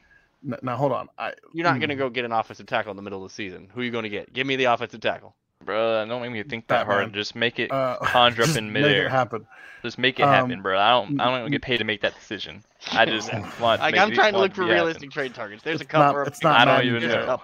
Now 0.63 0.77
hold 0.77 0.91
on. 0.93 1.09
I 1.19 1.35
You're 1.53 1.63
not 1.65 1.79
gonna 1.81 1.95
mm, 1.95 1.99
go 1.99 2.09
get 2.11 2.25
an 2.25 2.33
offensive 2.33 2.67
tackle 2.67 2.91
in 2.91 2.97
the 2.97 3.03
middle 3.03 3.25
of 3.25 3.31
the 3.31 3.35
season. 3.35 3.69
Who 3.75 3.81
are 3.81 3.85
you 3.85 3.91
gonna 3.93 4.09
get? 4.09 4.33
Give 4.33 4.45
me 4.47 4.57
the 4.57 4.65
offensive 4.65 5.01
tackle. 5.01 5.35
Bro, 5.65 6.05
don't 6.09 6.21
make 6.21 6.33
me 6.33 6.43
think 6.43 6.67
that 6.67 6.87
hard. 6.87 7.13
Just 7.15 7.37
make 7.37 7.61
it 7.61 7.71
uh, 7.71 7.99
conjure 8.03 8.43
up 8.43 8.47
just 8.47 8.59
in 8.59 8.73
make 8.73 8.83
midair. 8.83 9.07
it 9.07 9.11
happen. 9.11 9.47
Just 9.83 9.99
make 9.99 10.19
it 10.19 10.25
Um, 10.25 10.31
happen, 10.31 10.63
bro. 10.63 10.77
I 10.81 10.91
don't 10.91 11.21
I 11.21 11.27
don't 11.31 11.45
n- 11.45 11.51
get 11.53 11.63
paid 11.63 11.77
to 11.79 11.85
make 11.85 12.01
that 12.01 12.15
decision. 12.17 12.65
I 12.93 13.05
just 13.05 13.33
want 13.61 13.81
Like 13.81 13.97
I'm 13.97 14.11
trying 14.11 14.33
to 14.33 14.41
look 14.41 14.53
for 14.55 14.63
it 14.63 14.67
to 14.67 14.73
happen. 14.73 14.85
realistic 14.85 15.11
trade 15.13 15.33
targets. 15.35 15.63
There's 15.63 15.81
a 15.81 15.85
It's 15.85 15.93
not- 15.93 16.13
couple. 16.15 16.23
it's 16.27 16.43
not 16.43 16.57
I 16.69 16.83
don't 16.83 16.87
even 16.97 17.09
know. 17.09 17.39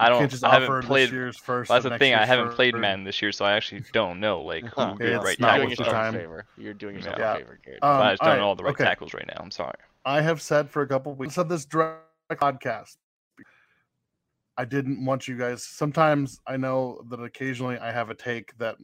I 0.00 0.08
don't 0.08 0.30
just 0.30 0.44
I 0.44 0.50
haven't 0.50 0.72
this 0.76 0.84
played 0.84 1.10
year's 1.10 1.36
first. 1.36 1.68
Well, 1.70 1.80
that's 1.80 1.92
the 1.92 1.98
thing. 1.98 2.14
I 2.14 2.24
haven't 2.24 2.52
played 2.52 2.74
first. 2.74 2.80
Madden 2.82 3.02
this 3.02 3.20
year, 3.20 3.32
so 3.32 3.44
I 3.44 3.54
actually 3.54 3.82
don't 3.92 4.20
know 4.20 4.42
like 4.42 4.62
who 4.62 4.70
Huh. 4.80 4.94
good 4.96 5.16
right 5.24 5.32
it's 5.32 5.40
not 5.40 5.56
You're 5.56 5.66
doing 5.66 5.70
worth 5.70 5.78
yourself 5.80 6.14
a 6.14 6.18
favor. 6.18 6.44
You're 6.56 6.74
doing 6.74 6.94
yourself 6.94 7.16
a 7.18 7.34
favor, 7.38 7.58
Garrett. 7.64 7.80
I 7.82 8.00
Um, 8.10 8.12
just 8.12 8.22
don't 8.22 8.36
know 8.38 8.46
all 8.46 8.54
the 8.54 8.62
right 8.62 8.76
tackles 8.76 9.12
right 9.12 9.26
now. 9.26 9.40
I'm 9.42 9.50
sorry. 9.50 9.74
I 10.08 10.22
have 10.22 10.40
said 10.40 10.70
for 10.70 10.80
a 10.80 10.88
couple 10.88 11.14
weeks 11.14 11.34
said 11.34 11.50
this 11.50 11.66
direct 11.66 12.00
podcast. 12.30 12.96
I 14.56 14.64
didn't 14.64 15.04
want 15.04 15.28
you 15.28 15.36
guys. 15.36 15.62
Sometimes 15.62 16.40
I 16.46 16.56
know 16.56 17.04
that 17.10 17.22
occasionally 17.22 17.76
I 17.76 17.92
have 17.92 18.08
a 18.08 18.14
take 18.14 18.56
that 18.56 18.76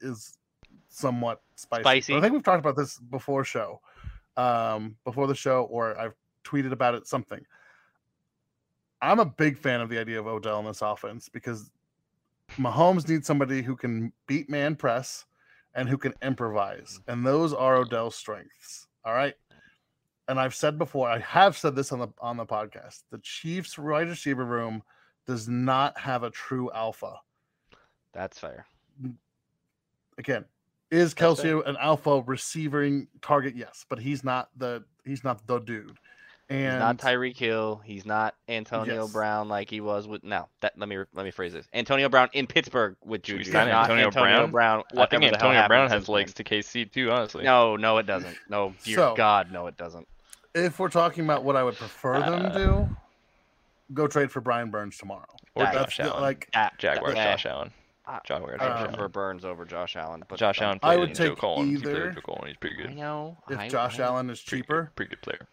is 0.00 0.38
somewhat 0.88 1.42
spicy. 1.54 1.82
Spicy? 1.82 2.16
I 2.16 2.20
think 2.22 2.32
we've 2.32 2.42
talked 2.42 2.60
about 2.60 2.76
this 2.76 2.98
before 2.98 3.44
show. 3.44 3.82
um, 4.38 4.96
before 5.04 5.26
the 5.26 5.34
show, 5.34 5.64
or 5.64 5.98
I've 5.98 6.14
tweeted 6.44 6.72
about 6.72 6.94
it. 6.94 7.06
Something. 7.06 7.44
I'm 9.02 9.18
a 9.18 9.26
big 9.26 9.58
fan 9.58 9.82
of 9.82 9.90
the 9.90 9.98
idea 9.98 10.18
of 10.18 10.26
Odell 10.26 10.60
in 10.60 10.64
this 10.64 10.80
offense 10.80 11.28
because 11.28 11.70
Mahomes 12.58 13.06
needs 13.06 13.26
somebody 13.26 13.60
who 13.60 13.76
can 13.76 14.12
beat 14.26 14.48
man 14.48 14.76
press 14.76 15.26
and 15.74 15.90
who 15.90 15.98
can 15.98 16.14
improvise, 16.22 17.00
and 17.06 17.26
those 17.26 17.52
are 17.52 17.76
Odell's 17.76 18.16
strengths. 18.16 18.86
All 19.04 19.12
right. 19.12 19.34
And 20.30 20.38
I've 20.38 20.54
said 20.54 20.78
before, 20.78 21.08
I 21.08 21.18
have 21.18 21.56
said 21.58 21.74
this 21.74 21.90
on 21.90 21.98
the 21.98 22.08
on 22.20 22.36
the 22.36 22.46
podcast. 22.46 23.02
The 23.10 23.18
Chiefs 23.18 23.76
wide 23.76 24.08
receiver 24.08 24.44
room 24.44 24.82
does 25.26 25.48
not 25.48 25.98
have 25.98 26.22
a 26.22 26.30
true 26.30 26.70
alpha. 26.72 27.16
That's 28.12 28.38
fair. 28.38 28.66
Mm. 29.02 29.14
Again, 30.18 30.44
is 30.90 31.14
That's 31.14 31.40
Kelce 31.40 31.42
fair. 31.42 31.60
an 31.62 31.76
alpha 31.80 32.22
receiving 32.26 33.08
target? 33.22 33.56
Yes, 33.56 33.84
but 33.88 33.98
he's 33.98 34.22
not 34.22 34.50
the 34.56 34.84
he's 35.04 35.24
not 35.24 35.44
the 35.46 35.58
dude. 35.58 35.98
And 36.48 36.72
He's 36.72 36.78
not 36.80 36.96
Tyreek 36.98 37.36
Hill. 37.36 37.80
He's 37.84 38.04
not 38.04 38.34
Antonio 38.48 39.02
Yes. 39.04 39.12
Brown 39.12 39.48
like 39.48 39.70
he 39.70 39.80
was 39.80 40.08
with. 40.08 40.24
now. 40.24 40.48
that 40.60 40.76
let 40.76 40.88
me 40.88 40.96
let 41.14 41.24
me 41.24 41.30
phrase 41.30 41.52
this. 41.52 41.68
Antonio 41.72 42.08
Brown 42.08 42.28
in 42.32 42.46
Pittsburgh 42.48 42.96
with 43.04 43.24
Should 43.24 43.34
we 43.38 43.44
Juju. 43.44 43.52
sign 43.52 43.68
not 43.68 43.82
Antonio 43.84 44.06
Antonio 44.06 44.36
Brown? 44.46 44.50
Brown. 44.50 44.82
I 44.92 45.06
think 45.06 45.12
whatever 45.12 45.20
the 45.20 45.26
hell 45.26 45.34
Antonio 45.50 45.68
Brown 45.68 45.90
has 45.90 46.08
legs 46.08 46.34
then. 46.34 46.44
to 46.44 46.54
KC 46.56 46.90
too, 46.92 47.10
honestly. 47.12 47.44
No, 47.44 47.76
no, 47.76 47.98
it 47.98 48.06
doesn't. 48.06 48.36
No, 48.48 48.74
dear 48.84 48.96
So- 48.96 49.14
God, 49.16 49.52
no, 49.52 49.66
it 49.68 49.76
doesn't. 49.76 50.06
If 50.54 50.78
we're 50.78 50.88
talking 50.88 51.24
about 51.24 51.44
what 51.44 51.56
I 51.56 51.62
would 51.64 51.76
prefer 51.76 52.20
them 52.20 52.46
Uh, 52.46 52.48
do, 52.50 52.96
go 53.94 54.06
trade 54.06 54.30
for 54.30 54.40
Brian 54.40 54.70
Burns 54.70 54.98
tomorrow. 54.98 55.24
Or 55.54 55.64
That's 55.64 55.76
Josh 55.76 55.96
the- 55.98 56.02
Allen. 56.04 56.22
like 56.22 56.48
Ah, 56.54 56.70
Jaguars, 56.78 57.14
eh, 57.16 57.24
Josh 57.32 57.46
Allen. 57.46 57.72
I- 58.06 58.20
Jaguars, 58.24 58.60
I 58.60 58.66
Josh 58.68 58.80
Um, 58.80 58.88
prefer 58.88 59.08
Burns 59.08 59.44
over 59.44 59.64
Josh 59.64 59.96
Allen, 59.96 60.24
but 60.28 60.38
Josh 60.38 60.60
Allen 60.60 60.78
I 60.82 60.96
would 60.96 61.10
in 61.10 61.14
Joe 61.14 61.28
take 61.30 61.38
Colin. 61.38 61.68
He 61.68 61.76
played 61.80 61.96
either- 61.96 62.12
Joe 62.12 62.20
Colin. 62.22 62.46
He's 62.48 62.56
pretty 62.56 62.76
good. 62.76 62.90
I 62.90 62.94
know. 62.94 63.36
if 63.48 63.58
I- 63.58 63.68
Josh 63.68 63.98
I- 64.00 64.04
Allen 64.04 64.30
is 64.30 64.42
Pretty 64.42 64.62
good- 64.62 64.66
cheaper, 64.66 64.92
Pretty 64.96 65.10
good 65.10 65.22
player. 65.22 65.46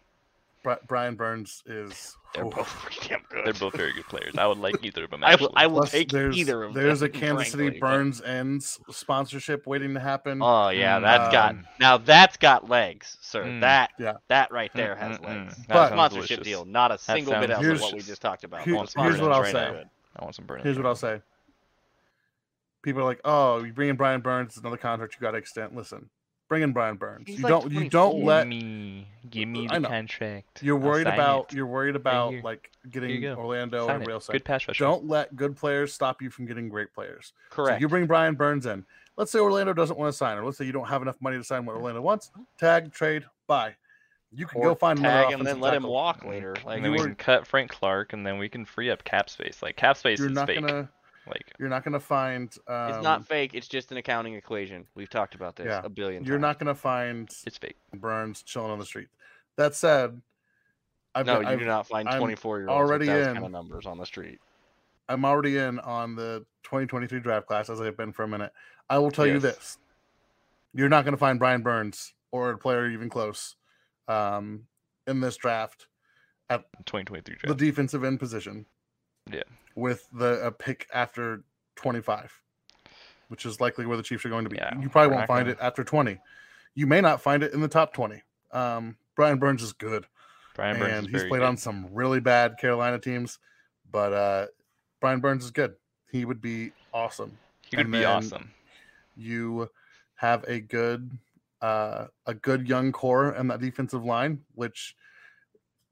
Brian 0.86 1.14
Burns 1.14 1.62
is. 1.66 2.17
They're 2.34 2.44
oof. 2.46 2.54
both 2.54 2.66
pretty 2.82 3.08
damn 3.08 3.22
good. 3.28 3.44
They're 3.46 3.52
both 3.54 3.74
very 3.74 3.92
good 3.92 4.06
players. 4.06 4.34
I 4.36 4.46
would 4.46 4.58
like 4.58 4.84
either 4.84 5.04
of 5.04 5.10
them. 5.10 5.24
I 5.24 5.34
will, 5.36 5.52
I 5.56 5.66
will 5.66 5.78
Plus, 5.80 5.90
take 5.92 6.10
there's, 6.10 6.36
either 6.36 6.62
of 6.64 6.74
There's 6.74 7.00
them. 7.00 7.00
There's 7.00 7.02
a 7.02 7.08
Kansas 7.08 7.50
City 7.50 7.64
frankly, 7.64 7.80
but- 7.80 7.86
Burns 7.86 8.20
ends 8.22 8.80
sponsorship 8.90 9.66
waiting 9.66 9.94
to 9.94 10.00
happen. 10.00 10.40
Oh 10.42 10.68
yeah, 10.68 10.98
Mm, 10.98 11.02
that's 11.02 11.32
got 11.32 11.50
um, 11.52 11.66
now 11.80 11.96
that's 11.98 12.36
got 12.36 12.68
legs, 12.68 13.16
sir. 13.20 13.44
Mm. 13.44 13.60
that 13.62 13.90
Yeah. 13.98 14.14
that 14.28 14.50
right 14.52 14.70
there 14.74 14.94
Mm, 14.94 14.98
has 14.98 15.18
mm, 15.18 15.24
legs. 15.26 15.54
mm. 15.54 15.66
That 15.68 15.74
But- 15.74 15.88
sponsorship 15.92 16.28
delicious. 16.28 16.44
deal, 16.44 16.64
not 16.64 16.92
a 16.92 16.98
single 16.98 17.32
bit 17.34 17.50
sounds 17.50 17.66
else 17.66 17.76
of 17.76 17.82
what 17.82 17.94
we 17.94 18.00
just 18.00 18.20
talked 18.22 18.44
about. 18.44 18.62
Here- 18.62 18.74
here's 18.74 19.20
what 19.20 19.32
I'll 19.32 19.42
right 19.42 19.52
say. 19.52 19.70
now. 19.72 19.82
I 20.16 20.24
want 20.24 20.34
some 20.34 20.44
Burns. 20.46 20.64
Here's 20.64 20.76
what 20.76 20.86
I'll 20.86 20.96
say. 20.96 21.20
People 22.82 23.02
are 23.02 23.04
like, 23.04 23.20
"Oh, 23.24 23.62
you 23.64 23.72
bring 23.72 23.88
in 23.88 23.96
Brian 23.96 24.20
Burns, 24.20 24.48
it's 24.50 24.56
another 24.58 24.76
contract 24.76 25.14
you 25.14 25.20
got 25.20 25.32
to 25.32 25.38
extend." 25.38 25.74
Listen, 25.76 26.08
bring 26.48 26.62
in 26.62 26.72
Brian 26.72 26.96
Burns. 26.96 27.24
He's 27.26 27.38
you 27.38 27.42
like 27.44 27.50
don't. 27.50 27.72
You 27.72 27.88
don't 27.88 28.24
let. 28.24 28.44
Give 28.44 28.48
me, 28.50 29.08
give 29.30 29.48
me 29.48 29.68
I 29.68 29.74
the 29.74 29.80
know. 29.80 29.88
contract. 29.88 30.62
You're 30.62 30.76
worried 30.76 31.06
about. 31.06 31.52
it. 31.52 31.56
You're 31.56 31.66
worried 31.66 31.96
about 31.96 32.32
here. 32.32 32.42
like 32.42 32.70
getting. 32.90 33.24
Orlando 33.26 33.86
Sign 33.86 34.00
or 34.00 34.02
it. 34.02 34.06
real 34.08 34.20
side. 34.20 34.32
Good 34.32 34.44
pass 34.44 34.66
rusher. 34.66 34.84
Don't 34.84 35.06
let 35.06 35.36
good 35.36 35.56
players 35.56 35.92
stop 35.92 36.22
you 36.22 36.30
from 36.30 36.46
getting 36.46 36.68
great 36.68 36.92
players. 36.92 37.32
So 37.50 37.56
Correct. 37.56 37.80
you 37.80 37.88
bring 37.88 38.06
Brian 38.06 38.34
Burns 38.34 38.66
in. 38.66 38.84
Let's 39.16 39.32
say 39.32 39.40
Orlando 39.40 39.72
doesn't 39.72 39.98
want 39.98 40.12
to 40.12 40.16
sign, 40.16 40.38
or 40.38 40.44
let's 40.44 40.58
say 40.58 40.64
you 40.64 40.72
don't 40.72 40.86
have 40.88 41.02
enough 41.02 41.16
money 41.20 41.36
to 41.36 41.44
sign 41.44 41.66
what 41.66 41.74
Orlando 41.76 42.00
wants. 42.00 42.30
Tag, 42.58 42.92
trade, 42.92 43.24
buy. 43.48 43.74
You 44.30 44.46
can 44.46 44.60
or 44.60 44.68
go 44.68 44.74
find 44.74 44.98
another 44.98 45.22
tag 45.24 45.32
him, 45.32 45.38
then 45.38 45.56
offensive 45.56 45.62
let 45.62 45.74
him 45.74 45.82
walk 45.84 46.24
later. 46.24 46.54
Like 46.64 46.76
and 46.76 46.84
then 46.84 46.92
we 46.92 46.98
you 46.98 47.04
can 47.04 47.14
cut 47.14 47.46
Frank 47.46 47.70
Clark, 47.70 48.12
and 48.12 48.26
then 48.26 48.38
we 48.38 48.48
can 48.48 48.64
free 48.64 48.90
up 48.90 49.02
cap 49.04 49.30
space. 49.30 49.62
Like 49.62 49.76
cap 49.76 49.96
space 49.96 50.18
You're 50.18 50.28
is 50.28 50.34
not 50.34 50.46
fake. 50.46 50.60
gonna. 50.60 50.88
Like 51.28 51.52
You're 51.58 51.68
not 51.68 51.84
gonna 51.84 52.00
find. 52.00 52.54
Um, 52.66 52.90
it's 52.90 53.02
not 53.02 53.26
fake. 53.26 53.52
It's 53.54 53.68
just 53.68 53.92
an 53.92 53.98
accounting 53.98 54.34
equation. 54.34 54.86
We've 54.94 55.10
talked 55.10 55.34
about 55.34 55.56
this 55.56 55.66
Yeah. 55.66 55.82
a 55.84 55.88
billion 55.88 56.24
You're 56.24 56.36
times. 56.36 56.42
not 56.42 56.58
gonna 56.58 56.74
find 56.74 57.28
it's 57.46 57.58
fake. 57.58 57.76
Burns 57.94 58.42
chilling 58.42 58.70
on 58.70 58.78
the 58.78 58.86
street. 58.86 59.08
That 59.56 59.74
said, 59.74 60.20
I've 61.14 61.26
No, 61.26 61.40
you 61.40 61.46
I've, 61.48 61.58
do 61.58 61.64
not 61.66 61.86
find 61.86 62.08
24 62.08 62.58
year 62.60 62.68
olds 62.68 62.78
with 62.80 62.88
already 62.90 63.06
those 63.06 63.26
in. 63.26 63.34
kind 63.34 63.46
of 63.46 63.52
numbers 63.52 63.86
on 63.86 63.98
the 63.98 64.06
street. 64.06 64.38
I'm 65.08 65.24
already 65.24 65.56
in 65.56 65.78
on 65.80 66.14
the 66.16 66.44
2023 66.64 67.20
draft 67.20 67.46
class 67.46 67.70
as 67.70 67.80
I've 67.80 67.96
been 67.96 68.12
for 68.12 68.24
a 68.24 68.28
minute. 68.28 68.52
I 68.90 68.98
will 68.98 69.10
tell 69.10 69.26
you 69.26 69.38
this: 69.38 69.78
you're 70.74 70.88
not 70.88 71.04
going 71.04 71.12
to 71.12 71.18
find 71.18 71.38
Brian 71.38 71.62
Burns 71.62 72.14
or 72.30 72.50
a 72.50 72.58
player 72.58 72.88
even 72.88 73.08
close 73.08 73.56
um, 74.06 74.64
in 75.06 75.20
this 75.20 75.36
draft 75.36 75.88
at 76.50 76.64
2023 76.86 77.36
the 77.48 77.54
defensive 77.54 78.04
end 78.04 78.18
position. 78.18 78.66
Yeah. 79.30 79.42
With 79.78 80.08
the 80.12 80.44
a 80.44 80.50
pick 80.50 80.88
after 80.92 81.44
25, 81.76 82.32
which 83.28 83.46
is 83.46 83.60
likely 83.60 83.86
where 83.86 83.96
the 83.96 84.02
Chiefs 84.02 84.24
are 84.24 84.28
going 84.28 84.42
to 84.42 84.50
be. 84.50 84.56
Yeah, 84.56 84.76
you 84.80 84.88
probably 84.88 85.14
won't 85.14 85.28
find 85.28 85.46
gonna- 85.46 85.52
it 85.52 85.58
after 85.64 85.84
20. 85.84 86.18
You 86.74 86.86
may 86.88 87.00
not 87.00 87.22
find 87.22 87.44
it 87.44 87.52
in 87.52 87.60
the 87.60 87.68
top 87.68 87.92
20. 87.92 88.20
Um, 88.50 88.96
Brian 89.14 89.38
Burns 89.38 89.62
is 89.62 89.72
good, 89.72 90.06
Brian 90.56 90.78
Burns 90.80 90.92
and 90.92 91.08
he's 91.08 91.22
played 91.24 91.40
good. 91.40 91.46
on 91.46 91.56
some 91.56 91.88
really 91.92 92.18
bad 92.18 92.58
Carolina 92.58 92.98
teams, 92.98 93.38
but 93.88 94.12
uh, 94.12 94.46
Brian 95.00 95.20
Burns 95.20 95.44
is 95.44 95.52
good. 95.52 95.76
He 96.10 96.24
would 96.24 96.40
be 96.40 96.72
awesome. 96.92 97.38
He 97.70 97.76
would 97.76 97.92
be 97.92 98.04
awesome. 98.04 98.50
You 99.16 99.70
have 100.16 100.44
a 100.48 100.58
good, 100.58 101.10
uh, 101.60 102.06
a 102.26 102.34
good 102.34 102.68
young 102.68 102.90
core 102.90 103.30
and 103.30 103.48
that 103.50 103.60
defensive 103.60 104.04
line, 104.04 104.40
which 104.54 104.96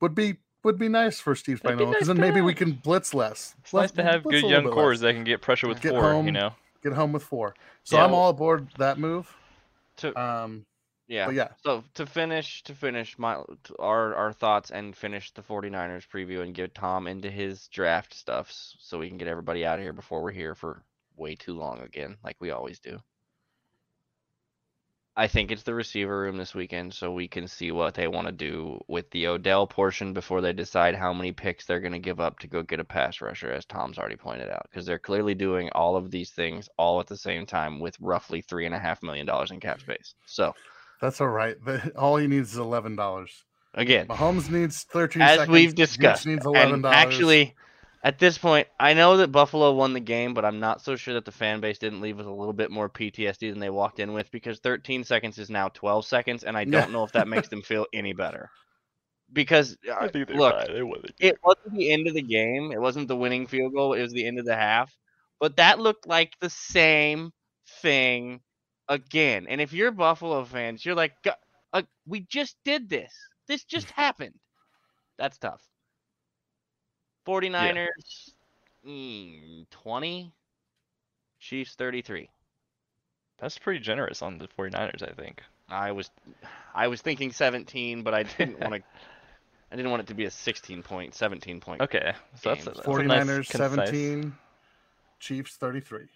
would 0.00 0.14
be 0.16 0.38
would 0.66 0.78
be 0.78 0.88
nice 0.90 1.18
for 1.20 1.34
Steve 1.34 1.62
That'd 1.62 1.78
Spagnuolo 1.78 1.90
because 1.92 2.00
nice 2.02 2.06
then 2.08 2.16
to 2.16 2.22
maybe 2.22 2.40
we 2.42 2.52
can 2.54 2.72
blitz 2.72 3.14
less. 3.14 3.54
It's 3.62 3.72
Let's 3.72 3.94
nice 3.96 4.04
to 4.04 4.12
have 4.12 4.22
blitz 4.24 4.38
a 4.38 4.42
good 4.42 4.44
little 4.44 4.50
young 4.50 4.64
bit 4.64 4.72
cores 4.74 5.00
less. 5.02 5.08
that 5.08 5.14
can 5.14 5.24
get 5.24 5.40
pressure 5.40 5.68
with 5.68 5.80
Get 5.80 5.92
four. 5.92 6.02
home. 6.02 6.26
You 6.26 6.32
know. 6.32 6.50
Get 6.82 6.92
home 6.92 7.12
with 7.12 7.22
four. 7.22 7.54
So 7.84 7.96
Yeah, 7.96 8.04
I'm 8.04 8.12
all 8.14 8.28
aboard 8.28 8.68
that 8.78 8.98
move. 8.98 9.34
To 9.98 10.14
Um, 10.20 10.66
yeah. 11.08 11.30
yeah, 11.30 11.48
So 11.64 11.84
to 11.94 12.04
finish, 12.04 12.62
to 12.64 12.74
finish 12.74 13.18
my 13.18 13.36
to 13.64 13.76
our 13.78 14.14
our 14.14 14.32
thoughts 14.32 14.70
and 14.70 14.94
finish 14.96 15.32
the 15.32 15.42
49ers 15.42 16.06
preview 16.08 16.42
and 16.42 16.52
get 16.54 16.74
Tom 16.74 17.06
into 17.06 17.30
his 17.30 17.68
draft 17.68 18.12
stuffs 18.12 18.76
so 18.80 18.98
we 18.98 19.08
can 19.08 19.16
get 19.16 19.28
everybody 19.28 19.64
out 19.64 19.78
of 19.78 19.84
here 19.84 19.92
before 19.92 20.20
we're 20.22 20.32
here 20.32 20.54
for 20.54 20.82
way 21.16 21.34
too 21.34 21.54
long 21.54 21.80
again, 21.80 22.16
like 22.24 22.36
we 22.40 22.50
always 22.50 22.78
do. 22.80 22.98
I 25.18 25.28
think 25.28 25.50
it's 25.50 25.62
the 25.62 25.74
receiver 25.74 26.20
room 26.20 26.36
this 26.36 26.54
weekend, 26.54 26.92
so 26.92 27.10
we 27.10 27.26
can 27.26 27.48
see 27.48 27.72
what 27.72 27.94
they 27.94 28.06
want 28.06 28.26
to 28.26 28.32
do 28.32 28.78
with 28.86 29.10
the 29.12 29.26
Odell 29.28 29.66
portion 29.66 30.12
before 30.12 30.42
they 30.42 30.52
decide 30.52 30.94
how 30.94 31.14
many 31.14 31.32
picks 31.32 31.64
they're 31.64 31.80
going 31.80 31.94
to 31.94 31.98
give 31.98 32.20
up 32.20 32.38
to 32.40 32.46
go 32.46 32.62
get 32.62 32.80
a 32.80 32.84
pass 32.84 33.22
rusher, 33.22 33.50
as 33.50 33.64
Tom's 33.64 33.96
already 33.96 34.16
pointed 34.16 34.50
out, 34.50 34.66
because 34.70 34.84
they're 34.84 34.98
clearly 34.98 35.34
doing 35.34 35.70
all 35.70 35.96
of 35.96 36.10
these 36.10 36.30
things 36.30 36.68
all 36.76 37.00
at 37.00 37.06
the 37.06 37.16
same 37.16 37.46
time 37.46 37.80
with 37.80 37.96
roughly 37.98 38.42
three 38.42 38.66
and 38.66 38.74
a 38.74 38.78
half 38.78 39.02
million 39.02 39.24
dollars 39.24 39.50
in 39.50 39.58
cap 39.58 39.80
space. 39.80 40.14
So 40.26 40.54
that's 41.00 41.18
all 41.22 41.28
right. 41.28 41.56
The- 41.64 41.92
All 41.96 42.16
he 42.18 42.26
needs 42.26 42.52
is 42.52 42.58
eleven 42.58 42.94
dollars. 42.94 43.44
again, 43.72 44.08
Mahomes 44.08 44.50
needs 44.50 44.82
thirteen. 44.84 45.22
as 45.22 45.38
seconds. 45.38 45.48
we've 45.54 45.74
discussed. 45.74 46.26
needs 46.26 46.44
eleven 46.44 46.82
dollars. 46.82 46.94
actually, 46.96 47.54
at 48.06 48.20
this 48.20 48.38
point, 48.38 48.68
I 48.78 48.94
know 48.94 49.16
that 49.16 49.32
Buffalo 49.32 49.72
won 49.72 49.92
the 49.92 49.98
game, 49.98 50.32
but 50.32 50.44
I'm 50.44 50.60
not 50.60 50.80
so 50.80 50.94
sure 50.94 51.14
that 51.14 51.24
the 51.24 51.32
fan 51.32 51.58
base 51.58 51.78
didn't 51.78 52.00
leave 52.00 52.18
with 52.18 52.28
a 52.28 52.32
little 52.32 52.52
bit 52.52 52.70
more 52.70 52.88
PTSD 52.88 53.50
than 53.50 53.58
they 53.58 53.68
walked 53.68 53.98
in 53.98 54.12
with 54.12 54.30
because 54.30 54.60
13 54.60 55.02
seconds 55.02 55.38
is 55.38 55.50
now 55.50 55.70
12 55.70 56.06
seconds, 56.06 56.44
and 56.44 56.56
I 56.56 56.62
don't 56.62 56.92
know 56.92 57.02
if 57.02 57.10
that 57.12 57.26
makes 57.26 57.48
them 57.48 57.62
feel 57.62 57.84
any 57.92 58.12
better. 58.12 58.48
Because 59.32 59.76
uh, 59.90 59.96
I 60.02 60.06
think 60.06 60.28
look, 60.30 60.54
fine. 60.54 60.72
They 60.72 60.84
won 60.84 61.00
the 61.02 61.12
it 61.18 61.36
wasn't 61.42 61.74
the 61.74 61.90
end 61.90 62.06
of 62.06 62.14
the 62.14 62.22
game. 62.22 62.70
It 62.70 62.80
wasn't 62.80 63.08
the 63.08 63.16
winning 63.16 63.48
field 63.48 63.74
goal. 63.74 63.94
It 63.94 64.02
was 64.02 64.12
the 64.12 64.24
end 64.24 64.38
of 64.38 64.44
the 64.44 64.54
half. 64.54 64.96
But 65.40 65.56
that 65.56 65.80
looked 65.80 66.06
like 66.06 66.34
the 66.40 66.50
same 66.50 67.32
thing 67.82 68.38
again. 68.88 69.48
And 69.48 69.60
if 69.60 69.72
you're 69.72 69.90
Buffalo 69.90 70.44
fans, 70.44 70.86
you're 70.86 70.94
like, 70.94 71.14
uh, 71.72 71.82
we 72.06 72.20
just 72.20 72.56
did 72.64 72.88
this. 72.88 73.12
This 73.48 73.64
just 73.64 73.90
happened. 74.02 74.38
That's 75.18 75.38
tough. 75.38 75.60
49ers, 77.26 78.30
mm, 78.86 79.66
20. 79.70 80.32
Chiefs, 81.38 81.74
33. 81.74 82.28
That's 83.38 83.58
pretty 83.58 83.80
generous 83.80 84.22
on 84.22 84.38
the 84.38 84.48
49ers, 84.48 85.02
I 85.02 85.12
think. 85.12 85.42
I 85.68 85.92
was, 85.92 86.10
I 86.74 86.88
was 86.88 87.02
thinking 87.02 87.30
17, 87.32 88.02
but 88.02 88.14
I 88.14 88.22
didn't 88.24 88.60
want 88.60 88.74
to. 88.74 88.82
I 89.70 89.74
didn't 89.76 89.90
want 89.90 90.02
it 90.02 90.06
to 90.08 90.14
be 90.14 90.24
a 90.24 90.30
16 90.30 90.82
point, 90.82 91.14
17 91.14 91.60
point. 91.60 91.80
Okay, 91.82 92.12
so 92.40 92.50
that's, 92.50 92.64
Games. 92.64 92.76
that's 92.76 92.86
a 92.86 92.90
49ers 92.90 93.08
nice, 93.08 93.48
concise- 93.48 93.88
17, 93.90 94.32
Chiefs 95.18 95.56
33. 95.56 96.06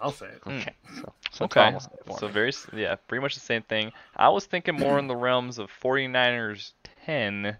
I'll 0.00 0.12
say 0.12 0.26
it. 0.26 0.40
Okay. 0.46 0.74
So, 0.96 1.12
So, 1.32 1.44
okay. 1.46 1.74
okay. 1.74 2.14
So 2.18 2.28
very 2.28 2.52
yeah, 2.72 2.94
pretty 3.08 3.20
much 3.22 3.34
the 3.34 3.40
same 3.40 3.62
thing. 3.62 3.92
I 4.16 4.28
was 4.28 4.46
thinking 4.46 4.76
more 4.76 4.98
in 4.98 5.08
the 5.08 5.16
realms 5.16 5.58
of 5.58 5.70
49ers 5.82 6.72
10, 7.06 7.56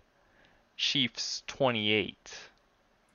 Chiefs 0.78 1.42
28. 1.48 2.16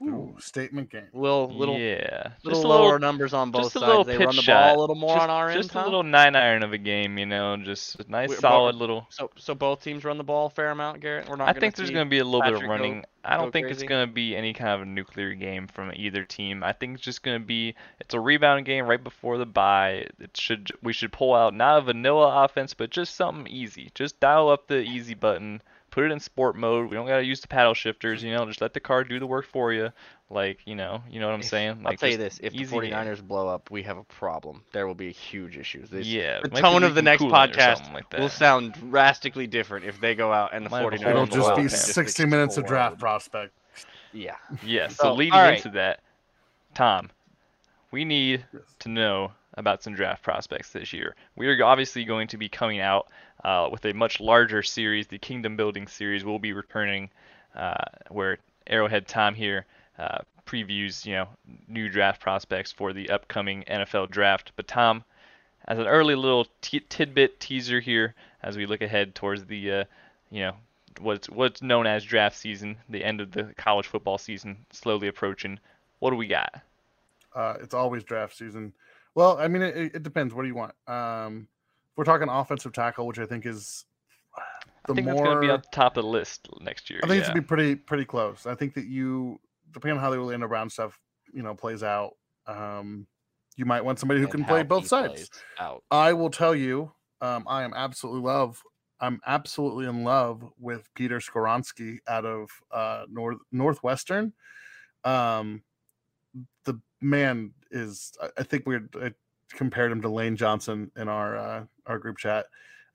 Ooh, 0.02 0.36
statement 0.38 0.90
game. 0.90 1.08
Little 1.14 1.48
little 1.56 1.78
yeah, 1.80 2.34
little 2.44 2.60
just 2.60 2.66
a 2.66 2.68
lower 2.68 2.84
little, 2.84 3.00
numbers 3.00 3.34
on 3.34 3.52
both 3.52 3.64
just 3.64 3.78
a 3.78 3.80
sides. 3.80 3.88
little 3.88 4.04
they 4.04 4.18
run 4.18 4.36
the 4.36 4.42
shot. 4.42 4.76
ball 4.76 4.78
a 4.78 4.82
little 4.82 4.96
more 4.96 5.16
just, 5.16 5.24
on 5.24 5.30
our 5.30 5.50
end. 5.50 5.64
just 5.64 5.76
a 5.76 5.82
little 5.82 6.04
nine 6.04 6.36
iron 6.36 6.62
of 6.64 6.74
a 6.74 6.78
game, 6.78 7.18
you 7.18 7.26
know, 7.26 7.56
just 7.56 7.98
a 8.02 8.12
nice 8.12 8.28
We're- 8.28 8.40
but- 8.42 8.50
solid 8.50 8.76
little. 8.76 9.08
So 9.10 9.32
so 9.38 9.56
both 9.56 9.82
teams 9.82 10.04
run 10.04 10.18
the 10.18 10.24
ball 10.26 10.48
a 10.48 10.50
fair 10.50 10.72
amount, 10.72 11.00
Garrett. 11.00 11.30
We're 11.30 11.38
not. 11.38 11.48
I 11.48 11.52
gonna 11.54 11.62
think 11.62 11.76
there's 11.76 11.90
going 11.92 12.06
to 12.06 12.10
be 12.10 12.20
a 12.20 12.26
little 12.26 12.42
bit 12.42 12.50
of 12.50 12.60
Patrick 12.60 12.68
go- 12.68 12.84
running. 12.84 13.06
I 13.24 13.38
don't 13.38 13.54
think 13.54 13.68
crazy? 13.68 13.84
it's 13.84 13.90
going 13.90 14.06
to 14.06 14.12
be 14.14 14.36
any 14.36 14.52
kind 14.52 14.72
of 14.72 14.82
a 14.82 14.86
nuclear 14.86 15.34
game 15.36 15.68
from 15.68 15.94
either 15.96 16.26
team. 16.26 16.62
I 16.66 16.74
think 16.74 16.96
it's 16.96 17.04
just 17.04 17.24
going 17.24 17.40
to 17.40 17.46
be 17.46 17.74
it's 18.02 18.14
a 18.14 18.20
rebound 18.20 18.66
game 18.66 18.86
right 18.86 19.02
before 19.02 19.38
the 19.38 19.46
bye. 19.46 20.08
It 20.20 20.36
should 20.36 20.72
we 20.82 20.92
should 20.92 21.14
pull 21.14 21.34
out 21.34 21.54
not 21.54 21.78
a 21.78 21.82
vanilla 21.82 22.44
offense, 22.44 22.74
but 22.74 22.90
just 22.90 23.16
something 23.16 23.48
easy. 23.48 23.90
Just 23.96 24.20
dial 24.20 24.50
up 24.50 24.68
the 24.68 24.80
easy 24.82 25.14
button, 25.14 25.62
put 25.94 26.04
it 26.06 26.12
in 26.12 26.20
sport 26.20 26.56
mode. 26.56 26.90
We 26.90 26.96
don't 26.96 27.06
got 27.06 27.18
to 27.18 27.24
use 27.24 27.40
the 27.40 27.48
paddle 27.48 27.76
shifters, 27.76 28.24
you 28.24 28.32
know. 28.34 28.46
Just 28.48 28.62
let 28.62 28.74
the 28.74 28.80
car 28.80 29.04
do 29.04 29.20
the 29.20 29.28
work 29.28 29.46
for 29.46 29.72
you. 29.72 29.90
Like 30.32 30.60
you 30.66 30.74
know, 30.74 31.04
you 31.08 31.20
know 31.20 31.28
what 31.28 31.36
I'm 31.36 31.42
If- 31.42 31.46
saying. 31.48 31.78
I'll 31.78 31.84
Like 31.92 32.00
tell 32.00 32.10
you 32.10 32.18
this: 32.18 32.40
if 32.42 32.54
the 32.54 32.62
easy 32.62 32.80
game. 32.80 32.92
49ers 32.92 33.22
blow 33.22 33.48
up, 33.48 33.70
we 33.70 33.84
have 33.84 33.98
a 33.98 34.04
problem. 34.06 34.64
There 34.72 34.88
will 34.88 34.96
be 34.96 35.12
huge 35.12 35.56
issues. 35.58 35.90
This, 35.92 36.08
yeah, 36.08 36.40
the 36.42 36.50
tone 36.50 36.84
of 36.84 36.96
the 36.96 37.04
next 37.04 37.22
podcast 37.24 37.94
like 37.94 38.12
will 38.12 38.28
sound 38.30 38.74
drastically 38.74 39.46
different 39.46 39.86
if 39.86 40.02
they 40.02 40.16
go 40.16 40.34
out 40.34 40.50
and 40.54 40.66
the 40.66 40.72
Might 40.72 40.84
49ers 40.84 41.04
whole 41.14 41.24
It'll 41.24 41.26
just 41.28 41.56
be 41.56 41.68
60 41.68 42.26
minutes 42.26 42.58
of 42.58 42.66
draft 42.66 42.94
explode. 42.94 43.06
prospect. 43.08 43.54
Yeah. 44.12 44.36
Yeah, 44.64 44.88
so, 44.90 44.96
So, 44.96 45.14
leading 45.14 45.34
alright. 45.34 45.58
into 45.58 45.70
that, 45.78 46.00
Tom, 46.74 47.12
we 47.92 48.04
need 48.04 48.46
Yes. 48.52 48.62
to 48.80 48.90
know 48.90 49.32
about 49.56 49.84
some 49.84 49.94
draft 49.94 50.24
prospects 50.24 50.72
this 50.72 50.94
year. 50.94 51.16
We 51.36 51.48
are 51.48 51.64
obviously 51.64 52.06
going 52.06 52.28
to 52.30 52.38
be 52.38 52.50
coming 52.50 52.80
out 52.80 53.08
uh, 53.44 53.70
with 53.72 53.86
a 53.86 53.94
much 53.94 54.20
larger 54.20 54.64
series, 54.64 55.08
the 55.08 55.18
Kingdom 55.18 55.56
Building 55.56 55.88
series. 55.88 56.24
We'll 56.24 56.40
be 56.40 56.54
returning 56.54 57.10
uh, 57.56 57.84
where 58.10 58.38
Arrowhead 58.68 59.08
Tom 59.08 59.36
here 59.36 59.66
uh, 59.98 60.20
previews, 60.46 61.06
you 61.06 61.14
know, 61.14 61.28
new 61.68 61.90
draft 61.90 62.22
prospects 62.22 62.72
for 62.72 62.94
the 62.94 63.10
upcoming 63.10 63.64
NFL 63.68 64.10
draft. 64.10 64.52
But 64.56 64.68
Tom, 64.68 65.04
as 65.66 65.80
an 65.80 65.88
early 65.88 66.16
little 66.16 66.48
t- 66.62 66.82
tidbit 66.90 67.40
teaser 67.40 67.80
here, 67.80 68.16
as 68.42 68.58
we 68.58 68.66
look 68.66 68.82
ahead 68.82 69.16
towards 69.16 69.46
the, 69.46 69.72
uh, 69.72 69.84
you 70.32 70.42
know, 70.42 70.56
what's 71.00 71.30
what's 71.30 71.62
known 71.62 71.88
as 71.88 72.04
draft 72.04 72.38
season, 72.38 72.78
the 72.90 73.04
end 73.04 73.22
of 73.22 73.32
the 73.32 73.54
college 73.58 73.88
football 73.88 74.18
season 74.18 74.58
slowly 74.72 75.08
approaching. 75.08 75.60
What 76.00 76.12
do 76.12 76.18
we 76.18 76.28
got? 76.28 76.62
Uh, 77.34 77.56
it's 77.62 77.74
always 77.74 78.04
draft 78.04 78.38
season. 78.38 78.74
Well, 79.16 79.38
I 79.38 79.48
mean, 79.48 79.62
it, 79.62 79.96
it 79.96 80.04
depends. 80.04 80.34
What 80.34 80.42
do 80.44 80.48
you 80.48 80.56
want? 80.56 80.74
Um, 80.88 81.48
if 81.92 81.98
we're 81.98 82.04
talking 82.04 82.30
offensive 82.30 82.74
tackle, 82.74 83.06
which 83.06 83.20
I 83.20 83.26
think 83.26 83.46
is 83.46 83.86
the 84.88 84.94
I 84.94 84.96
think 84.96 85.08
more. 85.08 85.16
that's 85.16 85.24
going 85.24 85.36
to 85.36 85.42
be 85.42 85.48
the 85.48 85.64
top 85.72 85.98
of 85.98 86.04
the 86.04 86.10
list 86.10 86.48
next 86.62 86.90
year. 86.90 87.00
I 87.04 87.08
think 87.08 87.16
yeah. 87.16 87.20
it's 87.20 87.30
gonna 87.30 87.42
be 87.42 87.48
pretty 87.48 87.76
pretty 87.76 88.06
close. 88.06 88.46
I 88.46 88.56
think 88.56 88.74
that 88.74 88.86
you, 88.86 89.40
depending 89.72 89.98
on 89.98 90.04
how 90.04 90.10
the 90.10 90.18
Orlando 90.18 90.48
Brown 90.48 90.70
stuff, 90.70 91.00
you 91.34 91.44
know, 91.44 91.54
plays 91.54 91.84
out, 91.84 92.14
um, 92.48 93.08
you 93.56 93.66
might 93.66 93.86
want 93.86 94.00
somebody 94.00 94.20
who 94.20 94.26
And 94.26 94.34
can 94.34 94.46
play 94.46 94.64
both 94.64 94.88
sides. 94.88 95.30
Out. 95.60 95.84
I 95.92 96.14
will 96.14 96.30
tell 96.30 96.56
you, 96.56 96.92
um, 97.22 97.46
I 97.48 97.64
am 97.64 97.74
absolutely 97.76 98.22
love. 98.22 98.62
I'm 99.00 99.20
absolutely 99.26 99.86
in 99.86 100.04
love 100.04 100.44
with 100.58 100.90
Peter 100.96 101.20
Skoronski 101.20 101.98
out 102.08 102.26
of 102.26 102.50
uh, 102.72 103.06
North 103.10 103.38
Northwestern. 103.52 104.34
Um, 105.04 105.64
the 106.66 106.80
man 107.02 107.52
is. 107.74 108.14
I- 108.38 108.44
think 108.44 108.66
we 108.66 108.78
I 109.02 109.14
compared 109.52 109.92
him 109.92 110.02
to 110.02 110.10
Lane 110.10 110.36
Johnson 110.36 110.90
in 110.96 111.08
our 111.10 111.38
uh, 111.38 111.64
our 111.86 111.98
group 112.00 112.18
chat, 112.18 112.46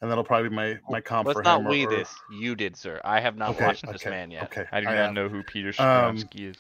and 0.01 0.11
that'll 0.11 0.25
probably 0.25 0.49
be 0.49 0.55
my 0.57 0.79
my 0.89 1.01
comp 1.01 1.27
Let's 1.29 1.39
for 1.39 1.43
not 1.43 1.61
him. 1.61 1.67
or- 1.67 1.71
we 1.71 1.87
or- 1.87 1.91
this. 1.91 2.15
You 2.33 2.55
did, 2.55 2.77
sir. 2.77 3.01
I 3.05 3.21
have 3.21 3.37
not 3.37 3.51
Okay, 3.51 3.67
watched 3.67 3.87
this 3.91 4.05
man 4.05 4.31
yet. 4.31 4.45
Okay, 4.45 4.65
I 4.73 4.81
do 4.81 4.87
I 4.89 4.95
not 4.95 5.09
am. 5.09 5.15
know 5.15 5.29
who 5.29 5.43
Peter 5.43 5.69
Um, 5.79 6.17
Skoronski 6.17 6.51
is. 6.51 6.57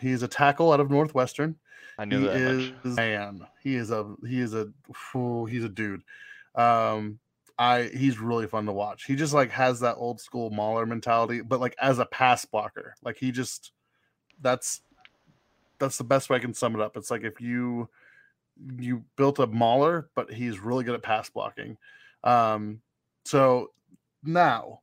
He's 0.00 0.22
a 0.22 0.28
tackle 0.28 0.72
out 0.72 0.80
of 0.80 0.90
Northwestern. 0.90 1.56
I 1.98 2.04
knew 2.04 2.20
he 2.20 2.26
that 2.26 2.36
is 2.36 2.72
much. 2.84 2.96
man. 2.96 3.46
He 3.62 3.76
is 3.76 3.90
a 3.90 4.14
he 4.26 4.40
is 4.40 4.52
a 4.54 4.68
fool. 4.92 5.46
He's 5.46 5.64
a 5.64 5.68
dude. 5.68 6.02
Um, 6.54 7.18
I 7.58 7.84
he's 7.84 8.18
really 8.18 8.46
fun 8.46 8.66
to 8.66 8.72
watch. 8.72 9.04
He 9.04 9.16
just 9.16 9.32
like 9.32 9.50
has 9.52 9.80
that 9.80 9.94
old 9.96 10.20
school 10.20 10.50
Mauler 10.50 10.84
mentality, 10.84 11.40
but 11.40 11.58
like 11.58 11.74
as 11.80 11.98
a 11.98 12.04
pass 12.04 12.44
blocker, 12.44 12.94
like 13.02 13.16
he 13.16 13.32
just 13.32 13.72
that's 14.42 14.82
that's 15.78 15.98
the 15.98 16.04
best 16.04 16.30
way 16.30 16.36
I 16.36 16.40
can 16.40 16.54
sum 16.54 16.74
it 16.74 16.80
up. 16.80 16.96
It's 16.96 17.10
like 17.10 17.22
if 17.22 17.40
you 17.40 17.88
you 18.78 19.04
built 19.16 19.38
a 19.38 19.46
Mauler, 19.46 20.08
but 20.14 20.32
he's 20.32 20.58
really 20.58 20.84
good 20.84 20.94
at 20.94 21.02
pass 21.02 21.28
blocking. 21.28 21.76
Um, 22.24 22.80
so 23.24 23.72
now 24.22 24.80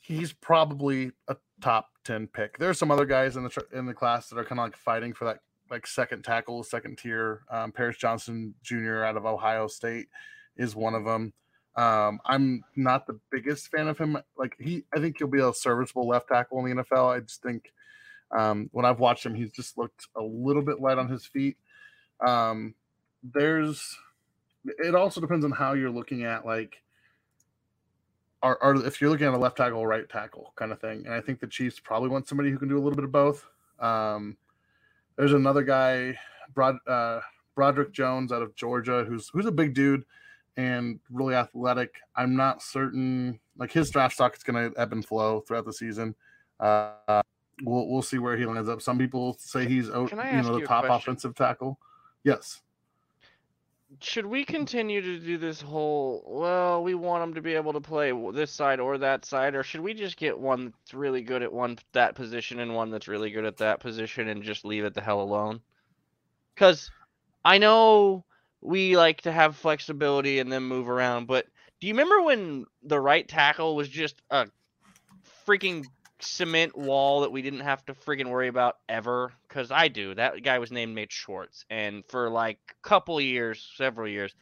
he's 0.00 0.32
probably 0.32 1.12
a 1.28 1.36
top 1.60 1.90
10 2.04 2.28
pick. 2.28 2.58
There 2.58 2.70
are 2.70 2.74
some 2.74 2.90
other 2.90 3.06
guys 3.06 3.36
in 3.36 3.44
the 3.44 3.66
in 3.72 3.86
the 3.86 3.94
class 3.94 4.28
that 4.28 4.38
are 4.38 4.44
kind 4.44 4.58
of 4.58 4.66
like 4.66 4.76
fighting 4.76 5.12
for 5.12 5.24
that 5.26 5.40
like 5.70 5.86
second 5.86 6.22
tackle, 6.22 6.62
second 6.62 6.98
tier. 6.98 7.42
Um, 7.50 7.72
Paris 7.72 7.96
Johnson 7.96 8.54
Jr. 8.62 9.04
out 9.04 9.16
of 9.16 9.26
Ohio 9.26 9.66
State 9.66 10.08
is 10.56 10.76
one 10.76 10.94
of 10.94 11.04
them. 11.04 11.32
Um, 11.76 12.20
I'm 12.24 12.62
not 12.76 13.06
the 13.06 13.18
biggest 13.30 13.68
fan 13.68 13.88
of 13.88 13.98
him. 13.98 14.16
Like 14.38 14.56
he, 14.60 14.84
I 14.94 15.00
think 15.00 15.16
he'll 15.18 15.26
be 15.26 15.40
a 15.40 15.52
serviceable 15.52 16.06
left 16.06 16.28
tackle 16.28 16.64
in 16.64 16.76
the 16.76 16.82
NFL. 16.84 17.16
I 17.16 17.20
just 17.20 17.42
think 17.42 17.72
um, 18.36 18.68
when 18.72 18.84
I've 18.84 19.00
watched 19.00 19.24
him, 19.24 19.34
he's 19.34 19.52
just 19.52 19.78
looked 19.78 20.08
a 20.16 20.22
little 20.22 20.62
bit 20.62 20.80
light 20.80 20.98
on 20.98 21.08
his 21.08 21.24
feet. 21.24 21.56
Um, 22.26 22.74
there's, 23.22 23.96
it 24.64 24.94
also 24.94 25.20
depends 25.20 25.44
on 25.44 25.50
how 25.50 25.72
you're 25.74 25.90
looking 25.90 26.24
at 26.24 26.44
like 26.44 26.82
are, 28.44 28.76
if 28.84 29.00
you're 29.00 29.10
looking 29.10 29.26
at 29.26 29.32
a 29.32 29.38
left 29.38 29.56
tackle 29.56 29.78
or 29.78 29.88
right 29.88 30.08
tackle 30.08 30.52
kind 30.56 30.70
of 30.70 30.80
thing. 30.80 31.04
And 31.06 31.14
I 31.14 31.20
think 31.20 31.40
the 31.40 31.46
Chiefs 31.46 31.80
probably 31.80 32.10
want 32.10 32.28
somebody 32.28 32.50
who 32.50 32.58
can 32.58 32.68
do 32.68 32.76
a 32.76 32.82
little 32.82 32.94
bit 32.94 33.04
of 33.04 33.12
both. 33.12 33.46
Um, 33.80 34.36
there's 35.16 35.32
another 35.32 35.62
guy, 35.62 36.18
Brod, 36.54 36.76
uh, 36.86 37.20
Broderick 37.54 37.92
Jones 37.92 38.32
out 38.32 38.42
of 38.42 38.54
Georgia, 38.54 39.04
who's 39.08 39.28
who's 39.28 39.46
a 39.46 39.52
big 39.52 39.74
dude 39.74 40.04
and 40.56 41.00
really 41.10 41.34
athletic. 41.34 41.94
I'm 42.16 42.36
not 42.36 42.62
certain 42.62 43.40
like 43.56 43.72
his 43.72 43.90
draft 43.90 44.14
stock 44.14 44.36
is 44.36 44.42
going 44.42 44.72
to 44.72 44.78
ebb 44.78 44.92
and 44.92 45.04
flow 45.04 45.40
throughout 45.40 45.64
the 45.64 45.72
season. 45.72 46.14
Uh, 46.60 47.22
we'll 47.62 47.88
we'll 47.88 48.02
see 48.02 48.18
where 48.18 48.36
he 48.36 48.46
lands 48.46 48.68
up. 48.68 48.82
Some 48.82 48.98
people 48.98 49.36
say 49.38 49.66
he's 49.66 49.90
o- 49.90 50.06
Can 50.06 50.18
I 50.18 50.36
you 50.36 50.42
know 50.42 50.58
the 50.58 50.66
top 50.66 50.84
offensive 50.84 51.34
tackle. 51.34 51.78
Yes. 52.22 52.60
Should 54.00 54.26
we 54.26 54.44
continue 54.44 55.00
to 55.00 55.20
do 55.20 55.38
this 55.38 55.60
whole, 55.60 56.24
well, 56.26 56.82
we 56.82 56.96
want 56.96 57.22
him 57.22 57.34
to 57.34 57.40
be 57.40 57.54
able 57.54 57.72
to 57.74 57.80
play 57.80 58.12
this 58.32 58.50
side 58.50 58.80
or 58.80 58.98
that 58.98 59.24
side, 59.24 59.54
or 59.54 59.62
should 59.62 59.82
we 59.82 59.94
just 59.94 60.16
get 60.16 60.36
one 60.36 60.72
that's 60.80 60.94
really 60.94 61.22
good 61.22 61.44
at 61.44 61.52
one 61.52 61.78
that 61.92 62.16
position 62.16 62.58
and 62.58 62.74
one 62.74 62.90
that's 62.90 63.06
really 63.06 63.30
good 63.30 63.44
at 63.44 63.58
that 63.58 63.78
position 63.78 64.28
and 64.28 64.42
just 64.42 64.64
leave 64.64 64.84
it 64.84 64.94
the 64.94 65.00
hell 65.00 65.20
alone? 65.20 65.60
Because 66.54 66.90
I 67.44 67.58
know 67.58 68.24
we 68.60 68.96
like 68.96 69.20
to 69.22 69.32
have 69.32 69.54
flexibility 69.54 70.40
and 70.40 70.50
then 70.50 70.64
move 70.64 70.88
around, 70.88 71.26
but 71.28 71.46
do 71.80 71.86
you 71.86 71.92
remember 71.92 72.22
when 72.22 72.64
the 72.82 72.98
right 72.98 73.28
tackle 73.28 73.76
was 73.76 73.88
just 73.88 74.22
a 74.30 74.48
freaking 75.46 75.84
cement 76.24 76.76
wall 76.76 77.20
that 77.20 77.32
we 77.32 77.42
didn't 77.42 77.60
have 77.60 77.84
to 77.86 77.94
friggin' 77.94 78.30
worry 78.30 78.48
about 78.48 78.78
ever? 78.88 79.32
Because 79.48 79.70
I 79.70 79.88
do. 79.88 80.14
That 80.14 80.42
guy 80.42 80.58
was 80.58 80.72
named 80.72 80.94
Nate 80.94 81.12
Schwartz, 81.12 81.64
and 81.70 82.04
for 82.06 82.30
like 82.30 82.58
a 82.70 82.88
couple 82.88 83.20
years, 83.20 83.66
several 83.76 84.08
years, 84.08 84.34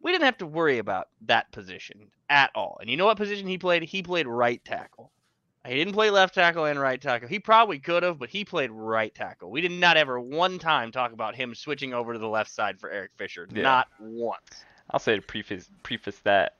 we 0.00 0.12
didn't 0.12 0.24
have 0.24 0.38
to 0.38 0.46
worry 0.46 0.78
about 0.78 1.08
that 1.22 1.50
position 1.52 2.10
at 2.28 2.50
all. 2.54 2.78
And 2.80 2.90
you 2.90 2.96
know 2.96 3.06
what 3.06 3.16
position 3.16 3.46
he 3.46 3.58
played? 3.58 3.82
He 3.82 4.02
played 4.02 4.26
right 4.26 4.64
tackle. 4.64 5.10
He 5.66 5.74
didn't 5.74 5.94
play 5.94 6.10
left 6.10 6.34
tackle 6.34 6.64
and 6.66 6.78
right 6.78 7.00
tackle. 7.00 7.28
He 7.28 7.38
probably 7.38 7.78
could 7.78 8.02
have, 8.02 8.18
but 8.18 8.28
he 8.28 8.44
played 8.44 8.70
right 8.70 9.12
tackle. 9.14 9.50
We 9.50 9.60
did 9.60 9.72
not 9.72 9.96
ever 9.96 10.20
one 10.20 10.58
time 10.58 10.92
talk 10.92 11.12
about 11.12 11.34
him 11.34 11.54
switching 11.54 11.92
over 11.92 12.12
to 12.12 12.18
the 12.18 12.28
left 12.28 12.50
side 12.50 12.78
for 12.78 12.90
Eric 12.90 13.10
Fisher. 13.16 13.48
Yeah. 13.52 13.62
Not 13.62 13.88
once. 13.98 14.64
I'll 14.90 15.00
say 15.00 15.16
to 15.16 15.22
preface 15.22 15.68
preface 15.82 16.20
that 16.20 16.56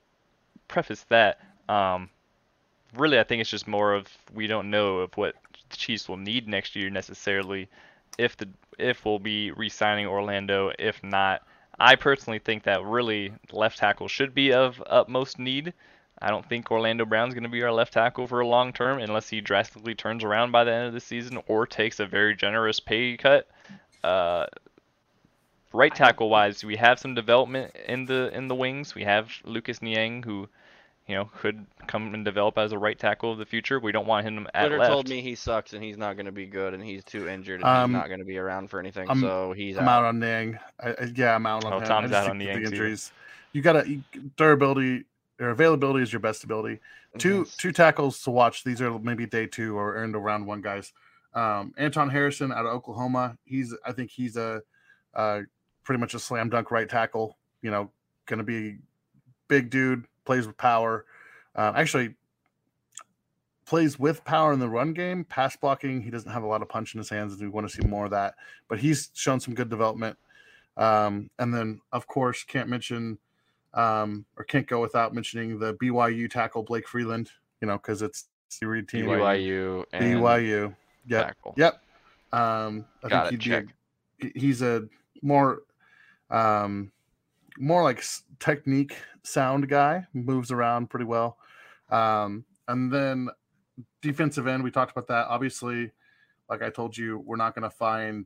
preface 0.67 1.05
that 1.09 1.39
um 1.69 2.09
really 2.95 3.19
I 3.19 3.23
think 3.23 3.41
it's 3.41 3.49
just 3.49 3.67
more 3.67 3.93
of 3.93 4.07
we 4.33 4.47
don't 4.47 4.69
know 4.69 4.99
of 4.99 5.15
what 5.15 5.35
the 5.69 5.77
Chiefs 5.77 6.07
will 6.07 6.17
need 6.17 6.47
next 6.47 6.75
year 6.75 6.89
necessarily 6.89 7.67
if 8.17 8.37
the 8.37 8.47
if 8.77 9.05
we'll 9.05 9.19
be 9.19 9.51
re-signing 9.51 10.07
Orlando 10.07 10.71
if 10.79 11.03
not 11.03 11.41
I 11.79 11.95
personally 11.95 12.39
think 12.39 12.63
that 12.63 12.83
really 12.83 13.33
left 13.51 13.77
tackle 13.77 14.07
should 14.07 14.33
be 14.33 14.51
of 14.51 14.81
utmost 14.87 15.37
need. 15.37 15.73
I 16.19 16.31
don't 16.31 16.47
think 16.47 16.71
Orlando 16.71 17.05
Brown's 17.05 17.35
going 17.35 17.43
to 17.43 17.49
be 17.49 17.61
our 17.61 17.71
left 17.71 17.93
tackle 17.93 18.25
for 18.25 18.39
a 18.39 18.47
long 18.47 18.73
term 18.73 18.99
unless 18.99 19.29
he 19.29 19.41
drastically 19.41 19.93
turns 19.93 20.23
around 20.23 20.51
by 20.51 20.63
the 20.63 20.73
end 20.73 20.87
of 20.87 20.93
the 20.93 20.99
season 20.99 21.39
or 21.47 21.67
takes 21.67 21.99
a 21.99 22.07
very 22.07 22.35
generous 22.35 22.79
pay 22.79 23.15
cut. 23.17 23.47
Uh, 24.03 24.47
right 25.73 25.93
tackle 25.93 26.29
wise, 26.29 26.63
we 26.63 26.75
have 26.77 26.99
some 26.99 27.13
development 27.13 27.75
in 27.87 28.05
the 28.05 28.31
in 28.33 28.47
the 28.47 28.55
wings. 28.55 28.95
We 28.95 29.03
have 29.03 29.31
Lucas 29.43 29.81
Niang 29.81 30.23
who, 30.23 30.49
you 31.07 31.15
know, 31.15 31.29
could 31.39 31.65
come 31.87 32.13
and 32.13 32.25
develop 32.25 32.57
as 32.57 32.71
a 32.73 32.77
right 32.77 32.97
tackle 32.99 33.31
of 33.31 33.37
the 33.37 33.45
future. 33.45 33.79
We 33.79 33.91
don't 33.93 34.05
want 34.07 34.25
him 34.27 34.45
at 34.53 34.61
Twitter 34.63 34.77
left. 34.79 34.91
told 34.91 35.09
me 35.09 35.21
he 35.21 35.35
sucks 35.35 35.73
and 35.73 35.81
he's 35.83 35.97
not 35.97 36.17
going 36.17 36.25
to 36.25 36.31
be 36.33 36.45
good 36.45 36.73
and 36.73 36.83
he's 36.83 37.03
too 37.03 37.27
injured 37.29 37.61
and 37.61 37.69
Um, 37.69 37.91
he's 37.91 37.97
not 37.99 38.07
going 38.07 38.19
to 38.19 38.25
be 38.25 38.37
around 38.37 38.69
for 38.69 38.79
anything. 38.79 39.07
I'm- 39.07 39.21
so 39.21 39.53
he's 39.53 39.77
I'm 39.77 39.87
out. 39.87 39.99
out 40.03 40.05
on 40.09 40.19
Niang. 40.19 40.59
I, 40.79 40.89
I, 40.89 40.95
yeah, 41.15 41.33
I'm 41.35 41.45
out 41.45 41.63
on 41.63 41.73
Oh, 41.73 41.77
him. 41.77 41.83
I 41.83 41.87
Tom's 41.87 42.09
just 42.11 42.13
out 42.25 42.29
on 42.29 42.37
think 42.39 42.49
with 42.49 42.57
Niang, 42.57 42.69
too. 42.71 42.75
injuries. 42.75 43.11
You 43.53 43.61
gotta 43.61 43.99
durability 44.35 45.05
or 45.39 45.49
availability 45.49 46.03
is 46.03 46.11
your 46.11 46.19
best 46.19 46.43
ability. 46.43 46.79
Two 47.17 47.43
Mhm. 47.43 47.57
two 47.57 47.71
tackles 47.71 48.21
to 48.23 48.31
watch. 48.31 48.63
These 48.63 48.81
are 48.81 48.99
maybe 48.99 49.25
day 49.25 49.47
two 49.47 49.77
or 49.77 50.03
into 50.03 50.19
round 50.19 50.45
one 50.45 50.61
guys. 50.61 50.93
Um, 51.33 51.73
Anton 51.77 52.09
Harrison 52.09 52.51
out 52.51 52.65
of 52.65 52.73
Oklahoma. 52.73 53.37
He's 53.45 53.73
I 53.85 53.91
think 53.93 54.11
he's 54.11 54.35
a 54.37 54.61
uh, 55.15 55.41
pretty 55.83 55.99
much 55.99 56.13
a 56.13 56.19
slam 56.19 56.49
dunk 56.49 56.69
right 56.69 56.87
tackle. 56.89 57.37
You 57.61 57.71
know, 57.71 57.91
going 58.25 58.37
to 58.39 58.43
be 58.43 58.77
big 59.47 59.69
dude, 59.69 60.05
plays 60.27 60.45
with 60.45 60.57
power. 60.57 61.05
Uh, 61.55 61.73
actually, 61.75 62.13
plays 63.65 63.97
with 63.97 64.23
power 64.23 64.53
in 64.53 64.59
the 64.59 64.69
run 64.69 64.93
game. 64.93 65.23
Pass 65.23 65.55
blocking, 65.55 66.01
he 66.01 66.11
doesn't 66.11 66.31
have 66.31 66.43
a 66.43 66.47
lot 66.47 66.61
of 66.61 66.69
punch 66.69 66.93
in 66.93 66.99
his 66.99 67.09
hands, 67.09 67.33
and 67.33 67.41
we 67.41 67.47
want 67.47 67.67
to 67.67 67.75
see 67.75 67.87
more 67.87 68.05
of 68.05 68.11
that. 68.11 68.35
But 68.67 68.77
he's 68.77 69.09
shown 69.13 69.39
some 69.39 69.55
good 69.55 69.69
development. 69.69 70.17
Um, 70.75 71.31
and 71.39 71.51
then, 71.51 71.81
of 71.91 72.05
course, 72.05 72.43
can't 72.43 72.69
mention 72.69 73.17
um, 73.73 74.25
or 74.37 74.43
can't 74.43 74.67
go 74.67 74.81
without 74.81 75.15
mentioning 75.15 75.57
the 75.57 75.73
BYU 75.75 76.29
tackle 76.29 76.61
Blake 76.61 76.87
Freeland. 76.87 77.31
You 77.61 77.67
know, 77.67 77.77
because 77.77 78.03
it's 78.03 78.27
the 78.59 78.67
Reed 78.67 78.87
team. 78.87 79.05
BYU 79.05 79.85
and 79.93 80.03
BYU. 80.03 80.75
Yep. 81.07 81.25
tackle. 81.25 81.53
Yep. 81.57 81.81
Um, 82.33 82.85
I 83.03 83.07
Got 83.07 83.29
think 83.29 83.41
it, 83.41 83.43
he'd 83.43 83.51
check. 83.51 83.65
be 84.19 84.27
a, 84.27 84.39
he's 84.39 84.61
a 84.61 84.87
more, 85.21 85.63
um, 86.29 86.91
more 87.59 87.83
like 87.83 88.03
technique 88.39 88.95
sound 89.23 89.67
guy. 89.69 90.05
Moves 90.13 90.51
around 90.51 90.89
pretty 90.89 91.05
well. 91.05 91.37
Um, 91.89 92.45
and 92.67 92.91
then 92.91 93.29
defensive 94.01 94.47
end, 94.47 94.63
we 94.63 94.71
talked 94.71 94.91
about 94.91 95.07
that. 95.07 95.27
Obviously, 95.27 95.91
like 96.49 96.61
I 96.61 96.69
told 96.69 96.97
you, 96.97 97.19
we're 97.25 97.37
not 97.37 97.55
going 97.55 97.63
to 97.63 97.75
find, 97.75 98.25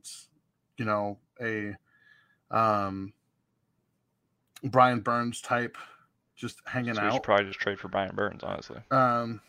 you 0.76 0.84
know, 0.84 1.18
a 1.40 1.74
um, 2.50 3.12
Brian 4.64 5.00
Burns 5.00 5.40
type 5.40 5.76
just 6.36 6.60
hanging 6.66 6.94
So 6.94 7.02
we 7.02 7.10
should 7.10 7.16
out. 7.16 7.22
probably 7.22 7.46
just 7.46 7.60
trade 7.60 7.78
for 7.78 7.88
Brian 7.88 8.14
Burns, 8.14 8.42
honestly. 8.42 8.80
Um, 8.90 9.40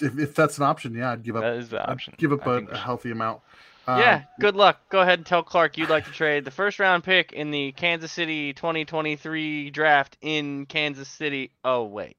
if, 0.00 0.18
if 0.18 0.34
that's 0.34 0.58
an 0.58 0.64
option, 0.64 0.94
yeah, 0.94 1.12
I'd 1.12 1.22
give 1.22 1.36
up. 1.36 1.42
That 1.42 1.56
is 1.56 1.70
the 1.70 1.82
I'd 1.82 1.92
option. 1.92 2.14
give 2.18 2.32
up 2.32 2.46
a, 2.46 2.60
we 2.60 2.66
a 2.68 2.76
healthy 2.76 3.10
amount. 3.10 3.40
Yeah, 3.86 4.16
Um, 4.16 4.22
good 4.40 4.56
luck. 4.56 4.88
Go 4.90 5.00
ahead 5.00 5.18
and 5.20 5.26
tell 5.26 5.42
Clark 5.42 5.78
you'd 5.78 5.90
like 5.90 6.04
to 6.06 6.10
trade 6.12 6.44
the 6.44 6.50
first 6.50 6.78
round 6.78 7.04
pick 7.04 7.32
in 7.32 7.50
the 7.50 7.72
Kansas 7.72 8.12
City 8.12 8.52
2023 8.52 9.70
draft 9.70 10.16
in 10.20 10.66
Kansas 10.66 11.08
City. 11.08 11.52
Oh 11.64 11.84
wait, 11.84 12.16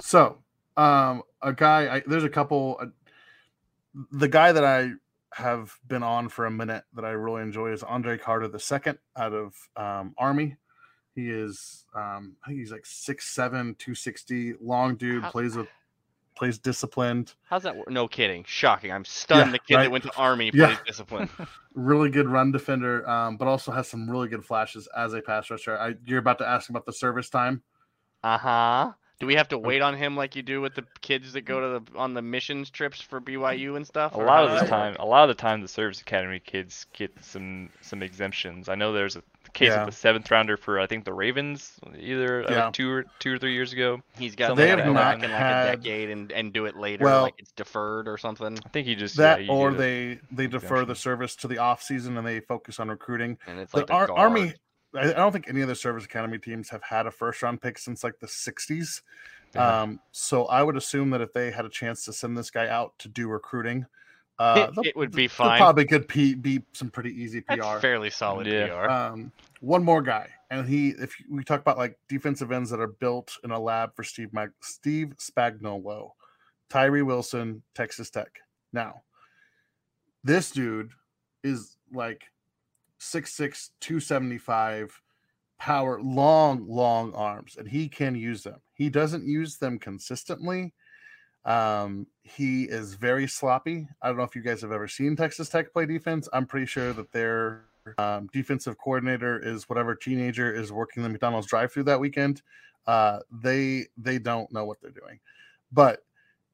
So, 0.00 0.38
um, 0.76 1.22
a 1.42 1.52
guy, 1.52 1.96
I, 1.96 2.02
there's 2.06 2.24
a 2.24 2.28
couple. 2.28 2.78
Uh, 2.80 2.86
the 4.12 4.28
guy 4.28 4.52
that 4.52 4.64
I 4.64 4.92
have 5.32 5.76
been 5.86 6.02
on 6.02 6.28
for 6.28 6.46
a 6.46 6.50
minute 6.50 6.84
that 6.94 7.04
I 7.04 7.10
really 7.10 7.42
enjoy 7.42 7.72
is 7.72 7.82
Andre 7.82 8.16
Carter 8.18 8.48
the 8.48 8.58
second 8.60 8.98
out 9.16 9.32
of 9.32 9.54
um, 9.76 10.14
Army. 10.18 10.56
He 11.14 11.30
is, 11.30 11.84
um, 11.96 12.36
I 12.44 12.48
think 12.48 12.60
he's 12.60 12.70
like 12.70 12.84
6'7", 12.84 13.50
260, 13.76 14.54
long 14.60 14.94
dude, 14.94 15.24
How- 15.24 15.30
plays 15.32 15.56
with, 15.56 15.66
plays 16.38 16.58
disciplined, 16.58 17.34
how's 17.44 17.64
that 17.64 17.76
work? 17.76 17.90
No 17.90 18.08
kidding. 18.08 18.44
Shocking. 18.46 18.92
I'm 18.92 19.04
stunned. 19.04 19.46
Yeah, 19.46 19.52
the 19.52 19.58
kid 19.58 19.74
right? 19.74 19.82
that 19.84 19.90
went 19.90 20.04
to 20.04 20.16
Army 20.16 20.50
Yeah. 20.54 20.66
plays 20.66 20.78
discipline. 20.86 21.28
really 21.74 22.10
good 22.10 22.28
run 22.28 22.52
defender, 22.52 23.08
um, 23.08 23.36
but 23.36 23.48
also 23.48 23.72
has 23.72 23.88
some 23.88 24.08
really 24.08 24.28
good 24.28 24.44
flashes 24.44 24.88
as 24.96 25.12
a 25.14 25.20
pass 25.20 25.50
rusher. 25.50 25.78
I, 25.78 25.94
you're 26.06 26.18
about 26.18 26.38
to 26.38 26.48
ask 26.48 26.70
about 26.70 26.86
the 26.86 26.92
service 26.92 27.28
time. 27.28 27.62
Uh 28.22 28.38
huh. 28.38 28.92
Do 29.20 29.26
we 29.26 29.34
have 29.34 29.48
to 29.48 29.58
wait 29.58 29.82
on 29.82 29.96
him 29.96 30.16
like 30.16 30.36
you 30.36 30.42
do 30.42 30.60
with 30.60 30.76
the 30.76 30.84
kids 31.00 31.32
that 31.32 31.40
go 31.40 31.60
to 31.60 31.80
the 31.84 31.98
on 31.98 32.14
the 32.14 32.22
missions 32.22 32.70
trips 32.70 33.00
for 33.00 33.20
BYU 33.20 33.74
and 33.76 33.84
stuff? 33.84 34.14
A 34.14 34.18
lot 34.18 34.44
of 34.44 34.60
the 34.60 34.66
time, 34.66 34.94
a 35.00 35.04
lot 35.04 35.28
of 35.28 35.36
the 35.36 35.40
time, 35.40 35.60
the 35.60 35.66
service 35.66 36.00
academy 36.00 36.38
kids 36.38 36.86
get 36.92 37.12
some 37.20 37.68
some 37.80 38.00
exemptions. 38.02 38.68
I 38.68 38.76
know 38.76 38.92
there's 38.92 39.16
a 39.16 39.22
case 39.58 39.68
Yeah. 39.70 39.80
of 39.80 39.86
the 39.86 39.92
seventh 39.92 40.30
rounder 40.30 40.56
for 40.56 40.78
I 40.78 40.86
think 40.86 41.04
the 41.04 41.12
Ravens, 41.12 41.72
either 41.98 42.44
uh, 42.50 42.70
two 42.70 42.90
or 42.90 43.04
two 43.18 43.32
or 43.34 43.38
three 43.38 43.52
years 43.54 43.72
ago. 43.72 44.00
He's 44.16 44.36
got 44.36 44.54
They 44.56 44.64
they 44.64 44.68
have 44.70 44.78
gotta 44.78 44.90
go 44.90 44.94
back 44.94 45.18
not 45.18 45.24
in 45.24 45.30
like 45.32 45.40
had- 45.40 45.68
a 45.68 45.76
decade 45.76 46.10
and, 46.10 46.30
and 46.32 46.52
do 46.52 46.66
it 46.66 46.76
later, 46.76 47.04
Well- 47.04 47.22
like 47.22 47.34
it's 47.38 47.52
deferred 47.52 48.08
or 48.08 48.16
something. 48.16 48.56
I 48.64 48.68
think 48.68 48.86
he 48.86 48.94
just 48.94 49.16
That 49.16 49.40
yeah, 49.44 49.52
you 49.52 49.58
or 49.58 49.70
get 49.70 49.76
a- 49.76 49.78
they 49.82 50.20
they 50.30 50.46
defer 50.46 50.84
the 50.84 50.94
service 50.94 51.34
to 51.36 51.48
the 51.48 51.58
off 51.58 51.82
season 51.82 52.16
and 52.16 52.26
they 52.26 52.40
focus 52.40 52.78
on 52.80 52.88
recruiting. 52.88 53.38
And 53.46 53.58
it's 53.58 53.74
like 53.74 53.88
the 53.88 53.92
Ar- 53.94 54.10
Army, 54.12 54.54
I 54.94 55.10
I 55.10 55.12
don't 55.12 55.32
think 55.32 55.48
any 55.48 55.60
of 55.60 55.68
the 55.68 55.74
service 55.74 56.04
academy 56.04 56.38
teams 56.38 56.70
have 56.70 56.82
had 56.84 57.06
a 57.06 57.10
first 57.10 57.42
round 57.42 57.60
pick 57.60 57.78
since 57.78 58.02
like 58.04 58.20
the 58.20 58.26
60s. 58.28 59.02
Yeah. 59.54 59.82
Um, 59.82 60.00
so 60.12 60.44
I 60.46 60.62
would 60.62 60.76
assume 60.76 61.10
that 61.10 61.20
if 61.20 61.32
they 61.32 61.50
had 61.50 61.64
a 61.64 61.70
chance 61.70 62.04
to 62.04 62.12
send 62.12 62.36
this 62.38 62.50
guy 62.50 62.68
out 62.68 62.98
to 63.00 63.08
do 63.08 63.28
recruiting, 63.28 63.86
uh, 64.38 64.70
It- 64.78 64.88
it 64.88 64.96
would 64.96 65.10
be 65.10 65.26
they'll 65.26 65.34
fine. 65.34 65.58
Probably 65.58 65.84
could 65.84 66.06
P- 66.08 66.34
be 66.34 66.62
some 66.72 66.90
pretty 66.90 67.10
easy 67.10 67.40
PR. 67.40 67.56
That's 67.56 67.80
fairly 67.80 68.10
solid 68.10 68.46
Yeah. 68.46 68.68
PR. 68.68 68.88
Um, 68.90 69.32
one 69.60 69.82
more 69.82 70.00
guy, 70.02 70.28
and 70.50 70.68
he, 70.68 70.90
if 70.90 71.14
we 71.28 71.42
talk 71.44 71.60
about 71.60 71.76
like 71.78 71.98
defensive 72.08 72.52
ends 72.52 72.70
that 72.70 72.80
are 72.80 72.86
built 72.86 73.36
in 73.42 73.50
a 73.50 73.58
lab 73.58 73.94
for 73.96 74.04
Steve 74.04 74.32
Mag- 74.32 74.52
Steve 74.62 75.14
Spagnuolo, 75.18 76.12
Tyree 76.68 77.02
Wilson, 77.02 77.62
Texas 77.74 78.10
Tech. 78.10 78.30
Now, 78.72 79.02
this 80.22 80.50
dude 80.50 80.92
is 81.42 81.76
like 81.92 82.22
6'6", 83.00 83.70
275, 83.80 85.00
power, 85.58 86.00
long, 86.02 86.66
long 86.68 87.12
arms, 87.14 87.56
and 87.56 87.68
he 87.68 87.88
can 87.88 88.14
use 88.14 88.42
them. 88.42 88.60
He 88.74 88.90
doesn't 88.90 89.24
use 89.24 89.56
them 89.58 89.78
consistently. 89.78 90.74
Um, 91.44 92.06
he 92.22 92.64
is 92.64 92.94
very 92.94 93.26
sloppy. 93.26 93.88
I 94.02 94.08
don't 94.08 94.16
know 94.16 94.24
if 94.24 94.36
you 94.36 94.42
guys 94.42 94.60
have 94.60 94.72
ever 94.72 94.88
seen 94.88 95.16
Texas 95.16 95.48
Tech 95.48 95.72
play 95.72 95.86
defense. 95.86 96.28
I'm 96.32 96.46
pretty 96.46 96.66
sure 96.66 96.92
that 96.92 97.12
their 97.12 97.64
um, 97.96 98.28
defensive 98.32 98.76
coordinator 98.78 99.38
is 99.38 99.68
whatever 99.68 99.94
teenager 99.94 100.52
is 100.52 100.72
working 100.72 101.02
the 101.02 101.08
McDonald's 101.08 101.46
drive-through 101.46 101.84
that 101.84 102.00
weekend. 102.00 102.42
Uh, 102.86 103.20
they 103.30 103.86
they 103.96 104.18
don't 104.18 104.50
know 104.52 104.64
what 104.64 104.80
they're 104.80 104.90
doing, 104.90 105.20
but 105.72 106.04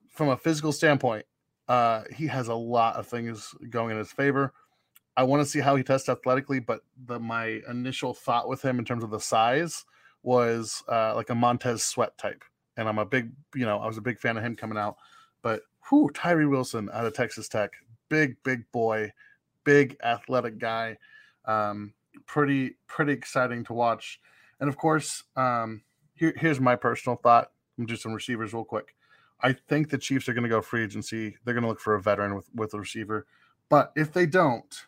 from 0.09 0.29
a 0.29 0.37
physical 0.37 0.73
standpoint, 0.73 1.27
uh, 1.69 2.03
he 2.15 2.27
has 2.27 2.49
a 2.49 2.55
lot 2.55 2.97
of 2.97 3.07
things 3.07 3.55
going 3.71 3.91
in 3.91 3.99
his 3.99 4.13
favor. 4.13 4.53
I 5.17 5.23
want 5.23 5.43
to 5.43 5.49
see 5.49 5.61
how 5.61 5.77
he 5.77 5.83
tests 5.83 6.09
athletically, 6.09 6.61
but 6.61 6.81
the 7.07 7.19
my 7.21 7.61
initial 7.69 8.15
thought 8.15 8.49
with 8.49 8.63
him 8.63 8.79
in 8.79 8.85
terms 8.85 9.05
of 9.05 9.11
the 9.11 9.21
size 9.21 9.85
was 10.23 10.83
uh, 10.89 11.15
like 11.15 11.31
a 11.31 11.35
Montez 11.35 11.85
Sweat 11.85 12.17
type, 12.19 12.43
and 12.77 12.89
I'm 12.89 12.99
a 12.99 13.05
big, 13.05 13.31
you 13.55 13.67
know, 13.67 13.79
I 13.79 13.87
was 13.87 13.99
a 13.99 14.03
big 14.03 14.19
fan 14.19 14.37
of 14.37 14.45
him 14.45 14.57
coming 14.57 14.79
out. 14.79 14.97
But 15.43 15.63
who 15.81 16.11
Tyree 16.11 16.47
Wilson 16.47 16.89
out 16.93 17.07
of 17.07 17.15
Texas 17.15 17.49
Tech, 17.49 17.73
big, 18.09 18.37
big 18.43 18.65
boy, 18.73 19.13
big 19.65 19.97
athletic 20.03 20.59
guy, 20.59 20.97
um, 21.45 21.93
pretty, 22.27 22.77
pretty 22.87 23.13
exciting 23.13 23.65
to 23.65 23.73
watch. 23.73 24.21
And 24.61 24.69
of 24.69 24.77
course, 24.77 25.25
um, 25.37 25.83
here, 26.15 26.35
here's 26.37 26.61
my 26.61 26.77
personal 26.77 27.17
thought. 27.17 27.51
I'm 27.79 27.87
do 27.87 27.97
some 27.97 28.13
receivers 28.13 28.53
real 28.53 28.65
quick. 28.65 28.95
I 29.41 29.53
think 29.53 29.91
the 29.91 29.99
Chiefs 29.99 30.29
are 30.29 30.33
going 30.33 30.45
to 30.45 30.49
go 30.49 30.63
free 30.63 30.85
agency. 30.85 31.37
They're 31.45 31.55
going 31.55 31.63
to 31.63 31.69
look 31.69 31.81
for 31.81 31.95
a 31.95 32.01
veteran 32.01 32.35
with 32.35 32.49
with 32.55 32.73
a 32.75 32.79
receiver. 32.79 33.27
But 33.69 33.93
if 33.97 34.13
they 34.13 34.27
don't, 34.27 34.87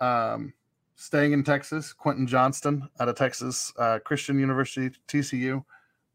um, 0.00 0.54
staying 0.94 1.32
in 1.32 1.44
Texas, 1.44 1.92
Quentin 1.92 2.26
Johnston 2.26 2.88
out 3.00 3.08
of 3.08 3.16
Texas 3.16 3.72
uh, 3.78 3.98
Christian 3.98 4.38
University, 4.38 4.96
TCU, 5.08 5.64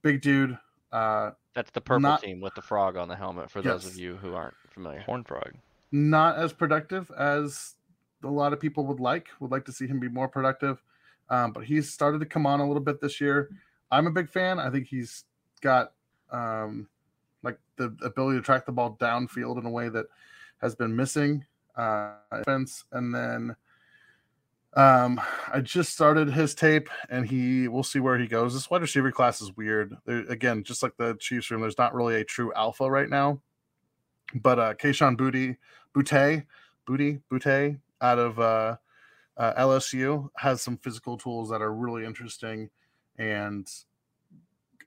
big 0.02 0.22
dude. 0.22 0.58
Uh, 0.92 1.32
That's 1.54 1.72
the 1.72 1.82
purple 1.82 2.02
not- 2.02 2.22
team 2.22 2.42
with 2.42 2.56
the 2.56 2.62
frog 2.62 2.98
on 2.98 3.08
the 3.08 3.16
helmet. 3.16 3.50
For 3.50 3.62
those 3.62 3.86
of 3.86 3.96
you 3.98 4.16
who 4.18 4.34
aren't 4.34 4.56
familiar, 4.70 5.02
Horn 5.02 5.24
frog. 5.24 5.54
not 5.92 6.38
as 6.38 6.54
productive 6.54 7.10
as 7.12 7.76
a 8.24 8.28
lot 8.30 8.54
of 8.54 8.60
people 8.60 8.86
would 8.88 9.00
like. 9.00 9.30
Would 9.40 9.52
like 9.52 9.66
to 9.66 9.72
see 9.72 9.88
him 9.88 10.00
be 10.00 10.08
more 10.10 10.28
productive. 10.28 10.82
Um, 11.30 11.52
but 11.54 11.64
he's 11.64 11.90
started 11.92 12.20
to 12.20 12.26
come 12.26 12.46
on 12.46 12.60
a 12.60 12.68
little 12.68 12.84
bit 12.84 13.00
this 13.02 13.22
year. 13.22 13.50
I'm 13.90 14.06
a 14.08 14.12
big 14.12 14.30
fan. 14.30 14.60
I 14.60 14.70
think 14.70 14.88
he's 14.88 15.24
got 15.62 15.94
um, 16.32 16.88
like 17.44 17.58
the 17.78 17.96
ability 18.04 18.38
to 18.40 18.44
track 18.44 18.66
the 18.66 18.72
ball 18.72 18.98
downfield 19.00 19.58
in 19.58 19.66
a 19.66 19.70
way 19.70 19.90
that 19.90 20.06
has 20.62 20.76
been 20.76 20.96
missing. 20.96 21.46
Uh, 21.76 22.12
defense, 22.36 22.84
and 22.92 23.16
then 23.16 23.56
um, 24.74 25.20
I 25.54 25.60
just 25.60 25.92
started 25.92 26.32
his 26.32 26.56
tape, 26.56 26.90
and 27.10 27.26
he 27.28 27.68
we'll 27.68 27.84
see 27.84 28.00
where 28.00 28.18
he 28.18 28.28
goes. 28.28 28.54
This 28.54 28.70
wide 28.70 28.82
receiver 28.82 29.12
class 29.12 29.42
is 29.42 29.56
weird. 29.58 29.96
There, 30.06 30.20
again, 30.30 30.64
just 30.64 30.82
like 30.82 30.96
the 30.98 31.16
Chiefs 31.20 31.52
room, 31.52 31.62
there's 31.62 31.78
not 31.78 31.94
really 31.94 32.16
a 32.16 32.24
true 32.24 32.54
alpha 32.54 32.90
right 32.90 33.10
now. 33.10 33.42
But 34.34 34.60
uh, 34.60 34.74
Kayshon 34.76 35.18
Booty, 35.18 35.58
Boutte, 35.94 36.46
Booty, 36.86 37.20
Boutte 37.30 37.80
out 38.00 38.18
of 38.20 38.40
uh, 38.40 38.78
uh, 39.36 39.54
LSU 39.62 40.30
has 40.38 40.62
some 40.62 40.78
physical 40.78 41.18
tools 41.18 41.50
that 41.50 41.62
are 41.62 41.74
really 41.74 42.06
interesting, 42.06 42.70
and 43.18 43.68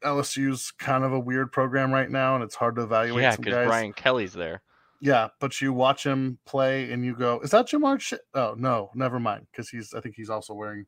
LSU's 0.03 0.71
kind 0.71 1.05
of 1.05 1.13
a 1.13 1.21
weird 1.21 1.53
program 1.53 1.93
right 1.93 2.11
now, 2.11 2.35
and 2.35 2.43
it's 2.43 2.55
hard 2.55 2.77
to 2.77 2.83
evaluate 2.83 3.23
yeah, 3.23 3.37
because. 3.37 3.67
Brian 3.67 3.93
Kelly's 3.93 4.33
there. 4.33 4.63
Yeah, 5.05 5.29
but 5.39 5.61
you 5.61 5.75
watch 5.75 6.05
him 6.07 6.39
play 6.47 6.91
and 6.91 7.05
you 7.05 7.15
go, 7.15 7.39
"Is 7.41 7.51
that 7.51 7.67
Ja'Marr?" 7.69 8.01
Sh-? 8.01 8.15
Oh 8.33 8.55
no, 8.57 8.91
never 8.95 9.21
mind, 9.21 9.47
because 9.51 9.69
he's 9.69 9.93
I 9.93 10.01
think 10.01 10.15
he's 10.17 10.31
also 10.31 10.55
wearing 10.55 10.87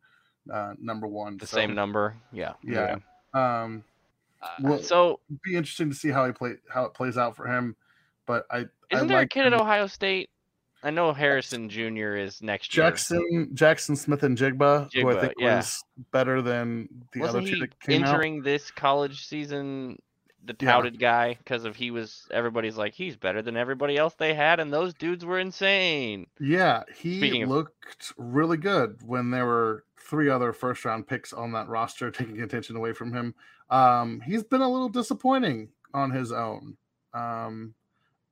uh, 0.51 0.73
number 0.81 1.07
one. 1.07 1.37
The 1.37 1.47
so, 1.47 1.57
same 1.57 1.75
number. 1.75 2.17
Yeah. 2.33 2.55
Yeah. 2.65 2.97
Um, 3.35 3.85
Uh, 4.43 4.49
Well- 4.63 4.83
so 4.83 5.21
be 5.45 5.55
interesting 5.55 5.91
to 5.91 5.95
see 5.97 6.09
how 6.11 6.25
he 6.25 6.33
play 6.33 6.57
how 6.73 6.85
it 6.87 6.95
plays 6.95 7.19
out 7.19 7.37
for 7.37 7.47
him. 7.47 7.77
But 8.25 8.47
I 8.51 8.59
I 8.59 8.67
isn't 8.91 9.09
there 9.09 9.19
like 9.19 9.27
a 9.27 9.29
kid 9.29 9.47
at. 9.47 9.53
Ohio 9.53 9.87
State? 9.87 10.31
I 10.83 10.91
know 10.91 11.13
Harrison 11.13 11.69
Jr. 11.69 12.17
is 12.17 12.41
next 12.43 12.75
year. 12.77 12.87
Jackson 12.87 13.51
Jaxon 13.55 13.97
Smith-Njigba, 13.97 14.93
who 14.95 15.11
I 15.11 15.21
think 15.21 15.35
yeah. 15.39 15.57
was 15.57 15.83
better 16.13 16.41
than 16.43 16.89
the 17.13 17.21
Wasn't 17.21 17.43
other 17.45 17.53
two 17.53 17.61
that 17.61 17.81
came 17.81 18.05
out. 18.05 18.11
entering 18.15 18.43
this 18.43 18.71
college 18.71 19.27
season 19.27 19.99
the 20.47 20.57
Yeah. 20.61 20.73
touted 20.73 20.99
guy 20.99 21.35
because 21.35 21.65
of 21.65 21.77
he 21.77 21.91
was 21.91 22.29
everybody's 22.31 22.77
like 22.77 22.95
he's 22.95 23.17
better 23.17 23.43
than 23.43 23.57
everybody 23.57 23.97
else 23.97 24.15
they 24.15 24.35
had, 24.35 24.61
and 24.61 24.73
those 24.73 24.95
dudes 24.95 25.25
were 25.25 25.39
insane. 25.39 26.27
Yeah, 26.41 26.83
he 26.95 27.19
Speaking 27.19 27.43
of- 27.45 27.49
looked 27.51 28.13
really 28.17 28.57
good 28.57 28.99
when 29.05 29.31
there 29.31 29.47
were 29.47 29.85
three 29.99 30.29
other 30.31 30.53
first 30.53 30.85
round 30.85 31.07
picks 31.09 31.33
on 31.33 31.53
that 31.53 31.69
roster 31.69 32.11
taking 32.13 32.41
attention 32.43 32.77
away 32.77 32.93
from 32.93 33.13
him. 33.13 33.35
Um, 33.71 34.21
he's 34.21 34.45
been 34.45 34.61
a 34.63 34.69
little 34.71 34.89
disappointing 34.89 35.71
on 35.93 36.11
his 36.11 36.31
own. 36.33 36.77
Um, 37.13 37.75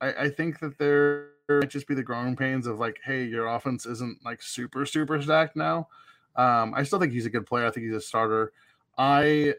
I, 0.00 0.12
I 0.24 0.28
think 0.30 0.60
that 0.60 0.78
there 0.78 1.30
might 1.48 1.68
just 1.70 1.88
be 1.88 1.94
the 1.94 2.02
growing 2.02 2.36
pains 2.36 2.66
of 2.66 2.78
like, 2.78 2.98
hey, 3.04 3.24
your 3.24 3.46
offense 3.48 3.86
isn't 3.86 4.24
like 4.24 4.40
super, 4.42 4.86
super 4.86 5.20
stacked 5.20 5.56
now. 5.56 5.88
Um, 6.36 6.72
I 6.74 6.82
still 6.84 6.98
think 7.00 7.12
he's 7.12 7.26
a 7.26 7.30
good 7.30 7.46
player. 7.46 7.66
I 7.66 7.70
think 7.70 7.86
he's 7.86 7.94
a 7.96 8.00
starter. 8.00 8.52
I 8.98 9.54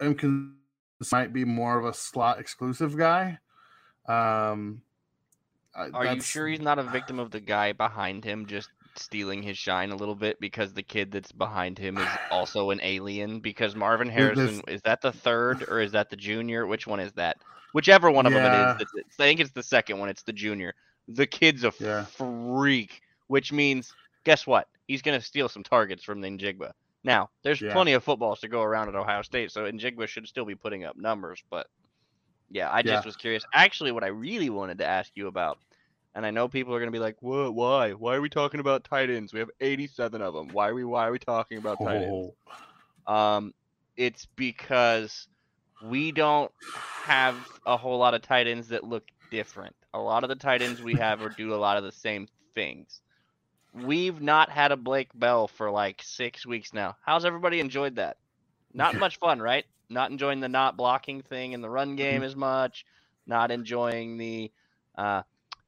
am 0.00 0.14
con- 0.14 0.56
this 0.98 1.12
might 1.12 1.32
be 1.32 1.44
more 1.44 1.78
of 1.78 1.84
a 1.84 1.94
slot 1.94 2.38
exclusive 2.38 2.96
guy. 2.96 3.38
Um, 4.06 4.82
Are 5.74 6.14
you 6.14 6.20
sure 6.20 6.46
he's 6.46 6.60
not 6.60 6.78
a 6.78 6.84
victim 6.84 7.18
of 7.18 7.30
the 7.30 7.40
guy 7.40 7.72
behind 7.72 8.24
him 8.24 8.46
just 8.46 8.68
stealing 8.96 9.42
his 9.42 9.58
shine 9.58 9.90
a 9.90 9.96
little 9.96 10.14
bit 10.14 10.38
because 10.38 10.72
the 10.72 10.82
kid 10.82 11.10
that's 11.10 11.32
behind 11.32 11.78
him 11.78 11.98
is 11.98 12.06
also 12.30 12.70
an 12.70 12.80
alien? 12.82 13.40
Because 13.40 13.74
Marvin 13.74 14.08
Harrison 14.08 14.62
is 14.68 14.82
that 14.82 15.00
the 15.00 15.12
third 15.12 15.64
or 15.68 15.80
is 15.80 15.92
that 15.92 16.10
the 16.10 16.16
junior? 16.16 16.66
Which 16.66 16.86
one 16.86 17.00
is 17.00 17.12
that? 17.14 17.38
Whichever 17.72 18.10
one 18.10 18.26
of 18.26 18.32
Yeah. 18.32 18.48
them 18.48 18.78
it 18.78 18.84
is. 18.84 19.04
I 19.18 19.24
think 19.24 19.40
it's 19.40 19.50
the 19.50 19.62
second 19.62 19.98
one. 19.98 20.08
It's 20.08 20.22
the 20.22 20.32
junior. 20.32 20.74
The 21.08 21.26
kid's 21.26 21.64
a 21.64 21.72
Yeah. 21.80 22.04
freak, 22.04 23.00
which 23.26 23.52
means 23.52 23.92
guess 24.24 24.46
what? 24.46 24.68
He's 24.86 25.02
gonna 25.02 25.20
steal 25.20 25.48
some 25.48 25.64
targets 25.64 26.04
from 26.04 26.20
the 26.20 26.28
Njigba. 26.28 26.72
Now, 27.04 27.30
there's 27.42 27.60
Yeah. 27.60 27.84
plenty 27.84 27.92
of 27.92 28.02
footballs 28.04 28.40
to 28.40 28.48
go 28.48 28.62
around 28.62 28.88
at 28.88 28.96
Ohio 28.96 29.22
State, 29.22 29.52
so 29.52 29.70
Njigba 29.70 30.08
should 30.08 30.26
still 30.28 30.44
be 30.46 30.54
putting 30.56 30.84
up 30.84 30.96
numbers. 30.96 31.42
But 31.50 31.68
yeah, 32.50 32.70
I 32.72 32.82
just 32.82 33.04
Yeah. 33.04 33.06
was 33.06 33.16
curious. 33.16 33.44
Actually, 33.54 33.92
what 33.92 34.04
I 34.04 34.08
really 34.08 34.50
wanted 34.50 34.78
to 34.78 34.86
ask 34.86 35.12
you 35.16 35.28
about, 35.28 35.58
and 36.14 36.26
I 36.26 36.30
know 36.32 36.48
people 36.48 36.74
are 36.74 36.80
gonna 36.80 36.90
be 36.92 36.98
like, 37.00 37.22
"What? 37.22 37.54
Why? 37.54 37.92
Why 37.94 38.16
are 38.16 38.20
we 38.22 38.28
talking 38.30 38.60
about 38.60 38.84
tight 38.84 39.10
ends? 39.10 39.32
We 39.32 39.40
have 39.40 39.50
87 39.60 40.22
of 40.22 40.34
them. 40.34 40.52
Why 40.52 40.68
are 40.70 40.74
we? 40.74 40.84
Why 40.84 41.08
are 41.08 41.12
we 41.12 41.18
talking 41.20 41.58
about 41.58 41.80
tight 41.80 42.02
ends?" 42.02 42.14
Oh, 42.14 42.36
Um, 43.06 43.54
it's 43.96 44.26
because 44.26 45.28
we 45.80 46.12
don't 46.12 46.52
have 46.74 47.48
a 47.66 47.76
whole 47.76 47.98
lot 47.98 48.14
of 48.14 48.22
tight 48.22 48.46
ends 48.48 48.68
that 48.68 48.84
look 48.84 49.08
different. 49.30 49.76
A 49.94 50.00
lot 50.00 50.24
of 50.24 50.28
the 50.30 50.36
tight 50.36 50.62
ends 50.62 50.82
we 50.82 50.96
have 50.96 51.22
are 51.22 51.30
do 51.30 51.54
a 51.54 51.56
lot 51.56 51.76
of 51.78 51.84
the 51.84 51.92
same 51.92 52.28
things. 52.54 53.02
We've 53.74 54.20
not 54.20 54.50
had 54.50 54.72
a 54.72 54.76
Blake 54.76 55.10
Bell 55.14 55.48
for 55.48 55.70
like 55.70 56.02
six 56.02 56.46
weeks 56.46 56.72
now. 56.74 56.96
How's 57.04 57.24
everybody 57.26 57.60
enjoyed 57.60 57.96
that? 57.96 58.18
Not 58.74 58.96
much 58.98 59.18
fun, 59.18 59.40
right? 59.40 59.64
Not 59.90 60.10
enjoying 60.10 60.40
the 60.40 60.48
not 60.48 60.76
blocking 60.76 61.22
thing 61.22 61.52
in 61.52 61.62
the 61.62 61.70
run 61.70 61.96
game 61.96 62.22
Mm-hmm. 62.22 62.24
as 62.24 62.36
much. 62.36 62.84
Not 63.26 63.50
enjoying 63.50 64.18
the 64.18 64.52
uh, 64.96 65.22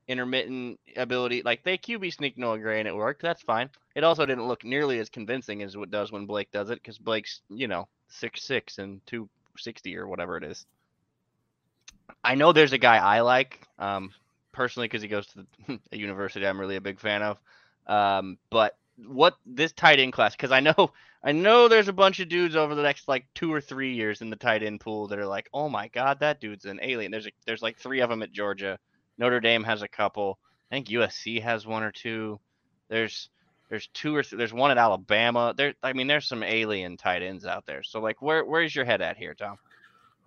intermittent 0.08 0.80
ability. 0.96 1.42
Like 1.42 1.64
they 1.64 1.78
QB 1.78 2.12
sneak 2.12 2.38
Noah 2.38 2.58
Gray 2.58 2.80
and 2.80 2.88
it 2.88 2.94
worked. 2.96 3.22
That's 3.22 3.42
fine. 3.42 3.70
It 3.94 4.04
also 4.04 4.26
didn't 4.26 4.48
look 4.48 4.64
nearly 4.64 4.98
as 5.00 5.10
convincing 5.10 5.62
as 5.62 5.74
it 5.74 5.90
does 5.90 6.12
when 6.12 6.26
Blake 6.26 6.50
does 6.52 6.70
it 6.70 6.76
because 6.82 6.98
Blake's, 6.98 7.42
you 7.48 7.68
know, 7.68 7.88
six 8.08 8.42
six 8.44 8.78
and 8.78 9.00
260 9.06 9.96
or 9.96 10.06
whatever 10.08 10.36
it 10.36 10.44
is. 10.44 10.66
I 12.24 12.34
know 12.34 12.52
there's 12.52 12.72
a 12.72 12.78
guy 12.78 12.96
I 12.96 13.20
like 13.20 13.66
um, 13.78 14.12
personally 14.52 14.86
because 14.88 15.02
he 15.02 15.08
goes 15.08 15.26
to 15.28 15.46
the, 15.66 15.78
a 15.92 15.96
university 15.96 16.46
I'm 16.46 16.60
really 16.60 16.76
a 16.76 16.80
big 16.80 17.00
fan 17.00 17.22
of. 17.22 17.38
Um, 17.86 18.38
but 18.50 18.76
what 19.06 19.36
this 19.44 19.72
tight 19.72 20.00
end 20.00 20.12
class 20.12 20.34
because 20.34 20.52
I 20.52 20.60
know 20.60 20.74
I 21.24 21.32
know 21.32 21.66
there's 21.66 21.88
a 21.88 21.92
bunch 21.92 22.20
of 22.20 22.28
dudes 22.28 22.54
over 22.54 22.74
the 22.74 22.82
next 22.82 23.08
like 23.08 23.26
two 23.34 23.52
or 23.52 23.60
three 23.60 23.94
years 23.94 24.20
in 24.20 24.30
the 24.30 24.36
tight 24.36 24.62
end 24.62 24.80
pool 24.80 25.08
that 25.08 25.18
are 25.18 25.26
like, 25.26 25.48
oh 25.52 25.68
my 25.68 25.88
god, 25.88 26.20
that 26.20 26.40
dude's 26.40 26.66
an 26.66 26.78
alien. 26.82 27.10
There's 27.10 27.26
a, 27.26 27.32
there's 27.46 27.62
like 27.62 27.78
three 27.78 28.00
of 28.00 28.10
them 28.10 28.22
at 28.22 28.32
Georgia. 28.32 28.78
Notre 29.18 29.40
Dame 29.40 29.64
has 29.64 29.82
a 29.82 29.88
couple. 29.88 30.38
I 30.70 30.76
think 30.76 30.88
USC 30.88 31.42
has 31.42 31.66
one 31.66 31.82
or 31.82 31.90
two. 31.90 32.38
There's 32.88 33.28
there's 33.68 33.88
two 33.88 34.14
or 34.14 34.22
th- 34.22 34.38
there's 34.38 34.52
one 34.52 34.70
at 34.70 34.78
Alabama. 34.78 35.52
There, 35.56 35.74
I 35.82 35.92
mean, 35.92 36.06
there's 36.06 36.28
some 36.28 36.44
alien 36.44 36.96
tight 36.96 37.22
ends 37.22 37.44
out 37.44 37.66
there. 37.66 37.82
So 37.82 38.00
like, 38.00 38.22
where 38.22 38.44
where's 38.44 38.74
your 38.74 38.84
head 38.84 39.00
at 39.00 39.16
here, 39.16 39.34
Tom? 39.34 39.56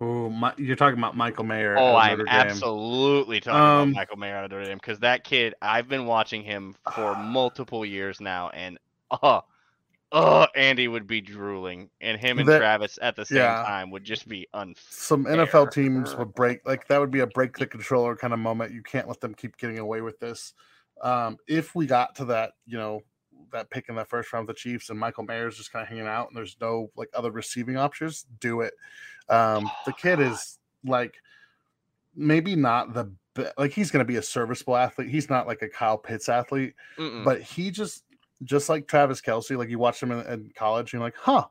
Oh, 0.02 0.30
my, 0.30 0.54
you're 0.56 0.76
talking 0.76 0.98
about 0.98 1.14
Michael 1.14 1.44
Mayer. 1.44 1.76
Oh, 1.78 1.94
I'm 1.94 2.26
absolutely 2.26 3.40
talking 3.40 3.60
Um, 3.60 3.88
about 3.90 3.94
Michael 4.00 4.16
Mayer 4.16 4.36
out 4.36 4.44
of 4.46 4.50
Notre 4.50 4.64
Dame 4.64 4.78
because 4.78 4.98
that 5.00 5.24
kid, 5.24 5.54
I've 5.60 5.88
been 5.88 6.06
watching 6.06 6.42
him 6.42 6.74
for 6.94 7.14
multiple 7.22 7.84
years 7.84 8.18
now, 8.18 8.48
and 8.50 8.78
oh, 9.22 9.42
oh, 10.12 10.46
Andy 10.56 10.88
would 10.88 11.06
be 11.06 11.20
drooling, 11.20 11.90
and 12.00 12.18
him 12.18 12.38
and 12.38 12.48
That- 12.48 12.60
Travis 12.60 12.98
at 13.02 13.14
the 13.14 13.26
same 13.26 13.38
yeah. 13.38 13.62
time 13.62 13.90
would 13.90 14.04
just 14.04 14.26
be 14.26 14.48
unfair. 14.54 14.82
Some 14.88 15.26
NFL 15.26 15.70
teams 15.70 16.16
would 16.16 16.34
break 16.34 16.66
like 16.66 16.88
that 16.88 16.98
would 16.98 17.10
be 17.10 17.20
a 17.20 17.26
break 17.26 17.58
the 17.58 17.66
controller 17.66 18.16
kind 18.16 18.32
of 18.32 18.38
moment. 18.38 18.72
You 18.72 18.82
can't 18.82 19.06
let 19.06 19.20
them 19.20 19.34
keep 19.34 19.58
getting 19.58 19.78
away 19.78 20.00
with 20.00 20.18
this. 20.18 20.54
Um, 21.02 21.36
if 21.46 21.74
we 21.74 21.86
got 21.86 22.14
to 22.16 22.24
that, 22.26 22.52
you 22.66 22.78
know, 22.78 23.02
that 23.52 23.70
pick 23.70 23.88
in 23.88 23.94
the 23.94 24.04
first 24.04 24.32
round 24.32 24.48
of 24.48 24.54
the 24.54 24.58
Chiefs 24.58 24.90
and 24.90 24.98
Michael 24.98 25.24
Mayer's 25.24 25.56
just 25.56 25.72
kind 25.72 25.82
of 25.82 25.88
hanging 25.88 26.06
out 26.06 26.28
and 26.28 26.36
there's 26.36 26.56
no 26.60 26.90
like 26.96 27.08
other 27.14 27.30
receiving 27.30 27.76
options, 27.76 28.26
do 28.40 28.60
it. 28.60 28.74
Um, 29.28 29.70
the 29.86 29.92
kid 29.92 30.20
is 30.20 30.58
like 30.84 31.14
maybe 32.14 32.56
not 32.56 32.94
the 32.94 33.12
be- 33.34 33.46
like 33.56 33.72
he's 33.72 33.90
going 33.90 34.04
to 34.04 34.08
be 34.08 34.16
a 34.16 34.22
serviceable 34.22 34.76
athlete. 34.76 35.08
He's 35.08 35.30
not 35.30 35.46
like 35.46 35.62
a 35.62 35.68
Kyle 35.68 35.98
Pitts 35.98 36.28
athlete, 36.28 36.74
Mm-mm. 36.98 37.24
but 37.24 37.40
he 37.40 37.70
just 37.70 38.04
just 38.42 38.68
like 38.68 38.86
Travis 38.86 39.20
Kelce, 39.20 39.56
like 39.56 39.68
you 39.68 39.78
watch 39.78 40.02
him 40.02 40.12
in, 40.12 40.26
in 40.26 40.50
college, 40.54 40.92
and 40.92 41.00
you're 41.00 41.06
like, 41.06 41.16
huh, 41.16 41.46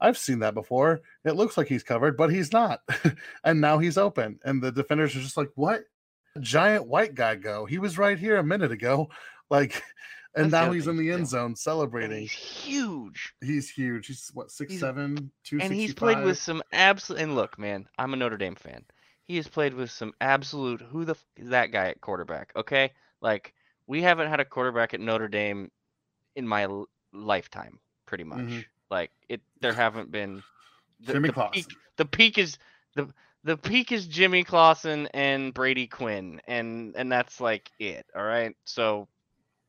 I've 0.00 0.18
seen 0.18 0.38
that 0.40 0.54
before. 0.54 1.00
It 1.24 1.36
looks 1.36 1.56
like 1.56 1.66
he's 1.66 1.82
covered, 1.82 2.16
but 2.16 2.30
he's 2.32 2.52
not. 2.52 2.80
and 3.44 3.60
now 3.60 3.78
he's 3.78 3.98
open. 3.98 4.38
And 4.44 4.62
the 4.62 4.70
defenders 4.70 5.14
are 5.16 5.20
just 5.20 5.36
like, 5.36 5.50
what? 5.54 5.82
Giant 6.40 6.86
white 6.86 7.14
guy 7.14 7.34
go. 7.34 7.64
He 7.66 7.78
was 7.78 7.98
right 7.98 8.18
here 8.18 8.36
a 8.36 8.44
minute 8.44 8.70
ago. 8.70 9.08
Like, 9.50 9.82
and 10.34 10.50
That's 10.50 10.66
now 10.66 10.72
he's 10.72 10.86
in 10.86 10.96
the 10.96 11.10
end 11.10 11.26
zone 11.26 11.56
celebrating. 11.56 12.20
he's 12.20 12.32
huge, 12.32 13.34
He's 13.40 13.68
huge. 13.70 14.06
He's 14.06 14.30
what, 14.34 14.50
six 14.50 14.72
He's- 14.72 14.80
seven, 14.80 15.30
two 15.44 15.58
and 15.60 15.72
he's 15.72 15.94
played 15.94 16.22
with 16.22 16.38
some 16.38 16.62
absolute. 16.72 17.20
And 17.22 17.34
look, 17.34 17.58
man, 17.58 17.88
I'm 17.98 18.12
a 18.12 18.16
Notre 18.16 18.36
Dame 18.36 18.54
fan. 18.56 18.84
He 19.24 19.36
has 19.36 19.48
played 19.48 19.74
with 19.74 19.90
some 19.90 20.12
absolute. 20.20 20.80
Who 20.80 21.04
the 21.04 21.12
f- 21.12 21.24
is 21.36 21.48
that 21.50 21.72
guy 21.72 21.88
at 21.88 22.00
quarterback? 22.00 22.52
Okay, 22.56 22.92
like 23.20 23.54
we 23.86 24.02
haven't 24.02 24.28
had 24.28 24.40
a 24.40 24.44
quarterback 24.44 24.94
at 24.94 25.00
Notre 25.00 25.28
Dame 25.28 25.70
in 26.36 26.46
my 26.46 26.64
l- 26.64 26.88
lifetime, 27.12 27.78
pretty 28.06 28.24
much. 28.24 28.38
Mhm. 28.38 28.64
Like 28.90 29.10
it, 29.28 29.40
there 29.60 29.72
haven't 29.74 30.10
been. 30.10 30.42
The, 31.00 31.12
Jimmy 31.12 31.28
the 31.28 31.32
Clausen. 31.32 31.52
peak, 31.52 31.66
the 31.96 32.04
peak 32.06 32.38
is 32.38 32.58
the 32.96 33.08
the 33.44 33.56
peak 33.56 33.92
is 33.92 34.06
Jimmy 34.08 34.42
Clausen 34.42 35.06
and 35.14 35.54
Brady 35.54 35.86
Quinn, 35.86 36.40
and 36.48 36.92
and 36.96 37.12
that's 37.12 37.40
like 37.40 37.70
it. 37.78 38.04
All 38.16 38.24
right, 38.24 38.56
so 38.64 39.06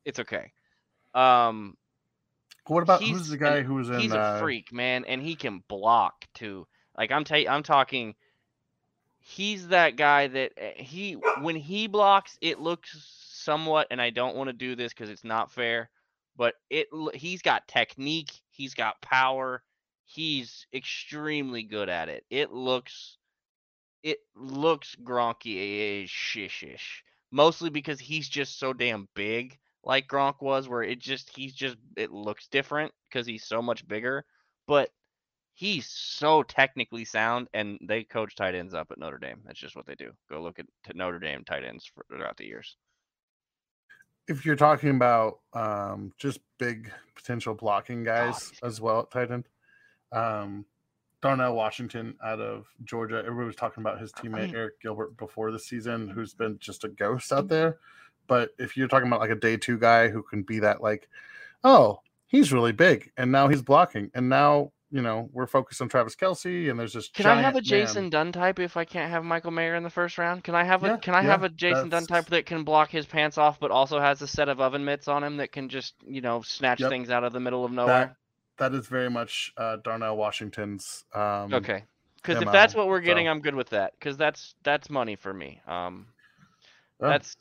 it's 0.04 0.18
okay. 0.20 0.52
Um, 1.14 1.76
What 2.66 2.82
about 2.82 3.02
who's 3.02 3.28
the 3.28 3.36
guy 3.36 3.62
an- 3.62 3.62
who 3.62 3.74
was 3.74 3.88
in 3.90 3.96
he's 3.96 4.12
uh, 4.12 4.18
a 4.18 4.22
freak, 4.22 4.72
man, 4.72 5.04
and 5.04 5.22
he 5.22 5.36
can 5.36 5.62
block 5.68 6.26
too. 6.34 6.66
Like 6.96 7.10
I'm 7.12 7.24
ta- 7.24 7.48
I'm 7.48 7.62
talking. 7.62 8.14
He's 9.20 9.68
that 9.68 9.96
guy 9.96 10.26
that 10.28 10.52
uh, 10.60 10.82
he 10.82 11.12
when 11.12 11.56
he 11.56 11.86
blocks, 11.86 12.38
it 12.40 12.58
looks 12.60 12.90
somewhat, 13.30 13.88
and 13.90 14.00
I 14.00 14.10
don't 14.10 14.36
want 14.36 14.48
to 14.48 14.52
do 14.54 14.74
this 14.74 14.92
because 14.92 15.10
it's 15.10 15.24
not 15.24 15.52
fair, 15.52 15.90
but 16.36 16.54
it 16.70 16.88
he's 17.14 17.42
got 17.42 17.68
technique, 17.68 18.32
he's 18.50 18.74
got 18.74 19.00
power, 19.02 19.62
he's 20.04 20.66
extremely 20.72 21.62
good 21.62 21.88
at 21.88 22.08
it. 22.08 22.24
It 22.30 22.52
looks, 22.52 23.18
it 24.02 24.18
looks 24.34 24.96
Gronky 25.02 26.06
shish 26.08 27.04
mostly 27.30 27.70
because 27.70 28.00
he's 28.00 28.28
just 28.28 28.58
so 28.58 28.72
damn 28.72 29.08
big 29.14 29.58
like 29.84 30.08
Gronk 30.08 30.40
was 30.40 30.68
where 30.68 30.82
it 30.82 30.98
just 30.98 31.34
he's 31.34 31.54
just 31.54 31.76
it 31.96 32.12
looks 32.12 32.46
different 32.48 32.92
because 33.08 33.26
he's 33.26 33.44
so 33.44 33.62
much 33.62 33.86
bigger 33.88 34.24
but 34.66 34.90
he's 35.60 35.86
so 35.88 36.42
technically 36.42 37.04
sound 37.04 37.48
and 37.52 37.78
they 37.82 38.02
coach 38.02 38.34
tight 38.34 38.54
ends 38.54 38.72
up 38.72 38.90
at 38.90 38.98
Notre 38.98 39.18
Dame. 39.18 39.40
That's 39.44 39.58
just 39.58 39.76
what 39.76 39.84
they 39.84 39.94
do. 39.94 40.12
Go 40.30 40.40
look 40.40 40.58
at 40.58 40.66
t- 40.86 40.92
Notre 40.94 41.18
Dame 41.18 41.44
tight 41.44 41.64
ends 41.64 41.84
for, 41.84 42.04
throughout 42.08 42.36
the 42.38 42.46
years. 42.46 42.76
If 44.26 44.46
you're 44.46 44.56
talking 44.56 44.90
about 44.90 45.40
um, 45.52 46.12
just 46.16 46.40
big 46.58 46.90
potential 47.14 47.52
blocking 47.54 48.04
guys 48.04 48.50
he's 48.50 48.60
as 48.62 48.80
well 48.80 49.00
at 49.00 49.10
tight 49.10 49.30
end, 49.30 49.44
um, 50.12 50.64
Darnell 51.20 51.54
Washington 51.54 52.14
out 52.24 52.40
of 52.40 52.66
Georgia. 52.84 53.18
Everybody 53.18 53.46
was 53.46 53.56
talking 53.56 53.82
about 53.82 54.00
his 54.00 54.12
teammate 54.12 54.52
mean- 54.52 54.54
Arik 54.54 54.80
Gilbert 54.80 55.16
before 55.18 55.50
the 55.50 55.58
season, 55.58 56.08
who's 56.08 56.32
been 56.32 56.58
just 56.58 56.84
a 56.84 56.88
ghost 56.88 57.32
out 57.32 57.48
there. 57.48 57.78
But 58.30 58.50
if 58.58 58.76
you're 58.76 58.88
talking 58.88 59.08
about 59.08 59.18
like 59.20 59.30
a 59.30 59.34
day 59.34 59.56
two 59.56 59.76
guy 59.76 60.08
who 60.08 60.22
can 60.22 60.42
be 60.42 60.60
that, 60.60 60.80
like, 60.80 61.08
oh, 61.64 62.00
he's 62.28 62.52
really 62.52 62.70
big, 62.72 63.10
and 63.16 63.32
now 63.32 63.48
he's 63.48 63.60
blocking, 63.60 64.10
and 64.14 64.28
now 64.28 64.70
you 64.92 65.02
know 65.02 65.28
we're 65.32 65.46
focused 65.48 65.82
on 65.82 65.88
Travis 65.88 66.14
Kelce, 66.14 66.70
and 66.70 66.78
there's 66.78 66.92
this. 66.92 67.08
can 67.08 67.26
I 67.26 67.42
have 67.42 67.56
a 67.56 67.60
Jason 67.60 68.04
man. 68.04 68.10
Dunn 68.10 68.32
type 68.32 68.60
if 68.60 68.76
I 68.76 68.84
can't 68.84 69.10
have 69.10 69.24
Michael 69.24 69.50
Mayer 69.50 69.74
in 69.74 69.82
the 69.82 69.90
first 69.90 70.16
round 70.16 70.44
can 70.44 70.54
I 70.54 70.64
have 70.64 70.84
a 70.84 70.88
Yeah, 70.88 70.96
can 70.98 71.14
I 71.14 71.22
yeah, 71.22 71.28
have 71.28 71.42
a 71.42 71.48
Jason 71.48 71.88
Dunn 71.88 72.06
type 72.06 72.26
that 72.26 72.46
can 72.46 72.64
block 72.64 72.90
his 72.90 73.04
pants 73.06 73.36
off 73.36 73.58
but 73.60 73.70
also 73.70 74.00
has 74.00 74.22
a 74.22 74.26
set 74.26 74.48
of 74.48 74.60
oven 74.60 74.84
mitts 74.84 75.08
on 75.08 75.22
him 75.24 75.36
that 75.38 75.52
can 75.52 75.68
just 75.68 75.94
you 76.06 76.20
know 76.20 76.42
snatch 76.42 76.80
Yep. 76.80 76.90
things 76.90 77.10
out 77.10 77.24
of 77.24 77.32
the 77.32 77.40
middle 77.40 77.64
of 77.64 77.72
nowhere 77.72 78.16
That 78.58 78.72
that 78.72 78.78
is 78.78 78.86
very 78.86 79.10
much 79.10 79.52
uh, 79.56 79.76
Darnell 79.84 80.16
Washington's. 80.16 81.04
Um, 81.14 81.52
Okay. 81.54 81.84
Because 82.16 82.42
if 82.42 82.52
that's 82.52 82.74
what 82.74 82.86
we're 82.88 83.00
getting, 83.00 83.26
so- 83.26 83.30
I'm 83.30 83.40
good 83.40 83.54
with 83.54 83.70
that. 83.70 83.92
Because 83.98 84.16
that's 84.16 84.54
that's 84.62 84.90
money 84.90 85.16
for 85.16 85.32
me. 85.32 85.60
Um, 85.66 86.06
Well, 86.98 87.10
that's 87.10 87.34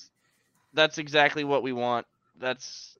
that's 0.79 0.97
exactly 0.97 1.43
what 1.45 1.63
we 1.63 1.73
want. 1.73 2.07
That's 2.39 2.97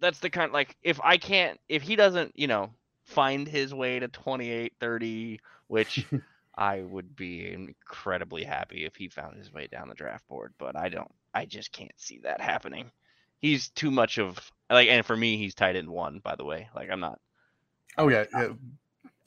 that's 0.00 0.20
the 0.20 0.30
kind 0.30 0.52
like 0.52 0.76
if 0.82 1.00
I 1.02 1.18
can't 1.18 1.60
if 1.68 1.82
he 1.82 1.96
doesn't 1.96 2.32
you 2.38 2.48
know 2.48 2.70
find 3.04 3.48
his 3.48 3.74
way 3.74 3.98
to 4.00 4.08
28 4.08 4.74
30 4.80 5.40
which 5.68 6.06
I 6.56 6.82
would 6.82 7.16
be 7.16 7.52
incredibly 7.52 8.44
happy 8.44 8.84
if 8.84 8.96
he 8.96 9.08
found 9.08 9.36
his 9.36 9.52
way 9.52 9.68
down 9.68 9.88
the 9.88 9.94
draft 9.94 10.26
board 10.28 10.54
but 10.58 10.76
I 10.76 10.88
don't 10.88 11.12
I 11.34 11.46
just 11.46 11.72
can't 11.72 11.98
see 11.98 12.20
that 12.24 12.40
happening 12.40 12.90
he's 13.40 13.68
too 13.70 13.90
much 13.90 14.18
of 14.18 14.52
like 14.70 14.88
and 14.88 15.04
for 15.06 15.16
me 15.16 15.36
he's 15.36 15.54
tight 15.54 15.76
end 15.76 15.88
one 15.90 16.20
by 16.20 16.36
the 16.36 16.44
way 16.44 16.68
like 16.74 16.90
I'm 16.90 17.00
not 17.00 17.20
oh 17.98 18.08
yeah, 18.08 18.24
yeah. 18.32 18.48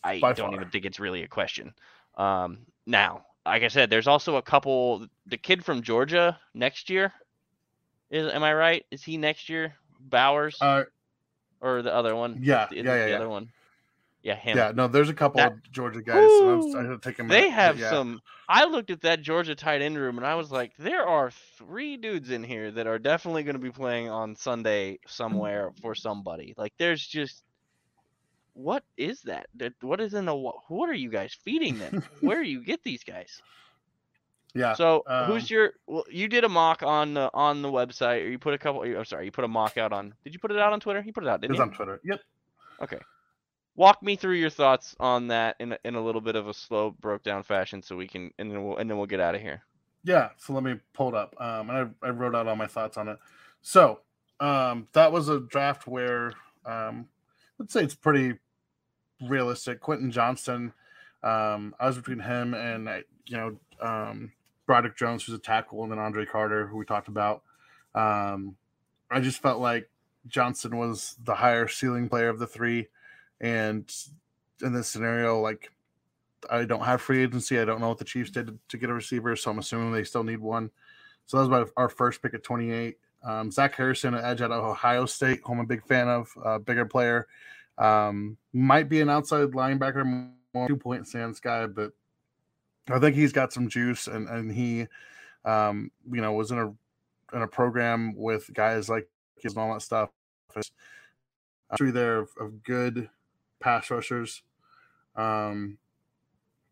I 0.04 0.22
By 0.22 0.34
don't 0.34 0.54
far. 0.54 0.54
even 0.54 0.70
think 0.70 0.86
it's 0.86 1.00
really 1.00 1.24
a 1.24 1.28
question. 1.28 1.74
Um, 2.16 2.68
now, 2.86 3.26
like 3.46 3.64
I 3.64 3.70
said, 3.70 3.90
there's 3.90 4.08
also 4.08 4.38
a 4.38 4.44
couple. 4.44 5.08
The 5.28 5.38
kid 5.38 5.66
from 5.66 5.84
Georgia 5.84 6.40
next 6.54 6.90
year, 6.90 7.14
is 8.10 8.32
am 8.32 8.44
I 8.44 8.54
right? 8.54 8.86
Is 8.92 9.04
he 9.04 9.18
next 9.18 9.50
year? 9.50 9.76
Bowers 10.00 10.58
Uh, 10.62 10.84
or 11.62 11.82
the 11.82 11.94
other 11.94 12.16
one? 12.16 12.40
yeah, 12.42 12.68
it 12.72 12.86
yeah, 12.86 12.96
yeah, 12.96 13.04
the 13.06 13.10
yeah. 13.12 13.16
other 13.18 13.30
one. 13.30 13.52
Yeah, 14.22 14.36
him. 14.36 14.58
yeah. 14.58 14.72
No, 14.76 14.88
there's 14.88 15.08
a 15.10 15.14
couple 15.14 15.38
That- 15.38 15.54
of 15.54 15.72
Georgia 15.72 16.02
guys. 16.02 16.16
So 16.28 16.52
I 16.52 16.56
was- 16.56 16.76
I 16.76 16.82
Woo! 16.84 16.90
to 16.90 16.98
take 17.00 17.20
a 17.20 17.24
They 17.24 17.44
but 17.46 17.52
have 17.52 17.80
yeah. 17.80 17.90
some. 17.90 18.22
I 18.50 18.66
looked 18.66 18.90
at 18.90 19.02
that 19.02 19.22
Georgia 19.22 19.56
tight 19.56 19.82
end 19.82 19.98
room 19.98 20.18
and 20.18 20.26
I 20.28 20.36
was 20.36 20.52
like, 20.52 20.76
there 20.78 21.06
are 21.08 21.32
three 21.58 21.96
dudes 21.98 22.30
in 22.30 22.44
here 22.44 22.70
that 22.72 22.86
are 22.88 23.00
definitely 23.00 23.44
going 23.44 23.56
to 23.56 23.62
be 23.62 23.72
playing 23.72 24.10
on 24.10 24.36
Sunday 24.36 25.00
somewhere 25.08 25.72
for 25.82 25.96
somebody. 25.96 26.54
Like, 26.58 26.74
there's 26.78 27.06
just. 27.06 27.44
What 28.54 28.84
is 28.98 29.22
that? 29.22 29.46
What 29.80 30.02
is 30.02 30.14
in 30.14 30.26
the? 30.26 30.36
What 30.36 30.90
are 30.90 30.94
you 30.94 31.10
guys 31.10 31.34
feeding 31.46 31.78
them? 31.80 32.04
Where 32.20 32.44
do 32.44 32.50
you 32.50 32.62
get 32.62 32.84
these 32.84 33.06
guys? 33.06 33.42
Yeah. 34.56 34.74
So 34.74 35.04
um, 35.08 35.26
who's 35.26 35.50
your? 35.50 35.74
Well, 35.88 36.06
you 36.10 36.28
did 36.28 36.44
a 36.44 36.50
mock 36.50 36.82
on 36.84 37.14
the 37.14 37.30
on 37.34 37.62
the 37.62 37.70
website, 37.70 38.26
or 38.26 38.30
you 38.30 38.40
put 38.40 38.54
a 38.54 38.58
couple. 38.58 38.82
I'm 38.82 39.06
sorry, 39.06 39.26
you 39.26 39.32
put 39.32 39.44
a 39.44 39.48
mock 39.48 39.78
out 39.78 39.94
on. 39.94 40.14
Did 40.24 40.34
you 40.34 40.40
put 40.40 40.52
it 40.52 40.58
out 40.60 40.74
on 40.74 40.80
Twitter? 40.80 41.04
You 41.06 41.14
put 41.14 41.24
it 41.24 41.30
out, 41.30 41.36
It 41.36 41.42
didn't 41.42 41.52
was 41.52 41.58
you? 41.60 41.64
on 41.64 41.72
Twitter. 41.74 42.02
Yep. 42.04 42.20
Okay. 42.82 43.00
Walk 43.76 44.02
me 44.04 44.16
through 44.16 44.34
your 44.36 44.50
thoughts 44.50 44.96
on 45.00 45.28
that 45.28 45.56
in 45.60 45.74
a, 45.74 45.78
in 45.86 45.96
a 45.96 46.02
little 46.02 46.20
bit 46.20 46.36
of 46.36 46.48
a 46.48 46.54
slow, 46.54 46.92
broke 47.00 47.24
down 47.24 47.44
fashion, 47.44 47.82
so 47.82 47.96
we 47.96 48.08
can, 48.08 48.32
and 48.40 48.52
then 48.52 48.66
we'll 48.66 48.78
and 48.78 48.90
then 48.90 48.98
we'll 48.98 49.08
get 49.08 49.20
out 49.20 49.36
of 49.36 49.42
here. 49.42 49.64
Yeah, 50.04 50.30
so 50.38 50.54
let 50.54 50.64
me 50.64 50.76
pull 50.94 51.10
it 51.10 51.16
up. 51.16 51.36
Um, 51.40 51.70
and 51.70 51.94
I, 52.04 52.08
I 52.08 52.10
wrote 52.10 52.36
out 52.36 52.48
all 52.48 52.56
my 52.56 52.68
thoughts 52.68 52.98
on 52.98 53.08
it. 53.10 53.18
So 53.62 54.00
um, 54.40 54.88
that 54.94 55.12
was 55.12 55.30
a 55.30 55.42
draft 55.42 55.88
where 55.88 56.34
um, 56.66 57.08
let's 57.58 57.74
say 57.74 57.84
it's 57.84 57.96
pretty 57.96 58.38
realistic. 59.28 59.80
Quentin 59.82 60.12
Johnston, 60.12 60.74
um, 61.24 61.76
I 61.80 61.88
was 61.88 61.98
between 61.98 62.20
him 62.20 62.54
and 62.54 63.04
you 63.28 63.38
know 63.38 63.58
um, 63.82 64.32
Broderick 64.70 64.96
Jones, 64.96 65.24
who's 65.24 65.34
a 65.34 65.40
tackle, 65.40 65.82
and 65.82 65.92
then 65.92 65.98
Andre 65.98 66.28
Carter, 66.28 66.68
who 66.68 66.78
we 66.78 66.86
talked 66.86 67.08
about. 67.08 67.42
Um, 67.96 68.56
I 69.10 69.20
just 69.20 69.42
felt 69.42 69.60
like 69.60 69.90
Johnston 70.28 70.78
was 70.78 71.16
the 71.24 71.34
higher 71.34 71.68
ceiling 71.68 72.08
player 72.08 72.30
of 72.30 72.38
the 72.38 72.46
three, 72.46 72.88
and 73.42 73.92
in 74.62 74.74
this 74.74 74.88
scenario, 74.88 75.42
like 75.42 75.72
I 76.52 76.66
don't 76.66 76.86
have 76.86 77.02
free 77.02 77.24
agency. 77.24 77.60
I 77.60 77.66
don't 77.66 77.82
know 77.82 77.90
what 77.90 77.98
the 77.98 78.06
Chiefs 78.06 78.30
did 78.30 78.60
to, 78.70 78.78
get 78.78 78.92
a 78.92 78.94
receiver, 78.94 79.36
so 79.36 79.50
I'm 79.50 79.58
assuming 79.58 79.92
they 79.92 80.04
still 80.04 80.24
need 80.24 80.38
one. 80.38 80.70
So 81.26 81.38
that 81.38 81.50
was 81.50 81.72
our 81.76 81.90
first 81.90 82.22
pick 82.22 82.36
at 82.36 82.44
28. 82.44 82.96
Um, 83.24 83.50
Zach 83.50 83.74
Harrison, 83.74 84.14
an 84.14 84.24
edge 84.24 84.44
out 84.44 84.52
of 84.52 84.64
Ohio 84.64 85.08
State, 85.08 85.42
who 85.44 85.54
I'm 85.54 85.62
a 85.62 85.66
big 85.66 85.84
fan 85.88 86.08
of, 86.08 86.64
bigger 86.64 86.86
player. 86.86 87.26
Um, 87.80 88.38
might 88.54 88.88
be 88.88 89.02
an 89.02 89.10
outside 89.10 89.50
linebacker, 89.50 90.32
more 90.54 90.68
two 90.68 90.78
point 90.78 91.08
stance 91.08 91.40
guy, 91.40 91.66
but 91.66 91.94
I 92.92 93.00
think 93.00 93.16
he's 93.16 93.34
got 93.34 93.54
some 93.54 93.70
juice, 93.70 94.08
and 94.08 94.28
and 94.28 94.52
he, 94.52 94.88
um, 95.46 95.92
you 96.12 96.22
know, 96.22 96.34
was 96.34 96.52
in 96.52 96.58
a 96.58 96.68
in 97.36 97.42
a 97.44 97.48
program 97.48 98.16
with 98.16 98.52
guys 98.54 98.90
like 98.90 99.08
and 99.44 99.58
all 99.58 99.74
that 99.74 99.82
stuff. 99.82 100.10
It's 100.56 100.72
Three 101.78 101.92
there 101.92 102.18
of, 102.18 102.30
of 102.40 102.64
good 102.64 103.10
pass 103.60 103.92
rushers. 103.92 104.42
Um, 105.16 105.78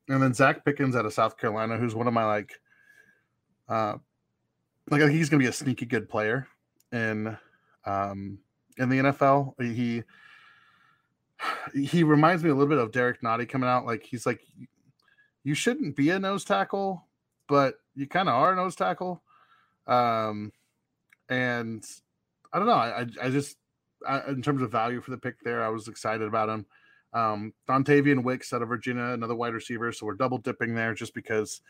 and 0.10 0.22
then 0.22 0.31
Zacch 0.31 0.65
Pickens 0.65 0.95
out 0.95 1.06
of 1.06 1.14
South 1.14 1.38
Carolina, 1.38 1.77
who's 1.77 1.94
one 1.94 2.07
of 2.07 2.14
my 2.14 2.26
like, 2.26 2.60
uh, 3.69 3.98
like 4.89 5.02
he's 5.11 5.30
gonna 5.30 5.39
be 5.41 5.48
a 5.48 5.53
sneaky 5.53 5.85
good 5.85 6.10
player 6.10 6.48
in, 6.91 7.38
um, 7.85 8.39
in 8.77 8.89
the 8.89 8.98
NFL. 8.98 9.53
He 9.61 10.03
he 11.73 12.03
reminds 12.03 12.44
me 12.44 12.49
a 12.49 12.53
little 12.53 12.69
bit 12.69 12.80
of 12.80 12.91
Derrick 12.91 13.22
Nnadi 13.22 13.48
coming 13.48 13.69
out. 13.69 13.85
Like 13.85 14.03
he's 14.03 14.26
like, 14.26 14.41
you 15.48 15.56
shouldn't 15.56 15.95
be 15.95 16.10
a 16.10 16.19
nose 16.19 16.44
tackle, 16.44 17.06
but 17.48 17.76
you 17.95 18.06
kind 18.06 18.28
of 18.28 18.36
are 18.36 18.52
a 18.52 18.56
nose 18.57 18.76
tackle. 18.76 19.24
Um, 19.88 20.52
and 21.30 21.86
I 22.52 22.60
don't 22.60 22.68
know. 22.68 22.74
I 22.74 23.06
I, 23.22 23.30
just 23.30 23.56
I, 24.06 24.28
in 24.28 24.41
terms 24.41 24.61
of 24.61 24.74
value 24.74 24.99
for 24.99 25.11
the 25.11 25.18
pick 25.18 25.40
there, 25.40 25.64
I 25.64 25.69
was 25.69 25.88
excited 25.88 26.28
about 26.28 26.49
him. 26.49 26.65
Um, 27.14 27.53
Dontayvion 27.69 28.24
Wicks 28.24 28.52
out 28.52 28.61
of 28.61 28.68
Virginia, 28.68 29.06
another 29.06 29.36
wide 29.36 29.53
receiver. 29.53 29.94
So 29.94 30.06
we're 30.06 30.15
double 30.15 30.38
dipping 30.38 30.76
there 30.76 30.94
just 30.94 31.14
because, 31.14 31.61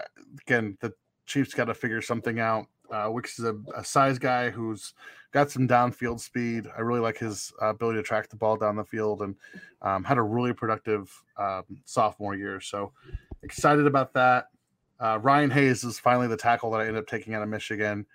uh, 0.00 0.22
again, 0.40 0.78
the 0.80 0.94
Chiefs 1.26 1.52
got 1.52 1.66
to 1.66 1.74
figure 1.74 2.00
something 2.00 2.40
out. 2.40 2.68
Uh, 2.92 3.08
Wicks 3.10 3.38
is 3.38 3.44
a, 3.44 3.56
a 3.76 3.84
size 3.84 4.18
guy 4.18 4.50
who's 4.50 4.94
got 5.32 5.50
some 5.50 5.66
downfield 5.66 6.20
speed. 6.20 6.66
I 6.76 6.80
really 6.80 7.00
like 7.00 7.18
his 7.18 7.52
uh, 7.60 7.66
ability 7.68 7.98
to 7.98 8.02
track 8.02 8.28
the 8.28 8.36
ball 8.36 8.56
down 8.56 8.76
the 8.76 8.84
field 8.84 9.22
and 9.22 9.34
um, 9.82 10.04
had 10.04 10.18
a 10.18 10.22
really 10.22 10.52
productive 10.52 11.10
um, 11.38 11.64
sophomore 11.84 12.34
year. 12.36 12.60
So 12.60 12.92
excited 13.42 13.86
about 13.86 14.12
that. 14.14 14.48
Uh, 15.00 15.18
Ryan 15.20 15.50
Hayes 15.50 15.82
is 15.82 15.98
finally 15.98 16.28
the 16.28 16.36
tackle 16.36 16.70
that 16.70 16.80
I 16.80 16.86
ended 16.86 17.02
up 17.02 17.06
taking 17.08 17.34
out 17.34 17.42
of 17.42 17.48
Michigan. 17.48 18.06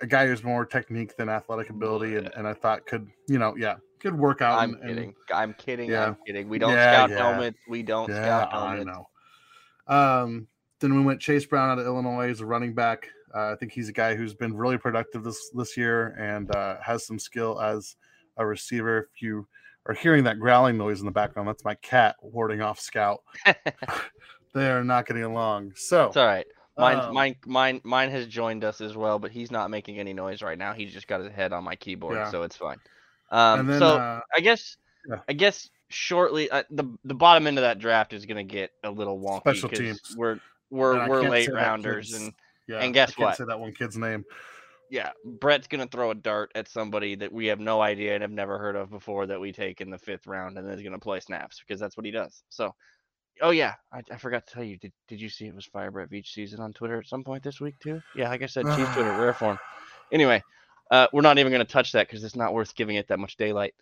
A 0.00 0.06
guy 0.06 0.26
who's 0.26 0.42
more 0.42 0.64
technique 0.64 1.14
than 1.16 1.28
athletic 1.28 1.68
ability, 1.68 2.16
and, 2.16 2.28
and 2.34 2.48
I 2.48 2.54
thought 2.54 2.86
could, 2.86 3.06
you 3.28 3.38
know, 3.38 3.54
yeah, 3.56 3.74
could 4.00 4.18
work 4.18 4.40
out. 4.40 4.58
I'm 4.58 4.70
and- 4.74 4.80
and- 4.82 4.88
kidding. 4.88 5.14
I'm 5.34 5.52
kidding. 5.54 5.90
yeah. 5.90 6.06
I'm 6.06 6.16
kidding. 6.26 6.48
We 6.48 6.58
don't 6.58 6.72
Yeah, 6.72 6.94
scout 6.94 7.10
yeah. 7.10 7.16
helmets. 7.18 7.58
We 7.68 7.82
don't 7.82 8.08
Yeah, 8.08 8.22
scout 8.46 8.54
I 8.54 8.82
know. 8.82 9.08
Um, 9.86 10.48
then 10.80 10.94
we 10.94 11.02
went 11.02 11.20
Chase 11.20 11.44
Brown 11.44 11.70
out 11.70 11.78
of 11.78 11.86
Illinois 11.86 12.30
as 12.30 12.40
a 12.40 12.46
running 12.46 12.72
back. 12.72 13.08
Uh, 13.36 13.52
I 13.52 13.56
think 13.56 13.72
he's 13.72 13.88
a 13.88 13.92
guy 13.92 14.14
who's 14.14 14.34
been 14.34 14.56
really 14.56 14.78
productive 14.78 15.22
this 15.22 15.50
this 15.54 15.76
year 15.76 16.16
and 16.18 16.54
uh, 16.54 16.76
has 16.80 17.04
some 17.06 17.18
skill 17.18 17.60
as 17.60 17.96
a 18.38 18.46
receiver. 18.46 19.10
If 19.14 19.20
you 19.20 19.46
are 19.86 19.94
hearing 19.94 20.24
that 20.24 20.40
growling 20.40 20.78
noise 20.78 21.00
in 21.00 21.06
the 21.06 21.12
background, 21.12 21.48
that's 21.48 21.64
my 21.64 21.74
cat 21.76 22.16
warding 22.22 22.62
off 22.62 22.80
Scout. 22.80 23.22
they 24.54 24.70
are 24.70 24.82
not 24.82 25.06
getting 25.06 25.24
along. 25.24 25.72
So 25.76 26.06
It's 26.06 26.16
all 26.16 26.26
right. 26.26 26.46
Mine, 26.78 26.98
Um, 26.98 27.14
mine, 27.14 27.36
mine, 27.46 27.80
mine 27.84 28.10
has 28.10 28.26
joined 28.26 28.62
us 28.64 28.80
as 28.80 28.96
well, 28.96 29.18
but 29.18 29.30
he's 29.30 29.50
not 29.50 29.70
making 29.70 29.98
any 29.98 30.12
noise 30.12 30.42
right 30.42 30.58
now. 30.58 30.72
He's 30.74 30.92
just 30.92 31.06
got 31.06 31.20
his 31.20 31.32
head 31.32 31.52
on 31.52 31.64
my 31.64 31.74
keyboard, 31.74 32.16
Yeah. 32.16 32.30
so 32.30 32.42
it's 32.42 32.56
fine. 32.56 32.78
Um, 33.30 33.66
then 33.66 33.78
so 33.78 33.96
uh, 33.96 34.20
I 34.34 34.40
guess, 34.40 34.76
yeah. 35.08 35.20
I 35.28 35.32
guess 35.32 35.70
shortly, 35.88 36.50
uh, 36.50 36.64
the 36.70 36.84
the 37.04 37.14
bottom 37.14 37.46
end 37.46 37.58
of 37.58 37.62
that 37.62 37.78
draft 37.78 38.12
is 38.12 38.26
gonna 38.26 38.44
get 38.44 38.72
a 38.84 38.90
little 38.90 39.18
wonky 39.18 39.40
Special 39.40 39.68
teams. 39.70 40.14
we're 40.16 40.38
we're 40.70 41.08
we're 41.08 41.28
late 41.28 41.52
rounders, 41.52 42.12
and 42.12 42.34
yeah, 42.68 42.78
and 42.78 42.94
guess 42.94 43.10
I 43.10 43.12
can't 43.12 43.26
what? 43.26 43.36
Say 43.36 43.44
that 43.46 43.60
one 43.60 43.72
kid's 43.72 43.96
name. 43.96 44.24
yeah, 44.90 45.10
Brett's 45.24 45.66
gonna 45.66 45.86
throw 45.86 46.10
a 46.10 46.14
dart 46.14 46.52
at 46.54 46.68
somebody 46.68 47.14
that 47.16 47.32
we 47.32 47.46
have 47.46 47.60
no 47.60 47.80
idea 47.80 48.14
and 48.14 48.22
have 48.22 48.30
never 48.30 48.58
heard 48.58 48.76
of 48.76 48.90
before 48.90 49.26
that 49.26 49.40
we 49.40 49.52
take 49.52 49.80
in 49.80 49.90
the 49.90 49.98
fifth 49.98 50.26
round, 50.26 50.58
and 50.58 50.66
then 50.66 50.74
is 50.74 50.82
gonna 50.82 50.98
play 50.98 51.20
snaps 51.20 51.60
because 51.60 51.80
that's 51.80 51.96
what 51.96 52.06
he 52.06 52.12
does. 52.12 52.42
So, 52.48 52.74
oh 53.42 53.50
yeah, 53.50 53.74
I, 53.92 54.02
I 54.10 54.16
forgot 54.16 54.46
to 54.46 54.54
tell 54.54 54.64
you. 54.64 54.78
Did 54.78 54.92
Did 55.08 55.20
you 55.20 55.28
see 55.28 55.46
it 55.46 55.54
was 55.54 55.66
Fire 55.66 55.90
Brett 55.90 56.10
Veach 56.10 56.28
season 56.28 56.60
on 56.60 56.72
Twitter 56.72 56.98
at 56.98 57.06
some 57.06 57.24
point 57.24 57.42
this 57.42 57.60
week 57.60 57.78
too? 57.78 58.00
Yeah, 58.14 58.28
like 58.28 58.42
I 58.42 58.46
said, 58.46 58.64
Chief 58.76 58.92
Twitter 58.92 59.10
rare 59.18 59.34
form. 59.34 59.58
Anyway, 60.12 60.42
uh, 60.90 61.08
we're 61.12 61.22
not 61.22 61.38
even 61.38 61.52
gonna 61.52 61.64
touch 61.64 61.92
that 61.92 62.06
because 62.06 62.24
it's 62.24 62.36
not 62.36 62.54
worth 62.54 62.74
giving 62.74 62.96
it 62.96 63.08
that 63.08 63.18
much 63.18 63.36
daylight. 63.36 63.74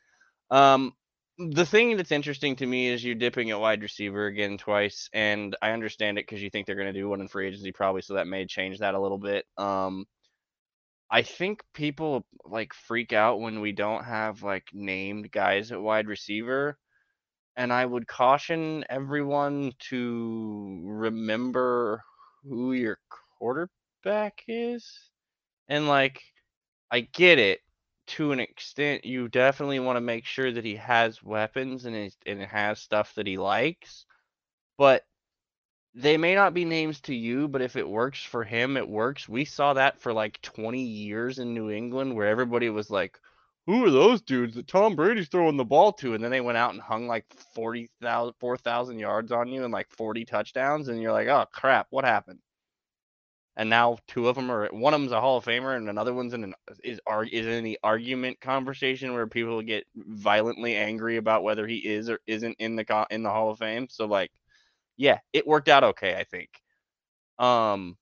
Um, 0.51 0.94
the 1.39 1.66
thing 1.66 1.97
that's 1.97 2.12
interesting 2.12 2.55
to 2.56 2.66
me 2.66 2.89
is 2.89 3.05
you're 3.05 3.15
dipping 3.15 3.51
at 3.51 3.59
wide 3.61 3.82
receiver 3.82 4.27
again 4.27 4.56
twice, 4.56 5.09
and 5.12 5.56
I 5.61 5.70
understand 5.73 6.19
it 6.19 6.27
because 6.27 6.43
you 6.43 6.51
think 6.51 6.66
they're 6.66 6.77
going 6.77 6.93
to 6.93 6.98
do 6.98 7.09
one 7.09 7.20
in 7.20 7.28
free 7.28 7.48
agency 7.48 7.73
probably, 7.73 8.02
so 8.02 8.15
that 8.15 8.28
may 8.28 8.47
change 8.47 8.78
that 8.78 8.94
a 8.94 9.01
little 9.01 9.19
bit. 9.19 9.44
Um, 9.56 10.06
I 11.11 11.23
think 11.23 11.62
people 11.74 12.24
like 12.44 12.73
freak 12.73 13.12
out 13.12 13.40
when 13.40 13.61
we 13.61 13.73
don't 13.73 14.05
have 14.05 14.43
like 14.43 14.69
named 14.73 15.31
guys 15.32 15.73
at 15.73 15.81
wide 15.81 16.06
receiver, 16.06 16.78
and 17.56 17.73
I 17.73 17.85
would 17.85 18.06
caution 18.06 18.85
everyone 18.89 19.73
to 19.90 20.82
remember 20.85 22.02
who 22.44 22.73
your 22.73 22.98
quarterback 23.39 24.44
is, 24.47 25.11
and 25.69 25.89
like 25.89 26.23
I 26.93 27.01
get 27.01 27.39
it 27.39 27.61
to 28.07 28.33
an 28.33 28.41
extent, 28.41 29.05
you 29.05 29.29
definitely 29.29 29.81
want 29.81 29.97
to 29.97 30.01
make 30.01 30.27
sure 30.27 30.53
that 30.53 30.65
he 30.65 30.77
has 30.77 31.23
weapons 31.23 31.85
and 31.85 31.97
is, 31.97 32.17
and 32.27 32.43
has 32.43 32.81
stuff 32.81 33.15
that 33.15 33.27
he 33.27 33.39
likes. 33.39 34.07
But 34.79 35.05
they 35.95 36.17
may 36.17 36.35
not 36.35 36.55
be 36.55 36.65
names 36.65 37.01
to 37.03 37.15
you, 37.15 37.49
but 37.49 37.63
if 37.63 37.77
it 37.77 37.89
works 37.89 38.23
for 38.23 38.43
him, 38.45 38.77
it 38.77 38.89
works. 38.89 39.29
We 39.29 39.45
saw 39.45 39.75
that 39.75 40.01
for 40.01 40.13
like 40.13 40.43
20 40.43 40.81
years 40.83 41.39
in 41.39 41.55
New 41.55 41.71
England 41.71 42.15
where 42.15 42.27
everybody 42.27 42.69
was 42.69 42.91
like, 42.91 43.19
who 43.67 43.85
are 43.85 43.91
those 43.91 44.21
dudes 44.21 44.57
that 44.57 44.67
Tom 44.67 44.95
Brady's 44.97 45.29
throwing 45.29 45.57
the 45.57 45.65
ball 45.65 45.93
to? 45.95 46.15
And 46.15 46.23
then 46.23 46.31
they 46.31 46.41
went 46.41 46.59
out 46.59 46.75
and 46.75 46.83
hung 46.83 47.07
like 47.07 47.25
40,000, 47.55 48.35
4,000 48.39 48.99
yards 48.99 49.33
on 49.33 49.49
you 49.49 49.65
and 49.65 49.73
like 49.73 49.89
40 49.91 50.25
touchdowns. 50.25 50.89
And 50.89 51.01
you're 51.01 51.13
like, 51.13 51.29
oh 51.29 51.47
crap, 51.53 51.87
what 51.91 52.05
happened? 52.05 52.41
And 53.57 53.71
now 53.71 53.99
two 54.09 54.29
of 54.29 54.35
them 54.35 54.51
are 54.51 54.69
one 54.73 54.95
of 54.95 55.01
them's 55.01 55.13
a 55.13 55.21
Hall 55.21 55.37
of 55.37 55.45
Famer 55.45 55.77
and 55.77 55.89
another 55.89 56.13
one's 56.13 56.35
in 56.35 56.43
an 56.45 56.55
is 56.83 57.01
is 57.31 57.47
in 57.47 57.65
the 57.65 57.79
argument 57.85 58.41
conversation 58.41 59.13
where 59.15 59.27
people 59.29 59.63
get 59.63 59.87
violently 59.95 60.75
angry 60.77 61.17
about 61.19 61.45
whether 61.45 61.67
he 61.67 61.77
is 61.77 62.11
or 62.11 62.19
isn't 62.27 62.57
in 62.59 62.75
the 62.77 63.07
in 63.11 63.23
the 63.23 63.31
Hall 63.31 63.51
of 63.51 63.59
Fame. 63.59 63.89
So 63.89 64.07
like, 64.07 64.33
yeah, 64.97 65.19
it 65.33 65.47
worked 65.47 65.69
out 65.69 65.85
okay, 65.85 66.17
I 66.17 66.25
think. 66.25 66.51
Um, 67.39 67.97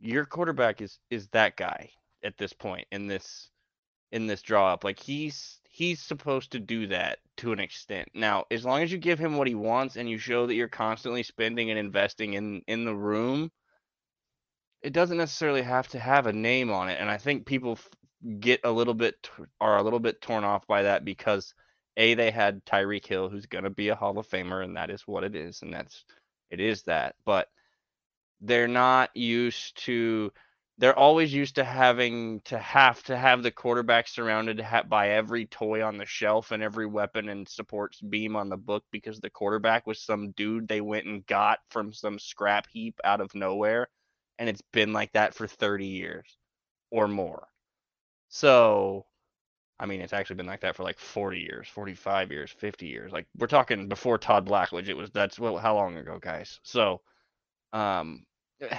your 0.00 0.24
quarterback 0.26 0.82
is 0.82 0.98
is 1.10 1.28
that 1.28 1.56
guy 1.56 1.90
at 2.22 2.36
this 2.36 2.52
point 2.52 2.86
in 2.92 3.06
this 3.06 3.50
in 4.12 4.26
this 4.26 4.42
draw 4.42 4.72
up. 4.72 4.84
Like 4.84 4.98
he's 4.98 5.60
he's 5.68 6.00
supposed 6.00 6.52
to 6.52 6.60
do 6.60 6.86
that 6.88 7.18
to 7.38 7.52
an 7.52 7.60
extent. 7.60 8.08
Now, 8.14 8.44
as 8.50 8.64
long 8.64 8.82
as 8.82 8.92
you 8.92 8.98
give 8.98 9.18
him 9.18 9.36
what 9.36 9.46
he 9.48 9.54
wants 9.54 9.96
and 9.96 10.08
you 10.08 10.18
show 10.18 10.46
that 10.46 10.54
you're 10.54 10.68
constantly 10.68 11.22
spending 11.22 11.70
and 11.70 11.78
investing 11.78 12.34
in 12.34 12.62
in 12.66 12.84
the 12.84 12.94
room, 12.94 13.50
it 14.86 14.92
doesn't 14.92 15.18
necessarily 15.18 15.62
have 15.62 15.88
to 15.88 15.98
have 15.98 16.28
a 16.28 16.32
name 16.32 16.70
on 16.70 16.88
it. 16.88 16.98
And 17.00 17.10
I 17.10 17.18
think 17.18 17.44
people 17.44 17.72
f- 17.72 17.90
get 18.38 18.60
a 18.62 18.70
little 18.70 18.94
bit 18.94 19.28
are 19.60 19.78
a 19.78 19.82
little 19.82 19.98
bit 19.98 20.20
torn 20.20 20.44
off 20.44 20.64
by 20.68 20.84
that 20.84 21.04
because 21.04 21.52
a 21.96 22.14
they 22.14 22.30
had 22.30 22.64
Tyreek 22.64 23.04
Hill, 23.04 23.28
who's 23.28 23.46
going 23.46 23.64
to 23.64 23.70
be 23.70 23.88
a 23.88 23.96
Hall 23.96 24.16
of 24.16 24.28
Famer, 24.28 24.62
and 24.62 24.76
that 24.76 24.90
is 24.90 25.02
what 25.04 25.24
it 25.24 25.34
is, 25.34 25.62
and 25.62 25.74
that's 25.74 26.04
it 26.52 26.60
is 26.60 26.84
that. 26.84 27.16
But 27.24 27.48
they're 28.40 28.68
not 28.68 29.10
used 29.16 29.76
to 29.86 30.30
they're 30.78 30.96
always 30.96 31.34
used 31.34 31.56
to 31.56 31.64
having 31.64 32.40
to 32.42 32.56
have 32.56 33.02
to 33.04 33.16
have 33.16 33.42
the 33.42 33.50
quarterback 33.50 34.06
surrounded 34.06 34.64
by 34.88 35.10
every 35.10 35.46
toy 35.46 35.82
on 35.84 35.98
the 35.98 36.06
shelf 36.06 36.52
and 36.52 36.62
every 36.62 36.86
weapon 36.86 37.28
and 37.28 37.48
supports 37.48 38.00
beam 38.00 38.36
on 38.36 38.50
the 38.50 38.56
book 38.56 38.84
because 38.92 39.18
the 39.18 39.30
quarterback 39.30 39.84
was 39.84 40.00
some 40.00 40.30
dude 40.32 40.68
they 40.68 40.80
went 40.80 41.06
and 41.06 41.26
got 41.26 41.58
from 41.70 41.92
some 41.92 42.20
scrap 42.20 42.68
heap 42.70 43.00
out 43.02 43.20
of 43.20 43.34
nowhere 43.34 43.88
and 44.38 44.48
it's 44.48 44.62
been 44.72 44.92
like 44.92 45.12
that 45.12 45.34
for 45.34 45.46
30 45.46 45.86
years 45.86 46.36
or 46.90 47.08
more 47.08 47.46
so 48.28 49.06
i 49.78 49.86
mean 49.86 50.00
it's 50.00 50.12
actually 50.12 50.36
been 50.36 50.46
like 50.46 50.60
that 50.60 50.76
for 50.76 50.82
like 50.82 50.98
40 50.98 51.38
years 51.40 51.68
45 51.68 52.30
years 52.30 52.50
50 52.50 52.86
years 52.86 53.12
like 53.12 53.26
we're 53.38 53.46
talking 53.46 53.88
before 53.88 54.18
todd 54.18 54.46
blackledge 54.48 54.88
it 54.88 54.96
was 54.96 55.10
that's 55.10 55.38
what 55.38 55.60
how 55.60 55.74
long 55.74 55.96
ago 55.96 56.18
guys 56.20 56.60
so 56.62 57.00
um 57.72 58.24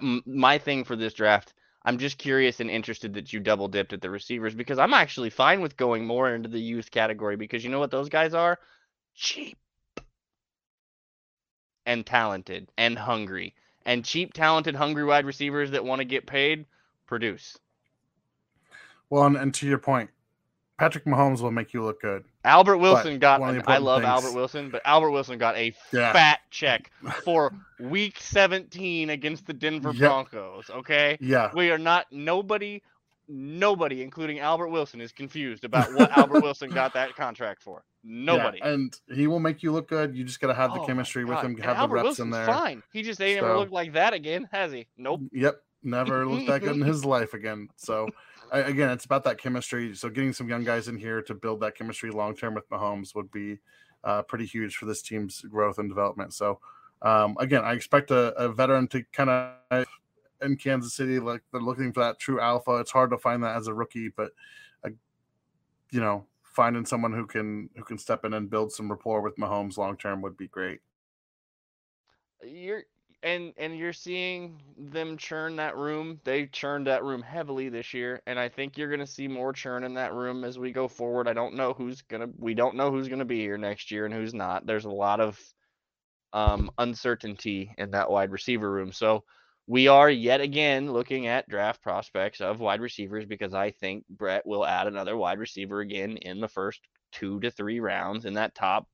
my 0.00 0.58
thing 0.58 0.84
for 0.84 0.96
this 0.96 1.14
draft, 1.14 1.54
I'm 1.84 1.98
just 1.98 2.18
curious 2.18 2.60
and 2.60 2.70
interested 2.70 3.14
that 3.14 3.32
you 3.32 3.40
double 3.40 3.68
dipped 3.68 3.92
at 3.92 4.00
the 4.00 4.10
receivers 4.10 4.54
because 4.54 4.78
I'm 4.78 4.94
actually 4.94 5.30
fine 5.30 5.60
with 5.60 5.76
going 5.76 6.04
more 6.04 6.34
into 6.34 6.48
the 6.48 6.60
youth 6.60 6.90
category 6.90 7.36
because 7.36 7.62
you 7.62 7.70
know 7.70 7.78
what 7.78 7.90
those 7.90 8.08
guys 8.08 8.34
are? 8.34 8.58
Cheap 9.14 9.56
and 11.84 12.04
talented 12.04 12.70
and 12.76 12.98
hungry. 12.98 13.54
And 13.86 14.04
cheap, 14.04 14.34
talented, 14.34 14.74
hungry 14.74 15.04
wide 15.04 15.24
receivers 15.24 15.70
that 15.70 15.84
want 15.84 16.00
to 16.00 16.04
get 16.04 16.26
paid 16.26 16.66
produce. 17.06 17.56
Well, 19.08 19.24
and, 19.24 19.36
and 19.36 19.54
to 19.54 19.66
your 19.66 19.78
point, 19.78 20.10
Patrick 20.78 21.04
Mahomes 21.04 21.40
will 21.40 21.52
make 21.52 21.72
you 21.72 21.82
look 21.82 22.02
good. 22.02 22.24
Albert 22.44 22.78
Wilson 22.78 23.18
got. 23.18 23.40
I 23.40 23.78
love 23.78 24.02
things- 24.02 24.08
Albert 24.08 24.34
Wilson, 24.34 24.70
but 24.70 24.82
Albert 24.84 25.10
Wilson 25.12 25.38
got 25.38 25.56
a 25.56 25.72
Yeah. 25.92 26.12
fat 26.12 26.40
check 26.50 26.90
for 27.24 27.52
Week 27.80 28.18
17 28.20 29.08
against 29.10 29.46
the 29.46 29.54
Denver 29.54 29.90
Yep. 29.92 29.98
Broncos. 29.98 30.68
Okay, 30.68 31.16
Yeah, 31.20 31.50
we 31.54 31.70
are 31.70 31.78
not. 31.78 32.06
Nobody, 32.10 32.82
nobody, 33.28 34.02
including 34.02 34.38
Albert 34.40 34.68
Wilson, 34.68 35.00
is 35.00 35.12
confused 35.12 35.64
about 35.64 35.92
what 35.94 36.16
Albert 36.16 36.42
Wilson 36.42 36.70
got 36.70 36.94
that 36.94 37.14
contract 37.16 37.62
for. 37.62 37.84
yeah, 38.04 38.24
Nobody. 38.24 38.60
and 38.62 38.94
he 39.12 39.26
will 39.26 39.40
make 39.40 39.62
you 39.62 39.72
look 39.72 39.88
good. 39.88 40.16
You 40.16 40.24
just 40.24 40.40
got 40.40 40.48
to 40.48 40.54
have 40.54 40.72
the 40.72 40.80
Oh 40.80 40.86
chemistry 40.86 41.24
with 41.24 41.38
him, 41.38 41.54
And 41.56 41.64
have 41.64 41.76
the 41.76 41.80
Albert 41.80 41.94
reps 41.94 42.04
Wilson's 42.04 42.26
in 42.26 42.30
there. 42.30 42.46
Fine. 42.46 42.82
He 42.92 43.02
just 43.02 43.20
ain't 43.20 43.38
ever 43.38 43.48
So- 43.54 43.58
looked 43.58 43.72
like 43.72 43.92
that 43.94 44.12
again, 44.14 44.48
has 44.52 44.72
he? 44.72 44.86
Nope. 44.96 45.22
Yep, 45.32 45.60
never 45.82 46.26
looked 46.26 46.46
that 46.46 46.60
good 46.62 46.76
in 46.76 46.82
his 46.82 47.04
life 47.16 47.34
again. 47.34 47.68
So 47.76 48.08
I, 48.52 48.60
again, 48.60 48.90
it's 48.90 49.04
about 49.04 49.24
that 49.24 49.38
chemistry. 49.38 49.94
So 49.96 50.08
getting 50.08 50.32
some 50.32 50.48
young 50.48 50.62
guys 50.64 50.86
in 50.88 50.96
here 50.96 51.20
to 51.22 51.34
build 51.34 51.60
that 51.60 51.74
chemistry 51.76 52.10
long 52.10 52.36
term 52.36 52.54
with 52.54 52.68
Mahomes 52.70 53.14
would 53.14 53.30
be 53.32 53.58
uh, 54.04 54.22
pretty 54.22 54.46
huge 54.46 54.76
for 54.76 54.86
this 54.86 55.02
team's 55.02 55.40
growth 55.40 55.78
and 55.78 55.88
development. 55.88 56.32
So 56.32 56.60
um, 57.02 57.36
again, 57.40 57.64
I 57.64 57.72
expect 57.72 58.12
a, 58.12 58.32
a 58.36 58.48
veteran 58.48 58.86
to 58.88 59.02
kind 59.12 59.30
of 59.30 59.86
in 60.42 60.56
Kansas 60.56 60.94
City, 60.94 61.18
like 61.18 61.42
they're 61.52 61.60
looking 61.60 61.92
for 61.92 62.00
that 62.00 62.18
true 62.18 62.40
alpha. 62.40 62.76
It's 62.76 62.90
hard 62.90 63.10
to 63.10 63.18
find 63.18 63.42
that 63.42 63.56
as 63.56 63.66
a 63.66 63.74
rookie, 63.74 64.08
but 64.08 64.32
uh, 64.84 64.90
you 65.90 66.00
know, 66.00 66.26
finding 66.42 66.86
someone 66.86 67.12
who 67.12 67.26
can 67.26 67.70
who 67.76 67.84
can 67.84 67.98
step 67.98 68.24
in 68.24 68.32
and 68.34 68.50
build 68.50 68.72
some 68.72 68.90
rapport 68.90 69.20
with 69.20 69.36
Mahomes 69.36 69.76
long 69.76 69.96
term 69.96 70.22
would 70.22 70.36
be 70.36 70.48
great. 70.48 70.80
You're 72.42 72.84
and 73.22 73.52
and 73.56 73.76
you're 73.76 73.92
seeing 73.92 74.60
them 74.78 75.16
churn 75.16 75.56
that 75.56 75.76
room. 75.76 76.20
They 76.24 76.46
churned 76.46 76.86
that 76.86 77.02
room 77.02 77.22
heavily 77.22 77.68
this 77.68 77.92
year, 77.92 78.22
and 78.26 78.38
I 78.38 78.48
think 78.48 78.76
you're 78.76 78.90
gonna 78.90 79.06
see 79.06 79.28
more 79.28 79.52
churn 79.52 79.84
in 79.84 79.94
that 79.94 80.14
room 80.14 80.44
as 80.44 80.58
we 80.58 80.72
go 80.72 80.88
forward. 80.88 81.28
I 81.28 81.32
don't 81.32 81.54
know 81.54 81.72
who's 81.72 82.02
gonna 82.02 82.28
we 82.38 82.54
don't 82.54 82.76
know 82.76 82.90
who's 82.90 83.08
gonna 83.08 83.24
be 83.24 83.40
here 83.40 83.58
next 83.58 83.90
year 83.90 84.04
and 84.04 84.14
who's 84.14 84.34
not. 84.34 84.66
There's 84.66 84.84
a 84.84 84.90
lot 84.90 85.20
of 85.20 85.40
um 86.32 86.70
uncertainty 86.78 87.74
in 87.78 87.90
that 87.92 88.10
wide 88.10 88.30
receiver 88.30 88.70
room. 88.70 88.92
So 88.92 89.24
we 89.66 89.88
are 89.88 90.10
yet 90.10 90.40
again 90.40 90.92
looking 90.92 91.26
at 91.26 91.48
draft 91.48 91.82
prospects 91.82 92.40
of 92.40 92.60
wide 92.60 92.80
receivers 92.80 93.26
because 93.26 93.54
I 93.54 93.70
think 93.72 94.04
Brett 94.08 94.46
will 94.46 94.64
add 94.64 94.86
another 94.86 95.16
wide 95.16 95.38
receiver 95.38 95.80
again 95.80 96.16
in 96.18 96.40
the 96.40 96.48
first 96.48 96.80
two 97.12 97.40
to 97.40 97.50
three 97.50 97.80
rounds 97.80 98.24
in 98.24 98.34
that 98.34 98.54
top 98.54 98.86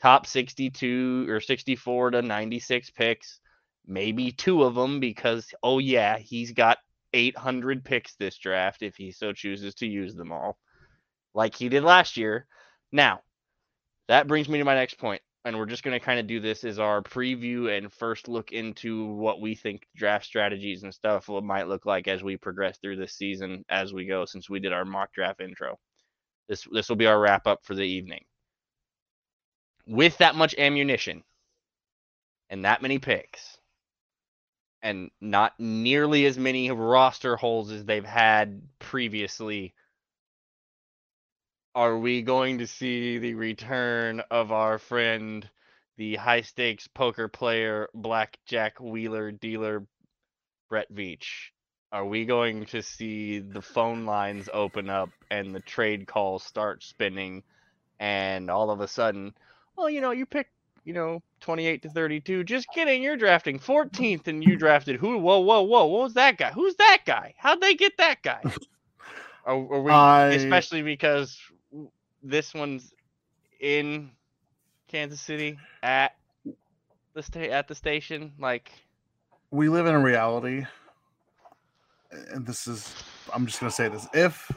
top 0.00 0.26
62 0.26 1.26
or 1.28 1.40
64 1.40 2.12
to 2.12 2.22
96 2.22 2.90
picks 2.90 3.40
maybe 3.86 4.30
two 4.30 4.62
of 4.62 4.74
them 4.74 5.00
because 5.00 5.52
oh 5.62 5.78
yeah 5.78 6.18
he's 6.18 6.52
got 6.52 6.78
800 7.12 7.84
picks 7.84 8.14
this 8.14 8.36
draft 8.38 8.82
if 8.82 8.96
he 8.96 9.10
so 9.10 9.32
chooses 9.32 9.74
to 9.76 9.86
use 9.86 10.14
them 10.14 10.30
all 10.32 10.58
like 11.34 11.54
he 11.54 11.68
did 11.68 11.84
last 11.84 12.16
year. 12.16 12.46
Now 12.92 13.20
that 14.08 14.26
brings 14.26 14.48
me 14.48 14.58
to 14.58 14.64
my 14.64 14.74
next 14.74 14.98
point 14.98 15.22
and 15.48 15.56
we're 15.56 15.64
just 15.64 15.82
going 15.82 15.98
to 15.98 16.04
kind 16.04 16.20
of 16.20 16.26
do 16.26 16.40
this 16.40 16.62
as 16.62 16.78
our 16.78 17.00
preview 17.00 17.74
and 17.74 17.90
first 17.90 18.28
look 18.28 18.52
into 18.52 19.06
what 19.14 19.40
we 19.40 19.54
think 19.54 19.86
draft 19.96 20.26
strategies 20.26 20.82
and 20.82 20.92
stuff 20.92 21.26
might 21.42 21.68
look 21.68 21.86
like 21.86 22.06
as 22.06 22.22
we 22.22 22.36
progress 22.36 22.76
through 22.76 22.96
this 22.96 23.14
season 23.14 23.64
as 23.70 23.94
we 23.94 24.04
go 24.04 24.26
since 24.26 24.50
we 24.50 24.60
did 24.60 24.74
our 24.74 24.84
mock 24.84 25.10
draft 25.14 25.40
intro. 25.40 25.78
This 26.50 26.68
this 26.70 26.90
will 26.90 26.96
be 26.96 27.06
our 27.06 27.18
wrap 27.18 27.46
up 27.46 27.64
for 27.64 27.74
the 27.74 27.82
evening. 27.82 28.24
With 29.86 30.18
that 30.18 30.34
much 30.34 30.54
ammunition 30.58 31.24
and 32.50 32.66
that 32.66 32.82
many 32.82 32.98
picks 32.98 33.56
and 34.82 35.10
not 35.22 35.54
nearly 35.58 36.26
as 36.26 36.36
many 36.36 36.70
roster 36.70 37.36
holes 37.36 37.70
as 37.72 37.86
they've 37.86 38.04
had 38.04 38.60
previously 38.80 39.72
are 41.78 41.96
we 41.96 42.22
going 42.22 42.58
to 42.58 42.66
see 42.66 43.18
the 43.18 43.34
return 43.34 44.20
of 44.32 44.50
our 44.50 44.78
friend 44.78 45.48
the 45.96 46.16
high 46.16 46.40
stakes 46.40 46.88
poker 46.88 47.28
player 47.28 47.88
blackjack 47.94 48.80
wheeler 48.80 49.30
dealer 49.30 49.86
Brett 50.68 50.92
Veach 50.92 51.50
are 51.92 52.04
we 52.04 52.24
going 52.24 52.66
to 52.66 52.82
see 52.82 53.38
the 53.38 53.62
phone 53.62 54.06
lines 54.06 54.48
open 54.52 54.90
up 54.90 55.10
and 55.30 55.54
the 55.54 55.60
trade 55.60 56.08
calls 56.08 56.42
start 56.42 56.82
spinning 56.82 57.44
and 58.00 58.50
all 58.50 58.70
of 58.70 58.80
a 58.80 58.88
sudden 58.88 59.32
well, 59.76 59.88
you 59.88 60.00
know, 60.00 60.10
you 60.10 60.26
picked, 60.26 60.50
you 60.84 60.92
know, 60.92 61.22
28 61.40 61.82
to 61.82 61.90
32. 61.90 62.42
Just 62.42 62.66
kidding. 62.74 63.00
You're 63.00 63.16
drafting 63.16 63.60
14th 63.60 64.26
and 64.26 64.42
you 64.42 64.56
drafted 64.56 64.96
who? 64.96 65.18
Whoa, 65.18 65.38
whoa, 65.38 65.62
whoa. 65.62 65.86
What 65.86 66.02
was 66.02 66.14
that 66.14 66.36
guy? 66.36 66.50
Who's 66.50 66.74
that 66.76 67.02
guy? 67.06 67.34
How'd 67.38 67.60
they 67.60 67.74
get 67.74 67.96
that 67.98 68.22
guy? 68.22 68.42
are, 69.46 69.54
are 69.54 69.82
we, 69.82 69.92
I- 69.92 70.26
especially 70.30 70.82
because 70.82 71.38
this 72.22 72.54
one's 72.54 72.92
in 73.60 74.10
Kansas 74.88 75.20
City 75.20 75.58
at 75.82 76.14
the 77.14 77.22
sta- 77.22 77.50
at 77.50 77.68
the 77.68 77.74
station? 77.74 78.32
Like, 78.38 78.70
we 79.50 79.68
live 79.68 79.86
in 79.86 79.94
a 79.94 80.00
reality. 80.00 80.64
And 82.32 82.46
this 82.46 82.66
is 82.66 82.94
i'm 83.34 83.44
just 83.46 83.60
going 83.60 83.68
to 83.70 83.74
say 83.76 83.88
this. 83.88 84.08
If 84.14 84.50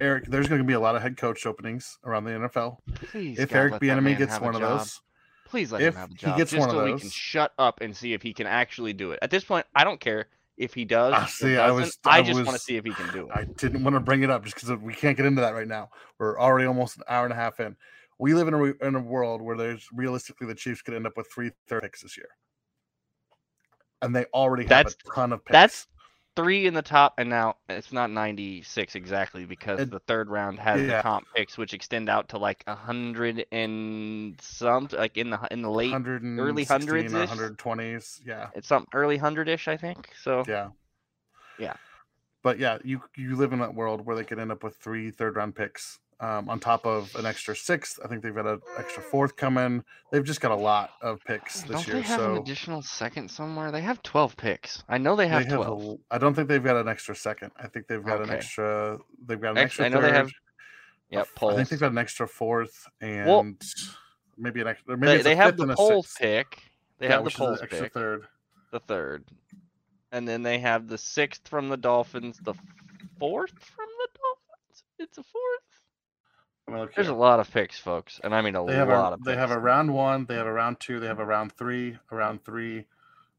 eric 0.00 0.24
there's 0.26 0.48
going 0.48 0.60
to 0.60 0.66
be 0.66 0.72
a 0.72 0.80
lot 0.80 0.96
of 0.96 1.02
head 1.02 1.18
coach 1.18 1.44
openings 1.44 1.98
around 2.04 2.24
the 2.24 2.30
nfl 2.30 2.78
please, 3.10 3.38
if 3.38 3.50
God, 3.50 3.56
eric 3.58 3.72
let 3.72 3.80
that 3.82 3.86
Bieniemy 3.86 4.16
gets 4.16 4.40
one 4.40 4.54
of 4.54 4.60
those 4.62 5.00
Please 5.44 5.72
let 5.72 5.82
If 5.82 5.94
him 5.94 6.00
have 6.00 6.10
a 6.10 6.14
he 6.14 6.36
gets 6.38 6.50
just 6.52 6.60
one 6.60 6.68
of 6.70 6.76
so 6.76 6.84
we 6.84 6.90
can 6.92 7.00
those- 7.00 7.12
shut 7.12 7.52
up 7.58 7.80
and 7.80 7.94
see 7.96 8.12
if 8.14 8.22
he 8.22 8.32
can 8.34 8.46
actually 8.46 8.92
do 8.92 9.12
it. 9.12 9.18
At 9.22 9.30
this 9.30 9.44
point, 9.44 9.64
I 9.74 9.82
don't 9.84 9.98
care 9.98 10.28
if 10.58 10.74
he 10.74 10.84
does. 10.84 11.14
Ah, 11.16 11.24
or 11.24 11.28
see, 11.28 11.56
I 11.56 11.70
was- 11.70 11.98
I 12.04 12.18
I 12.18 12.22
just 12.22 12.36
want 12.44 12.50
to 12.56 12.58
see 12.58 12.76
if 12.76 12.84
he 12.84 12.92
can 12.92 13.10
do 13.12 13.26
it. 13.28 13.32
i 13.34 13.44
didn't 13.44 13.84
want 13.84 13.94
to 13.94 14.00
bring 14.00 14.22
it 14.24 14.30
up 14.30 14.44
just 14.44 14.56
because 14.56 14.70
we 14.80 14.92
can't 14.92 15.16
get 15.16 15.24
into 15.24 15.40
that 15.40 15.54
right 15.54 15.68
now 15.68 15.88
we're 16.18 16.38
already 16.38 16.66
almost 16.66 16.96
an 16.98 17.04
hour 17.08 17.24
and 17.24 17.32
a 17.32 17.36
half 17.36 17.60
in 17.60 17.76
we 18.18 18.34
live 18.34 18.48
in 18.48 18.54
a, 18.54 18.64
in 18.86 18.94
a 18.96 19.00
world 19.00 19.40
where 19.40 19.56
there's 19.56 19.86
realistically 19.94 20.46
the 20.48 20.54
chiefs 20.54 20.82
could 20.82 20.94
end 20.94 21.06
up 21.06 21.16
with 21.16 21.28
three 21.32 21.52
third 21.68 21.82
picks 21.82 22.02
this 22.02 22.16
year 22.16 22.28
and 24.02 24.14
they 24.14 24.24
already 24.34 24.64
have 24.64 24.68
That's- 24.70 24.96
a 25.08 25.14
ton 25.14 25.32
of 25.32 25.44
picks 25.44 25.52
that's 25.52 25.86
three 26.38 26.66
in 26.66 26.74
the 26.74 26.82
top, 26.82 27.14
and 27.18 27.28
now 27.28 27.56
it's 27.68 27.92
not 27.92 28.10
96 28.10 28.94
exactly 28.94 29.44
because 29.44 29.80
It- 29.80 29.90
the 29.90 29.98
third 29.98 30.28
round 30.30 30.58
has 30.60 30.80
the 30.80 31.00
comp 31.02 31.26
picks, 31.34 31.58
which 31.58 31.74
extend 31.74 32.08
out 32.08 32.28
to 32.30 32.38
like 32.38 32.62
a 32.66 32.74
hundred 32.76 33.44
and 33.50 34.40
some, 34.40 34.88
like 34.92 35.16
in 35.16 35.30
the 35.30 35.40
in 35.50 35.62
the 35.62 35.70
late, 35.70 35.90
116 35.90 36.68
hundreds 36.68 37.12
or 37.14 37.22
ish? 37.22 37.30
120s. 37.30 38.20
Yeah. 38.24 38.50
it's 38.54 38.68
some 38.68 38.86
early 38.94 39.16
hundred-ish, 39.16 39.66
I 39.68 39.76
think. 39.76 40.10
So 40.22 40.44
Yeah. 40.46 40.68
Yeah. 41.58 41.74
But 42.42 42.58
yeah, 42.60 42.78
you 42.84 43.02
you 43.16 43.34
live 43.34 43.52
in 43.52 43.58
that 43.58 43.74
world 43.74 44.06
where 44.06 44.14
they 44.14 44.24
could 44.24 44.38
end 44.38 44.52
up 44.52 44.62
with 44.62 44.76
three 44.76 45.10
third 45.10 45.34
round 45.36 45.56
picks 45.56 45.98
um, 46.20 46.48
on 46.48 46.58
top 46.58 46.84
of 46.86 47.14
an 47.16 47.26
extra 47.26 47.54
sixth. 47.54 47.98
I 48.04 48.08
think 48.08 48.22
they've 48.22 48.34
got 48.34 48.46
an 48.46 48.60
extra 48.78 49.02
fourth 49.02 49.36
coming. 49.36 49.84
They've 50.10 50.24
just 50.24 50.40
got 50.40 50.50
a 50.50 50.56
lot 50.56 50.90
of 51.02 51.20
picks 51.24 51.62
this 51.62 51.70
don't 51.70 51.86
year. 51.86 51.96
they 51.96 52.02
have 52.02 52.20
an 52.20 52.36
so 52.36 52.42
additional 52.42 52.82
second 52.82 53.30
somewhere? 53.30 53.70
They 53.70 53.82
have 53.82 54.02
12 54.02 54.36
picks. 54.36 54.82
I 54.88 54.98
know 54.98 55.14
they 55.16 55.24
they 55.24 55.28
have 55.28 55.44
have 55.46 55.54
12. 55.56 55.84
a, 55.84 55.96
I 56.14 56.18
don't 56.18 56.34
think 56.34 56.48
they've 56.48 56.62
got 56.64 56.76
an 56.76 56.88
extra 56.88 57.14
second. 57.14 57.52
I 57.58 57.68
think 57.68 57.86
they've 57.86 58.04
got 58.04 58.20
an 58.22 58.30
extra. 58.30 58.98
They've 59.26 59.40
got 59.40 59.52
an 59.52 59.58
Actually, 59.58 59.86
extra. 59.86 59.86
I 59.86 59.88
know 59.88 60.00
they 60.00 60.12
have- 60.16 60.26
third, 60.26 60.34
Yep, 61.10 61.26
f- 61.36 61.42
I 61.44 61.54
think 61.56 61.68
they've 61.70 61.80
got 61.80 61.92
an 61.92 61.96
extra 61.98 62.28
fourth 62.28 62.84
and 63.00 63.26
Well, 63.26 63.52
maybe 64.36 64.60
an 64.60 64.66
extra. 64.66 64.94
Maybe 64.98 65.16
They, 65.18 65.22
they 65.22 65.36
have 65.36 65.56
the 65.56 65.74
Poles 65.74 66.14
pick. 66.20 66.62
They 66.98 67.06
Yeah, 67.06 67.12
have 67.12 67.20
the 67.20 67.24
which 67.24 67.34
is 67.34 67.38
Poles 67.38 67.62
extra 67.62 67.82
pick, 67.84 67.94
third. 67.94 68.26
the 68.72 68.80
third, 68.80 69.24
and 70.12 70.28
then 70.28 70.42
they 70.42 70.58
have 70.58 70.86
the 70.88 70.98
sixth 70.98 71.48
from 71.48 71.70
the 71.70 71.78
Dolphins, 71.78 72.38
the 72.42 72.52
fourth 73.18 73.52
from 73.52 73.86
the 73.98 74.08
Dolphins. 74.18 74.84
It's 74.98 75.16
a 75.16 75.22
fourth. 75.22 75.62
Let 76.68 76.74
me 76.74 76.80
look 76.82 76.94
There's 76.94 77.06
here. 77.06 77.16
a 77.16 77.18
lot 77.18 77.40
of 77.40 77.50
picks, 77.50 77.78
folks, 77.78 78.20
and 78.22 78.34
I 78.34 78.42
mean 78.42 78.54
a 78.54 78.64
They 78.66 78.78
lot 78.78 79.12
a 79.12 79.14
of. 79.14 79.24
they 79.24 79.36
have 79.36 79.50
a 79.50 79.58
round 79.58 79.92
one, 79.92 80.26
they 80.26 80.34
have 80.34 80.46
a 80.46 80.52
round 80.52 80.78
two, 80.80 81.00
they 81.00 81.06
have 81.06 81.18
a 81.18 81.24
round 81.24 81.52
three, 81.52 81.96
a 82.10 82.14
round 82.16 82.44
three. 82.44 82.84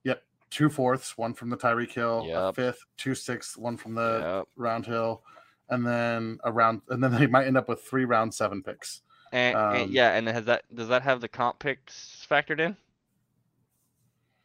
Yep, 0.03 0.23
two 0.49 0.67
fourths, 0.67 1.15
one 1.15 1.35
from 1.35 1.51
the 1.51 1.57
Tyreek 1.57 1.91
Hill, 1.91 2.27
a 2.33 2.51
fifth, 2.51 2.83
two 2.97 3.13
sixths, 3.13 3.55
one 3.55 3.77
from 3.77 3.93
the 3.93 4.19
Yep. 4.39 4.47
round 4.55 4.85
hill, 4.87 5.21
and 5.69 5.85
then 5.85 6.39
a 6.43 6.51
round, 6.51 6.81
and 6.89 7.03
then 7.03 7.11
they 7.19 7.27
might 7.27 7.45
end 7.45 7.55
up 7.57 7.69
with 7.69 7.83
three 7.83 8.05
round 8.05 8.33
seven 8.33 8.63
picks. 8.63 9.01
And, 9.31 9.55
and- 9.55 9.83
um, 9.83 9.91
yeah, 9.91 10.15
and 10.15 10.27
has 10.27 10.45
that 10.45 10.63
does 10.73 10.87
that 10.87 11.03
have 11.03 11.21
the 11.21 11.27
comp 11.27 11.59
picks 11.59 12.25
factored 12.29 12.59
in? 12.59 12.75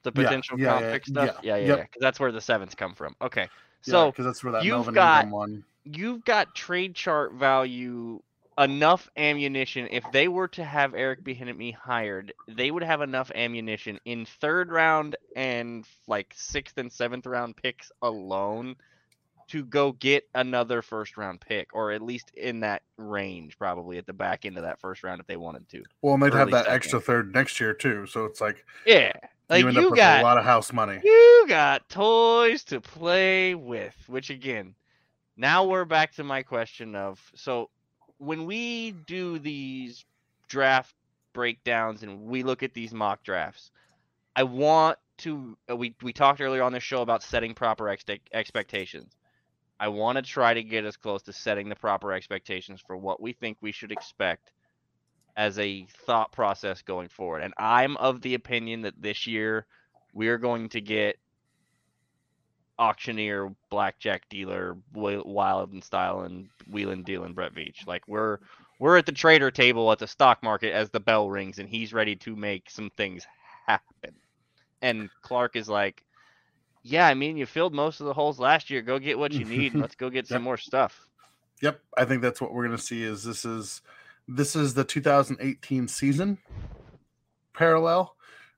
The 0.02 0.12
potential 0.12 0.60
yeah, 0.60 0.68
comp 0.68 0.82
yeah, 0.82 0.92
pick 0.92 1.06
stuff. 1.06 1.38
yeah, 1.42 1.56
Yeah, 1.56 1.62
yeah, 1.62 1.66
yep. 1.76 1.78
Because 1.90 2.00
that's 2.02 2.20
where 2.20 2.30
the 2.32 2.40
sevens 2.42 2.74
come 2.74 2.94
from. 2.94 3.16
Okay, 3.22 3.48
So 3.80 4.10
because 4.10 4.26
that's 4.26 4.44
where 4.44 4.52
that 4.52 4.62
you've 4.64 4.74
Melvin 4.74 4.92
got- 4.94 5.28
one. 5.30 5.64
you've 5.84 6.22
got 6.26 6.54
trade 6.54 6.94
chart 6.94 7.32
value 7.32 8.20
enough 8.58 9.08
ammunition. 9.16 9.88
If 9.90 10.04
they 10.12 10.28
were 10.28 10.48
to 10.48 10.64
have 10.64 10.94
Eric 10.94 11.24
Bieniemy 11.24 11.74
hired, 11.74 12.32
they 12.48 12.70
would 12.70 12.82
have 12.82 13.00
enough 13.00 13.30
ammunition 13.34 13.98
in 14.04 14.26
third 14.26 14.70
round 14.70 15.16
and 15.36 15.86
like 16.06 16.32
sixth 16.36 16.78
and 16.78 16.92
seventh 16.92 17.26
round 17.26 17.56
picks 17.56 17.90
alone 18.02 18.76
to 19.48 19.64
go 19.64 19.92
get 19.92 20.24
another 20.34 20.80
first 20.82 21.16
round 21.16 21.40
pick, 21.40 21.68
or 21.74 21.92
at 21.92 22.00
least 22.02 22.30
in 22.34 22.60
that 22.60 22.82
range, 22.96 23.58
probably 23.58 23.98
at 23.98 24.06
the 24.06 24.12
back 24.12 24.44
end 24.46 24.56
of 24.56 24.62
that 24.64 24.80
first 24.80 25.02
round 25.02 25.20
if 25.20 25.26
they 25.26 25.36
wanted 25.36 25.68
to. 25.68 25.82
Well, 26.02 26.14
and 26.14 26.22
they'd 26.22 26.34
have 26.34 26.50
that 26.52 26.64
second. 26.66 26.76
extra 26.76 27.00
third 27.00 27.34
next 27.34 27.60
year 27.60 27.74
too. 27.74 28.06
So 28.06 28.24
it's 28.24 28.40
like 28.40 28.64
Yeah, 28.86 29.12
like 29.48 29.60
you 29.62 29.68
end 29.68 29.76
you, 29.76 29.86
up 29.88 29.90
with 29.90 29.96
got 29.96 30.20
a 30.20 30.22
lot 30.22 30.38
of 30.38 30.44
house 30.44 30.72
money. 30.72 31.02
you 31.02 31.44
got 31.48 31.88
toys 31.88 32.64
to 32.64 32.80
play 32.80 33.54
with, 33.54 33.96
which 34.06 34.30
again, 34.30 34.74
now 35.36 35.64
we're 35.64 35.84
back 35.84 36.12
to 36.14 36.24
my 36.24 36.42
question 36.42 36.94
of 36.94 37.20
so 37.34 37.70
when 38.24 38.46
we 38.46 38.92
do 38.92 39.38
these 39.38 40.04
draft 40.48 40.94
breakdowns 41.32 42.02
and 42.02 42.26
we 42.26 42.42
look 42.42 42.62
at 42.62 42.74
these 42.74 42.92
mock 42.92 43.22
drafts, 43.22 43.70
I 44.36 44.44
want 44.44 44.98
to 45.18 45.56
uh, 45.70 45.76
we 45.76 45.94
we 46.02 46.12
talked 46.12 46.40
earlier 46.40 46.62
on 46.62 46.72
the 46.72 46.80
show 46.80 47.02
about 47.02 47.22
setting 47.22 47.54
proper 47.54 47.84
expe- 47.84 48.20
expectations. 48.32 49.16
I 49.78 49.88
want 49.88 50.16
to 50.16 50.22
try 50.22 50.54
to 50.54 50.62
get 50.62 50.84
as 50.84 50.96
close 50.96 51.22
to 51.22 51.32
setting 51.32 51.68
the 51.68 51.76
proper 51.76 52.12
expectations 52.12 52.80
for 52.80 52.96
what 52.96 53.20
we 53.20 53.32
think 53.32 53.58
we 53.60 53.72
should 53.72 53.92
expect 53.92 54.52
as 55.36 55.58
a 55.58 55.86
thought 56.06 56.32
process 56.32 56.82
going 56.82 57.08
forward. 57.08 57.42
And 57.42 57.54
I'm 57.58 57.96
of 57.96 58.20
the 58.22 58.34
opinion 58.34 58.82
that 58.82 59.00
this 59.00 59.26
year 59.26 59.66
we're 60.12 60.38
going 60.38 60.68
to 60.70 60.80
get 60.80 61.16
auctioneer, 62.78 63.52
blackjack 63.70 64.28
dealer, 64.28 64.76
wild 64.92 65.72
and 65.72 65.82
style 65.82 66.22
and 66.22 66.48
wheeling 66.70 67.02
dealing 67.02 67.32
Brett 67.32 67.54
Veach. 67.54 67.86
Like 67.86 68.06
we're 68.08 68.38
we're 68.78 68.98
at 68.98 69.06
the 69.06 69.12
trader 69.12 69.50
table 69.50 69.90
at 69.92 69.98
the 69.98 70.06
stock 70.06 70.42
market 70.42 70.72
as 70.72 70.90
the 70.90 71.00
bell 71.00 71.30
rings 71.30 71.58
and 71.58 71.68
he's 71.68 71.92
ready 71.92 72.16
to 72.16 72.34
make 72.34 72.68
some 72.68 72.90
things 72.96 73.26
happen. 73.66 74.14
And 74.82 75.08
Clark 75.22 75.56
is 75.56 75.68
like, 75.68 76.04
Yeah, 76.82 77.06
I 77.06 77.14
mean 77.14 77.36
you 77.36 77.46
filled 77.46 77.74
most 77.74 78.00
of 78.00 78.06
the 78.06 78.14
holes 78.14 78.38
last 78.38 78.70
year. 78.70 78.82
Go 78.82 78.98
get 78.98 79.18
what 79.18 79.32
you 79.32 79.44
need 79.44 79.74
let's 79.74 79.94
go 79.94 80.10
get 80.10 80.26
some 80.26 80.42
more 80.42 80.58
stuff. 80.58 81.06
Yep, 81.62 81.80
I 81.96 82.04
think 82.04 82.20
that's 82.20 82.40
what 82.40 82.52
we're 82.52 82.66
going 82.66 82.76
to 82.76 82.82
see. 82.82 83.04
Is 83.04 83.22
this 83.24 83.44
is 83.44 83.80
this 84.26 84.56
is 84.56 84.74
the 84.74 84.84
2018 84.84 85.88
season 85.88 86.38
parallel, 87.54 88.16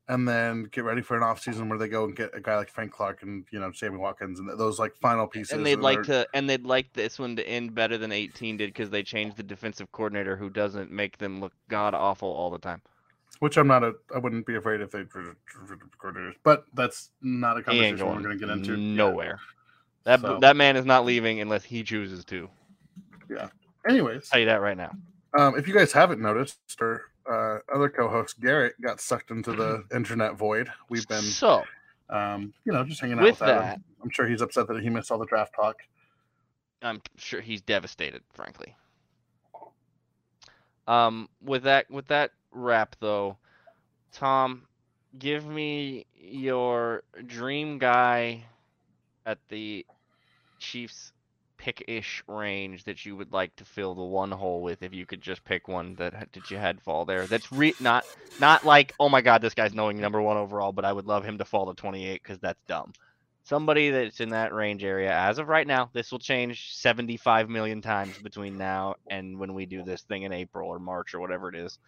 and 0.09 0.27
then 0.29 0.65
get 0.71 0.85
ready 0.85 1.03
for 1.03 1.17
an 1.17 1.23
off 1.23 1.41
season 1.41 1.69
where 1.69 1.79
they 1.79 1.89
go 1.89 2.05
and 2.05 2.15
get 2.15 2.31
a 2.35 2.41
guy 2.41 2.57
like 2.57 2.69
Frank 2.69 2.93
Clark 2.93 3.23
and 3.23 3.45
you 3.51 3.59
know 3.59 3.73
Sammy 3.73 3.97
Watkins 3.99 4.39
and 4.39 4.49
those 4.59 4.79
like 4.79 4.95
final 4.97 5.27
pieces. 5.27 5.53
and 5.53 5.67
they'd 5.67 5.81
like 5.81 6.03
to 6.05 6.27
and 6.35 6.49
they'd 6.49 6.65
like 6.65 6.93
this 6.93 7.19
one 7.19 7.35
to 7.37 7.49
end 7.49 7.75
better 7.75 7.99
than 7.99 8.13
18 8.13 8.57
did 8.57 8.71
because 8.73 8.91
they 8.91 9.03
changed 9.03 9.37
the 9.37 9.43
defensive 9.43 9.91
coordinator 9.93 10.37
who 10.37 10.49
doesn't 10.51 10.91
make 10.91 11.19
them 11.19 11.41
look 11.41 11.53
god 11.69 11.95
awful 11.95 12.29
all 12.29 12.51
the 12.51 12.59
time. 12.59 12.81
which 13.41 13.57
I'm 13.57 13.67
not 13.67 13.83
a. 13.85 13.95
I 14.15 14.19
wouldn't 14.19 14.47
be 14.47 14.55
afraid 14.57 14.81
if 14.81 14.91
they 14.93 15.03
coordinators, 15.05 16.35
but 16.43 16.65
that's 16.75 17.11
not 17.21 17.59
a 17.59 17.63
conversation 17.63 17.99
we're 17.99 18.13
going 18.13 18.23
going 18.23 18.39
to 18.39 18.47
get 18.47 18.51
into. 18.51 18.77
Nowhere. 18.77 19.39
That 20.05 20.21
So- 20.21 20.39
that 20.41 20.57
man 20.57 20.77
is 20.77 20.85
not 20.85 21.05
leaving 21.05 21.41
unless 21.41 21.65
he 21.65 21.83
chooses 21.83 22.25
to. 22.27 22.49
Yeah. 23.29 23.49
Anyways, 23.89 24.29
tell 24.29 24.39
you 24.41 24.47
that 24.47 24.61
right 24.61 24.77
now. 24.77 24.93
um, 25.39 25.57
if 25.59 25.67
you 25.69 25.75
guys 25.75 25.93
haven't 25.93 26.21
noticed, 26.21 26.59
our 26.81 27.03
uh, 27.31 27.59
other 27.73 27.89
co-host 27.89 28.41
Garrett 28.41 28.81
got 28.81 29.01
sucked 29.01 29.31
into 29.31 29.53
the 29.53 29.85
internet 29.95 30.37
void. 30.37 30.69
We've 30.89 31.07
been, 31.09 31.23
so 31.23 31.65
um, 32.11 32.53
you 32.65 32.73
know, 32.73 32.85
just 32.85 33.01
hanging 33.01 33.19
out 33.19 33.25
with 33.25 33.41
with 33.41 33.49
Adam. 33.49 33.65
that, 33.65 33.81
I'm 34.03 34.11
sure 34.11 34.27
he's 34.27 34.43
upset 34.43 34.69
that 34.69 34.81
he 34.81 34.91
missed 34.91 35.11
all 35.11 35.19
the 35.19 35.27
draft 35.27 35.55
talk. 35.55 35.77
I'm 36.83 37.01
sure 37.17 37.41
he's 37.41 37.63
devastated, 37.63 38.23
frankly. 38.33 38.77
Um, 40.87 41.29
with 41.43 41.65
that 41.65 41.91
with 41.91 42.07
that 42.09 42.31
wrap 42.53 42.97
though, 43.01 43.39
Tom, 44.13 44.63
give 45.19 45.47
me 45.47 46.07
your 46.15 47.03
dream 47.27 47.79
guy 47.79 48.45
at 49.25 49.39
the 49.49 49.85
Chiefs 50.59 51.13
pick-ish 51.59 52.23
range 52.27 52.85
that 52.85 53.05
you 53.05 53.17
would 53.17 53.33
like 53.33 53.55
to 53.57 53.65
fill 53.65 53.95
the 53.95 54.03
one 54.03 54.31
hole 54.31 54.63
with 54.63 54.83
if 54.83 54.93
you 54.93 55.07
could 55.07 55.21
just 55.21 55.45
pick 55.45 55.69
one 55.69 55.95
that 55.97 56.15
ha- 56.15 56.25
that 56.33 56.51
you 56.51 56.57
had 56.57 56.81
fall 56.81 57.05
there. 57.05 57.27
That's 57.27 57.51
re- 57.53 57.75
not 57.81 58.05
not 58.41 58.65
like 58.65 58.95
oh 59.01 59.09
my 59.09 59.21
god 59.21 59.43
this 59.43 59.55
guy's 59.55 59.75
knowing 59.75 60.01
number 60.01 60.21
one 60.21 60.37
overall, 60.37 60.73
but 60.73 60.85
I 60.85 60.93
would 60.93 61.07
love 61.07 61.25
him 61.25 61.39
to 61.39 61.45
fall 61.45 61.67
to 61.67 61.75
28 61.81 62.23
because 62.23 62.39
that's 62.39 62.61
dumb. 62.67 62.93
Somebody 63.45 63.91
that's 63.91 64.21
in 64.21 64.31
that 64.31 64.53
range 64.53 64.83
area 64.83 65.13
as 65.13 65.39
of 65.39 65.49
right 65.49 65.67
now. 65.67 65.91
This 65.93 66.11
will 66.11 66.19
change 66.19 66.75
75 66.75 67.49
million 67.49 67.81
times 67.81 68.19
between 68.19 68.59
now 68.59 68.97
and 69.09 69.39
when 69.39 69.55
we 69.55 69.67
do 69.67 69.83
this 69.85 70.03
thing 70.03 70.23
in 70.23 70.33
April 70.33 70.69
or 70.69 70.79
March 70.79 71.15
or 71.15 71.21
whatever 71.21 71.49
it 71.49 71.55
is. 71.55 71.79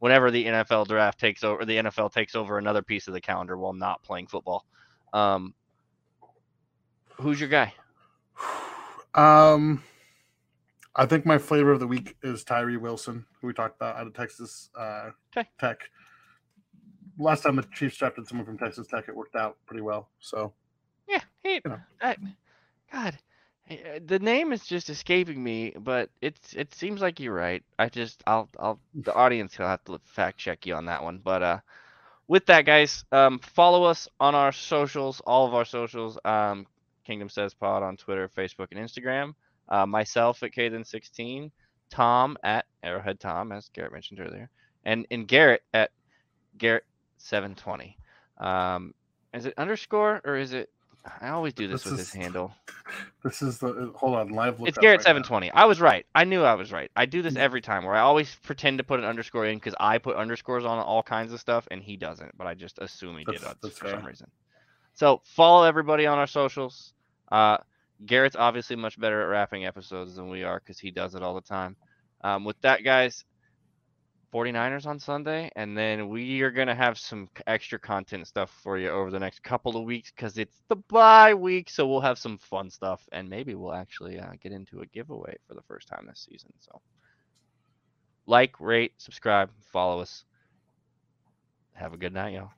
Whenever 0.00 0.30
the 0.30 0.44
NFL 0.44 0.86
draft 0.86 1.18
takes 1.18 1.42
over, 1.42 1.64
the 1.64 1.78
NFL 1.78 2.12
takes 2.12 2.34
over 2.34 2.58
another 2.58 2.82
piece 2.82 3.08
of 3.08 3.14
the 3.14 3.20
calendar 3.20 3.56
while 3.56 3.72
not 3.72 4.02
playing 4.02 4.26
football. 4.26 4.64
Um, 5.12 5.54
who's 7.16 7.40
your 7.40 7.48
guy? 7.48 7.72
Um, 9.18 9.82
I 10.94 11.06
think 11.06 11.26
my 11.26 11.38
flavor 11.38 11.72
of 11.72 11.80
the 11.80 11.86
week 11.86 12.16
is 12.22 12.44
Tyree 12.44 12.76
Wilson, 12.76 13.26
who 13.40 13.48
we 13.48 13.52
talked 13.52 13.76
about 13.76 13.96
out 13.96 14.06
of 14.06 14.14
Texas 14.14 14.70
uh, 14.78 15.10
'Kay. 15.32 15.44
Tech. 15.58 15.78
Last 17.18 17.42
time 17.42 17.56
the 17.56 17.64
Chiefs 17.74 17.96
drafted 17.96 18.28
someone 18.28 18.46
from 18.46 18.58
Texas 18.58 18.86
Tech, 18.86 19.08
it 19.08 19.16
worked 19.16 19.34
out 19.34 19.56
pretty 19.66 19.82
well. 19.82 20.08
So 20.20 20.52
Yeah, 21.08 21.22
he, 21.42 21.54
You 21.54 21.60
know. 21.64 21.80
I, 22.00 22.16
God, 22.92 23.18
eh, 23.68 23.98
the 24.04 24.20
name 24.20 24.52
is 24.52 24.64
just 24.64 24.88
escaping 24.88 25.42
me, 25.42 25.72
but 25.78 26.10
it's 26.20 26.54
it 26.54 26.72
seems 26.74 27.00
like 27.00 27.18
you're 27.18 27.34
right. 27.34 27.64
I 27.78 27.88
just 27.88 28.22
I'll 28.26 28.48
I'll 28.58 28.78
the 28.94 29.14
audience 29.14 29.58
will 29.58 29.66
have 29.66 29.84
to 29.86 29.98
fact 30.04 30.38
check 30.38 30.64
you 30.64 30.74
on 30.74 30.86
that 30.86 31.02
one. 31.02 31.18
But 31.18 31.42
uh, 31.42 31.58
with 32.28 32.46
that, 32.46 32.66
guys, 32.66 33.04
um, 33.10 33.40
follow 33.40 33.82
us 33.82 34.06
on 34.20 34.36
our 34.36 34.52
socials, 34.52 35.20
all 35.26 35.46
of 35.46 35.54
our 35.54 35.64
socials. 35.64 36.18
Um, 36.24 36.66
Kingdom 37.08 37.30
Says 37.30 37.54
Pod 37.54 37.82
on 37.82 37.96
Twitter, 37.96 38.28
Facebook, 38.28 38.68
and 38.70 38.78
Instagram. 38.78 39.32
Uh, 39.70 39.86
myself 39.86 40.42
at 40.42 40.52
Kathan16, 40.52 41.50
Tom 41.90 42.36
at 42.42 42.66
Arrowhead 42.82 43.18
Tom, 43.18 43.50
as 43.50 43.70
Garrett 43.70 43.92
mentioned 43.94 44.20
earlier, 44.20 44.50
and 44.84 45.06
and 45.10 45.26
Garrett 45.26 45.62
at 45.72 45.90
Garrett720. 46.58 47.94
Um, 48.38 48.94
is 49.32 49.46
it 49.46 49.54
underscore 49.56 50.20
or 50.24 50.36
is 50.36 50.52
it? 50.52 50.70
I 51.22 51.28
always 51.28 51.54
do 51.54 51.66
this, 51.68 51.84
This 51.84 51.92
with 51.92 52.00
is- 52.00 52.12
his 52.12 52.22
handle. 52.22 52.52
this 53.24 53.40
is 53.40 53.58
the 53.58 53.90
hold 53.96 54.16
on 54.16 54.28
live. 54.28 54.60
It's 54.66 54.76
Garrett 54.76 54.98
right 55.06 55.22
seven 55.24 55.50
I 55.54 55.64
was 55.64 55.80
right. 55.80 56.04
I 56.14 56.24
knew 56.24 56.42
I 56.42 56.54
was 56.54 56.70
right. 56.72 56.90
I 56.96 57.06
do 57.06 57.22
this 57.22 57.34
Mm. 57.34 57.38
every 57.38 57.60
time 57.62 57.84
where 57.84 57.94
I 57.94 58.00
always 58.00 58.34
pretend 58.42 58.78
to 58.78 58.84
put 58.84 59.00
an 59.00 59.06
underscore 59.06 59.46
in 59.46 59.56
because 59.56 59.74
I 59.80 59.96
put 59.98 60.16
underscores 60.16 60.64
on 60.66 60.78
all 60.78 61.02
kinds 61.02 61.32
of 61.32 61.40
stuff 61.40 61.66
and 61.70 61.82
he 61.82 61.96
doesn't. 61.96 62.36
But 62.36 62.46
I 62.46 62.54
just 62.54 62.78
assume 62.78 63.16
he 63.16 63.24
did 63.24 63.36
That's- 63.36 63.52
it 63.52 63.58
that's 63.62 63.78
for 63.78 63.88
some 63.88 64.04
reason. 64.04 64.30
So 64.94 65.22
follow 65.24 65.64
everybody 65.64 66.06
on 66.06 66.18
our 66.18 66.26
socials. 66.26 66.92
Uh, 67.30 67.58
Garrett's 68.04 68.36
obviously 68.36 68.76
much 68.76 68.98
better 68.98 69.22
at 69.22 69.26
wrapping 69.28 69.66
episodes 69.66 70.14
than 70.14 70.28
we 70.28 70.44
are 70.44 70.60
because 70.60 70.78
he 70.78 70.90
does 70.90 71.14
it 71.14 71.22
all 71.22 71.34
the 71.34 71.40
time. 71.40 71.76
Um, 72.22 72.44
with 72.44 72.60
that, 72.62 72.84
guys, 72.84 73.24
49ers 74.32 74.86
on 74.86 74.98
Sunday, 74.98 75.50
and 75.56 75.76
then 75.76 76.08
we 76.08 76.42
are 76.42 76.50
going 76.50 76.68
to 76.68 76.74
have 76.74 76.98
some 76.98 77.28
extra 77.46 77.78
content 77.78 78.26
stuff 78.26 78.50
for 78.62 78.78
you 78.78 78.90
over 78.90 79.10
the 79.10 79.18
next 79.18 79.42
couple 79.42 79.76
of 79.76 79.84
weeks 79.84 80.10
because 80.14 80.36
it's 80.36 80.60
the 80.68 80.76
bye 80.76 81.34
week. 81.34 81.70
So 81.70 81.86
we'll 81.86 82.00
have 82.00 82.18
some 82.18 82.38
fun 82.38 82.70
stuff, 82.70 83.08
and 83.12 83.28
maybe 83.28 83.54
we'll 83.54 83.74
actually 83.74 84.18
uh, 84.18 84.32
get 84.42 84.52
into 84.52 84.80
a 84.80 84.86
giveaway 84.86 85.36
for 85.46 85.54
the 85.54 85.62
first 85.62 85.88
time 85.88 86.06
this 86.06 86.26
season. 86.30 86.52
So, 86.58 86.80
like, 88.26 88.60
rate, 88.60 88.92
subscribe, 88.98 89.50
follow 89.72 90.00
us. 90.00 90.24
Have 91.72 91.94
a 91.94 91.98
good 91.98 92.12
night, 92.12 92.34
y'all. 92.34 92.57